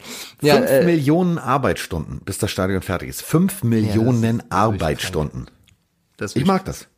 Ja, 0.42 0.56
Fünf 0.56 0.70
äh, 0.70 0.84
Millionen 0.84 1.38
Arbeitsstunden, 1.38 2.20
bis 2.24 2.38
das 2.38 2.50
Stadion 2.50 2.82
fertig 2.82 3.08
ist. 3.08 3.22
Fünf 3.22 3.62
Millionen 3.62 4.42
Arbeitsstunden. 4.50 5.46
das 6.16 6.34
Ich 6.34 6.44
mag 6.44 6.64
das. 6.64 6.88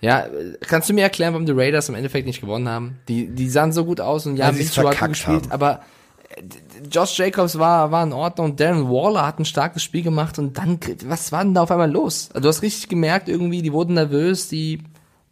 Ja, 0.00 0.26
äh, 0.26 0.56
kannst 0.60 0.88
du 0.88 0.94
mir 0.94 1.02
erklären, 1.02 1.34
warum 1.34 1.46
die 1.46 1.52
Raiders 1.52 1.88
im 1.88 1.94
Endeffekt 1.94 2.26
nicht 2.26 2.40
gewonnen 2.40 2.68
haben? 2.68 2.98
Die, 3.08 3.28
die 3.28 3.48
sahen 3.48 3.72
so 3.72 3.84
gut 3.84 4.00
aus 4.00 4.26
und 4.26 4.36
ja, 4.36 4.50
es 4.50 4.56
Minshew 4.56 4.88
hat 4.88 5.08
gespielt, 5.08 5.44
haben. 5.44 5.52
aber 5.52 5.82
äh, 6.30 6.42
Josh 6.90 7.18
Jacobs 7.18 7.58
war, 7.58 7.90
war 7.90 8.02
in 8.02 8.12
Ordnung, 8.12 8.56
Darren 8.56 8.88
Waller 8.88 9.26
hat 9.26 9.38
ein 9.38 9.44
starkes 9.44 9.82
Spiel 9.82 10.02
gemacht 10.02 10.38
und 10.38 10.56
dann, 10.56 10.80
was 11.04 11.30
war 11.30 11.44
denn 11.44 11.54
da 11.54 11.62
auf 11.62 11.70
einmal 11.70 11.90
los? 11.90 12.30
Also 12.30 12.40
du 12.40 12.48
hast 12.48 12.62
richtig 12.62 12.88
gemerkt 12.88 13.28
irgendwie, 13.28 13.60
die 13.60 13.72
wurden 13.72 13.94
nervös, 13.94 14.48
die, 14.48 14.82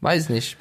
weiß 0.02 0.28
nicht. 0.28 0.58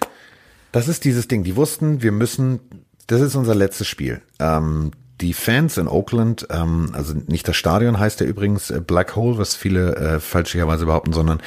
Das 0.71 0.87
ist 0.87 1.05
dieses 1.05 1.27
Ding. 1.27 1.43
Die 1.43 1.55
wussten, 1.55 2.01
wir 2.01 2.11
müssen, 2.11 2.59
das 3.07 3.21
ist 3.21 3.35
unser 3.35 3.55
letztes 3.55 3.87
Spiel. 3.87 4.21
Ähm, 4.39 4.91
die 5.21 5.33
Fans 5.33 5.77
in 5.77 5.87
Oakland, 5.87 6.47
ähm, 6.49 6.91
also 6.93 7.13
nicht 7.27 7.47
das 7.47 7.55
Stadion 7.55 7.99
heißt 7.99 8.21
ja 8.21 8.25
übrigens 8.25 8.69
äh, 8.69 8.79
Black 8.79 9.15
Hole, 9.15 9.37
was 9.37 9.55
viele 9.55 9.95
äh, 9.95 10.19
falscherweise 10.19 10.85
behaupten, 10.85 11.13
sondern 11.13 11.41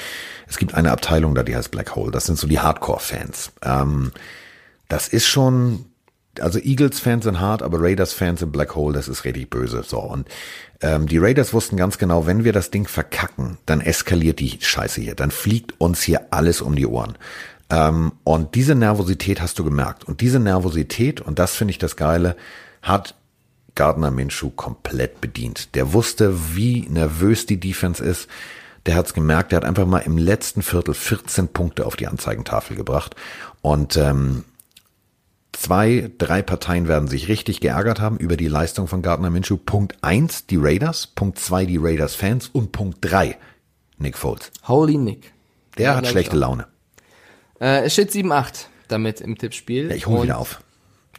es 0.46 0.58
gibt 0.58 0.74
eine 0.74 0.90
Abteilung 0.90 1.34
da, 1.34 1.42
die 1.42 1.56
heißt 1.56 1.70
Black 1.70 1.96
Hole. 1.96 2.10
Das 2.10 2.26
sind 2.26 2.38
so 2.38 2.46
die 2.46 2.60
Hardcore-Fans. 2.60 3.52
Ähm, 3.62 4.12
das 4.88 5.08
ist 5.08 5.26
schon, 5.26 5.86
also 6.38 6.58
Eagles-Fans 6.58 7.24
sind 7.24 7.40
hart, 7.40 7.62
aber 7.62 7.80
Raiders-Fans 7.80 8.40
sind 8.40 8.52
Black 8.52 8.74
Hole, 8.74 8.92
das 8.92 9.08
ist 9.08 9.24
richtig 9.24 9.48
böse. 9.48 9.82
So 9.86 10.00
und 10.00 10.28
ähm, 10.82 11.06
die 11.06 11.18
Raiders 11.18 11.54
wussten 11.54 11.76
ganz 11.76 11.96
genau, 11.96 12.26
wenn 12.26 12.44
wir 12.44 12.52
das 12.52 12.70
Ding 12.70 12.86
verkacken, 12.86 13.56
dann 13.64 13.80
eskaliert 13.80 14.40
die 14.40 14.58
Scheiße 14.60 15.00
hier, 15.00 15.14
dann 15.14 15.30
fliegt 15.30 15.80
uns 15.80 16.02
hier 16.02 16.26
alles 16.30 16.60
um 16.60 16.76
die 16.76 16.86
Ohren. 16.86 17.16
Ähm, 17.72 18.12
und 18.22 18.54
diese 18.54 18.74
Nervosität 18.74 19.40
hast 19.40 19.58
du 19.58 19.64
gemerkt. 19.64 20.04
Und 20.04 20.20
diese 20.20 20.38
Nervosität, 20.38 21.22
und 21.22 21.38
das 21.38 21.54
finde 21.56 21.70
ich 21.70 21.78
das 21.78 21.96
Geile, 21.96 22.36
hat 22.82 23.14
Gardner 23.74 24.10
Minshew 24.10 24.50
komplett 24.50 25.22
bedient. 25.22 25.74
Der 25.74 25.94
wusste, 25.94 26.54
wie 26.54 26.86
nervös 26.90 27.46
die 27.46 27.58
Defense 27.58 28.04
ist. 28.04 28.28
Der 28.84 28.94
hat's 28.96 29.14
gemerkt, 29.14 29.52
der 29.52 29.58
hat 29.58 29.64
einfach 29.64 29.86
mal 29.86 30.00
im 30.00 30.18
letzten 30.18 30.62
Viertel 30.62 30.92
14 30.92 31.48
Punkte 31.48 31.86
auf 31.86 31.96
die 31.96 32.08
Anzeigentafel 32.08 32.76
gebracht. 32.76 33.16
Und 33.62 33.96
ähm, 33.96 34.44
zwei, 35.52 36.10
drei 36.18 36.42
Parteien 36.42 36.88
werden 36.88 37.08
sich 37.08 37.28
richtig 37.28 37.60
geärgert 37.60 38.00
haben 38.00 38.18
über 38.18 38.36
die 38.36 38.48
Leistung 38.48 38.86
von 38.86 39.00
Gardner 39.00 39.30
Minshew. 39.30 39.56
Punkt 39.56 39.96
eins 40.02 40.46
die 40.46 40.58
Raiders, 40.58 41.06
Punkt 41.06 41.38
zwei 41.38 41.64
die 41.64 41.78
Raiders-Fans 41.78 42.48
und 42.48 42.72
Punkt 42.72 42.98
drei 43.00 43.38
Nick 43.96 44.18
Foles. 44.18 44.50
Holy 44.68 44.98
Nick. 44.98 45.32
Der 45.78 45.92
Ja, 45.92 45.96
hat 45.96 46.08
schlechte 46.08 46.36
auch. 46.36 46.40
Laune. 46.40 46.71
Äh, 47.62 47.84
es 47.84 47.92
steht 47.92 48.10
7-8 48.10 48.66
damit 48.88 49.20
im 49.20 49.38
Tippspiel. 49.38 49.88
Ja, 49.88 49.94
ich 49.96 50.06
hole 50.06 50.24
wieder 50.24 50.38
auf. 50.38 50.60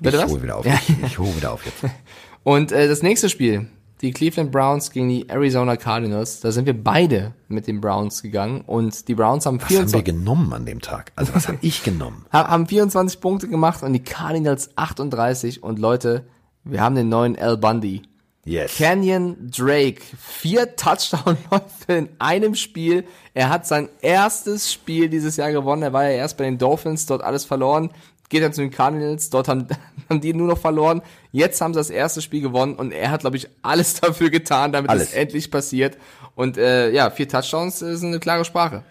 Bitte 0.01 0.17
ich 0.17 0.23
was? 0.23 0.31
hole 0.31 0.43
wieder 0.43 0.57
auf. 0.57 0.65
Ja. 0.65 0.73
Ich, 0.75 1.03
ich 1.03 1.19
hole 1.19 1.35
wieder 1.35 1.53
auf 1.53 1.65
jetzt. 1.65 1.83
Und 2.43 2.71
äh, 2.71 2.87
das 2.87 3.01
nächste 3.01 3.29
Spiel, 3.29 3.67
die 4.01 4.11
Cleveland 4.11 4.51
Browns 4.51 4.91
gegen 4.91 5.07
die 5.07 5.29
Arizona 5.29 5.77
Cardinals, 5.77 6.41
da 6.41 6.51
sind 6.51 6.65
wir 6.65 6.73
beide 6.73 7.33
mit 7.47 7.67
den 7.67 7.79
Browns 7.79 8.21
gegangen 8.21 8.61
und 8.67 9.07
die 9.07 9.15
Browns 9.15 9.45
haben 9.45 9.61
Was 9.61 9.63
haben 9.69 9.71
wir 9.71 9.77
24, 9.77 10.03
genommen 10.03 10.51
an 10.51 10.65
dem 10.65 10.81
Tag? 10.81 11.13
Also 11.15 11.33
was 11.33 11.47
habe 11.47 11.57
ich 11.61 11.83
genommen? 11.83 12.25
ha- 12.33 12.49
haben 12.49 12.67
24 12.67 13.21
Punkte 13.21 13.47
gemacht 13.47 13.81
und 13.81 13.93
die 13.93 14.03
Cardinals 14.03 14.71
38 14.75 15.63
und 15.63 15.79
Leute, 15.79 16.25
wir 16.65 16.81
haben 16.81 16.95
den 16.95 17.07
neuen 17.07 17.37
Al 17.39 17.55
Bundy. 17.57 18.01
Yes. 18.45 18.75
Canyon 18.77 19.49
Drake, 19.49 20.01
vier 20.19 20.75
Touchdown-Läufe 20.75 21.93
in 21.93 22.09
einem 22.19 22.55
Spiel. 22.55 23.05
Er 23.33 23.49
hat 23.49 23.65
sein 23.65 23.87
erstes 24.01 24.71
Spiel 24.71 25.07
dieses 25.07 25.37
Jahr 25.37 25.51
gewonnen. 25.51 25.81
Er 25.81 25.93
war 25.93 26.03
ja 26.03 26.09
erst 26.11 26.37
bei 26.37 26.43
den 26.43 26.57
Dolphins, 26.57 27.05
dort 27.05 27.23
alles 27.23 27.45
verloren. 27.45 27.89
Geht 28.27 28.43
dann 28.43 28.51
zu 28.51 28.61
den 28.61 28.71
Cardinals. 28.71 29.29
Dort 29.29 29.47
haben, 29.47 29.67
haben 30.09 30.19
die 30.19 30.33
nur 30.33 30.47
noch 30.47 30.57
verloren. 30.57 31.01
Jetzt 31.31 31.61
haben 31.61 31.73
sie 31.73 31.79
das 31.79 31.89
erste 31.89 32.21
Spiel 32.21 32.41
gewonnen 32.41 32.75
und 32.75 32.91
er 32.91 33.11
hat, 33.11 33.21
glaube 33.21 33.37
ich, 33.37 33.47
alles 33.61 33.93
dafür 34.01 34.29
getan, 34.29 34.73
damit 34.73 34.89
Alles. 34.91 35.09
es 35.09 35.13
endlich 35.13 35.49
passiert. 35.49 35.97
Und 36.35 36.57
äh, 36.57 36.91
ja, 36.91 37.11
vier 37.11 37.29
Touchdowns 37.29 37.79
sind 37.79 38.07
eine 38.07 38.19
klare 38.19 38.43
Sprache. 38.43 38.83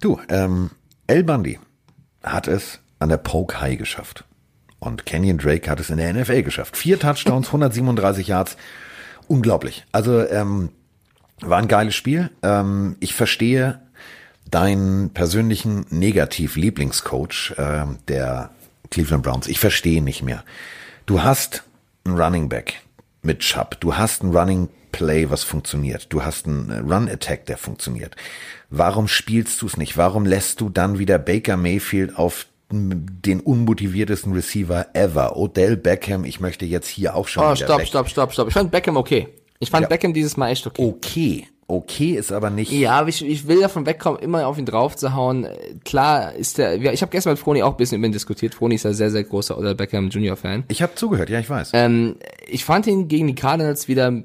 Du, 0.00 0.18
ähm, 0.28 0.70
El 1.06 1.22
Bundy 1.22 1.60
hat 2.24 2.48
es 2.48 2.80
an 2.98 3.08
der 3.08 3.18
Poke 3.18 3.60
High 3.60 3.78
geschafft. 3.78 4.24
Und 4.80 5.06
Kenyon 5.06 5.38
Drake 5.38 5.70
hat 5.70 5.78
es 5.78 5.90
in 5.90 5.98
der 5.98 6.12
NFL 6.12 6.42
geschafft. 6.42 6.76
Vier 6.76 6.98
Touchdowns, 6.98 7.46
137 7.48 8.26
Yards. 8.26 8.56
Unglaublich. 9.28 9.84
Also, 9.92 10.26
ähm, 10.26 10.70
war 11.40 11.58
ein 11.58 11.68
geiles 11.68 11.94
Spiel. 11.94 12.30
Ähm, 12.42 12.96
ich 13.00 13.14
verstehe 13.14 13.80
deinen 14.50 15.10
persönlichen 15.10 15.86
Negativ-Lieblingscoach 15.90 17.54
äh, 17.56 17.84
der 18.08 18.50
Cleveland 18.90 19.22
Browns. 19.22 19.46
Ich 19.46 19.60
verstehe 19.60 20.02
nicht 20.02 20.22
mehr. 20.22 20.44
Du 21.06 21.22
hast 21.22 21.62
einen 22.04 22.18
Running 22.18 22.48
Back 22.48 22.80
mit 23.22 23.40
Chubb. 23.40 23.80
Du 23.80 23.96
hast 23.96 24.22
einen 24.22 24.36
Running 24.36 24.68
Play, 24.92 25.30
was 25.30 25.44
funktioniert. 25.44 26.06
Du 26.12 26.24
hast 26.24 26.46
einen 26.46 26.70
Run 26.90 27.08
Attack, 27.08 27.46
der 27.46 27.58
funktioniert. 27.58 28.16
Warum 28.70 29.08
spielst 29.08 29.62
du 29.62 29.66
es 29.66 29.76
nicht? 29.76 29.96
Warum 29.96 30.26
lässt 30.26 30.60
du 30.60 30.68
dann 30.68 30.98
wieder 30.98 31.18
Baker 31.18 31.56
Mayfield 31.56 32.16
auf 32.16 32.46
den 32.72 33.40
unmotiviertesten 33.40 34.32
Receiver 34.32 34.86
ever? 34.94 35.36
Odell 35.36 35.76
Beckham, 35.76 36.24
ich 36.24 36.40
möchte 36.40 36.64
jetzt 36.64 36.88
hier 36.88 37.14
auch 37.16 37.28
schon 37.28 37.42
Oh, 37.42 37.52
wieder 37.54 37.56
stopp, 37.56 37.86
stopp, 37.86 38.08
stopp, 38.08 38.32
stopp. 38.32 38.48
Ich 38.48 38.54
fand 38.54 38.70
Beckham 38.70 38.96
okay. 38.96 39.28
Ich 39.58 39.70
fand 39.70 39.82
Ja. 39.82 39.88
Beckham 39.88 40.14
dieses 40.14 40.36
Mal 40.36 40.50
echt 40.50 40.66
okay. 40.66 40.82
Okay, 40.82 41.46
okay 41.66 42.12
ist 42.14 42.32
aber 42.32 42.48
nicht. 42.50 42.72
Ja, 42.72 42.92
aber 43.00 43.08
ich, 43.08 43.24
ich 43.24 43.46
will 43.46 43.60
davon 43.60 43.86
wegkommen, 43.86 44.20
immer 44.20 44.46
auf 44.46 44.56
ihn 44.58 44.66
drauf 44.66 44.96
zu 44.96 45.14
hauen. 45.14 45.46
Klar 45.84 46.32
ist 46.34 46.58
der, 46.58 46.76
ja, 46.76 46.92
ich 46.92 47.02
habe 47.02 47.10
gestern 47.10 47.32
mit 47.32 47.38
Froni 47.40 47.62
auch 47.62 47.72
ein 47.72 47.76
bisschen 47.76 47.98
über 47.98 48.06
ihn 48.06 48.12
diskutiert. 48.12 48.54
Froni 48.54 48.76
ist 48.76 48.84
ja 48.84 48.92
sehr, 48.92 49.10
sehr 49.10 49.24
großer 49.24 49.58
Odell 49.58 49.74
Beckham 49.74 50.08
Junior 50.08 50.36
Fan. 50.36 50.64
Ich 50.68 50.80
habe 50.82 50.94
zugehört, 50.94 51.28
ja, 51.28 51.40
ich 51.40 51.50
weiß. 51.50 51.70
Ähm, 51.74 52.16
ich 52.48 52.64
fand 52.64 52.86
ihn 52.86 53.08
gegen 53.08 53.26
die 53.26 53.34
Cardinals 53.34 53.86
wieder, 53.88 54.22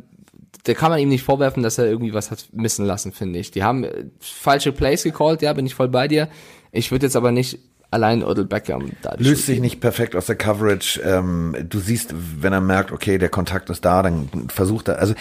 da 0.63 0.73
kann 0.73 0.89
man 0.89 0.99
ihm 0.99 1.09
nicht 1.09 1.23
vorwerfen, 1.23 1.61
dass 1.63 1.77
er 1.77 1.85
irgendwie 1.85 2.13
was 2.13 2.31
hat 2.31 2.47
missen 2.53 2.85
lassen, 2.85 3.11
finde 3.11 3.39
ich. 3.39 3.51
Die 3.51 3.63
haben 3.63 3.83
äh, 3.83 4.05
falsche 4.19 4.71
Plays 4.71 5.03
gecallt, 5.03 5.41
ja, 5.41 5.51
bin 5.53 5.65
ich 5.65 5.75
voll 5.75 5.89
bei 5.89 6.07
dir. 6.07 6.29
Ich 6.71 6.91
würde 6.91 7.05
jetzt 7.05 7.15
aber 7.15 7.31
nicht 7.31 7.59
allein 7.91 8.23
Odell 8.23 8.45
Beckham 8.45 8.91
da 9.01 9.11
löst 9.11 9.25
Schuld 9.25 9.38
sich 9.38 9.59
nicht 9.59 9.79
perfekt 9.79 10.15
aus 10.15 10.25
der 10.25 10.36
Coverage. 10.36 11.01
Ähm, 11.01 11.55
du 11.67 11.79
siehst, 11.79 12.13
wenn 12.41 12.53
er 12.53 12.61
merkt, 12.61 12.91
okay, 12.91 13.17
der 13.17 13.29
Kontakt 13.29 13.69
ist 13.69 13.86
da, 13.86 14.03
dann 14.03 14.29
versucht 14.49 14.88
er. 14.88 14.99
Also 14.99 15.13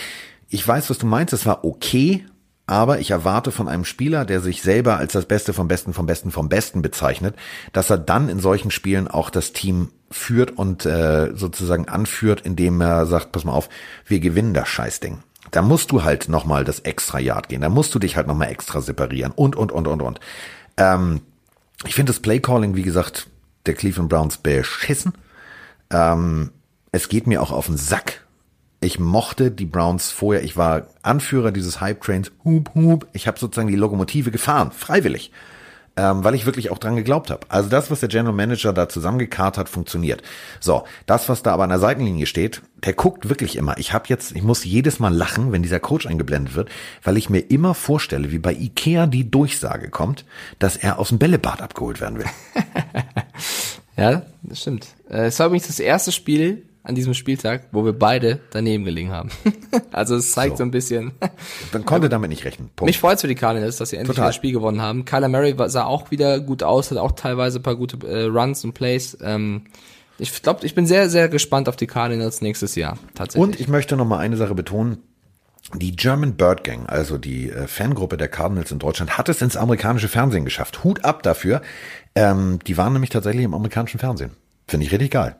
ich 0.48 0.66
weiß, 0.66 0.90
was 0.90 0.98
du 0.98 1.06
meinst. 1.06 1.32
Es 1.32 1.46
war 1.46 1.64
okay, 1.64 2.24
aber 2.66 2.98
ich 2.98 3.10
erwarte 3.10 3.50
von 3.50 3.68
einem 3.68 3.84
Spieler, 3.84 4.24
der 4.24 4.40
sich 4.40 4.62
selber 4.62 4.96
als 4.96 5.12
das 5.12 5.26
Beste 5.26 5.52
vom 5.52 5.68
Besten 5.68 5.92
vom 5.92 6.06
Besten 6.06 6.30
vom 6.30 6.48
Besten 6.48 6.80
bezeichnet, 6.80 7.36
dass 7.72 7.90
er 7.90 7.98
dann 7.98 8.28
in 8.28 8.40
solchen 8.40 8.70
Spielen 8.70 9.08
auch 9.08 9.30
das 9.30 9.52
Team 9.52 9.90
führt 10.10 10.52
und 10.52 10.86
äh, 10.86 11.32
sozusagen 11.34 11.88
anführt, 11.88 12.40
indem 12.42 12.80
er 12.80 13.06
sagt, 13.06 13.32
pass 13.32 13.44
mal 13.44 13.52
auf, 13.52 13.68
wir 14.06 14.20
gewinnen 14.20 14.54
das 14.54 14.68
Scheißding. 14.68 15.18
Da 15.50 15.60
musst 15.60 15.92
du 15.92 16.04
halt 16.04 16.28
nochmal 16.28 16.64
das 16.64 16.80
extra 16.80 17.18
Yard 17.18 17.48
gehen. 17.48 17.60
Da 17.60 17.68
musst 17.68 17.94
du 17.94 17.98
dich 17.98 18.16
halt 18.16 18.26
nochmal 18.26 18.50
extra 18.50 18.80
separieren 18.80 19.32
und, 19.32 19.56
und, 19.56 19.70
und, 19.70 19.86
und, 19.86 20.00
und. 20.00 20.20
Ähm, 20.76 21.20
ich 21.86 21.94
finde 21.94 22.10
das 22.10 22.20
Playcalling, 22.20 22.76
wie 22.76 22.82
gesagt, 22.82 23.28
der 23.66 23.74
Cleveland 23.74 24.08
Browns 24.08 24.38
beschissen. 24.38 25.14
Ähm, 25.90 26.50
es 26.92 27.08
geht 27.08 27.26
mir 27.26 27.42
auch 27.42 27.50
auf 27.50 27.66
den 27.66 27.76
Sack. 27.76 28.24
Ich 28.80 28.98
mochte 28.98 29.50
die 29.50 29.64
Browns 29.64 30.10
vorher. 30.10 30.44
Ich 30.44 30.56
war 30.56 30.88
Anführer 31.02 31.52
dieses 31.52 31.80
Hype 31.80 32.02
Trains. 32.02 32.30
Hup, 32.44 32.74
hup. 32.74 33.06
Ich 33.12 33.26
habe 33.26 33.38
sozusagen 33.38 33.68
die 33.68 33.76
Lokomotive 33.76 34.30
gefahren, 34.30 34.72
freiwillig, 34.72 35.32
ähm, 35.96 36.24
weil 36.24 36.34
ich 36.34 36.46
wirklich 36.46 36.70
auch 36.70 36.78
dran 36.78 36.96
geglaubt 36.96 37.30
habe. 37.30 37.46
Also 37.48 37.68
das, 37.68 37.90
was 37.90 38.00
der 38.00 38.08
General 38.08 38.34
Manager 38.34 38.72
da 38.72 38.88
zusammengekarrt 38.88 39.58
hat, 39.58 39.68
funktioniert. 39.68 40.22
So, 40.60 40.84
das, 41.06 41.28
was 41.28 41.42
da 41.42 41.52
aber 41.52 41.64
an 41.64 41.70
der 41.70 41.78
Seitenlinie 41.78 42.26
steht, 42.26 42.62
der 42.84 42.94
guckt 42.94 43.28
wirklich 43.28 43.56
immer. 43.56 43.78
Ich 43.78 43.92
habe 43.92 44.06
jetzt, 44.08 44.32
ich 44.32 44.42
muss 44.42 44.64
jedes 44.64 44.98
Mal 44.98 45.14
lachen, 45.14 45.52
wenn 45.52 45.62
dieser 45.62 45.80
Coach 45.80 46.06
eingeblendet 46.06 46.54
wird, 46.54 46.68
weil 47.02 47.16
ich 47.16 47.30
mir 47.30 47.40
immer 47.40 47.74
vorstelle, 47.74 48.30
wie 48.32 48.38
bei 48.38 48.52
Ikea 48.52 49.06
die 49.06 49.30
Durchsage 49.30 49.88
kommt, 49.90 50.24
dass 50.58 50.76
er 50.76 50.98
aus 50.98 51.10
dem 51.10 51.18
Bällebad 51.18 51.62
abgeholt 51.62 52.00
werden 52.00 52.18
will. 52.18 52.26
Ja, 53.96 54.22
das 54.42 54.60
stimmt. 54.60 54.88
Äh, 55.08 55.26
Es 55.26 55.38
war 55.38 55.46
übrigens 55.46 55.68
das 55.68 55.78
erste 55.78 56.10
Spiel 56.10 56.64
an 56.84 56.94
diesem 56.94 57.14
Spieltag, 57.14 57.68
wo 57.72 57.84
wir 57.84 57.94
beide 57.94 58.40
daneben 58.50 58.84
gelegen 58.84 59.10
haben. 59.10 59.30
also 59.90 60.16
es 60.16 60.32
zeigt 60.32 60.52
so, 60.52 60.58
So. 60.58 60.64
ein 60.64 60.70
bisschen. 60.70 61.12
Dann 61.72 61.84
konnte 61.86 62.10
damit 62.10 62.28
nicht 62.28 62.44
rechnen. 62.44 62.68
Punkt. 62.76 62.86
Mich 62.88 63.00
freut's 63.00 63.22
für 63.22 63.28
die 63.28 63.34
Cardinals, 63.34 63.78
dass 63.78 63.88
sie 63.88 63.96
endlich 63.96 64.14
Total. 64.16 64.28
das 64.28 64.36
Spiel 64.36 64.52
gewonnen 64.52 64.82
haben. 64.82 65.06
Kyler 65.06 65.28
Murray 65.28 65.54
sah 65.68 65.84
auch 65.84 66.10
wieder 66.10 66.40
gut 66.40 66.62
aus, 66.62 66.90
hat 66.90 66.98
auch 66.98 67.12
teilweise 67.12 67.58
ein 67.58 67.62
paar 67.62 67.76
gute 67.76 68.06
äh, 68.06 68.24
Runs 68.26 68.64
und 68.64 68.74
Plays. 68.74 69.16
Ähm, 69.22 69.62
ich 70.18 70.42
glaube, 70.42 70.64
ich 70.66 70.74
bin 70.74 70.86
sehr, 70.86 71.08
sehr 71.08 71.28
gespannt 71.28 71.68
auf 71.70 71.76
die 71.76 71.86
Cardinals 71.86 72.42
nächstes 72.42 72.74
Jahr. 72.74 72.98
Tatsächlich. 73.14 73.42
Und 73.42 73.58
ich 73.58 73.66
möchte 73.68 73.96
noch 73.96 74.04
mal 74.06 74.18
eine 74.18 74.36
Sache 74.36 74.54
betonen. 74.54 74.98
Die 75.74 75.96
German 75.96 76.36
Bird 76.36 76.62
Gang, 76.64 76.86
also 76.86 77.16
die 77.16 77.48
äh, 77.50 77.66
Fangruppe 77.66 78.18
der 78.18 78.28
Cardinals 78.28 78.70
in 78.70 78.78
Deutschland, 78.78 79.16
hat 79.16 79.30
es 79.30 79.40
ins 79.40 79.56
amerikanische 79.56 80.08
Fernsehen 80.08 80.44
geschafft. 80.44 80.84
Hut 80.84 81.02
ab 81.06 81.22
dafür. 81.22 81.62
Ähm, 82.14 82.58
die 82.66 82.76
waren 82.76 82.92
nämlich 82.92 83.08
tatsächlich 83.10 83.44
im 83.44 83.54
amerikanischen 83.54 83.98
Fernsehen. 83.98 84.32
Finde 84.68 84.84
ich 84.84 84.92
richtig 84.92 85.10
geil. 85.12 85.36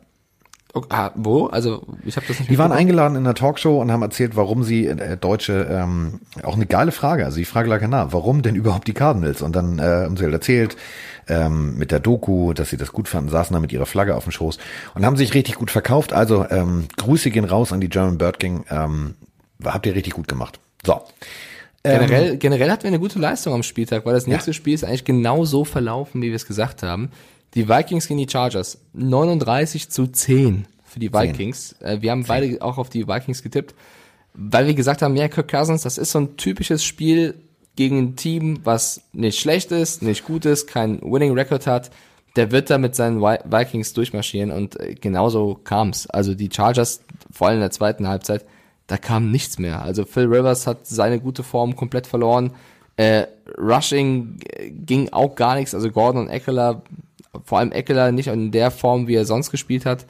Okay, 0.76 0.88
ah, 0.90 1.12
wo? 1.14 1.46
Also 1.46 1.86
ich 2.04 2.16
habe 2.16 2.26
das 2.26 2.40
nicht 2.40 2.50
Die 2.50 2.58
waren 2.58 2.72
eingeladen 2.72 3.16
in 3.16 3.24
einer 3.24 3.34
Talkshow 3.34 3.80
und 3.80 3.92
haben 3.92 4.02
erzählt, 4.02 4.34
warum 4.34 4.64
sie 4.64 4.88
äh, 4.88 5.16
Deutsche, 5.16 5.68
ähm, 5.70 6.20
auch 6.42 6.56
eine 6.56 6.66
geile 6.66 6.90
Frage, 6.90 7.24
also 7.24 7.38
die 7.38 7.44
Frage 7.44 7.68
lag 7.68 7.80
ja 7.80 7.86
nah, 7.86 8.12
warum 8.12 8.42
denn 8.42 8.56
überhaupt 8.56 8.88
die 8.88 8.92
Cardinals? 8.92 9.40
Und 9.40 9.54
dann 9.54 9.78
äh, 9.78 9.82
haben 9.82 10.16
sie 10.16 10.24
halt 10.24 10.34
erzählt, 10.34 10.76
ähm, 11.28 11.78
mit 11.78 11.92
der 11.92 12.00
Doku, 12.00 12.52
dass 12.54 12.70
sie 12.70 12.76
das 12.76 12.92
gut 12.92 13.06
fanden, 13.06 13.30
saßen 13.30 13.54
da 13.54 13.60
mit 13.60 13.72
ihrer 13.72 13.86
Flagge 13.86 14.16
auf 14.16 14.24
dem 14.24 14.32
Schoß 14.32 14.58
und 14.96 15.06
haben 15.06 15.16
sich 15.16 15.32
richtig 15.34 15.54
gut 15.54 15.70
verkauft. 15.70 16.12
Also 16.12 16.44
ähm, 16.50 16.86
Grüße 16.96 17.30
gehen 17.30 17.44
raus 17.44 17.72
an 17.72 17.80
die 17.80 17.88
German 17.88 18.18
Bird 18.18 18.40
Gang. 18.40 18.66
Ähm, 18.68 19.14
habt 19.64 19.86
ihr 19.86 19.94
richtig 19.94 20.14
gut 20.14 20.26
gemacht. 20.26 20.58
So. 20.84 21.00
Ähm, 21.84 22.00
Generell, 22.00 22.36
generell 22.38 22.70
hatten 22.70 22.82
wir 22.82 22.88
eine 22.88 22.98
gute 22.98 23.18
Leistung 23.18 23.52
am 23.54 23.62
Spieltag, 23.62 24.06
weil 24.06 24.14
das 24.14 24.26
nächste 24.26 24.54
Spiel 24.54 24.74
ist 24.74 24.84
eigentlich 24.84 25.04
genau 25.04 25.44
so 25.44 25.64
verlaufen, 25.64 26.20
wie 26.22 26.30
wir 26.30 26.36
es 26.36 26.46
gesagt 26.46 26.82
haben. 26.82 27.10
Die 27.54 27.68
Vikings 27.68 28.08
gegen 28.08 28.18
die 28.18 28.28
Chargers. 28.30 28.78
39 28.94 29.88
zu 29.90 30.06
10 30.06 30.66
für 30.84 30.98
die 31.00 31.12
Vikings. 31.12 31.74
Äh, 31.80 32.00
Wir 32.00 32.10
haben 32.10 32.24
beide 32.24 32.60
auch 32.62 32.78
auf 32.78 32.88
die 32.90 33.06
Vikings 33.06 33.42
getippt, 33.42 33.74
weil 34.34 34.66
wir 34.66 34.74
gesagt 34.74 35.02
haben, 35.02 35.16
ja, 35.16 35.28
Kirk 35.28 35.48
Cousins, 35.50 35.82
das 35.82 35.98
ist 35.98 36.10
so 36.12 36.20
ein 36.20 36.36
typisches 36.36 36.84
Spiel 36.84 37.34
gegen 37.76 37.98
ein 37.98 38.16
Team, 38.16 38.60
was 38.64 39.02
nicht 39.12 39.38
schlecht 39.38 39.72
ist, 39.72 40.02
nicht 40.02 40.24
gut 40.24 40.44
ist, 40.44 40.66
kein 40.66 41.00
Winning 41.02 41.32
Record 41.32 41.66
hat. 41.66 41.90
Der 42.36 42.50
wird 42.50 42.68
da 42.70 42.78
mit 42.78 42.96
seinen 42.96 43.18
Vi- 43.20 43.42
Vikings 43.44 43.92
durchmarschieren 43.92 44.50
und 44.50 44.78
äh, 44.80 44.94
genauso 44.94 45.54
kam's. 45.62 46.08
Also 46.08 46.34
die 46.34 46.50
Chargers, 46.52 47.02
vor 47.30 47.46
allem 47.48 47.56
in 47.56 47.60
der 47.62 47.70
zweiten 47.70 48.08
Halbzeit, 48.08 48.44
da 48.88 48.96
kam 48.96 49.30
nichts 49.30 49.58
mehr. 49.58 49.82
Also 49.82 50.04
Phil 50.04 50.24
Rivers 50.26 50.66
hat 50.66 50.86
seine 50.86 51.20
gute 51.20 51.42
Form 51.44 51.74
komplett 51.76 52.06
verloren. 52.08 52.50
Äh, 52.96 53.26
Rushing 53.56 54.38
äh, 54.48 54.70
ging 54.70 55.08
auch 55.12 55.34
gar 55.36 55.54
nichts. 55.54 55.74
Also 55.74 55.90
Gordon 55.90 56.22
und 56.22 56.28
Eckler, 56.28 56.82
vor 57.44 57.58
allem 57.58 57.72
Eckler 57.72 58.12
nicht 58.12 58.28
in 58.28 58.50
der 58.50 58.70
Form, 58.70 59.06
wie 59.06 59.14
er 59.14 59.24
sonst 59.24 59.50
gespielt 59.50 59.86
hat. 59.86 60.06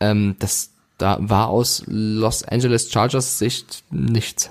Ähm, 0.00 0.36
das 0.38 0.70
da 0.98 1.16
war 1.20 1.48
aus 1.48 1.84
Los 1.86 2.42
Angeles 2.42 2.90
Chargers 2.90 3.38
Sicht 3.38 3.84
nichts. 3.90 4.50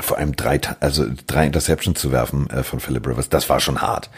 vor 0.00 0.16
allem 0.16 0.36
drei, 0.36 0.60
also 0.78 1.06
drei 1.26 1.46
Interceptions 1.46 2.00
zu 2.00 2.12
werfen 2.12 2.48
äh, 2.50 2.62
von 2.62 2.78
Philip 2.78 3.04
Rivers, 3.06 3.28
das 3.28 3.48
war 3.50 3.58
schon 3.58 3.82
hart. 3.82 4.08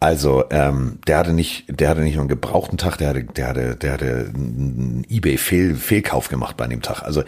Also 0.00 0.44
ähm, 0.50 0.98
der 1.06 1.18
hatte 1.18 1.32
nicht, 1.32 1.66
der 1.68 1.90
hatte 1.90 2.00
nicht 2.00 2.14
nur 2.14 2.22
einen 2.22 2.28
gebrauchten 2.28 2.78
Tag, 2.78 2.96
der 2.96 3.10
hatte, 3.10 3.24
der 3.24 3.48
hatte, 3.48 3.76
der 3.76 3.92
hatte 3.92 4.32
einen 4.34 5.06
eBay 5.08 5.36
Fehl, 5.36 5.76
Fehlkauf 5.76 6.28
gemacht 6.28 6.56
bei 6.56 6.66
dem 6.66 6.80
Tag. 6.80 7.02
Also 7.02 7.22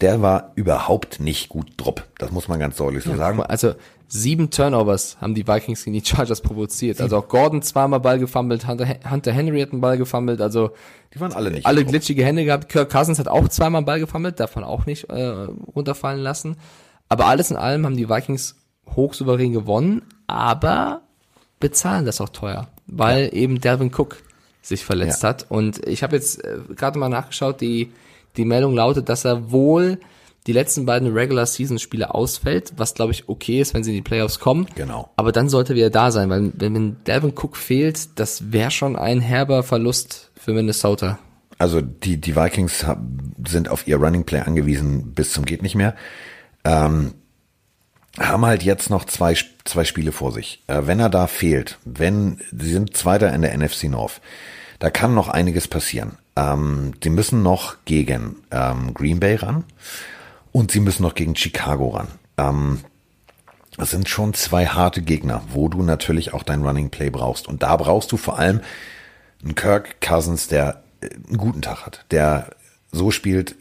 der 0.00 0.20
war 0.22 0.52
überhaupt 0.54 1.18
nicht 1.18 1.48
gut 1.48 1.72
drupp. 1.78 2.06
Das 2.18 2.30
muss 2.30 2.46
man 2.46 2.60
ganz 2.60 2.76
deutlich 2.76 3.04
so 3.04 3.16
sagen. 3.16 3.42
Also 3.42 3.74
sieben 4.12 4.50
Turnovers 4.50 5.16
haben 5.20 5.34
die 5.34 5.46
Vikings 5.46 5.84
gegen 5.84 5.94
die 5.94 6.04
Chargers 6.04 6.40
provoziert. 6.40 7.00
Also 7.00 7.16
auch 7.18 7.28
Gordon 7.28 7.62
zweimal 7.62 8.00
Ball 8.00 8.18
gefummelt, 8.18 8.66
Hunter, 8.66 8.86
Hunter 9.08 9.32
Henry 9.32 9.60
hat 9.60 9.70
einen 9.72 9.80
Ball 9.80 9.96
gefummelt. 9.98 10.40
Also 10.40 10.72
Die 11.14 11.20
waren 11.20 11.32
alle 11.32 11.50
nicht. 11.52 11.64
alle 11.64 11.84
glitschige 11.84 12.24
Hände 12.24 12.44
gehabt. 12.44 12.68
Kirk 12.68 12.90
Cousins 12.90 13.18
hat 13.20 13.28
auch 13.28 13.48
zweimal 13.48 13.82
Ball 13.82 14.00
gefummelt, 14.00 14.40
davon 14.40 14.64
auch 14.64 14.84
nicht 14.84 15.04
äh, 15.10 15.22
runterfallen 15.76 16.20
lassen. 16.20 16.56
Aber 17.08 17.26
alles 17.26 17.50
in 17.52 17.56
allem 17.56 17.86
haben 17.86 17.96
die 17.96 18.08
Vikings 18.08 18.56
hochsouverän 18.96 19.52
gewonnen, 19.52 20.02
aber 20.26 21.02
bezahlen 21.60 22.04
das 22.04 22.20
auch 22.20 22.30
teuer, 22.30 22.68
weil 22.86 23.30
eben 23.32 23.60
Delvin 23.60 23.92
Cook 23.96 24.16
sich 24.62 24.84
verletzt 24.84 25.22
Ja. 25.22 25.28
hat. 25.30 25.46
Und 25.48 25.86
ich 25.86 26.02
habe 26.02 26.16
jetzt 26.16 26.44
äh, 26.44 26.58
gerade 26.74 26.98
mal 26.98 27.08
nachgeschaut, 27.08 27.60
die, 27.60 27.92
die 28.36 28.44
Meldung 28.44 28.74
lautet, 28.74 29.08
dass 29.08 29.24
er 29.24 29.52
wohl 29.52 29.98
die 30.46 30.52
letzten 30.52 30.86
beiden 30.86 31.12
Regular 31.12 31.46
Season 31.46 31.78
Spiele 31.78 32.14
ausfällt, 32.14 32.72
was 32.76 32.94
glaube 32.94 33.12
ich 33.12 33.28
okay 33.28 33.60
ist, 33.60 33.74
wenn 33.74 33.84
sie 33.84 33.90
in 33.90 33.96
die 33.96 34.02
Playoffs 34.02 34.38
kommen. 34.38 34.66
Genau. 34.74 35.10
Aber 35.16 35.32
dann 35.32 35.48
sollte 35.48 35.74
er 35.74 35.76
wieder 35.76 35.90
da 35.90 36.10
sein, 36.10 36.30
weil 36.30 36.52
wenn, 36.54 36.74
wenn 36.74 37.04
Delvin 37.04 37.32
Cook 37.32 37.56
fehlt, 37.56 38.18
das 38.18 38.52
wäre 38.52 38.70
schon 38.70 38.96
ein 38.96 39.20
herber 39.20 39.62
Verlust 39.62 40.30
für 40.34 40.52
Minnesota. 40.52 41.18
Also 41.58 41.82
die, 41.82 42.16
die 42.16 42.36
Vikings 42.36 42.86
sind 43.46 43.68
auf 43.68 43.86
ihr 43.86 43.98
Running 43.98 44.24
Play 44.24 44.40
angewiesen 44.40 45.12
bis 45.12 45.32
zum 45.32 45.44
geht 45.44 45.62
nicht 45.62 45.74
mehr. 45.74 45.94
Ähm, 46.64 47.12
haben 48.18 48.46
halt 48.46 48.62
jetzt 48.62 48.88
noch 48.88 49.04
zwei, 49.04 49.36
zwei 49.64 49.84
Spiele 49.84 50.12
vor 50.12 50.32
sich. 50.32 50.62
Äh, 50.66 50.82
wenn 50.86 51.00
er 51.00 51.10
da 51.10 51.26
fehlt, 51.26 51.78
wenn, 51.84 52.38
sie 52.50 52.72
sind 52.72 52.96
Zweiter 52.96 53.32
in 53.34 53.42
der 53.42 53.56
NFC 53.56 53.84
North, 53.84 54.22
da 54.78 54.88
kann 54.88 55.14
noch 55.14 55.28
einiges 55.28 55.68
passieren. 55.68 56.16
Ähm, 56.34 56.94
sie 57.02 57.10
müssen 57.10 57.42
noch 57.42 57.76
gegen 57.84 58.36
ähm, 58.50 58.94
Green 58.94 59.20
Bay 59.20 59.36
ran 59.36 59.64
und 60.52 60.70
sie 60.70 60.80
müssen 60.80 61.02
noch 61.02 61.14
gegen 61.14 61.36
Chicago 61.36 61.90
ran. 61.90 62.08
Ähm, 62.38 62.80
das 63.76 63.90
sind 63.90 64.08
schon 64.08 64.34
zwei 64.34 64.66
harte 64.66 65.02
Gegner, 65.02 65.42
wo 65.52 65.68
du 65.68 65.82
natürlich 65.82 66.34
auch 66.34 66.42
dein 66.42 66.62
Running 66.62 66.90
Play 66.90 67.10
brauchst. 67.10 67.48
Und 67.48 67.62
da 67.62 67.76
brauchst 67.76 68.12
du 68.12 68.16
vor 68.16 68.38
allem 68.38 68.60
einen 69.42 69.54
Kirk 69.54 70.00
Cousins, 70.00 70.48
der 70.48 70.82
äh, 71.00 71.08
einen 71.28 71.38
guten 71.38 71.62
Tag 71.62 71.86
hat, 71.86 72.04
der 72.10 72.50
so 72.92 73.10
spielt, 73.10 73.54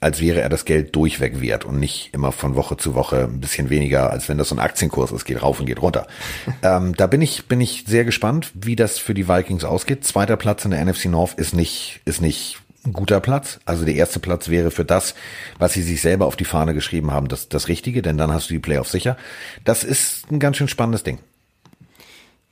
als 0.00 0.20
wäre 0.20 0.40
er 0.40 0.48
das 0.48 0.64
Geld 0.64 0.94
durchweg 0.94 1.40
wert 1.40 1.64
und 1.64 1.80
nicht 1.80 2.10
immer 2.12 2.30
von 2.30 2.54
Woche 2.54 2.76
zu 2.76 2.94
Woche 2.94 3.24
ein 3.24 3.40
bisschen 3.40 3.68
weniger, 3.68 4.10
als 4.10 4.28
wenn 4.28 4.38
das 4.38 4.50
so 4.50 4.54
ein 4.54 4.60
Aktienkurs 4.60 5.10
ist, 5.10 5.24
geht 5.24 5.42
rauf 5.42 5.58
und 5.58 5.66
geht 5.66 5.82
runter. 5.82 6.06
ähm, 6.62 6.94
da 6.94 7.08
bin 7.08 7.20
ich, 7.20 7.46
bin 7.46 7.60
ich 7.60 7.84
sehr 7.86 8.04
gespannt, 8.04 8.52
wie 8.54 8.76
das 8.76 8.98
für 8.98 9.14
die 9.14 9.28
Vikings 9.28 9.64
ausgeht. 9.64 10.04
Zweiter 10.04 10.36
Platz 10.36 10.64
in 10.64 10.70
der 10.70 10.84
NFC 10.84 11.06
North 11.06 11.34
ist 11.34 11.52
nicht, 11.52 12.00
ist 12.04 12.22
nicht 12.22 12.58
ein 12.84 12.92
guter 12.92 13.20
Platz. 13.20 13.60
Also 13.64 13.84
der 13.84 13.94
erste 13.94 14.20
Platz 14.20 14.48
wäre 14.48 14.70
für 14.70 14.84
das, 14.84 15.14
was 15.58 15.72
sie 15.72 15.82
sich 15.82 16.00
selber 16.00 16.26
auf 16.26 16.36
die 16.36 16.44
Fahne 16.44 16.74
geschrieben 16.74 17.10
haben, 17.10 17.28
das, 17.28 17.48
das 17.48 17.68
Richtige, 17.68 18.02
denn 18.02 18.16
dann 18.16 18.32
hast 18.32 18.50
du 18.50 18.54
die 18.54 18.60
Playoffs 18.60 18.92
sicher. 18.92 19.16
Das 19.64 19.84
ist 19.84 20.30
ein 20.30 20.38
ganz 20.38 20.56
schön 20.56 20.68
spannendes 20.68 21.02
Ding. 21.02 21.18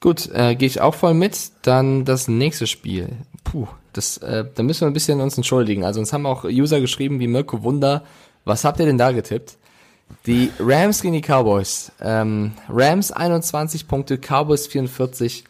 Gut, 0.01 0.29
äh, 0.33 0.55
gehe 0.55 0.67
ich 0.67 0.81
auch 0.81 0.95
voll 0.95 1.15
mit. 1.15 1.51
Dann 1.63 2.05
das 2.05 2.29
nächste 2.29 2.67
Spiel. 2.67 3.09
Puh, 3.45 3.67
das, 3.93 4.19
äh, 4.19 4.45
da 4.55 4.63
müssen 4.63 4.83
wir 4.83 4.89
ein 4.89 4.93
bisschen 4.93 5.21
uns 5.21 5.37
entschuldigen. 5.37 5.85
Also 5.85 6.01
uns 6.01 6.13
haben 6.13 6.27
auch 6.27 6.45
User 6.45 6.81
geschrieben 6.81 7.19
wie 7.19 7.29
Mirko 7.29 7.63
Wunder. 7.63 8.05
Was 8.45 8.65
habt 8.65 8.79
ihr 8.79 8.87
denn 8.87 8.99
da 8.99 9.13
getippt? 9.13 9.57
Die 10.27 10.51
Rams 10.59 11.03
gegen 11.03 11.15
die 11.15 11.23
Cowboys. 11.23 11.93
Ähm, 12.01 12.53
Rams 12.69 13.11
21 13.11 13.89
Punkte, 13.89 14.19
Cowboys 14.19 14.67
44. 14.67 15.45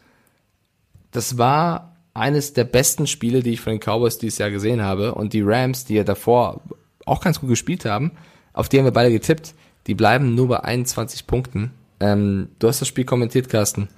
Das 1.10 1.38
war 1.38 1.95
eines 2.16 2.52
der 2.52 2.64
besten 2.64 3.06
Spiele, 3.06 3.42
die 3.42 3.52
ich 3.52 3.60
von 3.60 3.72
den 3.72 3.80
Cowboys 3.80 4.18
dieses 4.18 4.38
Jahr 4.38 4.50
gesehen 4.50 4.82
habe. 4.82 5.14
Und 5.14 5.32
die 5.32 5.42
Rams, 5.42 5.84
die 5.84 5.94
ja 5.94 6.04
davor 6.04 6.60
auch 7.04 7.20
ganz 7.20 7.40
gut 7.40 7.48
gespielt 7.48 7.84
haben, 7.84 8.12
auf 8.52 8.68
die 8.68 8.78
haben 8.78 8.84
wir 8.84 8.92
beide 8.92 9.12
getippt, 9.12 9.54
die 9.86 9.94
bleiben 9.94 10.34
nur 10.34 10.48
bei 10.48 10.60
21 10.60 11.26
Punkten. 11.26 11.70
Ähm, 12.00 12.48
du 12.58 12.68
hast 12.68 12.80
das 12.80 12.88
Spiel 12.88 13.04
kommentiert, 13.04 13.48
Carsten. 13.48 13.88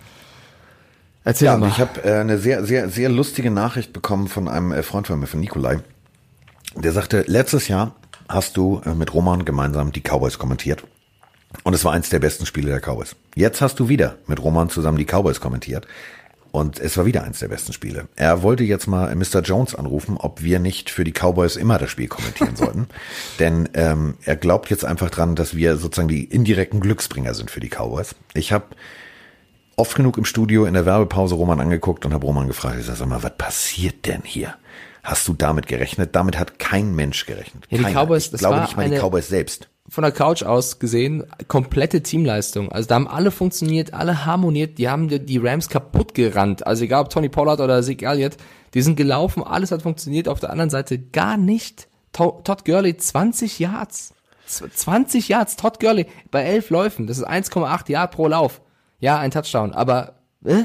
Erzähl 1.24 1.46
ja, 1.46 1.56
mal. 1.56 1.68
Ich 1.68 1.78
habe 1.78 2.02
äh, 2.04 2.20
eine 2.20 2.38
sehr, 2.38 2.64
sehr, 2.64 2.88
sehr 2.88 3.08
lustige 3.08 3.50
Nachricht 3.50 3.92
bekommen 3.92 4.28
von 4.28 4.48
einem 4.48 4.72
äh, 4.72 4.82
Freund 4.82 5.06
von 5.06 5.18
mir, 5.18 5.26
von 5.26 5.40
Nikolai. 5.40 5.80
Der 6.74 6.92
sagte, 6.92 7.24
letztes 7.26 7.68
Jahr 7.68 7.94
hast 8.28 8.56
du 8.56 8.80
äh, 8.84 8.94
mit 8.94 9.14
Roman 9.14 9.44
gemeinsam 9.44 9.92
die 9.92 10.00
Cowboys 10.00 10.38
kommentiert. 10.38 10.84
Und 11.64 11.74
es 11.74 11.84
war 11.84 11.92
eins 11.92 12.10
der 12.10 12.18
besten 12.18 12.46
Spiele 12.46 12.70
der 12.70 12.80
Cowboys. 12.80 13.16
Jetzt 13.34 13.60
hast 13.60 13.80
du 13.80 13.88
wieder 13.88 14.16
mit 14.26 14.42
Roman 14.42 14.68
zusammen 14.68 14.98
die 14.98 15.06
Cowboys 15.06 15.40
kommentiert. 15.40 15.86
Und 16.58 16.80
es 16.80 16.96
war 16.96 17.06
wieder 17.06 17.22
eins 17.24 17.38
der 17.38 17.48
besten 17.48 17.72
Spiele. 17.72 18.08
Er 18.16 18.42
wollte 18.42 18.64
jetzt 18.64 18.86
mal 18.86 19.14
Mr. 19.14 19.40
Jones 19.42 19.74
anrufen, 19.74 20.16
ob 20.16 20.42
wir 20.42 20.58
nicht 20.58 20.90
für 20.90 21.04
die 21.04 21.12
Cowboys 21.12 21.56
immer 21.56 21.78
das 21.78 21.90
Spiel 21.90 22.08
kommentieren 22.08 22.56
sollten. 22.56 22.88
Denn 23.38 23.68
ähm, 23.74 24.14
er 24.24 24.36
glaubt 24.36 24.68
jetzt 24.70 24.84
einfach 24.84 25.10
dran, 25.10 25.36
dass 25.36 25.54
wir 25.54 25.76
sozusagen 25.76 26.08
die 26.08 26.24
indirekten 26.24 26.80
Glücksbringer 26.80 27.34
sind 27.34 27.50
für 27.50 27.60
die 27.60 27.68
Cowboys. 27.70 28.14
Ich 28.34 28.52
habe 28.52 28.66
oft 29.76 29.94
genug 29.94 30.18
im 30.18 30.24
Studio 30.24 30.64
in 30.64 30.74
der 30.74 30.84
Werbepause 30.86 31.36
Roman 31.36 31.60
angeguckt 31.60 32.04
und 32.04 32.12
habe 32.12 32.26
Roman 32.26 32.48
gefragt, 32.48 32.76
ich 32.80 32.86
sag, 32.86 33.04
mal, 33.06 33.22
was 33.22 33.36
passiert 33.38 34.06
denn 34.06 34.22
hier? 34.24 34.54
Hast 35.04 35.26
du 35.28 35.34
damit 35.34 35.68
gerechnet? 35.68 36.16
Damit 36.16 36.38
hat 36.38 36.58
kein 36.58 36.94
Mensch 36.94 37.24
gerechnet. 37.26 37.64
Ja, 37.70 37.78
die 37.78 37.84
Keiner. 37.84 38.00
Cowboys, 38.04 38.24
ich 38.26 38.30
das 38.32 38.40
glaube 38.40 38.56
war 38.56 38.62
nicht 38.62 38.76
mal 38.76 38.88
die 38.88 38.92
eine- 38.96 39.00
Cowboys 39.00 39.28
selbst. 39.28 39.68
Von 39.88 40.02
der 40.02 40.12
Couch 40.12 40.42
aus 40.42 40.78
gesehen, 40.78 41.24
komplette 41.48 42.02
Teamleistung. 42.02 42.70
Also 42.70 42.88
da 42.88 42.94
haben 42.96 43.08
alle 43.08 43.30
funktioniert, 43.30 43.94
alle 43.94 44.26
harmoniert, 44.26 44.78
die 44.78 44.88
haben 44.88 45.08
die, 45.08 45.38
Rams 45.38 45.68
kaputt 45.68 46.14
gerannt. 46.14 46.66
Also 46.66 46.84
egal 46.84 47.02
ob 47.02 47.10
Tony 47.10 47.28
Pollard 47.28 47.60
oder 47.60 47.82
Zeke 47.82 48.06
Elliott, 48.06 48.36
die 48.74 48.82
sind 48.82 48.96
gelaufen, 48.96 49.42
alles 49.42 49.70
hat 49.72 49.82
funktioniert. 49.82 50.28
Auf 50.28 50.40
der 50.40 50.50
anderen 50.50 50.70
Seite 50.70 50.98
gar 50.98 51.36
nicht. 51.36 51.88
To 52.12 52.40
Todd 52.44 52.64
Gurley 52.64 52.96
20 52.96 53.58
Yards. 53.58 54.14
Z- 54.46 54.72
20 54.76 55.28
Yards, 55.28 55.56
Todd 55.56 55.78
Gurley 55.80 56.06
bei 56.30 56.42
11 56.42 56.70
Läufen. 56.70 57.06
Das 57.06 57.18
ist 57.18 57.28
1,8 57.28 57.90
Yard 57.90 58.12
pro 58.12 58.28
Lauf. 58.28 58.60
Ja, 59.00 59.18
ein 59.18 59.30
Touchdown, 59.30 59.72
aber 59.72 60.14
äh? 60.44 60.64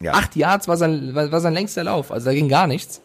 Ja. 0.00 0.14
8 0.14 0.34
Yards 0.36 0.66
war 0.68 0.76
sein, 0.76 1.14
war, 1.14 1.30
war 1.30 1.40
sein 1.40 1.54
längster 1.54 1.84
Lauf. 1.84 2.10
Also 2.10 2.26
da 2.26 2.34
ging 2.34 2.48
gar 2.48 2.66
nichts. 2.66 3.00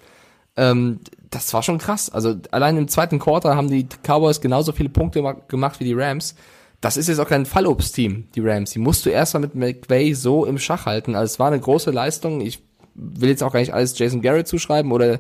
Ähm, 0.56 1.00
das 1.30 1.54
war 1.54 1.64
schon 1.64 1.78
krass. 1.78 2.10
Also 2.10 2.36
allein 2.52 2.78
im 2.78 2.88
zweiten 2.88 3.20
Quarter 3.20 3.56
haben 3.56 3.70
die 3.70 3.88
Cowboys 4.04 4.42
genauso 4.42 4.72
viele 4.72 4.90
Punkte 4.90 5.22
ma- 5.22 5.34
gemacht 5.48 5.80
wie 5.80 5.86
die 5.86 5.94
Rams. 5.94 6.36
Das 6.80 6.96
ist 6.96 7.08
jetzt 7.08 7.20
auch 7.20 7.28
kein 7.28 7.46
Fallobst-Team, 7.46 8.28
die 8.36 8.40
Rams. 8.40 8.72
Die 8.72 8.80
musst 8.80 9.06
du 9.06 9.10
erstmal 9.10 9.42
mit 9.42 9.56
McVay 9.56 10.14
so 10.14 10.46
im 10.46 10.58
Schach 10.60 10.86
halten. 10.86 11.16
Also 11.16 11.34
es 11.34 11.40
war 11.40 11.48
eine 11.48 11.60
große 11.60 11.92
Leistung. 11.92 12.40
Ich 12.42 12.60
will 12.94 13.30
jetzt 13.30 13.44
auch 13.44 13.52
gar 13.52 13.60
nicht 13.60 13.74
alles 13.74 13.98
Jason 13.98 14.22
Garrett 14.22 14.48
zuschreiben 14.48 14.92
oder 14.92 15.20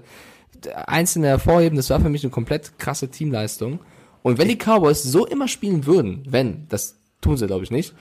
einzelne 0.85 1.27
hervorheben. 1.27 1.75
Das 1.77 1.89
war 1.89 1.99
für 1.99 2.09
mich 2.09 2.23
eine 2.23 2.31
komplett 2.31 2.77
krasse 2.79 3.09
Teamleistung. 3.09 3.79
Und 4.23 4.37
wenn 4.37 4.47
die 4.47 4.57
Cowboys 4.57 5.03
so 5.03 5.25
immer 5.25 5.47
spielen 5.47 5.85
würden, 5.85 6.23
wenn, 6.27 6.67
das 6.69 6.95
tun 7.21 7.37
sie 7.37 7.47
glaube 7.47 7.63
ich 7.63 7.71
nicht, 7.71 7.93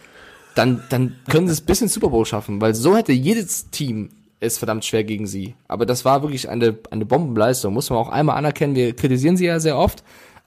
dann, 0.55 0.83
dann 0.89 1.17
können 1.31 1.47
sie 1.47 1.53
es 1.53 1.61
bis 1.61 1.83
ins 1.83 1.95
Super 1.95 2.09
Bowl 2.09 2.25
schaffen, 2.25 2.61
weil 2.61 2.75
so 2.75 2.97
hätte 2.97 3.13
jedes 3.13 3.71
Team 3.71 4.11
es 4.41 4.59
verdammt 4.59 4.85
schwer 4.85 5.05
gegen 5.05 5.27
sie. 5.27 5.55
Aber 5.69 5.87
das 5.87 6.05
war 6.05 6.23
wirklich 6.23 6.49
eine, 6.49 6.77
eine 6.91 7.07
Bombenleistung, 7.07 7.73
muss 7.73 7.91
man 7.91 7.99
auch 7.99 8.09
einmal 8.09 8.37
anerkennen. 8.37 8.75
Wir 8.75 8.95
kritisieren 8.95 9.37
sie 9.37 9.47
ja 9.47 9.61
sehr 9.61 9.77
oft, 9.77 10.03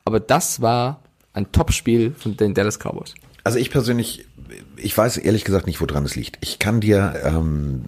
aber 0.05 0.19
das 0.19 0.61
war 0.61 1.01
ein 1.33 1.51
Top-Spiel 1.51 2.13
von 2.17 2.37
den 2.37 2.53
Dallas 2.53 2.79
Cowboys. 2.79 3.13
Also 3.43 3.57
ich 3.57 3.71
persönlich, 3.71 4.25
ich 4.75 4.97
weiß 4.97 5.17
ehrlich 5.17 5.43
gesagt 5.43 5.65
nicht, 5.65 5.81
woran 5.81 6.05
es 6.05 6.15
liegt. 6.15 6.37
Ich 6.41 6.59
kann 6.59 6.81
dir 6.81 7.21
ähm, 7.23 7.85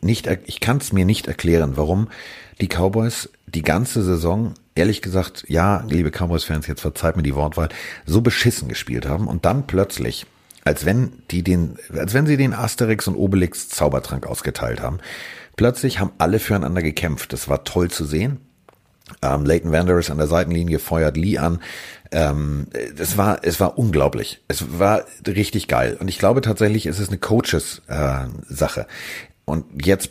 nicht, 0.00 0.28
ich 0.46 0.60
kann 0.60 0.78
es 0.78 0.92
mir 0.92 1.04
nicht 1.04 1.26
erklären, 1.26 1.72
warum 1.76 2.08
die 2.60 2.68
Cowboys 2.68 3.28
die 3.46 3.62
ganze 3.62 4.02
Saison, 4.02 4.54
ehrlich 4.74 5.02
gesagt, 5.02 5.44
ja, 5.48 5.84
liebe 5.88 6.10
Cowboys-Fans, 6.10 6.66
jetzt 6.66 6.80
verzeiht 6.80 7.16
mir 7.16 7.22
die 7.22 7.34
Wortwahl, 7.34 7.68
so 8.06 8.20
beschissen 8.20 8.68
gespielt 8.68 9.06
haben 9.06 9.26
und 9.28 9.44
dann 9.44 9.66
plötzlich, 9.66 10.26
als 10.64 10.86
wenn 10.86 11.12
die 11.30 11.42
den, 11.42 11.76
als 11.92 12.14
wenn 12.14 12.26
sie 12.26 12.36
den 12.36 12.54
Asterix 12.54 13.08
und 13.08 13.16
Obelix 13.16 13.68
Zaubertrank 13.68 14.26
ausgeteilt 14.26 14.80
haben, 14.80 15.00
plötzlich 15.62 16.00
haben 16.00 16.10
alle 16.18 16.40
füreinander 16.40 16.82
gekämpft. 16.82 17.32
Das 17.32 17.48
war 17.48 17.62
toll 17.62 17.88
zu 17.88 18.04
sehen. 18.04 18.40
Ähm, 19.22 19.44
Leighton 19.46 19.70
Wanderers 19.70 20.10
an 20.10 20.18
der 20.18 20.26
Seitenlinie 20.26 20.80
feuert 20.80 21.16
Lee 21.16 21.38
an. 21.38 21.60
Ähm, 22.10 22.66
es 22.98 23.16
war, 23.16 23.44
es 23.44 23.60
war 23.60 23.78
unglaublich. 23.78 24.42
Es 24.48 24.80
war 24.80 25.04
richtig 25.24 25.68
geil. 25.68 25.96
Und 26.00 26.08
ich 26.08 26.18
glaube 26.18 26.40
tatsächlich, 26.40 26.86
es 26.86 26.98
ist 26.98 27.10
eine 27.10 27.18
Coaches-Sache. 27.18 28.88
Und 29.44 29.86
jetzt 29.86 30.10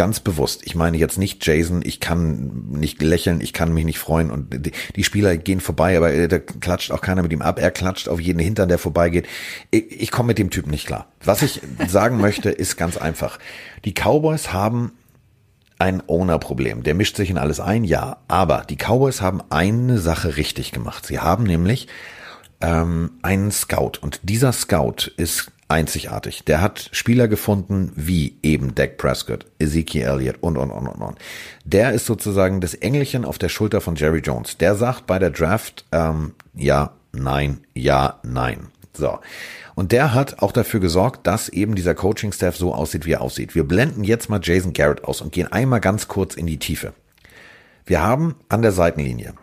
ganz 0.00 0.18
bewusst, 0.18 0.62
ich 0.64 0.74
meine 0.74 0.96
jetzt 0.96 1.18
nicht 1.18 1.46
Jason, 1.46 1.82
ich 1.84 2.00
kann 2.00 2.70
nicht 2.70 3.02
lächeln, 3.02 3.42
ich 3.42 3.52
kann 3.52 3.74
mich 3.74 3.84
nicht 3.84 3.98
freuen 3.98 4.30
und 4.30 4.64
die, 4.64 4.72
die 4.96 5.04
Spieler 5.04 5.36
gehen 5.36 5.60
vorbei, 5.60 5.94
aber 5.94 6.10
äh, 6.10 6.26
da 6.26 6.38
klatscht 6.38 6.90
auch 6.90 7.02
keiner 7.02 7.20
mit 7.20 7.34
ihm 7.34 7.42
ab. 7.42 7.58
Er 7.58 7.70
klatscht 7.70 8.08
auf 8.08 8.18
jeden 8.18 8.38
Hintern, 8.38 8.70
der 8.70 8.78
vorbeigeht. 8.78 9.28
Ich, 9.70 10.00
ich 10.00 10.10
komme 10.10 10.28
mit 10.28 10.38
dem 10.38 10.48
Typen 10.48 10.70
nicht 10.70 10.86
klar. 10.86 11.08
Was 11.22 11.42
ich 11.42 11.60
sagen 11.86 12.16
möchte, 12.16 12.48
ist 12.48 12.78
ganz 12.78 12.96
einfach. 12.96 13.38
Die 13.84 13.92
Cowboys 13.92 14.54
haben 14.54 14.92
ein 15.78 16.02
Owner-Problem. 16.06 16.82
Der 16.82 16.94
mischt 16.94 17.16
sich 17.16 17.28
in 17.28 17.36
alles 17.36 17.60
ein, 17.60 17.84
ja. 17.84 18.22
Aber 18.26 18.64
die 18.70 18.76
Cowboys 18.76 19.20
haben 19.20 19.42
eine 19.50 19.98
Sache 19.98 20.38
richtig 20.38 20.72
gemacht. 20.72 21.04
Sie 21.04 21.18
haben 21.18 21.44
nämlich 21.44 21.88
ähm, 22.62 23.18
einen 23.20 23.50
Scout. 23.50 23.98
Und 24.00 24.20
dieser 24.22 24.52
Scout 24.54 25.10
ist 25.18 25.52
einzigartig. 25.70 26.44
Der 26.44 26.60
hat 26.60 26.90
Spieler 26.92 27.28
gefunden 27.28 27.92
wie 27.94 28.36
eben 28.42 28.74
Dak 28.74 28.98
Prescott, 28.98 29.46
Ezekiel 29.58 30.02
Elliott 30.02 30.36
und, 30.40 30.56
und, 30.56 30.70
und, 30.70 30.88
und, 30.88 31.00
und. 31.00 31.18
Der 31.64 31.92
ist 31.92 32.06
sozusagen 32.06 32.60
das 32.60 32.74
Engelchen 32.74 33.24
auf 33.24 33.38
der 33.38 33.48
Schulter 33.48 33.80
von 33.80 33.94
Jerry 33.94 34.20
Jones. 34.20 34.58
Der 34.58 34.74
sagt 34.74 35.06
bei 35.06 35.18
der 35.18 35.30
Draft 35.30 35.84
ähm, 35.92 36.34
ja, 36.54 36.92
nein, 37.12 37.60
ja, 37.74 38.20
nein. 38.22 38.68
So. 38.92 39.18
Und 39.74 39.92
der 39.92 40.12
hat 40.12 40.42
auch 40.42 40.52
dafür 40.52 40.80
gesorgt, 40.80 41.26
dass 41.26 41.48
eben 41.48 41.74
dieser 41.74 41.94
Coaching-Staff 41.94 42.56
so 42.56 42.74
aussieht, 42.74 43.06
wie 43.06 43.12
er 43.12 43.22
aussieht. 43.22 43.54
Wir 43.54 43.64
blenden 43.64 44.04
jetzt 44.04 44.28
mal 44.28 44.40
Jason 44.42 44.72
Garrett 44.72 45.04
aus 45.04 45.20
und 45.20 45.32
gehen 45.32 45.50
einmal 45.50 45.80
ganz 45.80 46.08
kurz 46.08 46.34
in 46.34 46.46
die 46.46 46.58
Tiefe. 46.58 46.92
Wir 47.86 48.02
haben 48.02 48.34
an 48.48 48.62
der 48.62 48.72
Seitenlinie 48.72 49.34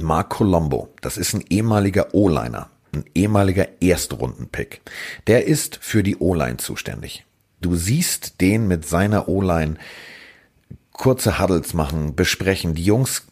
Mark 0.00 0.30
Colombo. 0.30 0.88
Das 1.00 1.16
ist 1.16 1.34
ein 1.34 1.44
ehemaliger 1.48 2.14
O-Liner, 2.14 2.70
ein 2.94 3.04
ehemaliger 3.14 3.68
Erstrunden-Pick. 3.80 4.82
Der 5.26 5.46
ist 5.46 5.78
für 5.80 6.02
die 6.02 6.16
O-Line 6.18 6.58
zuständig. 6.58 7.24
Du 7.60 7.76
siehst 7.76 8.40
den 8.40 8.68
mit 8.68 8.86
seiner 8.86 9.28
O-Line 9.28 9.76
kurze 10.92 11.38
Huddles 11.38 11.74
machen, 11.74 12.14
besprechen. 12.14 12.74
Die 12.74 12.84
Jungs 12.84 13.26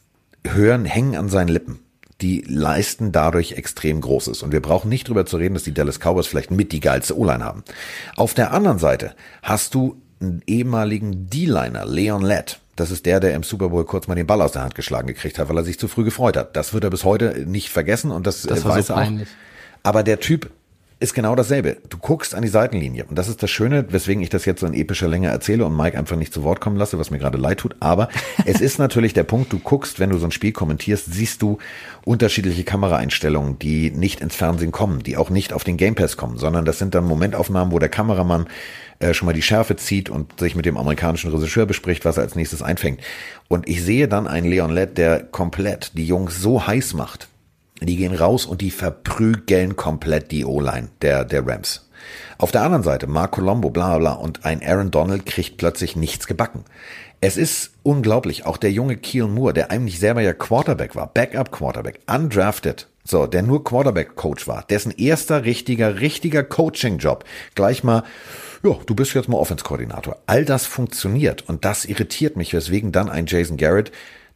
hören, 0.46 0.84
hängen 0.84 1.16
an 1.16 1.28
seinen 1.28 1.48
Lippen. 1.48 1.80
Die 2.20 2.42
leisten 2.46 3.12
dadurch 3.12 3.52
extrem 3.52 4.00
Großes. 4.00 4.42
Und 4.42 4.52
wir 4.52 4.60
brauchen 4.60 4.88
nicht 4.88 5.08
drüber 5.08 5.24
zu 5.26 5.36
reden, 5.36 5.54
dass 5.54 5.64
die 5.64 5.72
Dallas 5.74 5.98
Cowboys 6.00 6.26
vielleicht 6.26 6.50
mit 6.50 6.72
die 6.72 6.80
geilste 6.80 7.16
O-Line 7.18 7.44
haben. 7.44 7.64
Auf 8.16 8.34
der 8.34 8.52
anderen 8.52 8.78
Seite 8.78 9.14
hast 9.42 9.74
du 9.74 10.00
einen 10.20 10.42
ehemaligen 10.46 11.28
D-Liner, 11.30 11.86
Leon 11.86 12.22
Lett. 12.22 12.60
Das 12.76 12.90
ist 12.90 13.06
der, 13.06 13.20
der 13.20 13.34
im 13.34 13.42
Super 13.42 13.70
Bowl 13.70 13.84
kurz 13.84 14.06
mal 14.06 14.14
den 14.14 14.26
Ball 14.26 14.40
aus 14.42 14.52
der 14.52 14.62
Hand 14.62 14.74
geschlagen 14.74 15.06
gekriegt 15.06 15.38
hat, 15.38 15.48
weil 15.48 15.56
er 15.56 15.64
sich 15.64 15.78
zu 15.78 15.88
früh 15.88 16.04
gefreut 16.04 16.36
hat. 16.36 16.56
Das 16.56 16.72
wird 16.72 16.84
er 16.84 16.90
bis 16.90 17.04
heute 17.04 17.44
nicht 17.46 17.70
vergessen 17.70 18.10
und 18.10 18.26
das, 18.26 18.42
Das 18.42 18.60
äh, 18.60 18.64
war 18.64 18.72
so 18.72 18.78
weiß 18.78 18.88
er 18.90 18.94
auch. 18.96 19.00
peinlich. 19.00 19.28
Aber 19.82 20.02
der 20.02 20.20
Typ 20.20 20.50
ist 21.00 21.14
genau 21.14 21.34
dasselbe. 21.34 21.78
Du 21.88 21.96
guckst 21.96 22.34
an 22.34 22.42
die 22.42 22.48
Seitenlinie 22.48 23.06
und 23.06 23.16
das 23.16 23.28
ist 23.28 23.42
das 23.42 23.50
Schöne, 23.50 23.90
weswegen 23.90 24.22
ich 24.22 24.28
das 24.28 24.44
jetzt 24.44 24.60
so 24.60 24.66
in 24.66 24.74
epischer 24.74 25.08
Länge 25.08 25.28
erzähle 25.28 25.64
und 25.64 25.74
Mike 25.74 25.98
einfach 25.98 26.16
nicht 26.16 26.34
zu 26.34 26.42
Wort 26.44 26.60
kommen 26.60 26.76
lasse, 26.76 26.98
was 26.98 27.10
mir 27.10 27.18
gerade 27.18 27.38
leid 27.38 27.58
tut. 27.58 27.74
Aber 27.80 28.10
es 28.44 28.60
ist 28.60 28.78
natürlich 28.78 29.14
der 29.14 29.24
Punkt, 29.24 29.50
du 29.50 29.58
guckst, 29.58 29.98
wenn 29.98 30.10
du 30.10 30.18
so 30.18 30.26
ein 30.26 30.30
Spiel 30.30 30.52
kommentierst, 30.52 31.06
siehst 31.10 31.40
du 31.40 31.56
unterschiedliche 32.04 32.64
Kameraeinstellungen, 32.64 33.58
die 33.58 33.90
nicht 33.90 34.20
ins 34.20 34.36
Fernsehen 34.36 34.72
kommen, 34.72 35.02
die 35.02 35.16
auch 35.16 35.30
nicht 35.30 35.54
auf 35.54 35.64
den 35.64 35.78
Game 35.78 35.94
Pass 35.94 36.18
kommen, 36.18 36.36
sondern 36.36 36.66
das 36.66 36.78
sind 36.78 36.94
dann 36.94 37.06
Momentaufnahmen, 37.06 37.72
wo 37.72 37.78
der 37.78 37.88
Kameramann 37.88 38.46
äh, 38.98 39.14
schon 39.14 39.24
mal 39.24 39.32
die 39.32 39.40
Schärfe 39.40 39.76
zieht 39.76 40.10
und 40.10 40.38
sich 40.38 40.54
mit 40.54 40.66
dem 40.66 40.76
amerikanischen 40.76 41.30
Regisseur 41.30 41.64
bespricht, 41.64 42.04
was 42.04 42.18
er 42.18 42.24
als 42.24 42.34
nächstes 42.36 42.60
einfängt. 42.60 43.00
Und 43.48 43.66
ich 43.66 43.82
sehe 43.82 44.06
dann 44.06 44.26
einen 44.26 44.50
Leon 44.50 44.70
Lett, 44.70 44.98
der 44.98 45.20
komplett 45.20 45.92
die 45.94 46.06
Jungs 46.06 46.42
so 46.42 46.66
heiß 46.66 46.92
macht. 46.92 47.29
Die 47.80 47.96
gehen 47.96 48.14
raus 48.14 48.46
und 48.46 48.60
die 48.60 48.70
verprügeln 48.70 49.76
komplett 49.76 50.30
die 50.30 50.44
O-Line 50.44 50.88
der, 51.02 51.24
der 51.24 51.46
Rams. 51.46 51.88
Auf 52.38 52.52
der 52.52 52.62
anderen 52.62 52.82
Seite, 52.82 53.06
Mark 53.06 53.32
Colombo, 53.32 53.70
bla 53.70 53.98
bla, 53.98 54.12
und 54.12 54.44
ein 54.44 54.62
Aaron 54.62 54.90
Donald 54.90 55.26
kriegt 55.26 55.56
plötzlich 55.56 55.96
nichts 55.96 56.26
gebacken. 56.26 56.64
Es 57.20 57.36
ist 57.36 57.72
unglaublich. 57.82 58.46
Auch 58.46 58.56
der 58.56 58.72
junge 58.72 58.96
Keel 58.96 59.26
Moore, 59.26 59.52
der 59.52 59.70
eigentlich 59.70 59.98
selber 59.98 60.22
ja 60.22 60.32
Quarterback 60.32 60.96
war, 60.96 61.08
Backup 61.08 61.52
Quarterback, 61.52 62.00
undrafted, 62.06 62.86
so, 63.04 63.26
der 63.26 63.42
nur 63.42 63.64
Quarterback 63.64 64.16
Coach 64.16 64.46
war, 64.46 64.64
dessen 64.68 64.92
erster 64.92 65.44
richtiger, 65.44 66.00
richtiger 66.00 66.42
Coaching-Job 66.42 67.24
gleich 67.54 67.84
mal 67.84 68.04
ja, 68.62 68.76
du 68.84 68.94
bist 68.94 69.14
jetzt 69.14 69.28
mal 69.28 69.38
Offense-Koordinator. 69.38 70.18
All 70.26 70.44
das 70.44 70.66
funktioniert 70.66 71.48
und 71.48 71.64
das 71.64 71.86
irritiert 71.86 72.36
mich, 72.36 72.52
weswegen 72.52 72.92
dann 72.92 73.08
ein 73.08 73.24
Jason 73.26 73.56
Garrett 73.56 73.90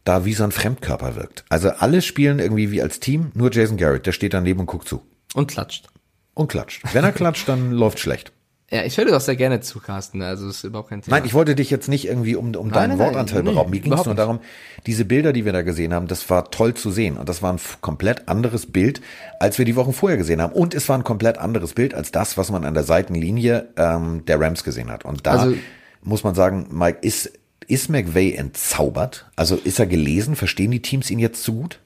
da 0.05 0.23
wie 0.23 0.33
so 0.33 0.43
ein 0.45 0.51
Fremdkörper 0.51 1.15
wirkt. 1.15 1.43
Also 1.49 1.69
alle 1.69 2.01
spielen 2.01 2.39
irgendwie 2.39 2.71
wie 2.71 2.81
als 2.81 2.99
Team, 2.99 3.31
nur 3.33 3.51
Jason 3.51 3.75
Garrett, 3.77 4.05
der 4.05 4.13
steht 4.13 4.33
daneben 4.33 4.61
und 4.61 4.65
guckt 4.67 4.87
zu. 4.87 5.01
Und 5.33 5.47
klatscht. 5.51 5.87
Und 6.33 6.47
klatscht. 6.47 6.83
Wenn 6.93 7.03
er 7.03 7.11
klatscht, 7.11 7.49
dann 7.49 7.71
läuft 7.73 7.99
schlecht. 7.99 8.31
Ja, 8.71 8.83
ich 8.83 8.97
höre 8.97 9.05
das 9.05 9.13
auch 9.13 9.21
sehr 9.21 9.35
gerne 9.35 9.61
zu, 9.61 9.79
Carsten. 9.79 10.23
Also 10.23 10.49
ist 10.49 10.63
überhaupt 10.63 10.89
kein 10.89 11.01
Thema. 11.01 11.17
Nein, 11.17 11.25
ich 11.25 11.35
wollte 11.35 11.53
dich 11.53 11.69
jetzt 11.69 11.87
nicht 11.87 12.07
irgendwie 12.07 12.35
um, 12.35 12.55
um 12.55 12.71
deinen 12.71 12.97
nein, 12.97 12.99
Wortanteil 12.99 13.43
nein, 13.43 13.53
berauben. 13.53 13.69
Mir 13.69 13.79
ging 13.79 13.93
es 13.93 14.05
nur 14.05 14.15
darum, 14.15 14.39
diese 14.87 15.05
Bilder, 15.05 15.33
die 15.33 15.45
wir 15.45 15.53
da 15.53 15.61
gesehen 15.61 15.93
haben, 15.93 16.07
das 16.07 16.27
war 16.31 16.49
toll 16.49 16.73
zu 16.73 16.89
sehen. 16.89 17.17
Und 17.17 17.29
das 17.29 17.43
war 17.43 17.53
ein 17.53 17.59
komplett 17.81 18.27
anderes 18.27 18.65
Bild, 18.65 19.01
als 19.39 19.59
wir 19.59 19.65
die 19.65 19.75
Wochen 19.75 19.93
vorher 19.93 20.17
gesehen 20.17 20.41
haben. 20.41 20.51
Und 20.51 20.73
es 20.73 20.89
war 20.89 20.97
ein 20.97 21.03
komplett 21.03 21.37
anderes 21.37 21.73
Bild 21.73 21.93
als 21.93 22.11
das, 22.11 22.37
was 22.37 22.49
man 22.49 22.65
an 22.65 22.73
der 22.73 22.83
Seitenlinie 22.83 23.69
ähm, 23.77 24.25
der 24.25 24.39
Rams 24.41 24.63
gesehen 24.63 24.89
hat. 24.91 25.05
Und 25.05 25.27
da 25.27 25.31
Also- 25.31 25.53
muss 26.01 26.23
man 26.23 26.33
sagen, 26.33 26.67
Mike, 26.71 26.99
ist, 27.01 27.31
ist 27.67 27.89
McVay 27.89 28.33
entzaubert? 28.33 29.25
Also 29.35 29.55
ist 29.55 29.79
er 29.79 29.87
gelesen? 29.87 30.35
Verstehen 30.35 30.71
die 30.71 30.81
Teams 30.81 31.09
ihn 31.09 31.19
jetzt 31.19 31.43
zu 31.43 31.53
gut? 31.53 31.79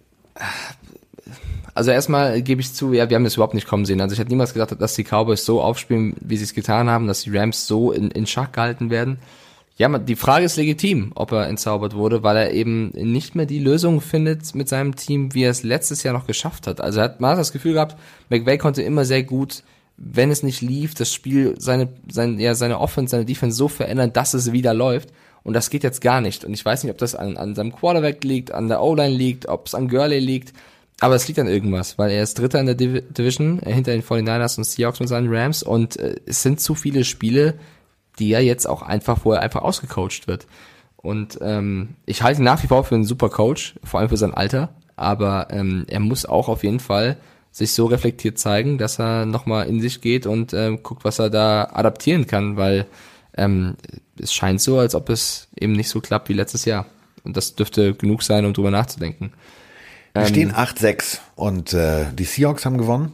Also 1.73 1.91
erstmal 1.91 2.41
gebe 2.41 2.61
ich 2.61 2.73
zu, 2.73 2.93
ja, 2.93 3.09
wir 3.09 3.15
haben 3.15 3.23
das 3.23 3.35
überhaupt 3.35 3.53
nicht 3.53 3.67
kommen 3.67 3.85
sehen. 3.85 4.01
Also 4.01 4.13
ich 4.13 4.19
hätte 4.19 4.29
niemals 4.29 4.53
gedacht, 4.53 4.75
dass 4.79 4.95
die 4.95 5.03
Cowboys 5.03 5.45
so 5.45 5.61
aufspielen, 5.61 6.15
wie 6.19 6.37
sie 6.37 6.43
es 6.43 6.53
getan 6.53 6.89
haben, 6.89 7.07
dass 7.07 7.21
die 7.21 7.35
Rams 7.35 7.67
so 7.67 7.91
in, 7.91 8.11
in 8.11 8.25
Schach 8.25 8.51
gehalten 8.51 8.89
werden. 8.89 9.19
Ja, 9.77 9.97
die 9.97 10.17
Frage 10.17 10.43
ist 10.43 10.57
legitim, 10.57 11.13
ob 11.15 11.31
er 11.31 11.47
entzaubert 11.47 11.95
wurde, 11.95 12.21
weil 12.21 12.35
er 12.35 12.51
eben 12.51 12.89
nicht 12.89 13.35
mehr 13.35 13.45
die 13.45 13.59
Lösung 13.59 14.01
findet 14.01 14.53
mit 14.53 14.67
seinem 14.67 14.97
Team, 14.97 15.33
wie 15.33 15.43
er 15.43 15.51
es 15.51 15.63
letztes 15.63 16.03
Jahr 16.03 16.13
noch 16.13 16.27
geschafft 16.27 16.67
hat. 16.67 16.81
Also 16.81 16.99
er 16.99 17.05
hat, 17.05 17.21
hat 17.21 17.37
das 17.37 17.53
Gefühl 17.53 17.73
gehabt, 17.73 17.95
McVay 18.29 18.57
konnte 18.57 18.81
immer 18.81 19.05
sehr 19.05 19.23
gut, 19.23 19.63
wenn 19.95 20.31
es 20.31 20.43
nicht 20.43 20.59
lief, 20.59 20.95
das 20.95 21.13
Spiel, 21.13 21.55
seine, 21.59 21.87
sein, 22.11 22.39
ja, 22.39 22.55
seine 22.55 22.79
Offense, 22.79 23.11
seine 23.11 23.25
Defense 23.25 23.55
so 23.55 23.69
verändern, 23.69 24.11
dass 24.11 24.33
es 24.33 24.51
wieder 24.51 24.73
läuft. 24.73 25.13
Und 25.49 25.53
das 25.53 25.71
geht 25.71 25.83
jetzt 25.83 26.01
gar 26.01 26.21
nicht. 26.21 26.45
Und 26.45 26.53
ich 26.53 26.63
weiß 26.63 26.83
nicht, 26.83 26.91
ob 26.91 26.99
das 26.99 27.15
an, 27.15 27.35
an 27.35 27.55
seinem 27.55 27.73
Quarterback 27.73 28.23
liegt, 28.23 28.51
an 28.51 28.67
der 28.67 28.83
O-Line 28.83 29.15
liegt, 29.15 29.47
ob 29.47 29.65
es 29.65 29.73
an 29.73 29.87
Gurley 29.87 30.19
liegt. 30.19 30.53
Aber 30.99 31.15
es 31.15 31.27
liegt 31.27 31.39
an 31.39 31.47
irgendwas, 31.47 31.97
weil 31.97 32.11
er 32.11 32.21
ist 32.21 32.37
Dritter 32.37 32.59
in 32.59 32.67
der 32.67 32.75
Div 32.75 33.01
Division, 33.09 33.59
äh, 33.63 33.73
hinter 33.73 33.93
den 33.93 34.03
49ers 34.03 34.59
und 34.59 34.65
Seahawks 34.65 34.99
mit 34.99 35.09
seinen 35.09 35.27
Rams. 35.27 35.63
Und 35.63 35.97
äh, 35.97 36.17
es 36.27 36.43
sind 36.43 36.61
zu 36.61 36.75
viele 36.75 37.03
Spiele, 37.03 37.55
die 38.19 38.31
er 38.31 38.43
jetzt 38.43 38.69
auch 38.69 38.83
einfach, 38.83 39.25
wo 39.25 39.31
er 39.33 39.41
einfach 39.41 39.63
ausgecoacht 39.63 40.27
wird. 40.27 40.45
Und 40.97 41.39
ähm, 41.41 41.95
ich 42.05 42.21
halte 42.21 42.41
ihn 42.41 42.45
nach 42.45 42.61
wie 42.61 42.67
vor 42.67 42.83
für 42.83 42.93
einen 42.93 43.03
super 43.03 43.29
Coach, 43.29 43.73
vor 43.83 44.01
allem 44.01 44.09
für 44.09 44.17
sein 44.17 44.35
Alter. 44.35 44.69
Aber 44.97 45.47
ähm, 45.49 45.83
er 45.87 45.99
muss 45.99 46.27
auch 46.27 46.47
auf 46.47 46.63
jeden 46.63 46.79
Fall 46.79 47.17
sich 47.51 47.73
so 47.73 47.87
reflektiert 47.87 48.37
zeigen, 48.37 48.77
dass 48.77 48.99
er 48.99 49.25
nochmal 49.25 49.65
in 49.65 49.81
sich 49.81 49.99
geht 49.99 50.27
und 50.27 50.53
ähm, 50.53 50.83
guckt, 50.83 51.03
was 51.05 51.17
er 51.17 51.31
da 51.31 51.71
adaptieren 51.73 52.27
kann, 52.27 52.55
weil 52.55 52.85
ähm, 53.39 53.75
es 54.19 54.33
scheint 54.33 54.61
so, 54.61 54.79
als 54.79 54.95
ob 54.95 55.09
es 55.09 55.47
eben 55.59 55.73
nicht 55.73 55.89
so 55.89 56.01
klappt 56.01 56.29
wie 56.29 56.33
letztes 56.33 56.65
Jahr. 56.65 56.85
Und 57.23 57.37
das 57.37 57.55
dürfte 57.55 57.93
genug 57.93 58.23
sein, 58.23 58.45
um 58.45 58.53
drüber 58.53 58.71
nachzudenken. 58.71 59.31
Wir 60.13 60.25
stehen 60.25 60.51
8-6 60.51 61.19
und 61.35 61.73
äh, 61.73 62.05
die 62.13 62.23
Seahawks 62.23 62.65
haben 62.65 62.77
gewonnen. 62.77 63.13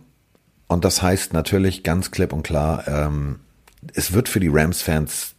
Und 0.68 0.86
das 0.86 1.02
heißt 1.02 1.34
natürlich 1.34 1.84
ganz 1.84 2.12
klipp 2.12 2.34
und 2.34 2.44
klar, 2.44 2.88
ähm, 2.88 3.40
es 3.94 4.14
wird 4.14 4.30
für 4.30 4.40
die 4.40 4.48
Rams-Fans 4.48 5.36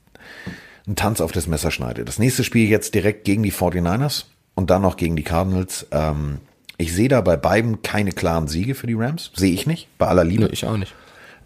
ein 0.87 0.95
Tanz 0.95 1.21
auf 1.21 1.33
das 1.33 1.49
Messerschneide. 1.49 2.05
Das 2.05 2.19
nächste 2.19 2.45
Spiel 2.45 2.69
jetzt 2.69 2.95
direkt 2.95 3.25
gegen 3.25 3.43
die 3.43 3.53
49ers 3.53 4.27
und 4.55 4.71
dann 4.71 4.83
noch 4.83 4.97
gegen 4.97 5.17
die 5.17 5.25
Cardinals. 5.25 5.87
Ähm, 5.91 6.39
ich 6.79 6.95
sehe 6.95 7.09
da 7.09 7.21
bei 7.23 7.37
beiden 7.37 7.83
keine 7.83 8.13
klaren 8.13 8.47
Siege 8.47 8.75
für 8.75 8.87
die 8.87 8.95
Rams. 8.95 9.33
Sehe 9.35 9.53
ich 9.53 9.67
nicht, 9.67 9.89
bei 9.99 10.07
aller 10.07 10.25
Liebe. 10.25 10.45
Nö, 10.45 10.51
ich 10.53 10.65
auch 10.67 10.77
nicht. 10.77 10.95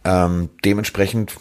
Ähm, 0.05 0.51
dementsprechend, 0.65 1.35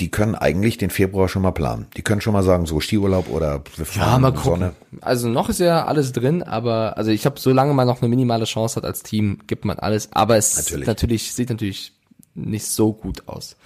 die 0.00 0.10
können 0.10 0.34
eigentlich 0.34 0.78
den 0.78 0.90
Februar 0.90 1.28
schon 1.28 1.42
mal 1.42 1.52
planen. 1.52 1.86
Die 1.96 2.02
können 2.02 2.20
schon 2.20 2.32
mal 2.32 2.42
sagen, 2.42 2.66
so 2.66 2.80
Skiurlaub 2.80 3.28
oder 3.30 3.62
wir 3.76 3.84
Ja, 3.84 3.84
fahren 3.84 4.22
mal 4.22 4.28
in 4.28 4.34
die 4.34 4.40
gucken. 4.40 4.60
Sonne. 4.60 4.72
Also 5.00 5.28
noch 5.28 5.48
ist 5.48 5.60
ja 5.60 5.86
alles 5.86 6.12
drin, 6.12 6.42
aber 6.42 6.96
also 6.96 7.10
ich 7.10 7.24
habe, 7.26 7.40
solange 7.40 7.72
man 7.74 7.86
noch 7.86 8.00
eine 8.02 8.08
minimale 8.08 8.44
Chance 8.44 8.76
hat 8.76 8.84
als 8.84 9.02
Team, 9.02 9.38
gibt 9.46 9.64
man 9.64 9.78
alles. 9.78 10.08
Aber 10.12 10.36
es 10.36 10.56
Natürlich. 10.56 10.86
natürlich 10.86 11.32
sieht 11.32 11.50
natürlich 11.50 11.92
nicht 12.34 12.66
so 12.66 12.92
gut 12.92 13.26
aus. 13.26 13.56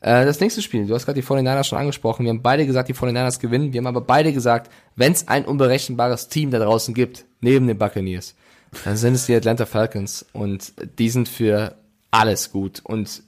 Äh, 0.00 0.24
das 0.24 0.40
nächste 0.40 0.62
Spiel, 0.62 0.86
du 0.86 0.94
hast 0.94 1.04
gerade 1.04 1.20
die 1.20 1.26
49ers 1.26 1.64
schon 1.64 1.78
angesprochen. 1.78 2.24
Wir 2.24 2.30
haben 2.30 2.42
beide 2.42 2.66
gesagt, 2.66 2.88
die 2.88 2.94
49ers 2.94 3.38
gewinnen. 3.40 3.72
Wir 3.72 3.78
haben 3.78 3.86
aber 3.86 4.00
beide 4.00 4.32
gesagt, 4.32 4.70
wenn 4.96 5.12
es 5.12 5.28
ein 5.28 5.44
unberechenbares 5.44 6.28
Team 6.28 6.50
da 6.50 6.58
draußen 6.58 6.94
gibt, 6.94 7.24
neben 7.40 7.66
den 7.66 7.78
Buccaneers, 7.78 8.34
dann 8.84 8.96
sind 8.96 9.14
es 9.14 9.26
die 9.26 9.34
Atlanta 9.34 9.66
Falcons 9.66 10.24
und 10.32 10.72
die 10.98 11.10
sind 11.10 11.28
für 11.28 11.74
alles 12.10 12.50
gut. 12.52 12.80
Und 12.84 13.22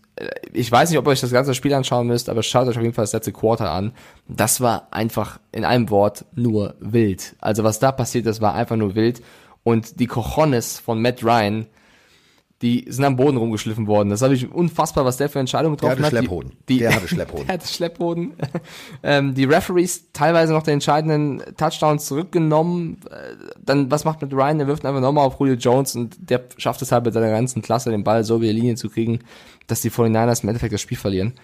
ich 0.52 0.70
weiß 0.72 0.90
nicht, 0.90 0.98
ob 0.98 1.06
ihr 1.06 1.10
euch 1.10 1.20
das 1.20 1.32
ganze 1.32 1.54
Spiel 1.54 1.74
anschauen 1.74 2.06
müsst, 2.06 2.28
aber 2.28 2.42
schaut 2.42 2.68
euch 2.68 2.76
auf 2.76 2.82
jeden 2.82 2.94
Fall 2.94 3.04
das 3.04 3.12
letzte 3.12 3.32
Quarter 3.32 3.70
an. 3.70 3.92
Das 4.28 4.60
war 4.60 4.88
einfach 4.90 5.38
in 5.52 5.64
einem 5.64 5.90
Wort 5.90 6.24
nur 6.34 6.74
wild. 6.80 7.36
Also 7.40 7.64
was 7.64 7.78
da 7.78 7.92
passiert 7.92 8.26
ist, 8.26 8.40
war 8.40 8.54
einfach 8.54 8.76
nur 8.76 8.94
wild. 8.94 9.20
Und 9.62 10.00
die 10.00 10.06
Cojones 10.06 10.78
von 10.78 11.02
Matt 11.02 11.22
Ryan, 11.22 11.66
die 12.62 12.86
sind 12.88 13.04
am 13.04 13.16
Boden 13.16 13.36
rumgeschliffen 13.36 13.86
worden. 13.86 14.08
Das 14.08 14.22
habe 14.22 14.32
ich 14.34 14.50
unfassbar, 14.50 15.04
was 15.04 15.18
der 15.18 15.28
für 15.28 15.38
Entscheidungen 15.40 15.76
Der 15.76 15.90
getroffen 15.90 16.04
hatte 16.06 16.16
hat. 16.16 16.22
Die- 16.22 16.26
Schlepphoden. 16.26 16.52
Die, 16.68 16.78
Der 16.78 16.94
hatte 16.96 17.08
Schlepphoden. 17.08 17.46
der 17.46 17.54
hatte 17.54 17.68
Schlepphoden. 17.68 18.32
ähm, 19.02 19.34
die 19.34 19.44
Referees 19.44 20.10
teilweise 20.14 20.52
noch 20.54 20.62
den 20.62 20.74
entscheidenden 20.74 21.42
Touchdown 21.56 21.98
zurückgenommen. 21.98 22.98
Äh, 23.10 23.52
Dann, 23.62 23.90
was 23.90 24.04
macht 24.04 24.22
mit 24.22 24.32
Ryan? 24.32 24.58
Der 24.58 24.66
wirft 24.68 24.86
einfach 24.86 25.02
nochmal 25.02 25.26
auf 25.26 25.38
Julio 25.38 25.54
Jones 25.56 25.96
und 25.96 26.16
der 26.30 26.44
schafft 26.56 26.80
es 26.80 26.92
halt 26.92 27.04
mit 27.04 27.12
seiner 27.12 27.28
ganzen 27.30 27.60
Klasse, 27.60 27.90
den 27.90 28.04
Ball 28.04 28.24
so 28.24 28.36
über 28.36 28.46
die 28.46 28.52
Linie 28.52 28.74
zu 28.76 28.88
kriegen, 28.88 29.18
dass 29.66 29.82
die 29.82 29.90
49ers 29.90 30.42
im 30.42 30.48
Endeffekt 30.48 30.72
das 30.72 30.80
Spiel 30.80 30.96
verlieren. 30.96 31.34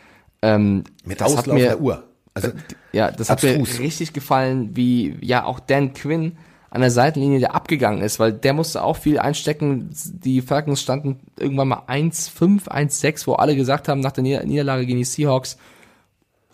Ähm, 0.41 0.85
Mit 1.05 1.21
das 1.21 1.33
hat 1.33 1.41
Auslauf 1.41 1.55
mir- 1.57 1.65
der 1.65 1.81
Uhr. 1.81 2.05
Also, 2.35 2.49
ja, 2.93 3.11
das 3.11 3.29
hat 3.29 3.45
Abstrus. 3.45 3.75
mir 3.79 3.85
richtig 3.85 4.15
gefallen, 4.15 4.71
wie 4.75 5.17
ja 5.21 5.45
auch 5.45 5.61
Dan 5.61 5.93
Quinn 5.93 6.39
an 6.73 6.81
der 6.81 6.91
Seitenlinie 6.91 7.39
der 7.39 7.55
abgegangen 7.55 8.01
ist, 8.01 8.19
weil 8.19 8.33
der 8.33 8.55
musste 8.55 8.83
auch 8.83 8.97
viel 8.97 9.19
einstecken. 9.19 9.91
Die 10.25 10.41
Falcons 10.41 10.81
standen 10.81 11.21
irgendwann 11.39 11.69
mal 11.69 11.83
1-5, 11.87 12.67
1-6, 12.67 13.27
wo 13.27 13.35
alle 13.35 13.55
gesagt 13.55 13.89
haben 13.89 14.01
nach 14.01 14.13
der 14.13 14.23
Nieder 14.23 14.43
Niederlage 14.45 14.87
gegen 14.87 14.99
die 14.99 15.05
Seahawks, 15.05 15.59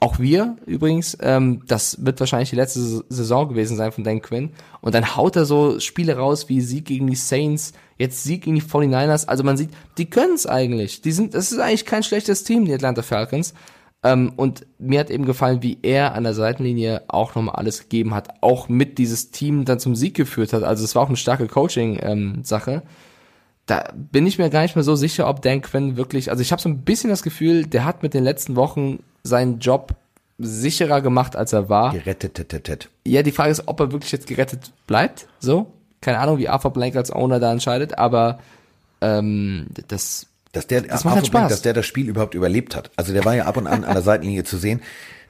auch 0.01 0.19
wir 0.19 0.57
übrigens, 0.67 1.17
ähm, 1.21 1.63
das 1.69 2.05
wird 2.05 2.19
wahrscheinlich 2.19 2.51
die 2.51 2.57
letzte 2.57 2.81
Saison 3.09 3.49
gewesen 3.49 3.77
sein 3.77 3.93
von 3.93 4.03
Dan 4.03 4.21
Quinn. 4.21 4.51
Und 4.81 4.97
dann 4.97 5.17
haut 5.17 5.37
er 5.37 5.45
so 5.45 5.79
Spiele 5.79 6.17
raus 6.17 6.49
wie 6.49 6.61
Sieg 6.61 6.85
gegen 6.87 7.07
die 7.07 7.17
Saints, 7.17 7.73
jetzt 7.97 8.25
Sieg 8.25 8.43
gegen 8.43 8.57
die 8.57 8.63
49ers. 8.63 9.27
Also 9.27 9.45
man 9.45 9.57
sieht, 9.57 9.71
die 9.99 10.11
können 10.11 10.35
es 10.35 10.47
eigentlich. 10.47 11.01
Die 11.03 11.13
sind, 11.13 11.35
das 11.35 11.53
ist 11.53 11.61
eigentlich 11.61 11.85
kein 11.85 12.03
schlechtes 12.03 12.43
Team, 12.43 12.65
die 12.65 12.75
Atlanta 12.75 13.03
Falcons. 13.03 13.55
Ähm, 14.05 14.33
und 14.37 14.65
mir 14.79 15.01
hat 15.01 15.11
eben 15.11 15.25
gefallen, 15.25 15.63
wie 15.63 15.79
er 15.83 16.15
an 16.15 16.25
der 16.25 16.35
Seitenlinie 16.35 17.03
auch 17.09 17.35
nochmal 17.35 17.57
alles 17.57 17.81
gegeben 17.81 18.15
hat, 18.15 18.29
auch 18.43 18.69
mit 18.69 18.99
dieses 18.99 19.31
Team 19.31 19.65
dann 19.65 19.81
zum 19.81 19.97
Sieg 19.97 20.15
geführt 20.15 20.53
hat. 20.53 20.63
Also 20.63 20.85
es 20.85 20.95
war 20.95 21.03
auch 21.03 21.09
eine 21.09 21.17
starke 21.17 21.49
Coaching-Sache. 21.49 22.83
da 23.67 23.93
bin 23.95 24.27
ich 24.27 24.39
mir 24.39 24.51
gar 24.51 24.63
nicht 24.63 24.77
mehr 24.77 24.85
so 24.85 24.95
sicher, 24.95 25.29
ob 25.29 25.43
Dan 25.43 25.63
Quinn 25.63 25.97
wirklich, 25.97 26.31
also 26.31 26.43
ich 26.43 26.53
habe 26.53 26.63
so 26.63 26.69
ein 26.69 26.83
bisschen 26.83 27.11
das 27.11 27.23
Gefühl, 27.23 27.67
der 27.67 27.85
hat 27.85 28.03
mit 28.03 28.15
den 28.15 28.25
letzten 28.25 28.57
Wochen 28.57 29.03
seinen 29.25 29.59
Job 29.59 29.95
sicherer 30.39 31.01
gemacht, 31.01 31.35
als 31.35 31.53
er 31.53 31.69
war. 31.69 31.93
gerettet. 32.39 32.89
Ja, 33.05 33.23
die 33.23 33.33
Frage 33.33 33.51
ist, 33.51 33.67
ob 33.67 33.81
er 33.81 33.93
wirklich 33.93 34.13
jetzt 34.13 34.29
gerettet 34.29 34.73
bleibt. 34.87 35.27
So, 35.41 35.73
keine 36.01 36.21
Ahnung, 36.21 36.39
wie 36.39 36.49
Arthur 36.49 36.73
Blank 36.73 36.95
als 36.95 37.11
Owner 37.11 37.41
da 37.41 37.51
entscheidet, 37.51 37.99
aber 37.99 38.39
ähm, 39.01 39.67
das 39.89 40.27
Dass 40.59 40.67
der, 40.67 40.83
Das 40.83 41.05
macht 41.05 41.15
halt 41.17 41.27
Spaß. 41.29 41.51
dass 41.51 41.63
der 41.63 41.73
das 41.73 41.87
Spiel 41.87 42.09
überhaupt 42.09 42.35
überlebt 42.35 42.75
hat. 42.75 42.91
Also 42.97 43.13
der 43.13 43.25
war 43.25 43.35
ja 43.35 43.45
ab 43.45 43.57
und 43.57 43.67
an 43.69 43.85
an 43.85 43.95
der 43.95 44.03
Seitenlinie 44.03 44.43
zu 44.45 44.57
sehen. 44.59 44.83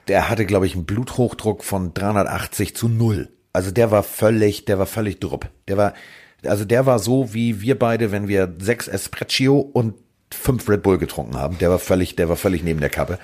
Der 0.08 0.30
hatte, 0.30 0.46
glaube 0.46 0.64
ich, 0.66 0.74
einen 0.74 0.86
Bluthochdruck 0.86 1.62
von 1.64 1.92
380 1.92 2.74
zu 2.74 2.88
null. 2.88 3.28
Also 3.52 3.70
der 3.70 3.90
war 3.90 4.02
völlig, 4.02 4.64
der 4.64 4.78
war 4.78 4.86
völlig 4.86 5.20
drupp. 5.20 5.50
Der 5.68 5.76
war, 5.76 5.92
also 6.46 6.64
der 6.64 6.86
war 6.86 6.98
so 6.98 7.34
wie 7.34 7.60
wir 7.60 7.78
beide, 7.78 8.10
wenn 8.10 8.26
wir 8.26 8.54
sechs 8.58 8.88
Espresso 8.88 9.58
und 9.58 9.94
fünf 10.32 10.68
Red 10.68 10.82
Bull 10.82 10.96
getrunken 10.98 11.36
haben. 11.36 11.58
Der 11.58 11.68
war 11.68 11.78
völlig, 11.78 12.16
der 12.16 12.28
war 12.30 12.36
völlig 12.36 12.62
neben 12.62 12.80
der 12.80 12.90
Kappe. 12.90 13.18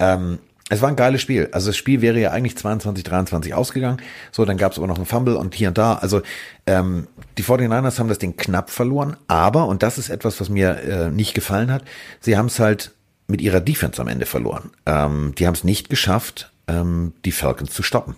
Ähm, 0.00 0.38
es 0.70 0.80
war 0.80 0.88
ein 0.88 0.96
geiles 0.96 1.20
Spiel. 1.20 1.48
Also 1.52 1.68
das 1.68 1.76
Spiel 1.76 2.00
wäre 2.00 2.18
ja 2.18 2.30
eigentlich 2.30 2.56
22, 2.56 3.04
23 3.04 3.52
ausgegangen. 3.54 3.98
So, 4.32 4.44
dann 4.44 4.56
gab 4.56 4.72
es 4.72 4.78
aber 4.78 4.86
noch 4.86 4.96
einen 4.96 5.04
Fumble 5.06 5.36
und 5.36 5.54
hier 5.54 5.68
und 5.68 5.76
da. 5.78 5.94
Also 5.96 6.22
ähm, 6.66 7.06
die 7.36 7.44
49ers 7.44 7.98
haben 7.98 8.08
das 8.08 8.18
Ding 8.18 8.36
knapp 8.36 8.70
verloren, 8.70 9.16
aber, 9.28 9.66
und 9.66 9.82
das 9.82 9.98
ist 9.98 10.08
etwas, 10.08 10.40
was 10.40 10.48
mir 10.48 10.78
äh, 10.82 11.10
nicht 11.10 11.34
gefallen 11.34 11.70
hat, 11.70 11.84
sie 12.20 12.36
haben 12.38 12.46
es 12.46 12.58
halt 12.60 12.92
mit 13.26 13.40
ihrer 13.40 13.60
Defense 13.60 14.00
am 14.00 14.08
Ende 14.08 14.26
verloren. 14.26 14.70
Ähm, 14.86 15.34
die 15.38 15.46
haben 15.46 15.54
es 15.54 15.64
nicht 15.64 15.90
geschafft, 15.90 16.50
ähm, 16.66 17.12
die 17.24 17.32
Falcons 17.32 17.72
zu 17.72 17.82
stoppen. 17.82 18.16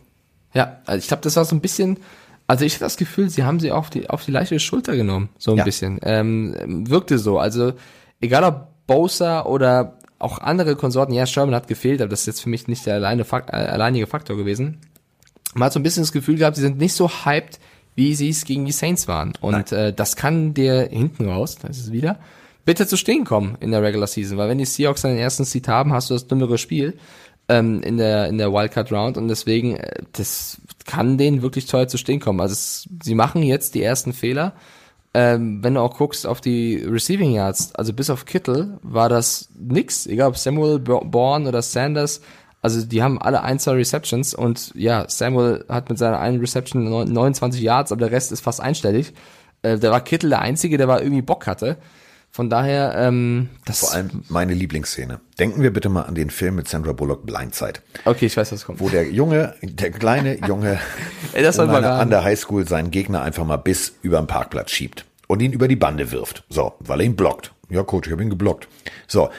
Ja, 0.55 0.79
also 0.87 0.99
ich 0.99 1.09
glaube, 1.09 1.23
das 1.23 1.37
war 1.37 1.45
so 1.45 1.55
ein 1.55 1.61
bisschen, 1.61 1.99
also 2.47 2.65
ich 2.65 2.75
hatte 2.75 2.85
das 2.85 2.97
Gefühl, 2.97 3.29
sie 3.29 3.45
haben 3.45 3.59
sie 3.61 3.73
auf 3.73 3.91
die, 3.91 4.09
auf 4.09 4.25
die 4.25 4.31
leichte 4.31 4.59
Schulter 4.61 4.97
genommen, 4.97 5.29
so 5.39 5.51
ein 5.53 5.59
Ja. 5.59 5.65
bisschen. 5.65 5.99
Ähm, 6.03 6.85
wirkte 6.89 7.19
so. 7.19 7.39
Also 7.39 7.73
egal 8.21 8.45
ob 8.45 8.69
Bosa 8.87 9.45
oder 9.45 9.99
auch 10.19 10.39
andere 10.39 10.77
Konsorten, 10.77 11.15
ja, 11.15 11.27
Sherman 11.27 11.55
hat 11.55 11.69
gefehlt, 11.69 12.01
aber 12.01 12.09
das 12.09 12.21
ist 12.21 12.27
jetzt 12.27 12.41
für 12.43 12.49
mich 12.49 12.69
nicht 12.69 12.87
der 12.87 12.95
alleine, 12.95 13.25
Fak- 13.25 13.51
äh, 13.53 13.57
alleinige 13.57 14.07
Faktor 14.07 14.37
gewesen. 14.37 14.79
Man 15.55 15.67
hat 15.67 15.73
so 15.73 15.81
ein 15.81 15.83
bisschen 15.83 16.03
das 16.03 16.13
Gefühl 16.13 16.37
gehabt, 16.37 16.57
sie 16.57 16.63
sind 16.63 16.79
nicht 16.79 16.95
so 16.95 17.09
hyped, 17.09 17.59
wie 17.95 18.15
sie 18.15 18.29
es 18.29 18.45
gegen 18.45 18.65
die 18.67 18.73
Saints 18.73 19.09
waren. 19.09 19.33
Und 19.41 19.73
äh, 19.73 19.93
das 19.93 20.17
kann 20.17 20.53
dir 20.55 20.89
hinten 20.91 21.29
raus, 21.29 21.57
da 21.61 21.69
ist 21.69 21.79
es 21.79 21.93
wieder, 21.93 22.19
bitte 22.65 22.87
zu 22.87 22.97
stehen 22.97 23.25
kommen 23.25 23.57
in 23.61 23.71
der 23.71 23.83
Regular 23.83 24.07
Season. 24.07 24.37
Weil 24.37 24.49
wenn 24.49 24.59
die 24.59 24.67
Seahawks 24.67 25.03
dann 25.03 25.13
den 25.13 25.21
ersten 25.21 25.45
Seed 25.45 25.69
haben, 25.69 25.93
hast 25.93 26.11
du 26.11 26.15
das 26.15 26.27
dümmere 26.27 26.59
Spiel 26.59 26.99
ähm, 27.49 27.81
in 27.83 27.97
der 27.97 28.29
in 28.29 28.39
der 28.39 28.53
Wildcard 28.53 28.93
Round 28.93 29.17
und 29.17 29.29
deswegen 29.29 29.77
äh, 29.77 30.03
das 30.13 30.59
kann 30.85 31.17
denen 31.17 31.43
wirklich 31.43 31.67
teuer 31.67 31.89
zu 31.89 31.97
stehen 31.97 32.21
kommen. 32.21 32.41
Also 32.41 32.53
es, 32.53 32.89
sie 33.03 33.15
machen 33.15 33.43
jetzt 33.43 33.75
die 33.75 33.83
ersten 33.83 34.13
Fehler. 34.13 34.53
Ähm, 35.19 35.63
wenn 35.65 35.73
du 35.73 35.81
auch 35.81 35.97
guckst 35.97 36.27
auf 36.27 36.43
die 36.43 36.77
Receiving 36.77 37.31
Yards, 37.33 37.75
also 37.75 37.95
bis 37.95 38.11
auf 38.11 38.27
Kittel 38.27 38.79
war 38.83 39.09
das 39.09 39.49
nix, 39.59 40.07
egal 40.07 40.29
ob 40.29 40.37
Samuel, 40.37 40.79
Bo- 40.79 41.07
Bourne 41.07 41.49
oder 41.49 41.63
Sanders, 41.63 42.21
also 42.61 42.85
die 42.85 43.03
haben 43.03 43.19
alle 43.23 43.43
ein, 43.43 43.59
zwei 43.59 43.73
Receptions 43.73 44.35
und 44.35 44.73
ja, 44.75 45.09
Samuel 45.09 45.65
hat 45.71 45.89
mit 45.89 45.97
seiner 45.99 46.19
einen 46.19 46.39
Reception 46.41 46.85
neun- 46.85 47.11
29 47.11 47.63
Yards, 47.63 47.93
aber 47.93 48.01
der 48.01 48.11
Rest 48.11 48.31
ist 48.31 48.43
fast 48.43 48.61
einstellig. 48.61 49.15
Äh, 49.63 49.79
da 49.79 49.91
war 49.91 50.03
Kittel 50.03 50.29
der 50.29 50.41
Einzige, 50.43 50.77
der 50.77 50.87
war 50.89 51.01
irgendwie 51.01 51.23
Bock 51.23 51.47
hatte. 51.47 51.79
Von 52.37 52.51
daher, 52.51 52.95
ähm, 52.99 53.49
das 53.65 53.81
Vor 53.81 53.95
allem 53.95 54.11
meine 54.29 54.53
Lieblingsszene. 54.53 55.21
Denken 55.39 55.63
wir 55.63 55.73
bitte 55.73 55.89
mal 55.89 56.03
an 56.03 56.15
den 56.15 56.29
Film 56.29 56.57
mit 56.57 56.69
Sandra 56.69 56.93
Bullock 56.93 57.25
Blindside, 57.25 57.81
Okay, 58.05 58.27
ich 58.27 58.37
weiß, 58.37 58.53
was 58.53 58.67
kommt. 58.67 58.79
wo 58.79 58.91
der 58.91 59.09
Junge, 59.11 59.55
der 59.63 59.91
kleine 59.91 60.47
Junge 60.47 60.79
Ey, 61.33 61.43
das 61.43 61.55
überragend. 61.57 61.87
an 61.87 62.11
der 62.11 62.25
Highschool 62.25 62.69
seinen 62.69 62.91
Gegner 62.91 63.23
einfach 63.23 63.47
mal 63.47 63.57
bis 63.57 63.95
über 64.03 64.19
den 64.19 64.27
Parkplatz 64.27 64.71
schiebt 64.71 65.07
und 65.29 65.41
ihn 65.41 65.55
über 65.55 65.67
die 65.67 65.77
Bande 65.77 66.11
wirft. 66.13 66.45
So, 66.51 66.75
weil 66.81 67.01
er 67.01 67.07
ihn 67.07 67.17
blockt. 67.17 67.53
Ja, 67.71 67.83
Coach, 67.85 68.09
ich 68.09 68.13
habe 68.13 68.23
ihn 68.23 68.29
geblockt. 68.29 68.69
So, 69.07 69.31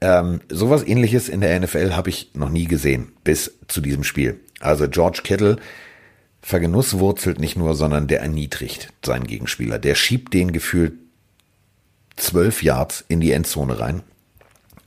ähm, 0.00 0.40
sowas 0.48 0.86
ähnliches 0.86 1.28
in 1.28 1.40
der 1.40 1.58
NFL 1.58 1.96
habe 1.96 2.10
ich 2.10 2.30
noch 2.34 2.50
nie 2.50 2.66
gesehen 2.66 3.14
bis 3.24 3.52
zu 3.66 3.80
diesem 3.80 4.04
Spiel. 4.04 4.38
Also 4.60 4.88
George 4.88 5.22
Kittle 5.24 5.56
vergenusswurzelt 6.40 7.40
nicht 7.40 7.56
nur, 7.56 7.74
sondern 7.74 8.06
der 8.06 8.20
erniedrigt 8.20 8.92
seinen 9.04 9.26
Gegenspieler. 9.26 9.80
Der 9.80 9.96
schiebt 9.96 10.32
den 10.34 10.52
gefühlt 10.52 10.92
zwölf 12.16 12.62
Yards 12.62 13.04
in 13.08 13.20
die 13.20 13.32
Endzone 13.32 13.78
rein 13.78 14.02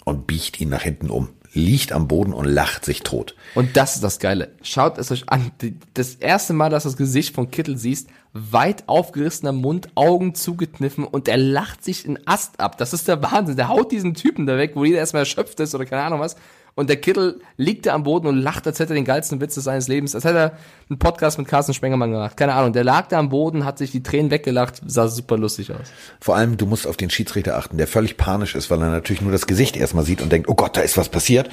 und 0.06 0.28
biegt 0.28 0.60
ihn 0.62 0.70
nach 0.70 0.84
hinten 0.84 1.10
um, 1.10 1.30
liegt 1.54 1.92
am 1.92 2.08
Boden 2.08 2.34
und 2.34 2.46
lacht 2.46 2.86
sich 2.86 3.02
tot. 3.02 3.36
Und 3.56 3.76
das 3.76 3.96
ist 3.96 4.04
das 4.04 4.20
Geile. 4.20 4.52
Schaut 4.62 4.98
es 4.98 5.12
euch 5.12 5.28
an. 5.28 5.52
Das 5.94 6.16
erste 6.16 6.54
Mal, 6.54 6.70
dass 6.70 6.84
du 6.84 6.90
das 6.90 6.98
Gesicht 6.98 7.36
von 7.36 7.52
Kittel 7.52 7.78
siehst, 7.78 8.10
weit 8.34 8.88
aufgerissener 8.88 9.52
Mund, 9.52 9.90
Augen 9.96 10.36
zugekniffen 10.36 11.04
und 11.04 11.28
er 11.28 11.38
lacht 11.38 11.84
sich 11.84 12.06
in 12.06 12.20
Ast 12.28 12.60
ab. 12.60 12.78
Das 12.78 12.94
ist 12.94 13.08
der 13.08 13.22
Wahnsinn. 13.24 13.58
Der 13.58 13.70
haut 13.70 13.92
diesen 13.92 14.14
Typen 14.14 14.46
da 14.46 14.58
weg, 14.58 14.72
wo 14.76 14.86
jeder 14.86 15.00
erstmal 15.00 15.24
erschöpft 15.24 15.60
ist 15.60 15.76
oder 15.76 15.86
keine 15.86 16.04
Ahnung 16.04 16.20
was. 16.20 16.36
Und 16.78 16.92
der 16.92 16.98
Kittel 16.98 17.42
liegt 17.58 17.88
da 17.88 17.96
am 17.96 18.04
Boden 18.04 18.28
und 18.28 18.38
lacht, 18.38 18.68
als 18.68 18.80
hätte 18.80 18.94
er 18.94 18.98
den 18.98 19.04
geilsten 19.04 19.42
Witz 19.42 19.56
seines 19.56 19.88
Lebens. 19.88 20.14
Als 20.14 20.26
hätte 20.26 20.38
er 20.38 20.58
einen 20.92 21.00
Podcast 21.00 21.40
mit 21.40 21.48
Carsten 21.48 21.74
Spengermann 21.74 22.12
gemacht. 22.12 22.38
Keine 22.38 22.54
Ahnung. 22.54 22.72
Der 22.72 22.84
lag 22.84 23.08
da 23.08 23.18
am 23.18 23.30
Boden, 23.30 23.66
hat 23.66 23.80
sich 23.80 23.90
die 23.90 24.04
Tränen 24.04 24.30
weggelacht, 24.30 24.84
sah 24.86 25.08
super 25.08 25.40
lustig 25.40 25.72
aus. 25.72 25.88
Vor 26.22 26.36
allem, 26.36 26.56
du 26.56 26.68
musst 26.68 26.86
auf 26.86 26.96
den 26.96 27.10
Schiedsrichter 27.10 27.58
achten, 27.58 27.80
der 27.80 27.88
völlig 27.88 28.16
panisch 28.16 28.54
ist, 28.54 28.70
weil 28.70 28.80
er 28.80 28.92
natürlich 28.92 29.24
nur 29.24 29.32
das 29.32 29.48
Gesicht 29.48 29.76
erstmal 29.76 30.06
sieht 30.06 30.22
und 30.22 30.32
denkt, 30.32 30.50
oh 30.50 30.54
Gott, 30.54 30.78
da 30.78 30.82
ist 30.82 30.98
was 30.98 31.10
passiert. 31.10 31.50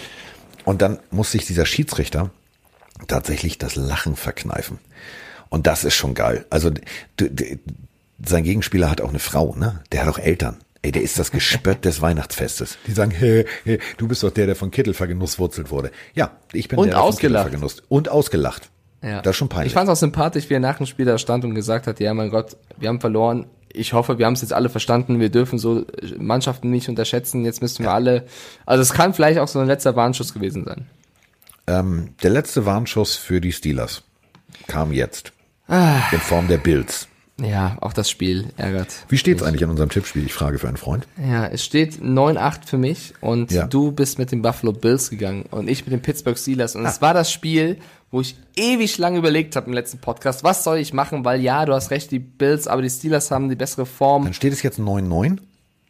Und 0.67 0.83
dann 0.83 0.99
muss 1.11 1.31
sich 1.31 1.47
dieser 1.47 1.65
Schiedsrichter 1.65 2.29
tatsächlich 3.09 3.57
das 3.57 3.77
Lachen 3.77 4.17
verkneifen. 4.17 4.79
Und 5.49 5.67
das 5.67 5.85
ist 5.85 5.95
schon 5.95 6.13
geil. 6.13 6.45
Also 6.51 6.69
du, 7.17 7.31
du, 7.31 7.59
sein 8.23 8.45
Gegenspieler 8.45 8.91
hat 8.91 9.01
auch 9.01 9.09
eine 9.09 9.21
Frau, 9.21 9.55
ne? 9.57 9.81
Der 9.91 10.03
hat 10.03 10.09
auch 10.09 10.19
Eltern. 10.19 10.59
Ey, 10.85 10.93
der 10.93 11.01
ist 11.01 11.19
das 11.19 11.31
Gespött 11.31 11.87
des 11.87 12.03
Weihnachtsfestes. 12.03 12.77
Die 12.87 12.93
sagen, 12.93 13.11
hey, 13.19 13.47
hey, 13.65 13.79
du 13.97 14.07
bist 14.07 14.23
doch 14.23 14.31
der, 14.31 14.45
der 14.45 14.55
von 14.55 14.71
Kittel 14.71 14.93
vergenusswurzelt 14.93 15.71
wurde. 15.71 15.91
Ja, 16.15 16.33
ich 16.53 16.69
bin 16.69 16.79
Und 16.79 16.89
der, 16.89 16.97
der 16.97 17.05
von. 17.05 17.17
Kittel 17.17 17.39
vergenusst. 17.39 17.83
Und 17.89 18.11
ausgelacht. 18.11 18.69
Ja. 19.01 19.23
Das 19.23 19.31
ist 19.31 19.37
schon 19.39 19.49
peinlich. 19.49 19.69
Ich 19.69 19.73
fand 19.73 19.89
es 19.89 19.93
auch 19.93 19.99
sympathisch, 19.99 20.51
wie 20.51 20.55
er 20.55 20.61
nach 20.61 20.77
dem 20.77 20.85
Spiel 20.85 21.07
da 21.07 21.17
stand 21.17 21.43
und 21.45 21.55
gesagt 21.55 21.87
hat, 21.87 22.01
ja, 22.01 22.13
mein 22.13 22.29
Gott, 22.29 22.59
wir 22.77 22.91
haben 22.91 23.01
verloren. 23.01 23.47
Ich 23.73 23.95
hoffe, 23.95 24.19
wir 24.19 24.27
haben 24.27 24.35
es 24.35 24.43
jetzt 24.43 24.53
alle 24.53 24.69
verstanden. 24.69 25.21
Wir 25.21 25.31
dürfen 25.31 25.59
so 25.59 25.87
Mannschaften 26.19 26.69
nicht 26.69 26.91
unterschätzen. 26.91 27.47
Jetzt 27.47 27.63
müssten 27.63 27.83
wir 27.83 27.91
alle. 27.91 28.27
Also 28.67 28.83
es 28.83 28.93
kann 28.93 29.15
vielleicht 29.15 29.39
auch 29.39 29.49
so 29.49 29.61
ein 29.61 29.67
letzter 29.67 29.97
Warnschuss 29.97 30.35
gewesen 30.35 30.67
sein. 30.67 30.87
Ähm, 31.67 32.11
der 32.23 32.31
letzte 32.31 32.67
Warnschuss 32.67 33.17
für 33.17 33.41
die 33.41 33.53
Steelers 33.53 34.03
kam 34.67 34.93
jetzt. 34.93 35.33
Ah. 35.67 36.01
In 36.13 36.19
Form 36.19 36.47
der 36.47 36.59
Bills. 36.59 37.09
Ja, 37.41 37.77
auch 37.81 37.93
das 37.93 38.09
Spiel 38.09 38.47
ärgert. 38.57 38.95
Wie 39.09 39.19
steht's 39.19 39.43
eigentlich 39.43 39.65
an 39.65 39.71
unserem 39.71 39.91
Tippspiel? 39.91 40.25
Ich 40.25 40.33
frage 40.33 40.59
für 40.61 40.69
einen 40.69 40.77
Freund. 40.77 41.07
Ja, 41.21 41.47
es 41.47 41.65
steht 41.65 42.01
9-8 42.01 42.65
für 42.67 42.79
mich 42.79 43.13
und 43.21 43.51
Ja. 43.51 43.67
du 43.67 43.91
bist 43.91 44.19
mit 44.21 44.31
den 44.31 44.41
Buffalo 44.41 44.73
Bills 44.73 45.11
gegangen 45.11 45.45
und 45.51 45.69
ich 45.69 45.85
mit 45.85 45.93
den 45.93 46.01
Pittsburgh 46.01 46.39
Steelers. 46.39 46.77
Ah. 46.77 46.79
Und 46.79 46.87
es 46.87 47.03
war 47.03 47.13
das 47.13 47.33
Spiel, 47.33 47.79
wo 48.13 48.21
ich 48.21 48.37
ewig 48.55 48.99
lang 48.99 49.17
überlegt 49.17 49.57
habe 49.57 49.67
im 49.67 49.73
letzten 49.73 49.99
Podcast, 49.99 50.45
was 50.45 50.63
soll 50.63 50.79
ich 50.79 50.93
machen? 50.93 51.25
Weil 51.25 51.41
ja, 51.41 51.65
du 51.65 51.73
hast 51.73 51.91
recht, 51.91 52.13
die 52.13 52.21
Bills, 52.21 52.69
aber 52.69 52.83
die 52.83 52.91
Steelers 52.91 53.33
haben 53.33 53.49
die 53.49 53.57
bessere 53.57 53.85
Form. 53.87 54.23
Dann 54.25 54.35
steht 54.35 54.53
es 54.53 54.63
jetzt 54.63 54.79
9-9. 54.79 55.39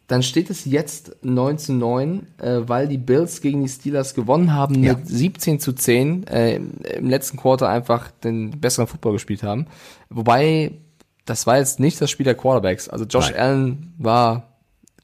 Dann 0.07 0.21
steht 0.23 0.49
es 0.51 0.65
jetzt 0.65 1.15
9 1.23 1.57
zu 1.59 1.73
9, 1.73 2.27
äh, 2.39 2.61
weil 2.67 2.87
die 2.87 2.97
Bills 2.99 3.41
gegen 3.41 3.61
die 3.63 3.69
Steelers 3.69 4.13
gewonnen 4.15 4.53
haben 4.53 4.83
Ja. 4.83 4.93
mit 4.93 5.07
17 5.07 5.59
zu 5.59 5.73
10, 5.73 6.25
äh, 6.27 6.55
im 6.55 7.09
letzten 7.09 7.37
Quarter 7.37 7.69
einfach 7.69 8.09
den 8.23 8.59
besseren 8.59 8.87
Football 8.87 9.13
gespielt 9.13 9.41
haben. 9.43 9.65
Wobei, 10.09 10.71
das 11.25 11.47
war 11.47 11.57
jetzt 11.57 11.79
nicht 11.79 11.99
das 12.01 12.09
Spiel 12.11 12.23
der 12.23 12.35
Quarterbacks. 12.35 12.87
Also 12.89 13.05
Josh 13.05 13.31
Nein. 13.31 13.39
Allen 13.39 13.93
war, 13.97 14.53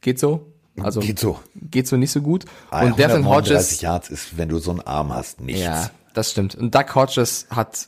geht 0.02 0.20
so. 0.20 0.48
Also 0.82 1.02
Geht 1.02 1.20
so. 1.20 1.38
geht 1.56 1.88
so 1.88 1.98
nicht 1.98 2.12
so 2.12 2.22
gut. 2.22 2.46
Ah, 2.70 2.82
Und 2.86 2.98
Devin 2.98 3.18
139 3.26 3.28
Hodges, 3.28 3.82
Yards 3.82 4.10
ist, 4.10 4.38
wenn 4.38 4.48
du 4.50 4.58
so 4.60 4.72
einen 4.72 4.80
Arm 4.82 5.14
hast, 5.14 5.42
nichts. 5.42 5.62
ja, 5.62 5.90
das 6.14 6.32
stimmt. 6.32 6.56
Und 6.56 6.74
Doug 6.74 6.96
Hodges 6.96 7.46
hat 7.50 7.88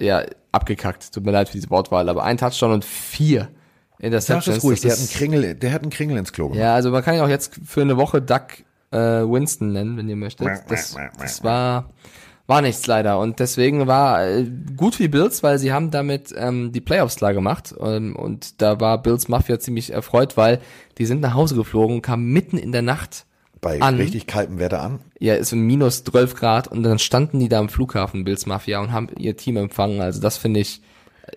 ja 0.00 0.22
abgekackt. 0.52 1.12
Tut 1.12 1.24
mir 1.24 1.32
leid 1.32 1.48
für 1.48 1.54
diese 1.54 1.68
Wortwahl, 1.70 2.08
aber 2.08 2.22
ein 2.22 2.38
Touchdown 2.38 2.72
und 2.72 2.84
vier 2.84 3.48
Interceptions. 3.98 4.56
das 4.56 4.64
ruhig, 4.64 4.80
das 4.80 4.82
der 4.82 4.92
hat, 4.92 4.98
einen 5.00 5.08
Kringel, 5.10 5.54
der 5.56 5.72
hat 5.72 5.82
einen 5.82 5.90
Kringel 5.90 6.16
ins 6.16 6.32
Klo 6.32 6.44
gemacht. 6.48 6.60
Ja, 6.60 6.74
also 6.74 6.90
man 6.90 7.02
kann 7.02 7.14
ihn 7.16 7.20
auch 7.20 7.28
jetzt 7.28 7.58
für 7.64 7.82
eine 7.82 7.96
Woche 7.96 8.22
Duck 8.22 8.46
äh, 8.92 8.96
Winston 8.98 9.72
nennen, 9.72 9.96
wenn 9.96 10.08
ihr 10.08 10.16
möchtet. 10.16 10.46
Das, 10.68 10.96
das 11.18 11.42
war 11.44 11.90
war 12.46 12.60
nichts 12.60 12.86
leider 12.86 13.18
und 13.18 13.38
deswegen 13.38 13.86
war 13.86 14.26
äh, 14.26 14.46
gut 14.76 14.98
die 14.98 15.08
Bills, 15.08 15.42
weil 15.42 15.58
sie 15.58 15.72
haben 15.72 15.90
damit 15.90 16.34
ähm, 16.36 16.72
die 16.72 16.80
Playoffs 16.80 17.16
klar 17.16 17.34
gemacht 17.34 17.74
ähm, 17.80 18.16
und 18.16 18.60
da 18.60 18.80
war 18.80 19.00
Bills 19.00 19.28
Mafia 19.28 19.58
ziemlich 19.58 19.92
erfreut, 19.92 20.36
weil 20.36 20.60
die 20.98 21.06
sind 21.06 21.20
nach 21.20 21.34
Hause 21.34 21.54
geflogen, 21.54 22.02
kamen 22.02 22.32
mitten 22.32 22.58
in 22.58 22.72
der 22.72 22.82
Nacht 22.82 23.26
Bei 23.60 23.80
an. 23.80 23.96
richtig 23.96 24.26
kaltem 24.26 24.58
Wetter 24.58 24.82
an. 24.82 24.98
Ja, 25.18 25.34
ist 25.34 25.52
minus 25.52 26.04
12 26.04 26.34
Grad 26.34 26.68
und 26.68 26.82
dann 26.82 26.98
standen 26.98 27.38
die 27.38 27.48
da 27.48 27.60
am 27.60 27.68
Flughafen 27.68 28.24
Bills 28.24 28.46
Mafia 28.46 28.80
und 28.80 28.92
haben 28.92 29.08
ihr 29.16 29.36
Team 29.36 29.56
empfangen. 29.56 30.00
Also 30.00 30.20
das 30.20 30.36
finde 30.36 30.60
ich, 30.60 30.82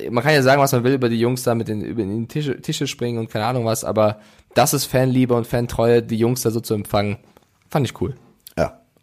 man 0.10 0.24
kann 0.24 0.34
ja 0.34 0.42
sagen, 0.42 0.62
was 0.62 0.72
man 0.72 0.84
will 0.84 0.94
über 0.94 1.10
die 1.10 1.20
Jungs 1.20 1.44
da 1.44 1.54
mit 1.54 1.68
den, 1.68 1.82
über 1.82 2.04
die 2.04 2.28
Tische, 2.28 2.60
Tische 2.62 2.88
springen 2.88 3.20
und 3.20 3.30
keine 3.30 3.46
Ahnung 3.46 3.66
was, 3.66 3.84
aber 3.84 4.20
das 4.56 4.74
ist 4.74 4.86
Fanliebe 4.86 5.36
und 5.36 5.46
Fantreue, 5.46 6.02
die 6.02 6.18
Jungs 6.18 6.42
da 6.42 6.50
so 6.50 6.62
zu 6.62 6.74
empfangen, 6.74 7.18
fand 7.70 7.88
ich 7.88 8.02
cool. 8.02 8.16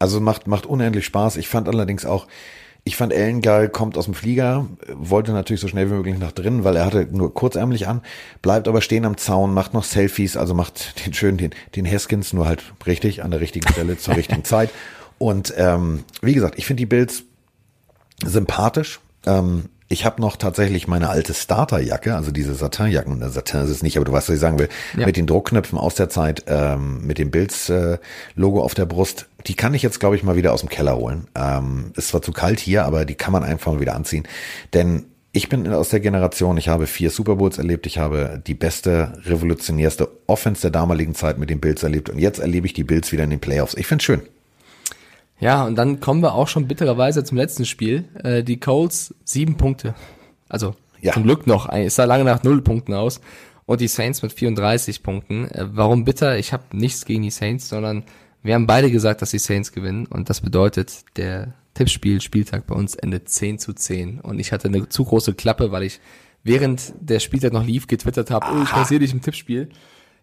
Also 0.02 0.20
macht, 0.20 0.48
macht 0.48 0.66
unendlich 0.66 1.06
Spaß. 1.06 1.36
Ich 1.36 1.48
fand 1.48 1.68
allerdings 1.68 2.04
auch, 2.04 2.26
ich 2.82 2.96
fand 2.96 3.12
Ellen 3.12 3.40
geil, 3.40 3.68
kommt 3.68 3.96
aus 3.96 4.06
dem 4.06 4.14
Flieger, 4.14 4.66
wollte 4.88 5.30
natürlich 5.30 5.60
so 5.60 5.68
schnell 5.68 5.88
wie 5.88 5.94
möglich 5.94 6.18
nach 6.18 6.32
drinnen, 6.32 6.64
weil 6.64 6.74
er 6.74 6.86
hatte 6.86 7.06
nur 7.12 7.32
kurzärmlich 7.32 7.86
an, 7.86 8.00
bleibt 8.42 8.66
aber 8.66 8.80
stehen 8.80 9.04
am 9.04 9.16
Zaun, 9.16 9.54
macht 9.54 9.74
noch 9.74 9.84
Selfies, 9.84 10.36
also 10.36 10.54
macht 10.54 11.06
den 11.06 11.14
schönen, 11.14 11.38
den, 11.38 11.50
den 11.76 11.88
Haskins 11.88 12.32
nur 12.32 12.46
halt 12.46 12.64
richtig, 12.84 13.22
an 13.22 13.30
der 13.30 13.40
richtigen 13.40 13.68
Stelle 13.68 13.96
zur 13.96 14.16
richtigen 14.16 14.42
Zeit. 14.44 14.70
Und 15.18 15.54
ähm, 15.56 16.02
wie 16.20 16.34
gesagt, 16.34 16.58
ich 16.58 16.66
finde 16.66 16.80
die 16.80 16.86
Bills 16.86 17.22
sympathisch. 18.24 18.98
Ähm, 19.24 19.66
ich 19.92 20.06
habe 20.06 20.20
noch 20.22 20.36
tatsächlich 20.36 20.88
meine 20.88 21.10
alte 21.10 21.34
Starterjacke, 21.34 22.14
also 22.16 22.30
diese 22.30 22.54
Satinjacken, 22.54 23.20
äh, 23.20 23.28
Satin 23.28 23.60
ist 23.60 23.68
es 23.70 23.82
nicht, 23.82 23.96
aber 23.96 24.06
du 24.06 24.12
weißt, 24.12 24.28
was 24.28 24.34
ich 24.34 24.40
sagen 24.40 24.58
will, 24.58 24.68
Ja. 24.96 25.04
mit 25.06 25.16
den 25.16 25.26
Druckknöpfen 25.26 25.78
aus 25.78 25.94
der 25.94 26.08
Zeit, 26.08 26.44
ähm, 26.46 27.06
mit 27.06 27.18
dem 27.18 27.30
Bills-Logo 27.30 28.62
auf 28.62 28.74
der 28.74 28.86
Brust. 28.86 29.26
Die 29.46 29.54
kann 29.54 29.74
ich 29.74 29.82
jetzt, 29.82 30.00
glaube 30.00 30.16
ich, 30.16 30.22
mal 30.22 30.36
wieder 30.36 30.52
aus 30.52 30.60
dem 30.60 30.68
Keller 30.68 30.96
holen. 30.96 31.26
Ähm, 31.34 31.92
ist 31.96 32.08
zwar 32.08 32.22
zu 32.22 32.32
kalt 32.32 32.58
hier, 32.60 32.84
aber 32.84 33.04
die 33.04 33.14
kann 33.14 33.32
man 33.32 33.44
einfach 33.44 33.72
mal 33.72 33.80
wieder 33.80 33.94
anziehen. 33.94 34.24
Denn 34.72 35.04
ich 35.32 35.48
bin 35.48 35.70
aus 35.72 35.88
der 35.90 36.00
Generation, 36.00 36.56
ich 36.56 36.68
habe 36.68 36.86
vier 36.86 37.10
Super 37.10 37.36
Bowls 37.36 37.58
erlebt, 37.58 37.86
ich 37.86 37.98
habe 37.98 38.42
die 38.46 38.54
beste, 38.54 39.12
revolutionärste 39.24 40.08
Offense 40.26 40.62
der 40.62 40.70
damaligen 40.70 41.14
Zeit 41.14 41.38
mit 41.38 41.50
den 41.50 41.60
Bills 41.60 41.82
erlebt 41.82 42.10
und 42.10 42.18
jetzt 42.18 42.38
erlebe 42.38 42.66
ich 42.66 42.72
die 42.74 42.84
Bills 42.84 43.12
wieder 43.12 43.24
in 43.24 43.30
den 43.30 43.40
Playoffs. 43.40 43.74
Ich 43.74 43.86
finde 43.86 44.04
schön. 44.04 44.22
Ja, 45.42 45.64
und 45.64 45.74
dann 45.74 45.98
kommen 45.98 46.22
wir 46.22 46.34
auch 46.34 46.46
schon 46.46 46.68
bittererweise 46.68 47.24
zum 47.24 47.36
letzten 47.36 47.64
Spiel. 47.64 48.04
Äh, 48.22 48.44
die 48.44 48.60
Colts 48.60 49.12
sieben 49.24 49.56
Punkte. 49.56 49.96
Also 50.48 50.76
ja. 51.00 51.12
zum 51.12 51.24
Glück 51.24 51.48
noch. 51.48 51.68
Es 51.68 51.96
sah 51.96 52.04
lange 52.04 52.22
nach 52.22 52.44
null 52.44 52.62
Punkten 52.62 52.94
aus. 52.94 53.20
Und 53.66 53.80
die 53.80 53.88
Saints 53.88 54.22
mit 54.22 54.32
34 54.32 55.02
Punkten. 55.02 55.50
Äh, 55.50 55.66
warum 55.72 56.04
bitter? 56.04 56.38
Ich 56.38 56.52
habe 56.52 56.62
nichts 56.72 57.04
gegen 57.06 57.22
die 57.24 57.30
Saints, 57.30 57.68
sondern 57.68 58.04
wir 58.44 58.54
haben 58.54 58.68
beide 58.68 58.92
gesagt, 58.92 59.20
dass 59.20 59.32
die 59.32 59.40
Saints 59.40 59.72
gewinnen. 59.72 60.06
Und 60.06 60.30
das 60.30 60.42
bedeutet, 60.42 61.04
der 61.16 61.54
Tippspiel, 61.74 62.20
Spieltag 62.20 62.68
bei 62.68 62.76
uns 62.76 62.94
endet 62.94 63.28
10 63.28 63.58
zu 63.58 63.72
10. 63.72 64.20
Und 64.20 64.38
ich 64.38 64.52
hatte 64.52 64.68
eine 64.68 64.88
zu 64.88 65.04
große 65.04 65.34
Klappe, 65.34 65.72
weil 65.72 65.82
ich 65.82 65.98
während 66.44 66.92
der 67.00 67.18
Spieltag 67.18 67.52
noch 67.52 67.66
lief 67.66 67.88
getwittert 67.88 68.30
habe, 68.30 68.46
oh, 68.48 68.62
ich 68.62 68.70
passiere 68.70 69.00
dich 69.00 69.12
im 69.12 69.22
Tippspiel. 69.22 69.70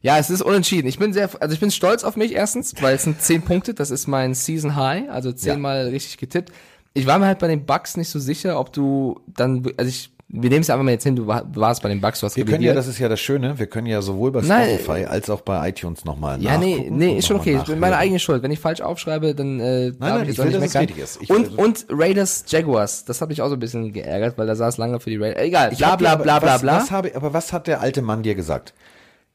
Ja, 0.01 0.17
es 0.17 0.29
ist 0.29 0.41
unentschieden. 0.41 0.87
Ich 0.87 0.97
bin 0.97 1.11
sehr, 1.11 1.29
also 1.41 1.53
ich 1.53 1.59
bin 1.59 1.71
stolz 1.71 2.03
auf 2.03 2.15
mich 2.15 2.33
erstens, 2.33 2.73
weil 2.81 2.95
es 2.95 3.03
sind 3.03 3.21
10 3.21 3.41
Punkte, 3.41 3.73
das 3.73 3.91
ist 3.91 4.07
mein 4.07 4.33
Season 4.33 4.75
High, 4.75 5.09
also 5.09 5.31
zehnmal 5.31 5.85
ja. 5.85 5.89
richtig 5.89 6.17
getippt. 6.17 6.51
Ich 6.93 7.05
war 7.05 7.19
mir 7.19 7.25
halt 7.25 7.39
bei 7.39 7.47
den 7.47 7.65
Bugs 7.65 7.97
nicht 7.97 8.09
so 8.09 8.19
sicher, 8.19 8.59
ob 8.59 8.71
du 8.73 9.19
dann, 9.27 9.65
also 9.77 9.89
ich 9.89 10.11
wir 10.31 10.51
nehmen 10.51 10.61
es 10.61 10.69
einfach 10.69 10.83
mal 10.83 10.91
jetzt 10.91 11.03
hin, 11.03 11.15
du, 11.15 11.25
warst 11.25 11.81
bei 11.81 11.89
den 11.89 12.01
Bugs, 12.01 12.19
du 12.19 12.27
hast 12.27 12.37
Wir 12.37 12.45
können 12.45 12.61
ja, 12.61 12.75
das 12.75 12.87
ist 12.87 12.99
ja 12.99 13.09
das 13.09 13.19
Schöne, 13.19 13.57
wir 13.57 13.65
können 13.65 13.87
ja 13.87 13.99
sowohl 14.03 14.31
bei 14.31 14.43
Spotify 14.43 14.91
Nein. 14.91 15.07
als 15.07 15.27
auch 15.31 15.41
bei 15.41 15.67
iTunes 15.67 16.05
nochmal 16.05 16.39
Ja, 16.39 16.59
nee, 16.59 16.87
nee, 16.91 17.17
ist 17.17 17.27
schon 17.27 17.37
okay. 17.37 17.57
Ich 17.57 17.63
bin 17.63 17.79
meine 17.79 17.97
eigene 17.97 18.19
Schuld. 18.19 18.43
Wenn 18.43 18.51
ich 18.51 18.59
falsch 18.59 18.81
aufschreibe, 18.81 19.33
dann 19.33 19.59
äh, 19.59 19.87
nein, 19.87 19.95
nein, 19.99 20.23
ich, 20.25 20.29
ich 20.29 20.37
will, 20.37 20.59
nicht 20.59 20.73
meckern. 20.73 20.87
Ich 21.19 21.31
und, 21.31 21.57
und 21.57 21.87
Raiders 21.89 22.45
Jaguars, 22.47 23.05
das 23.05 23.21
habe 23.21 23.33
ich 23.33 23.41
auch 23.41 23.47
so 23.47 23.55
ein 23.55 23.59
bisschen 23.59 23.91
geärgert, 23.91 24.37
weil 24.37 24.45
da 24.45 24.55
saß 24.55 24.77
lange 24.77 24.99
für 24.99 25.09
die 25.09 25.17
Raiders. 25.17 25.41
Egal, 25.41 25.71
bla 25.71 25.95
bla 25.95 26.15
bla 26.15 26.39
bla 26.39 26.57
bla. 26.59 26.77
Was 26.77 26.91
habe, 26.91 27.15
aber 27.15 27.33
was 27.33 27.51
hat 27.51 27.65
der 27.65 27.81
alte 27.81 28.03
Mann 28.03 28.21
dir 28.21 28.35
gesagt? 28.35 28.75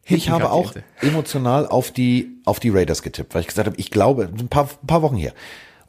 Ich 0.07 0.31
habe 0.31 0.51
auch 0.51 0.75
emotional 1.01 1.67
auf 1.67 1.91
die, 1.91 2.41
auf 2.45 2.61
die 2.61 2.71
Raiders 2.71 3.03
getippt, 3.03 3.35
weil 3.35 3.43
ich 3.43 3.49
gesagt 3.49 3.67
habe, 3.67 3.77
ich 3.79 3.91
glaube, 3.91 4.29
ein 4.39 4.49
paar, 4.49 4.69
ein 4.83 4.87
paar 4.87 5.03
Wochen 5.03 5.17
her. 5.17 5.33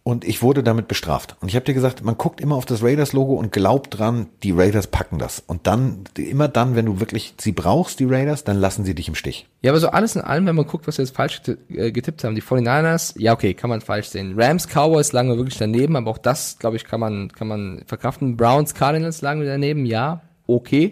Und 0.07 0.23
ich 0.23 0.43
wurde 0.43 0.61
damit 0.61 0.87
bestraft. 0.87 1.35
Und 1.41 1.47
ich 1.47 1.55
habe 1.55 1.65
dir 1.65 1.73
gesagt, 1.73 2.03
man 2.03 2.15
guckt 2.15 2.39
immer 2.39 2.55
auf 2.55 2.67
das 2.67 2.83
Raiders-Logo 2.83 3.33
und 3.33 3.51
glaubt 3.51 3.97
dran, 3.97 4.27
die 4.43 4.51
Raiders 4.51 4.85
packen 4.85 5.17
das. 5.17 5.41
Und 5.47 5.65
dann, 5.65 6.03
immer 6.15 6.47
dann, 6.47 6.75
wenn 6.75 6.85
du 6.85 6.99
wirklich 6.99 7.33
sie 7.41 7.53
brauchst, 7.53 7.99
die 7.99 8.05
Raiders, 8.05 8.43
dann 8.43 8.57
lassen 8.57 8.85
sie 8.85 8.93
dich 8.93 9.07
im 9.07 9.15
Stich. 9.15 9.47
Ja, 9.63 9.71
aber 9.71 9.79
so 9.79 9.87
alles 9.87 10.15
in 10.15 10.21
allem, 10.21 10.45
wenn 10.45 10.55
man 10.55 10.67
guckt, 10.67 10.85
was 10.85 10.99
wir 10.99 11.05
jetzt 11.05 11.15
falsch 11.15 11.41
äh, 11.69 11.91
getippt 11.91 12.23
haben, 12.23 12.35
die 12.35 12.43
49ers, 12.43 13.15
ja 13.17 13.33
okay, 13.33 13.55
kann 13.55 13.71
man 13.71 13.81
falsch 13.81 14.09
sehen. 14.09 14.35
Rams, 14.37 14.67
Cowboys 14.67 15.11
lagen 15.11 15.29
wir 15.29 15.37
wirklich 15.37 15.57
daneben, 15.57 15.95
aber 15.95 16.11
auch 16.11 16.19
das, 16.19 16.59
glaube 16.59 16.75
ich, 16.75 16.85
kann 16.85 16.99
man, 16.99 17.31
kann 17.31 17.47
man 17.47 17.81
verkraften. 17.87 18.37
Browns, 18.37 18.75
Cardinals 18.75 19.23
lagen 19.23 19.41
wir 19.41 19.47
daneben, 19.47 19.87
ja, 19.87 20.21
okay. 20.45 20.91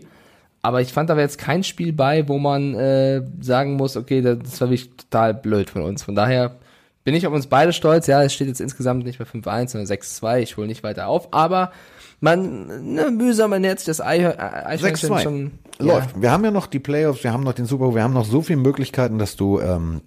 Aber 0.64 0.82
ich 0.82 0.94
fand 0.94 1.10
da 1.10 1.20
jetzt 1.20 1.38
kein 1.38 1.64
Spiel 1.64 1.92
bei, 1.92 2.28
wo 2.30 2.40
man 2.40 2.74
äh, 2.74 3.22
sagen 3.42 3.74
muss, 3.74 3.98
okay, 3.98 4.22
das 4.22 4.62
war 4.62 4.70
wirklich 4.70 4.96
total 4.96 5.34
blöd 5.34 5.70
von 5.70 5.84
uns. 5.84 6.04
Von 6.04 6.16
daher 6.16 6.56
bin 7.04 7.14
ich 7.16 7.28
auf 7.28 7.34
uns 7.34 7.48
beide 7.48 7.74
stolz. 7.74 8.08
Ja, 8.08 8.24
es 8.24 8.34
steht 8.34 8.48
jetzt 8.48 8.62
insgesamt 8.62 9.04
nicht 9.06 9.20
bei 9.20 9.26
5-1, 9.26 9.70
sondern 9.70 9.92
6-2. 9.92 10.40
Ich 10.40 10.56
hole 10.56 10.68
nicht 10.68 10.82
weiter 10.82 11.08
auf. 11.08 11.34
Aber 11.34 11.74
man, 12.22 12.94
ne, 12.94 13.12
mühsam 13.12 13.52
ernährt 13.52 13.80
sich 13.80 13.88
das 13.88 14.00
Eichhörnchen 14.00 15.20
schon. 15.20 15.52
Läuft. 15.80 16.16
Ja. 16.16 16.22
Wir 16.22 16.32
haben 16.32 16.46
ja 16.46 16.52
noch 16.52 16.68
die 16.68 16.80
Playoffs, 16.80 17.26
wir 17.26 17.34
haben 17.34 17.44
noch 17.44 17.54
den 17.54 17.66
Super 17.66 17.86
Bowl, 17.86 17.96
wir 17.96 18.04
haben 18.04 18.14
noch 18.14 18.26
so 18.26 18.42
viele 18.42 18.60
Möglichkeiten, 18.60 19.18
dass 19.18 19.36
du 19.36 19.60
ähm, 19.60 20.02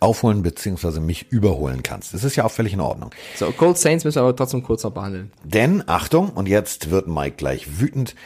aufholen 0.00 0.42
beziehungsweise 0.42 1.00
mich 1.00 1.30
überholen 1.30 1.84
kannst. 1.84 2.14
Das 2.14 2.24
ist 2.24 2.34
ja 2.34 2.44
auch 2.44 2.50
völlig 2.50 2.72
in 2.72 2.80
Ordnung. 2.80 3.10
So, 3.36 3.52
Cold 3.52 3.78
Saints 3.78 4.04
müssen 4.04 4.16
wir 4.16 4.22
aber 4.22 4.34
trotzdem 4.34 4.64
kurz 4.64 4.82
noch 4.82 4.90
behandeln. 4.90 5.30
Denn, 5.44 5.84
Achtung, 5.86 6.30
und 6.30 6.48
jetzt 6.48 6.90
wird 6.90 7.06
Mike 7.06 7.36
gleich 7.36 7.78
wütend. 7.78 8.16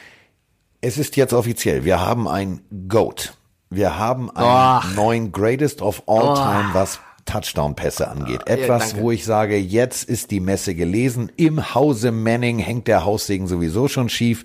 Es 0.81 0.97
ist 0.97 1.17
jetzt 1.17 1.33
offiziell, 1.33 1.85
wir 1.85 2.01
haben 2.01 2.29
ein 2.29 2.61
GOAT. 2.87 3.35
Wir 3.69 3.99
haben 3.99 4.31
einen 4.31 4.83
oh. 4.85 4.95
neuen 4.95 5.33
Greatest 5.33 5.83
of 5.83 6.05
All 6.07 6.35
Time, 6.35 6.71
was 6.73 7.01
Touchdown-Pässe 7.25 8.09
angeht. 8.09 8.47
Etwas, 8.47 8.93
ja, 8.93 8.99
wo 8.99 9.11
ich 9.11 9.25
sage, 9.25 9.59
jetzt 9.59 10.09
ist 10.09 10.31
die 10.31 10.39
Messe 10.39 10.77
gelesen. 10.77 11.33
Im 11.37 11.75
Hause 11.75 12.13
Manning 12.13 12.61
hängt 12.61 12.87
der 12.87 13.05
Haussegen 13.05 13.49
sowieso 13.49 13.89
schon 13.89 14.09
schief. 14.09 14.45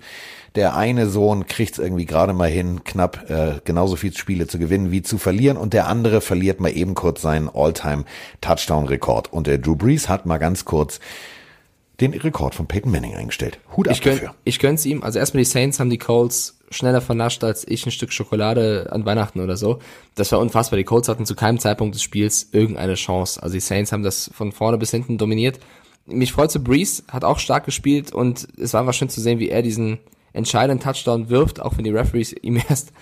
Der 0.56 0.76
eine 0.76 1.08
Sohn 1.08 1.46
kriegt 1.46 1.74
es 1.74 1.78
irgendwie 1.78 2.04
gerade 2.04 2.32
mal 2.32 2.50
hin, 2.50 2.82
knapp 2.82 3.30
äh, 3.30 3.60
genauso 3.64 3.94
viele 3.94 4.16
Spiele 4.16 4.48
zu 4.48 4.58
gewinnen 4.58 4.90
wie 4.90 5.02
zu 5.02 5.18
verlieren. 5.18 5.56
Und 5.56 5.72
der 5.72 5.86
andere 5.86 6.20
verliert 6.20 6.60
mal 6.60 6.76
eben 6.76 6.94
kurz 6.94 7.22
seinen 7.22 7.48
All-Time-Touchdown-Rekord. 7.48 9.32
Und 9.32 9.46
der 9.46 9.58
Drew 9.58 9.76
Brees 9.76 10.08
hat 10.08 10.26
mal 10.26 10.38
ganz 10.38 10.64
kurz 10.64 10.98
den 12.00 12.12
Rekord 12.12 12.54
von 12.54 12.66
Peyton 12.66 12.90
Manning 12.90 13.14
eingestellt. 13.14 13.58
Hut 13.76 13.88
ab 13.88 13.94
ich 13.94 14.02
gönn, 14.02 14.14
dafür. 14.14 14.34
Ich 14.44 14.58
gönn's 14.58 14.84
ihm. 14.84 15.02
Also 15.02 15.18
erstmal 15.18 15.42
die 15.44 15.50
Saints 15.50 15.78
haben 15.78 15.90
die 15.90 15.98
Colts 15.98 16.58
schneller 16.70 17.00
vernascht 17.00 17.44
als 17.44 17.66
ich 17.68 17.86
ein 17.86 17.92
Stück 17.92 18.12
Schokolade 18.12 18.88
an 18.90 19.04
Weihnachten 19.04 19.40
oder 19.40 19.56
so. 19.56 19.78
Das 20.16 20.32
war 20.32 20.40
unfassbar. 20.40 20.76
Die 20.76 20.84
Colts 20.84 21.08
hatten 21.08 21.26
zu 21.26 21.36
keinem 21.36 21.60
Zeitpunkt 21.60 21.94
des 21.94 22.02
Spiels 22.02 22.48
irgendeine 22.52 22.94
Chance. 22.94 23.40
Also 23.42 23.54
die 23.54 23.60
Saints 23.60 23.92
haben 23.92 24.02
das 24.02 24.30
von 24.34 24.50
vorne 24.50 24.78
bis 24.78 24.90
hinten 24.90 25.18
dominiert. 25.18 25.60
Mich 26.06 26.32
freut 26.32 26.50
so, 26.50 26.60
Breeze 26.60 27.04
hat 27.10 27.24
auch 27.24 27.38
stark 27.38 27.64
gespielt 27.64 28.12
und 28.12 28.46
es 28.58 28.74
war 28.74 28.80
einfach 28.80 28.92
schön 28.92 29.08
zu 29.08 29.20
sehen, 29.20 29.38
wie 29.38 29.48
er 29.48 29.62
diesen 29.62 29.98
entscheidenden 30.32 30.82
Touchdown 30.82 31.30
wirft, 31.30 31.60
auch 31.60 31.78
wenn 31.78 31.84
die 31.84 31.90
Referees 31.90 32.34
ihm 32.42 32.60
erst 32.68 32.92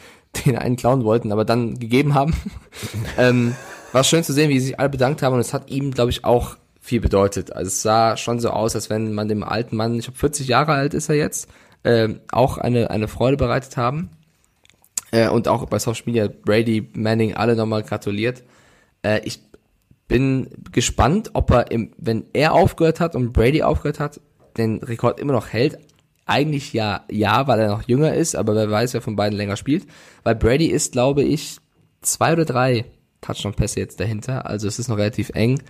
den 0.44 0.56
einen 0.56 0.76
klauen 0.76 1.04
wollten, 1.04 1.32
aber 1.32 1.44
dann 1.44 1.78
gegeben 1.78 2.14
haben. 2.14 2.34
ähm, 3.18 3.56
war 3.92 4.04
schön 4.04 4.22
zu 4.22 4.32
sehen, 4.32 4.50
wie 4.50 4.60
sie 4.60 4.66
sich 4.66 4.80
alle 4.80 4.88
bedankt 4.88 5.22
haben 5.22 5.34
und 5.34 5.40
es 5.40 5.52
hat 5.52 5.70
ihm, 5.70 5.90
glaube 5.90 6.10
ich, 6.10 6.24
auch 6.24 6.56
viel 6.82 7.00
bedeutet. 7.00 7.54
Also 7.54 7.68
es 7.68 7.80
sah 7.80 8.16
schon 8.16 8.40
so 8.40 8.50
aus, 8.50 8.74
als 8.74 8.90
wenn 8.90 9.14
man 9.14 9.28
dem 9.28 9.44
alten 9.44 9.76
Mann, 9.76 9.94
ich 9.94 10.04
glaube 10.04 10.18
40 10.18 10.48
Jahre 10.48 10.72
alt 10.72 10.94
ist 10.94 11.08
er 11.08 11.14
jetzt, 11.14 11.48
äh, 11.84 12.08
auch 12.32 12.58
eine, 12.58 12.90
eine 12.90 13.06
Freude 13.06 13.36
bereitet 13.36 13.76
haben. 13.76 14.10
Äh, 15.12 15.28
und 15.28 15.46
auch 15.46 15.64
bei 15.66 15.78
Social 15.78 16.02
Media 16.06 16.28
Brady, 16.28 16.90
Manning, 16.92 17.34
alle 17.34 17.54
nochmal 17.54 17.84
gratuliert. 17.84 18.42
Äh, 19.02 19.20
ich 19.24 19.38
bin 20.08 20.48
gespannt, 20.72 21.30
ob 21.34 21.52
er, 21.52 21.70
im, 21.70 21.92
wenn 21.98 22.24
er 22.32 22.52
aufgehört 22.52 22.98
hat 22.98 23.14
und 23.14 23.32
Brady 23.32 23.62
aufgehört 23.62 24.00
hat, 24.00 24.20
den 24.56 24.82
Rekord 24.82 25.20
immer 25.20 25.34
noch 25.34 25.48
hält. 25.52 25.78
Eigentlich 26.26 26.72
ja, 26.72 27.04
ja, 27.08 27.46
weil 27.46 27.60
er 27.60 27.68
noch 27.68 27.86
jünger 27.86 28.14
ist, 28.14 28.34
aber 28.34 28.56
wer 28.56 28.70
weiß, 28.70 28.92
wer 28.94 29.02
von 29.02 29.14
beiden 29.14 29.36
länger 29.36 29.56
spielt. 29.56 29.86
Weil 30.24 30.34
Brady 30.34 30.66
ist, 30.66 30.92
glaube 30.92 31.22
ich, 31.22 31.58
zwei 32.00 32.32
oder 32.32 32.44
drei 32.44 32.86
Touchdown-Pässe 33.22 33.80
jetzt 33.80 33.98
dahinter. 33.98 34.46
Also 34.46 34.68
es 34.68 34.78
ist 34.78 34.88
noch 34.88 34.98
relativ 34.98 35.30
eng. 35.30 35.62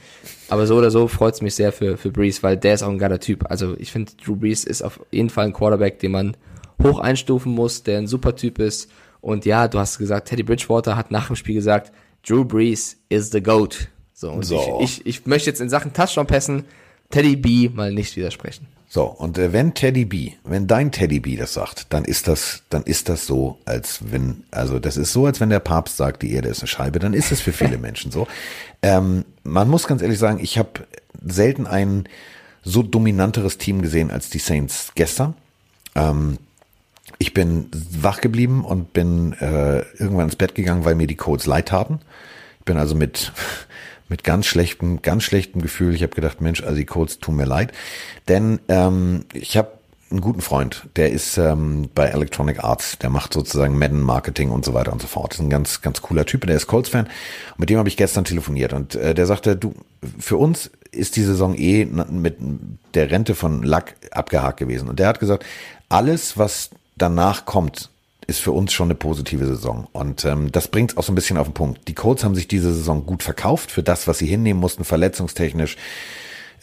Aber 0.49 0.67
so 0.67 0.77
oder 0.77 0.91
so 0.91 1.07
freut 1.07 1.35
es 1.35 1.43
mich 1.43 1.55
sehr 1.55 1.71
für, 1.71 1.97
für 1.97 2.11
Breeze, 2.11 2.43
weil 2.43 2.57
der 2.57 2.75
ist 2.75 2.83
auch 2.83 2.89
ein 2.89 2.99
geiler 2.99 3.21
Typ. 3.21 3.49
Also 3.49 3.77
ich 3.79 3.93
finde, 3.93 4.13
Drew 4.25 4.35
Brees 4.35 4.65
ist 4.65 4.83
auf 4.83 5.01
jeden 5.13 5.31
Fall 5.31 5.47
ein 5.47 5.53
Quarterback, 5.53 6.01
den 6.01 6.13
man 6.13 6.37
hoch 6.83 6.99
einstufen 6.99 7.53
muss, 7.53 7.85
der 7.85 7.99
ein 7.99 8.09
super 8.09 8.35
Typ 8.35 8.59
ist. 8.59 8.91
Und 9.21 9.45
ja, 9.45 9.69
du 9.69 9.79
hast 9.79 9.99
gesagt, 9.99 10.29
Teddy 10.29 10.43
Bridgewater 10.43 10.97
hat 10.97 11.13
nach 11.13 11.29
dem 11.29 11.37
Spiel 11.37 11.55
gesagt, 11.55 11.93
Drew 12.27 12.45
Brees 12.45 12.97
is 13.09 13.31
the 13.31 13.43
GOAT. 13.43 13.89
So, 14.13 14.31
und 14.31 14.45
so. 14.45 14.81
Ich, 14.83 15.01
ich, 15.01 15.07
ich 15.07 15.27
möchte 15.27 15.51
jetzt 15.51 15.61
in 15.61 15.69
Sachen 15.69 15.93
Touchdown-Pässen 15.93 16.65
Teddy 17.11 17.37
B 17.37 17.69
mal 17.69 17.93
nicht 17.93 18.17
widersprechen. 18.17 18.67
So, 18.95 19.05
und 19.05 19.39
äh, 19.39 19.55
wenn 19.55 19.73
Teddy 19.73 20.05
B, 20.05 20.33
wenn 20.45 20.67
dein 20.67 20.93
Teddy 20.93 21.21
B 21.21 21.37
das 21.37 21.55
sagt, 21.55 21.87
dann 21.95 22.05
ist 22.05 22.29
das, 22.29 22.63
dann 22.69 22.83
ist 22.83 23.09
das 23.09 23.27
so, 23.27 23.57
als 23.65 24.01
wenn, 24.13 24.45
also 24.51 24.79
das 24.79 24.99
ist 24.99 25.15
so, 25.15 25.25
als 25.25 25.41
wenn 25.41 25.49
der 25.49 25.61
Papst 25.61 25.97
sagt, 25.97 26.21
die 26.21 26.35
Erde 26.35 26.51
ist 26.51 26.61
eine 26.61 26.67
Scheibe, 26.67 26.99
dann 26.99 27.15
ist 27.15 27.33
es 27.33 27.41
für 27.41 27.55
viele 27.55 27.79
Menschen 27.79 28.13
so. 28.13 28.29
Ähm, 28.83 29.25
man 29.45 29.71
muss 29.71 29.87
ganz 29.87 30.03
ehrlich 30.03 30.19
sagen, 30.19 30.41
ich 30.43 30.59
habe 30.59 30.87
selten 31.25 31.67
ein 31.67 32.07
so 32.63 32.83
dominanteres 32.83 33.57
Team 33.57 33.81
gesehen 33.81 34.11
als 34.11 34.29
die 34.29 34.41
Saints 34.41 34.93
gestern. 34.95 35.37
Ähm, 35.95 36.37
ich 37.17 37.33
bin 37.33 37.71
wach 37.73 38.21
geblieben 38.21 38.63
und 38.63 38.93
bin 38.93 39.33
äh, 39.41 39.87
irgendwann 39.97 40.27
ins 40.27 40.37
Bett 40.37 40.55
gegangen, 40.55 40.85
weil 40.85 40.97
mir 40.97 41.07
die 41.07 41.17
Codes 41.17 41.47
leid 41.47 41.69
taten. 41.69 42.01
Ich 42.59 42.67
bin 42.67 42.77
also 42.77 42.95
mit 42.95 43.33
mit 44.13 44.25
ganz 44.25 44.45
schlechtem, 44.45 45.01
ganz 45.01 45.25
schlechtem 45.25 45.63
Gefühl. 45.63 45.95
Ich 45.95 46.03
habe 46.03 46.15
gedacht, 46.15 46.43
Mensch, 46.43 46.63
also 46.63 46.77
die 46.77 46.85
Colts 46.85 47.19
tun 47.19 47.35
mir 47.37 47.47
leid. 47.47 47.73
Denn 48.29 48.61
ähm, 48.69 49.25
ich 49.33 49.57
habe 49.57 49.73
einen 50.11 50.21
guten 50.21 50.43
Freund, 50.43 50.87
der 50.97 51.13
ist 51.13 51.39
ähm, 51.39 51.89
bei 51.95 52.09
Electronic 52.09 52.63
Arts, 52.63 52.99
der 52.99 53.09
macht 53.09 53.33
sozusagen 53.33 53.79
Madden 53.79 54.03
Marketing 54.03 54.51
und 54.51 54.67
so 54.67 54.75
weiter 54.75 54.93
und 54.93 55.01
so 55.01 55.09
fort. 55.09 55.33
Ist 55.33 55.41
ein 55.41 55.49
ganz, 55.49 55.81
ganz 55.81 56.03
cooler 56.03 56.27
Typ, 56.27 56.47
der 56.47 56.57
ist 56.57 56.67
Colts-Fan. 56.67 57.09
Mit 57.57 57.71
dem 57.71 57.79
habe 57.79 57.89
ich 57.89 57.97
gestern 57.97 58.27
telefoniert 58.27 58.75
und 58.75 58.95
äh, 58.97 59.15
der 59.15 59.25
sagte, 59.25 59.57
du, 59.57 59.73
für 60.19 60.37
uns 60.37 60.71
ist 60.91 61.17
die 61.17 61.23
Saison 61.23 61.55
eh 61.57 61.87
mit 61.87 62.37
der 62.93 63.11
Rente 63.11 63.35
von 63.35 63.63
Lack 63.63 63.95
abgehakt 64.11 64.59
gewesen. 64.59 64.91
Und 64.91 64.99
der 64.99 65.09
hat 65.09 65.21
gesagt, 65.21 65.47
alles, 65.89 66.37
was 66.37 66.69
danach 66.97 67.47
kommt, 67.47 67.89
ist 68.27 68.41
für 68.41 68.53
uns 68.53 68.73
schon 68.73 68.89
eine 68.89 68.95
positive 68.95 69.47
Saison. 69.47 69.89
Und 69.93 70.25
ähm, 70.25 70.53
das 70.53 70.69
bringt 70.69 70.97
auch 70.97 71.03
so 71.03 71.13
ein 71.13 71.15
bisschen 71.15 71.37
auf 71.39 71.49
den 71.49 71.55
Punkt. 71.55 71.89
Die 71.89 71.95
Colts 71.95 72.25
haben 72.25 72.35
sich 72.35 72.49
diese 72.49 72.73
Saison 72.73 73.05
gut 73.07 73.23
verkauft 73.23 73.71
für 73.71 73.83
das, 73.83 74.07
was 74.07 74.19
sie 74.19 74.27
hinnehmen 74.27 74.61
mussten, 74.61 74.85
verletzungstechnisch. 74.85 75.77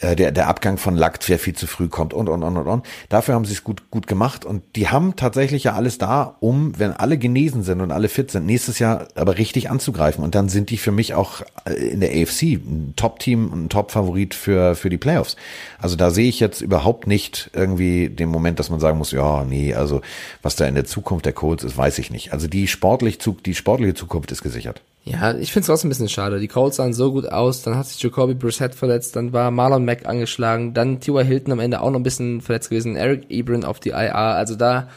Äh, 0.00 0.16
der, 0.16 0.32
der 0.32 0.48
Abgang 0.48 0.78
von 0.78 0.96
Lakt 0.96 1.22
sehr 1.22 1.38
viel 1.38 1.54
zu 1.54 1.66
früh 1.66 1.88
kommt 1.88 2.14
und, 2.14 2.28
und, 2.28 2.42
und, 2.42 2.56
und, 2.56 2.66
und. 2.66 2.86
Dafür 3.08 3.34
haben 3.34 3.44
sie 3.44 3.52
es 3.52 3.64
gut, 3.64 3.90
gut 3.90 4.06
gemacht 4.06 4.44
und 4.44 4.62
die 4.76 4.88
haben 4.88 5.14
tatsächlich 5.16 5.64
ja 5.64 5.74
alles 5.74 5.98
da, 5.98 6.36
um, 6.40 6.78
wenn 6.78 6.92
alle 6.92 7.18
genesen 7.18 7.62
sind 7.62 7.80
und 7.80 7.92
alle 7.92 8.08
fit 8.08 8.30
sind, 8.30 8.46
nächstes 8.46 8.78
Jahr 8.78 9.08
aber 9.14 9.38
richtig 9.38 9.70
anzugreifen 9.70 10.24
und 10.24 10.34
dann 10.34 10.48
sind 10.48 10.70
die 10.70 10.78
für 10.78 10.92
mich 10.92 11.14
auch 11.14 11.42
äh, 11.66 11.74
in 11.74 12.00
der 12.00 12.10
AFC 12.10 12.42
ein 12.54 12.94
Top-Team, 12.96 13.52
ein 13.52 13.68
Top-Favorit 13.68 14.34
für, 14.34 14.74
für 14.74 14.90
die 14.90 14.98
Playoffs. 14.98 15.36
Also 15.78 15.96
da 15.96 16.10
sehe 16.10 16.28
ich 16.28 16.40
jetzt 16.40 16.60
überhaupt 16.60 17.06
nicht 17.06 17.50
irgendwie 17.52 18.08
den 18.08 18.30
Moment, 18.30 18.58
dass 18.58 18.70
man 18.70 18.80
sagen 18.80 18.98
muss, 18.98 19.12
ja, 19.12 19.44
nee, 19.44 19.74
also 19.74 20.00
was 20.42 20.56
da 20.56 20.66
in 20.66 20.74
der 20.74 20.84
Zukunft 20.84 21.26
der 21.26 21.32
Colts 21.32 21.64
ist, 21.64 21.76
weiß 21.76 21.98
ich 21.98 22.10
nicht. 22.10 22.32
Also 22.32 22.48
die 22.48 22.66
sportlich, 22.68 23.18
die 23.18 23.54
sportliche 23.54 23.94
Zukunft 23.94 24.32
ist 24.32 24.42
gesichert. 24.42 24.80
Ja, 25.04 25.34
ich 25.34 25.50
finde 25.52 25.62
es 25.62 25.66
trotzdem 25.66 25.88
ein 25.88 25.90
bisschen 25.90 26.08
schade. 26.08 26.40
Die 26.40 26.48
Colts 26.48 26.76
sahen 26.76 26.92
so 26.92 27.12
gut 27.12 27.26
aus, 27.26 27.62
dann 27.62 27.76
hat 27.76 27.86
sich 27.86 28.02
Jacoby 28.02 28.34
Brissett 28.34 28.74
verletzt, 28.74 29.16
dann 29.16 29.32
war 29.32 29.50
Marlon 29.50 29.84
Mack 29.84 30.06
angeschlagen, 30.06 30.74
dann 30.74 31.00
T.Y. 31.00 31.24
Hilton 31.24 31.52
am 31.52 31.60
Ende 31.60 31.80
auch 31.80 31.90
noch 31.90 31.98
ein 31.98 32.04
bisschen 32.04 32.42
verletzt 32.42 32.68
gewesen, 32.68 32.96
Eric 32.96 33.30
Ebron 33.30 33.64
auf 33.64 33.80
die 33.80 33.90
IR, 33.90 34.14
also 34.14 34.56
da, 34.56 34.88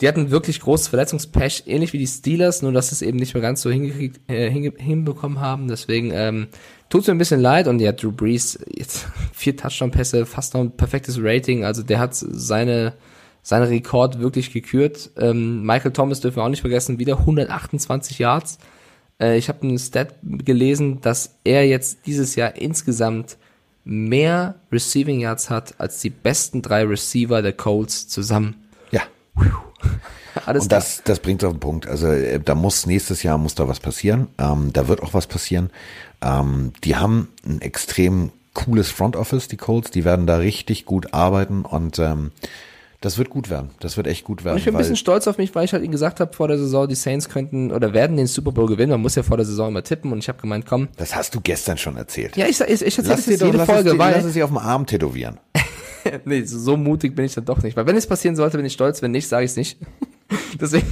die 0.00 0.08
hatten 0.08 0.30
wirklich 0.30 0.60
großes 0.60 0.88
Verletzungspech, 0.88 1.64
ähnlich 1.66 1.92
wie 1.92 1.98
die 1.98 2.06
Steelers, 2.06 2.62
nur 2.62 2.72
dass 2.72 2.88
sie 2.88 2.94
es 2.94 3.02
eben 3.02 3.18
nicht 3.18 3.34
mehr 3.34 3.42
ganz 3.42 3.60
so 3.60 3.70
äh, 3.70 4.10
hinbekommen 4.28 5.40
haben, 5.40 5.68
deswegen 5.68 6.10
ähm, 6.14 6.48
tut 6.88 7.06
mir 7.06 7.14
ein 7.14 7.18
bisschen 7.18 7.40
leid 7.40 7.68
und 7.68 7.80
ja, 7.80 7.92
Drew 7.92 8.12
Brees, 8.12 8.58
jetzt 8.74 9.08
vier 9.34 9.58
Touchdown-Pässe, 9.58 10.24
fast 10.24 10.54
noch 10.54 10.62
ein 10.62 10.74
perfektes 10.74 11.18
Rating, 11.20 11.64
also 11.64 11.82
der 11.82 11.98
hat 11.98 12.14
seine 12.14 12.94
seinen 13.42 13.68
Rekord 13.68 14.20
wirklich 14.20 14.52
gekürt. 14.52 15.12
Ähm, 15.16 15.62
Michael 15.62 15.92
Thomas 15.92 16.20
dürfen 16.20 16.36
wir 16.36 16.44
auch 16.44 16.50
nicht 16.50 16.60
vergessen, 16.60 16.98
wieder 16.98 17.20
128 17.20 18.18
Yards. 18.18 18.58
Äh, 19.20 19.36
ich 19.36 19.48
habe 19.48 19.62
einen 19.62 19.78
Stat 19.78 20.14
gelesen, 20.22 21.00
dass 21.00 21.36
er 21.44 21.66
jetzt 21.66 22.06
dieses 22.06 22.34
Jahr 22.36 22.56
insgesamt 22.56 23.36
mehr 23.84 24.56
Receiving 24.72 25.20
Yards 25.20 25.50
hat 25.50 25.74
als 25.78 26.00
die 26.00 26.10
besten 26.10 26.62
drei 26.62 26.84
Receiver 26.84 27.42
der 27.42 27.52
Colts 27.52 28.08
zusammen. 28.08 28.56
Ja. 28.90 29.02
Alles 30.46 30.64
und 30.64 30.72
das, 30.72 31.02
das 31.04 31.20
bringt 31.20 31.44
auf 31.44 31.52
den 31.52 31.60
Punkt. 31.60 31.86
Also 31.86 32.08
äh, 32.08 32.40
da 32.40 32.54
muss 32.54 32.86
nächstes 32.86 33.22
Jahr 33.22 33.38
muss 33.38 33.54
da 33.54 33.68
was 33.68 33.80
passieren. 33.80 34.28
Ähm, 34.38 34.72
da 34.72 34.88
wird 34.88 35.02
auch 35.02 35.14
was 35.14 35.26
passieren. 35.26 35.70
Ähm, 36.22 36.72
die 36.84 36.96
haben 36.96 37.28
ein 37.44 37.60
extrem 37.60 38.30
cooles 38.54 38.90
Front 38.90 39.16
Office, 39.16 39.48
die 39.48 39.56
Colts. 39.56 39.90
Die 39.90 40.04
werden 40.04 40.26
da 40.26 40.36
richtig 40.36 40.84
gut 40.84 41.14
arbeiten 41.14 41.64
und 41.64 41.98
ähm, 41.98 42.32
das 43.00 43.16
wird 43.16 43.30
gut 43.30 43.48
werden. 43.48 43.70
Das 43.80 43.96
wird 43.96 44.06
echt 44.06 44.24
gut 44.24 44.44
werden. 44.44 44.54
Und 44.54 44.58
ich 44.58 44.66
bin 44.66 44.74
ein 44.74 44.78
bisschen 44.78 44.96
stolz 44.96 45.26
auf 45.26 45.38
mich, 45.38 45.54
weil 45.54 45.64
ich 45.64 45.72
halt 45.72 45.82
ihnen 45.82 45.92
gesagt 45.92 46.20
habe 46.20 46.34
vor 46.34 46.48
der 46.48 46.58
Saison, 46.58 46.86
die 46.86 46.94
Saints 46.94 47.30
könnten 47.30 47.72
oder 47.72 47.94
werden 47.94 48.18
den 48.18 48.26
Super 48.26 48.52
Bowl 48.52 48.66
gewinnen. 48.66 48.90
Man 48.90 49.00
muss 49.00 49.14
ja 49.14 49.22
vor 49.22 49.38
der 49.38 49.46
Saison 49.46 49.68
immer 49.68 49.82
tippen 49.82 50.12
und 50.12 50.18
ich 50.18 50.28
habe 50.28 50.40
gemeint, 50.40 50.66
komm. 50.66 50.88
Das 50.98 51.16
hast 51.16 51.34
du 51.34 51.40
gestern 51.40 51.78
schon 51.78 51.96
erzählt. 51.96 52.36
Ja, 52.36 52.46
ich, 52.46 52.60
ich, 52.60 52.82
ich 52.82 52.82
erzähle 52.82 53.16
das 53.16 53.26
jetzt 53.26 53.42
jede 53.42 53.64
Folge, 53.64 53.90
es, 53.90 53.98
weil 53.98 54.14
lass 54.14 54.24
es 54.24 54.34
sie 54.34 54.42
auf 54.42 54.50
dem 54.50 54.58
Arm 54.58 54.84
tätowieren. 54.84 55.40
nee, 56.26 56.42
so, 56.42 56.76
mutig 56.76 57.16
bin 57.16 57.24
ich 57.24 57.34
dann 57.34 57.46
doch 57.46 57.62
nicht. 57.62 57.74
Weil 57.76 57.86
wenn 57.86 57.96
es 57.96 58.06
passieren 58.06 58.36
sollte, 58.36 58.58
bin 58.58 58.66
ich 58.66 58.74
stolz. 58.74 59.00
Wenn 59.00 59.12
nicht, 59.12 59.28
sage 59.28 59.44
ich 59.44 59.52
es 59.52 59.56
nicht. 59.56 59.78
Deswegen, 60.60 60.86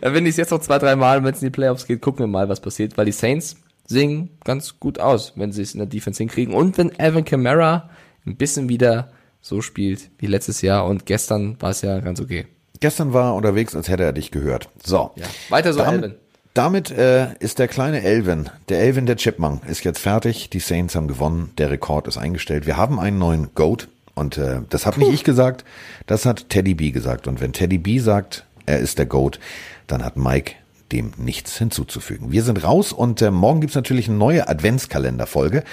wenn 0.00 0.26
ich 0.26 0.30
es 0.30 0.36
jetzt 0.36 0.50
noch 0.50 0.60
zwei, 0.60 0.78
drei 0.78 0.96
Mal, 0.96 1.22
wenn 1.22 1.34
es 1.34 1.40
in 1.40 1.46
die 1.46 1.52
Playoffs 1.52 1.86
geht, 1.86 2.02
gucken 2.02 2.24
wir 2.24 2.26
mal, 2.26 2.48
was 2.48 2.60
passiert. 2.60 2.98
Weil 2.98 3.06
die 3.06 3.12
Saints 3.12 3.56
singen 3.86 4.30
ganz 4.44 4.80
gut 4.80 4.98
aus, 4.98 5.34
wenn 5.36 5.52
sie 5.52 5.62
es 5.62 5.74
in 5.74 5.78
der 5.78 5.86
Defense 5.86 6.18
hinkriegen. 6.18 6.52
Und 6.52 6.78
wenn 6.78 6.98
Alvin 6.98 7.24
Kamara 7.24 7.90
ein 8.26 8.36
bisschen 8.36 8.68
wieder 8.68 9.12
so 9.44 9.60
spielt 9.60 10.10
wie 10.16 10.26
letztes 10.26 10.62
Jahr 10.62 10.86
und 10.86 11.04
gestern 11.04 11.60
war 11.60 11.70
es 11.70 11.82
ja 11.82 12.00
ganz 12.00 12.18
okay. 12.18 12.46
Gestern 12.80 13.12
war 13.12 13.32
er 13.32 13.34
unterwegs, 13.34 13.76
als 13.76 13.88
hätte 13.88 14.02
er 14.02 14.14
dich 14.14 14.30
gehört. 14.30 14.70
So. 14.82 15.10
Ja. 15.16 15.26
Weiter 15.50 15.74
so, 15.74 15.80
damit, 15.80 16.02
Elvin. 16.02 16.18
Damit 16.54 16.90
äh, 16.90 17.34
ist 17.40 17.58
der 17.58 17.68
kleine 17.68 18.02
Elvin, 18.02 18.48
der 18.70 18.80
Elvin 18.80 19.04
der 19.04 19.16
Chipmunk, 19.16 19.66
ist 19.68 19.84
jetzt 19.84 19.98
fertig. 19.98 20.48
Die 20.48 20.60
Saints 20.60 20.94
haben 20.94 21.08
gewonnen. 21.08 21.52
Der 21.58 21.70
Rekord 21.70 22.08
ist 22.08 22.16
eingestellt. 22.16 22.64
Wir 22.64 22.78
haben 22.78 22.98
einen 22.98 23.18
neuen 23.18 23.54
Goat. 23.54 23.88
Und 24.14 24.38
äh, 24.38 24.60
das 24.70 24.86
habe 24.86 25.00
nicht 25.00 25.12
ich 25.12 25.24
gesagt, 25.24 25.64
das 26.06 26.24
hat 26.24 26.48
Teddy 26.48 26.74
B 26.74 26.90
gesagt. 26.90 27.26
Und 27.26 27.40
wenn 27.42 27.52
Teddy 27.52 27.78
B 27.78 27.98
sagt, 27.98 28.46
er 28.64 28.78
ist 28.78 28.98
der 28.98 29.06
Goat, 29.06 29.40
dann 29.86 30.02
hat 30.02 30.16
Mike 30.16 30.52
dem 30.92 31.12
nichts 31.16 31.58
hinzuzufügen. 31.58 32.30
Wir 32.30 32.42
sind 32.42 32.62
raus 32.62 32.92
und 32.92 33.20
äh, 33.20 33.30
morgen 33.30 33.60
gibt's 33.60 33.74
natürlich 33.74 34.08
eine 34.08 34.16
neue 34.16 34.48
Adventskalenderfolge 34.48 35.64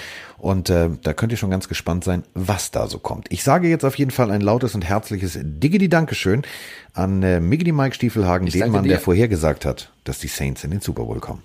und 0.42 0.70
äh, 0.70 0.90
da 1.02 1.12
könnt 1.12 1.30
ihr 1.30 1.38
schon 1.38 1.50
ganz 1.50 1.68
gespannt 1.68 2.02
sein, 2.02 2.24
was 2.34 2.72
da 2.72 2.88
so 2.88 2.98
kommt. 2.98 3.28
Ich 3.30 3.44
sage 3.44 3.68
jetzt 3.68 3.84
auf 3.84 3.94
jeden 3.94 4.10
Fall 4.10 4.32
ein 4.32 4.40
lautes 4.40 4.74
und 4.74 4.84
herzliches 4.84 5.38
Diggity 5.40 5.88
Dankeschön 5.88 6.42
an 6.94 7.22
äh, 7.22 7.38
Miggity 7.38 7.70
Mike 7.70 7.94
Stiefelhagen, 7.94 8.48
den 8.48 8.72
Mann, 8.72 8.82
der 8.82 8.98
vorhergesagt 8.98 9.64
hat, 9.64 9.92
dass 10.02 10.18
die 10.18 10.26
Saints 10.26 10.64
in 10.64 10.72
den 10.72 10.80
Super 10.80 11.04
Bowl 11.04 11.20
kommen. 11.20 11.44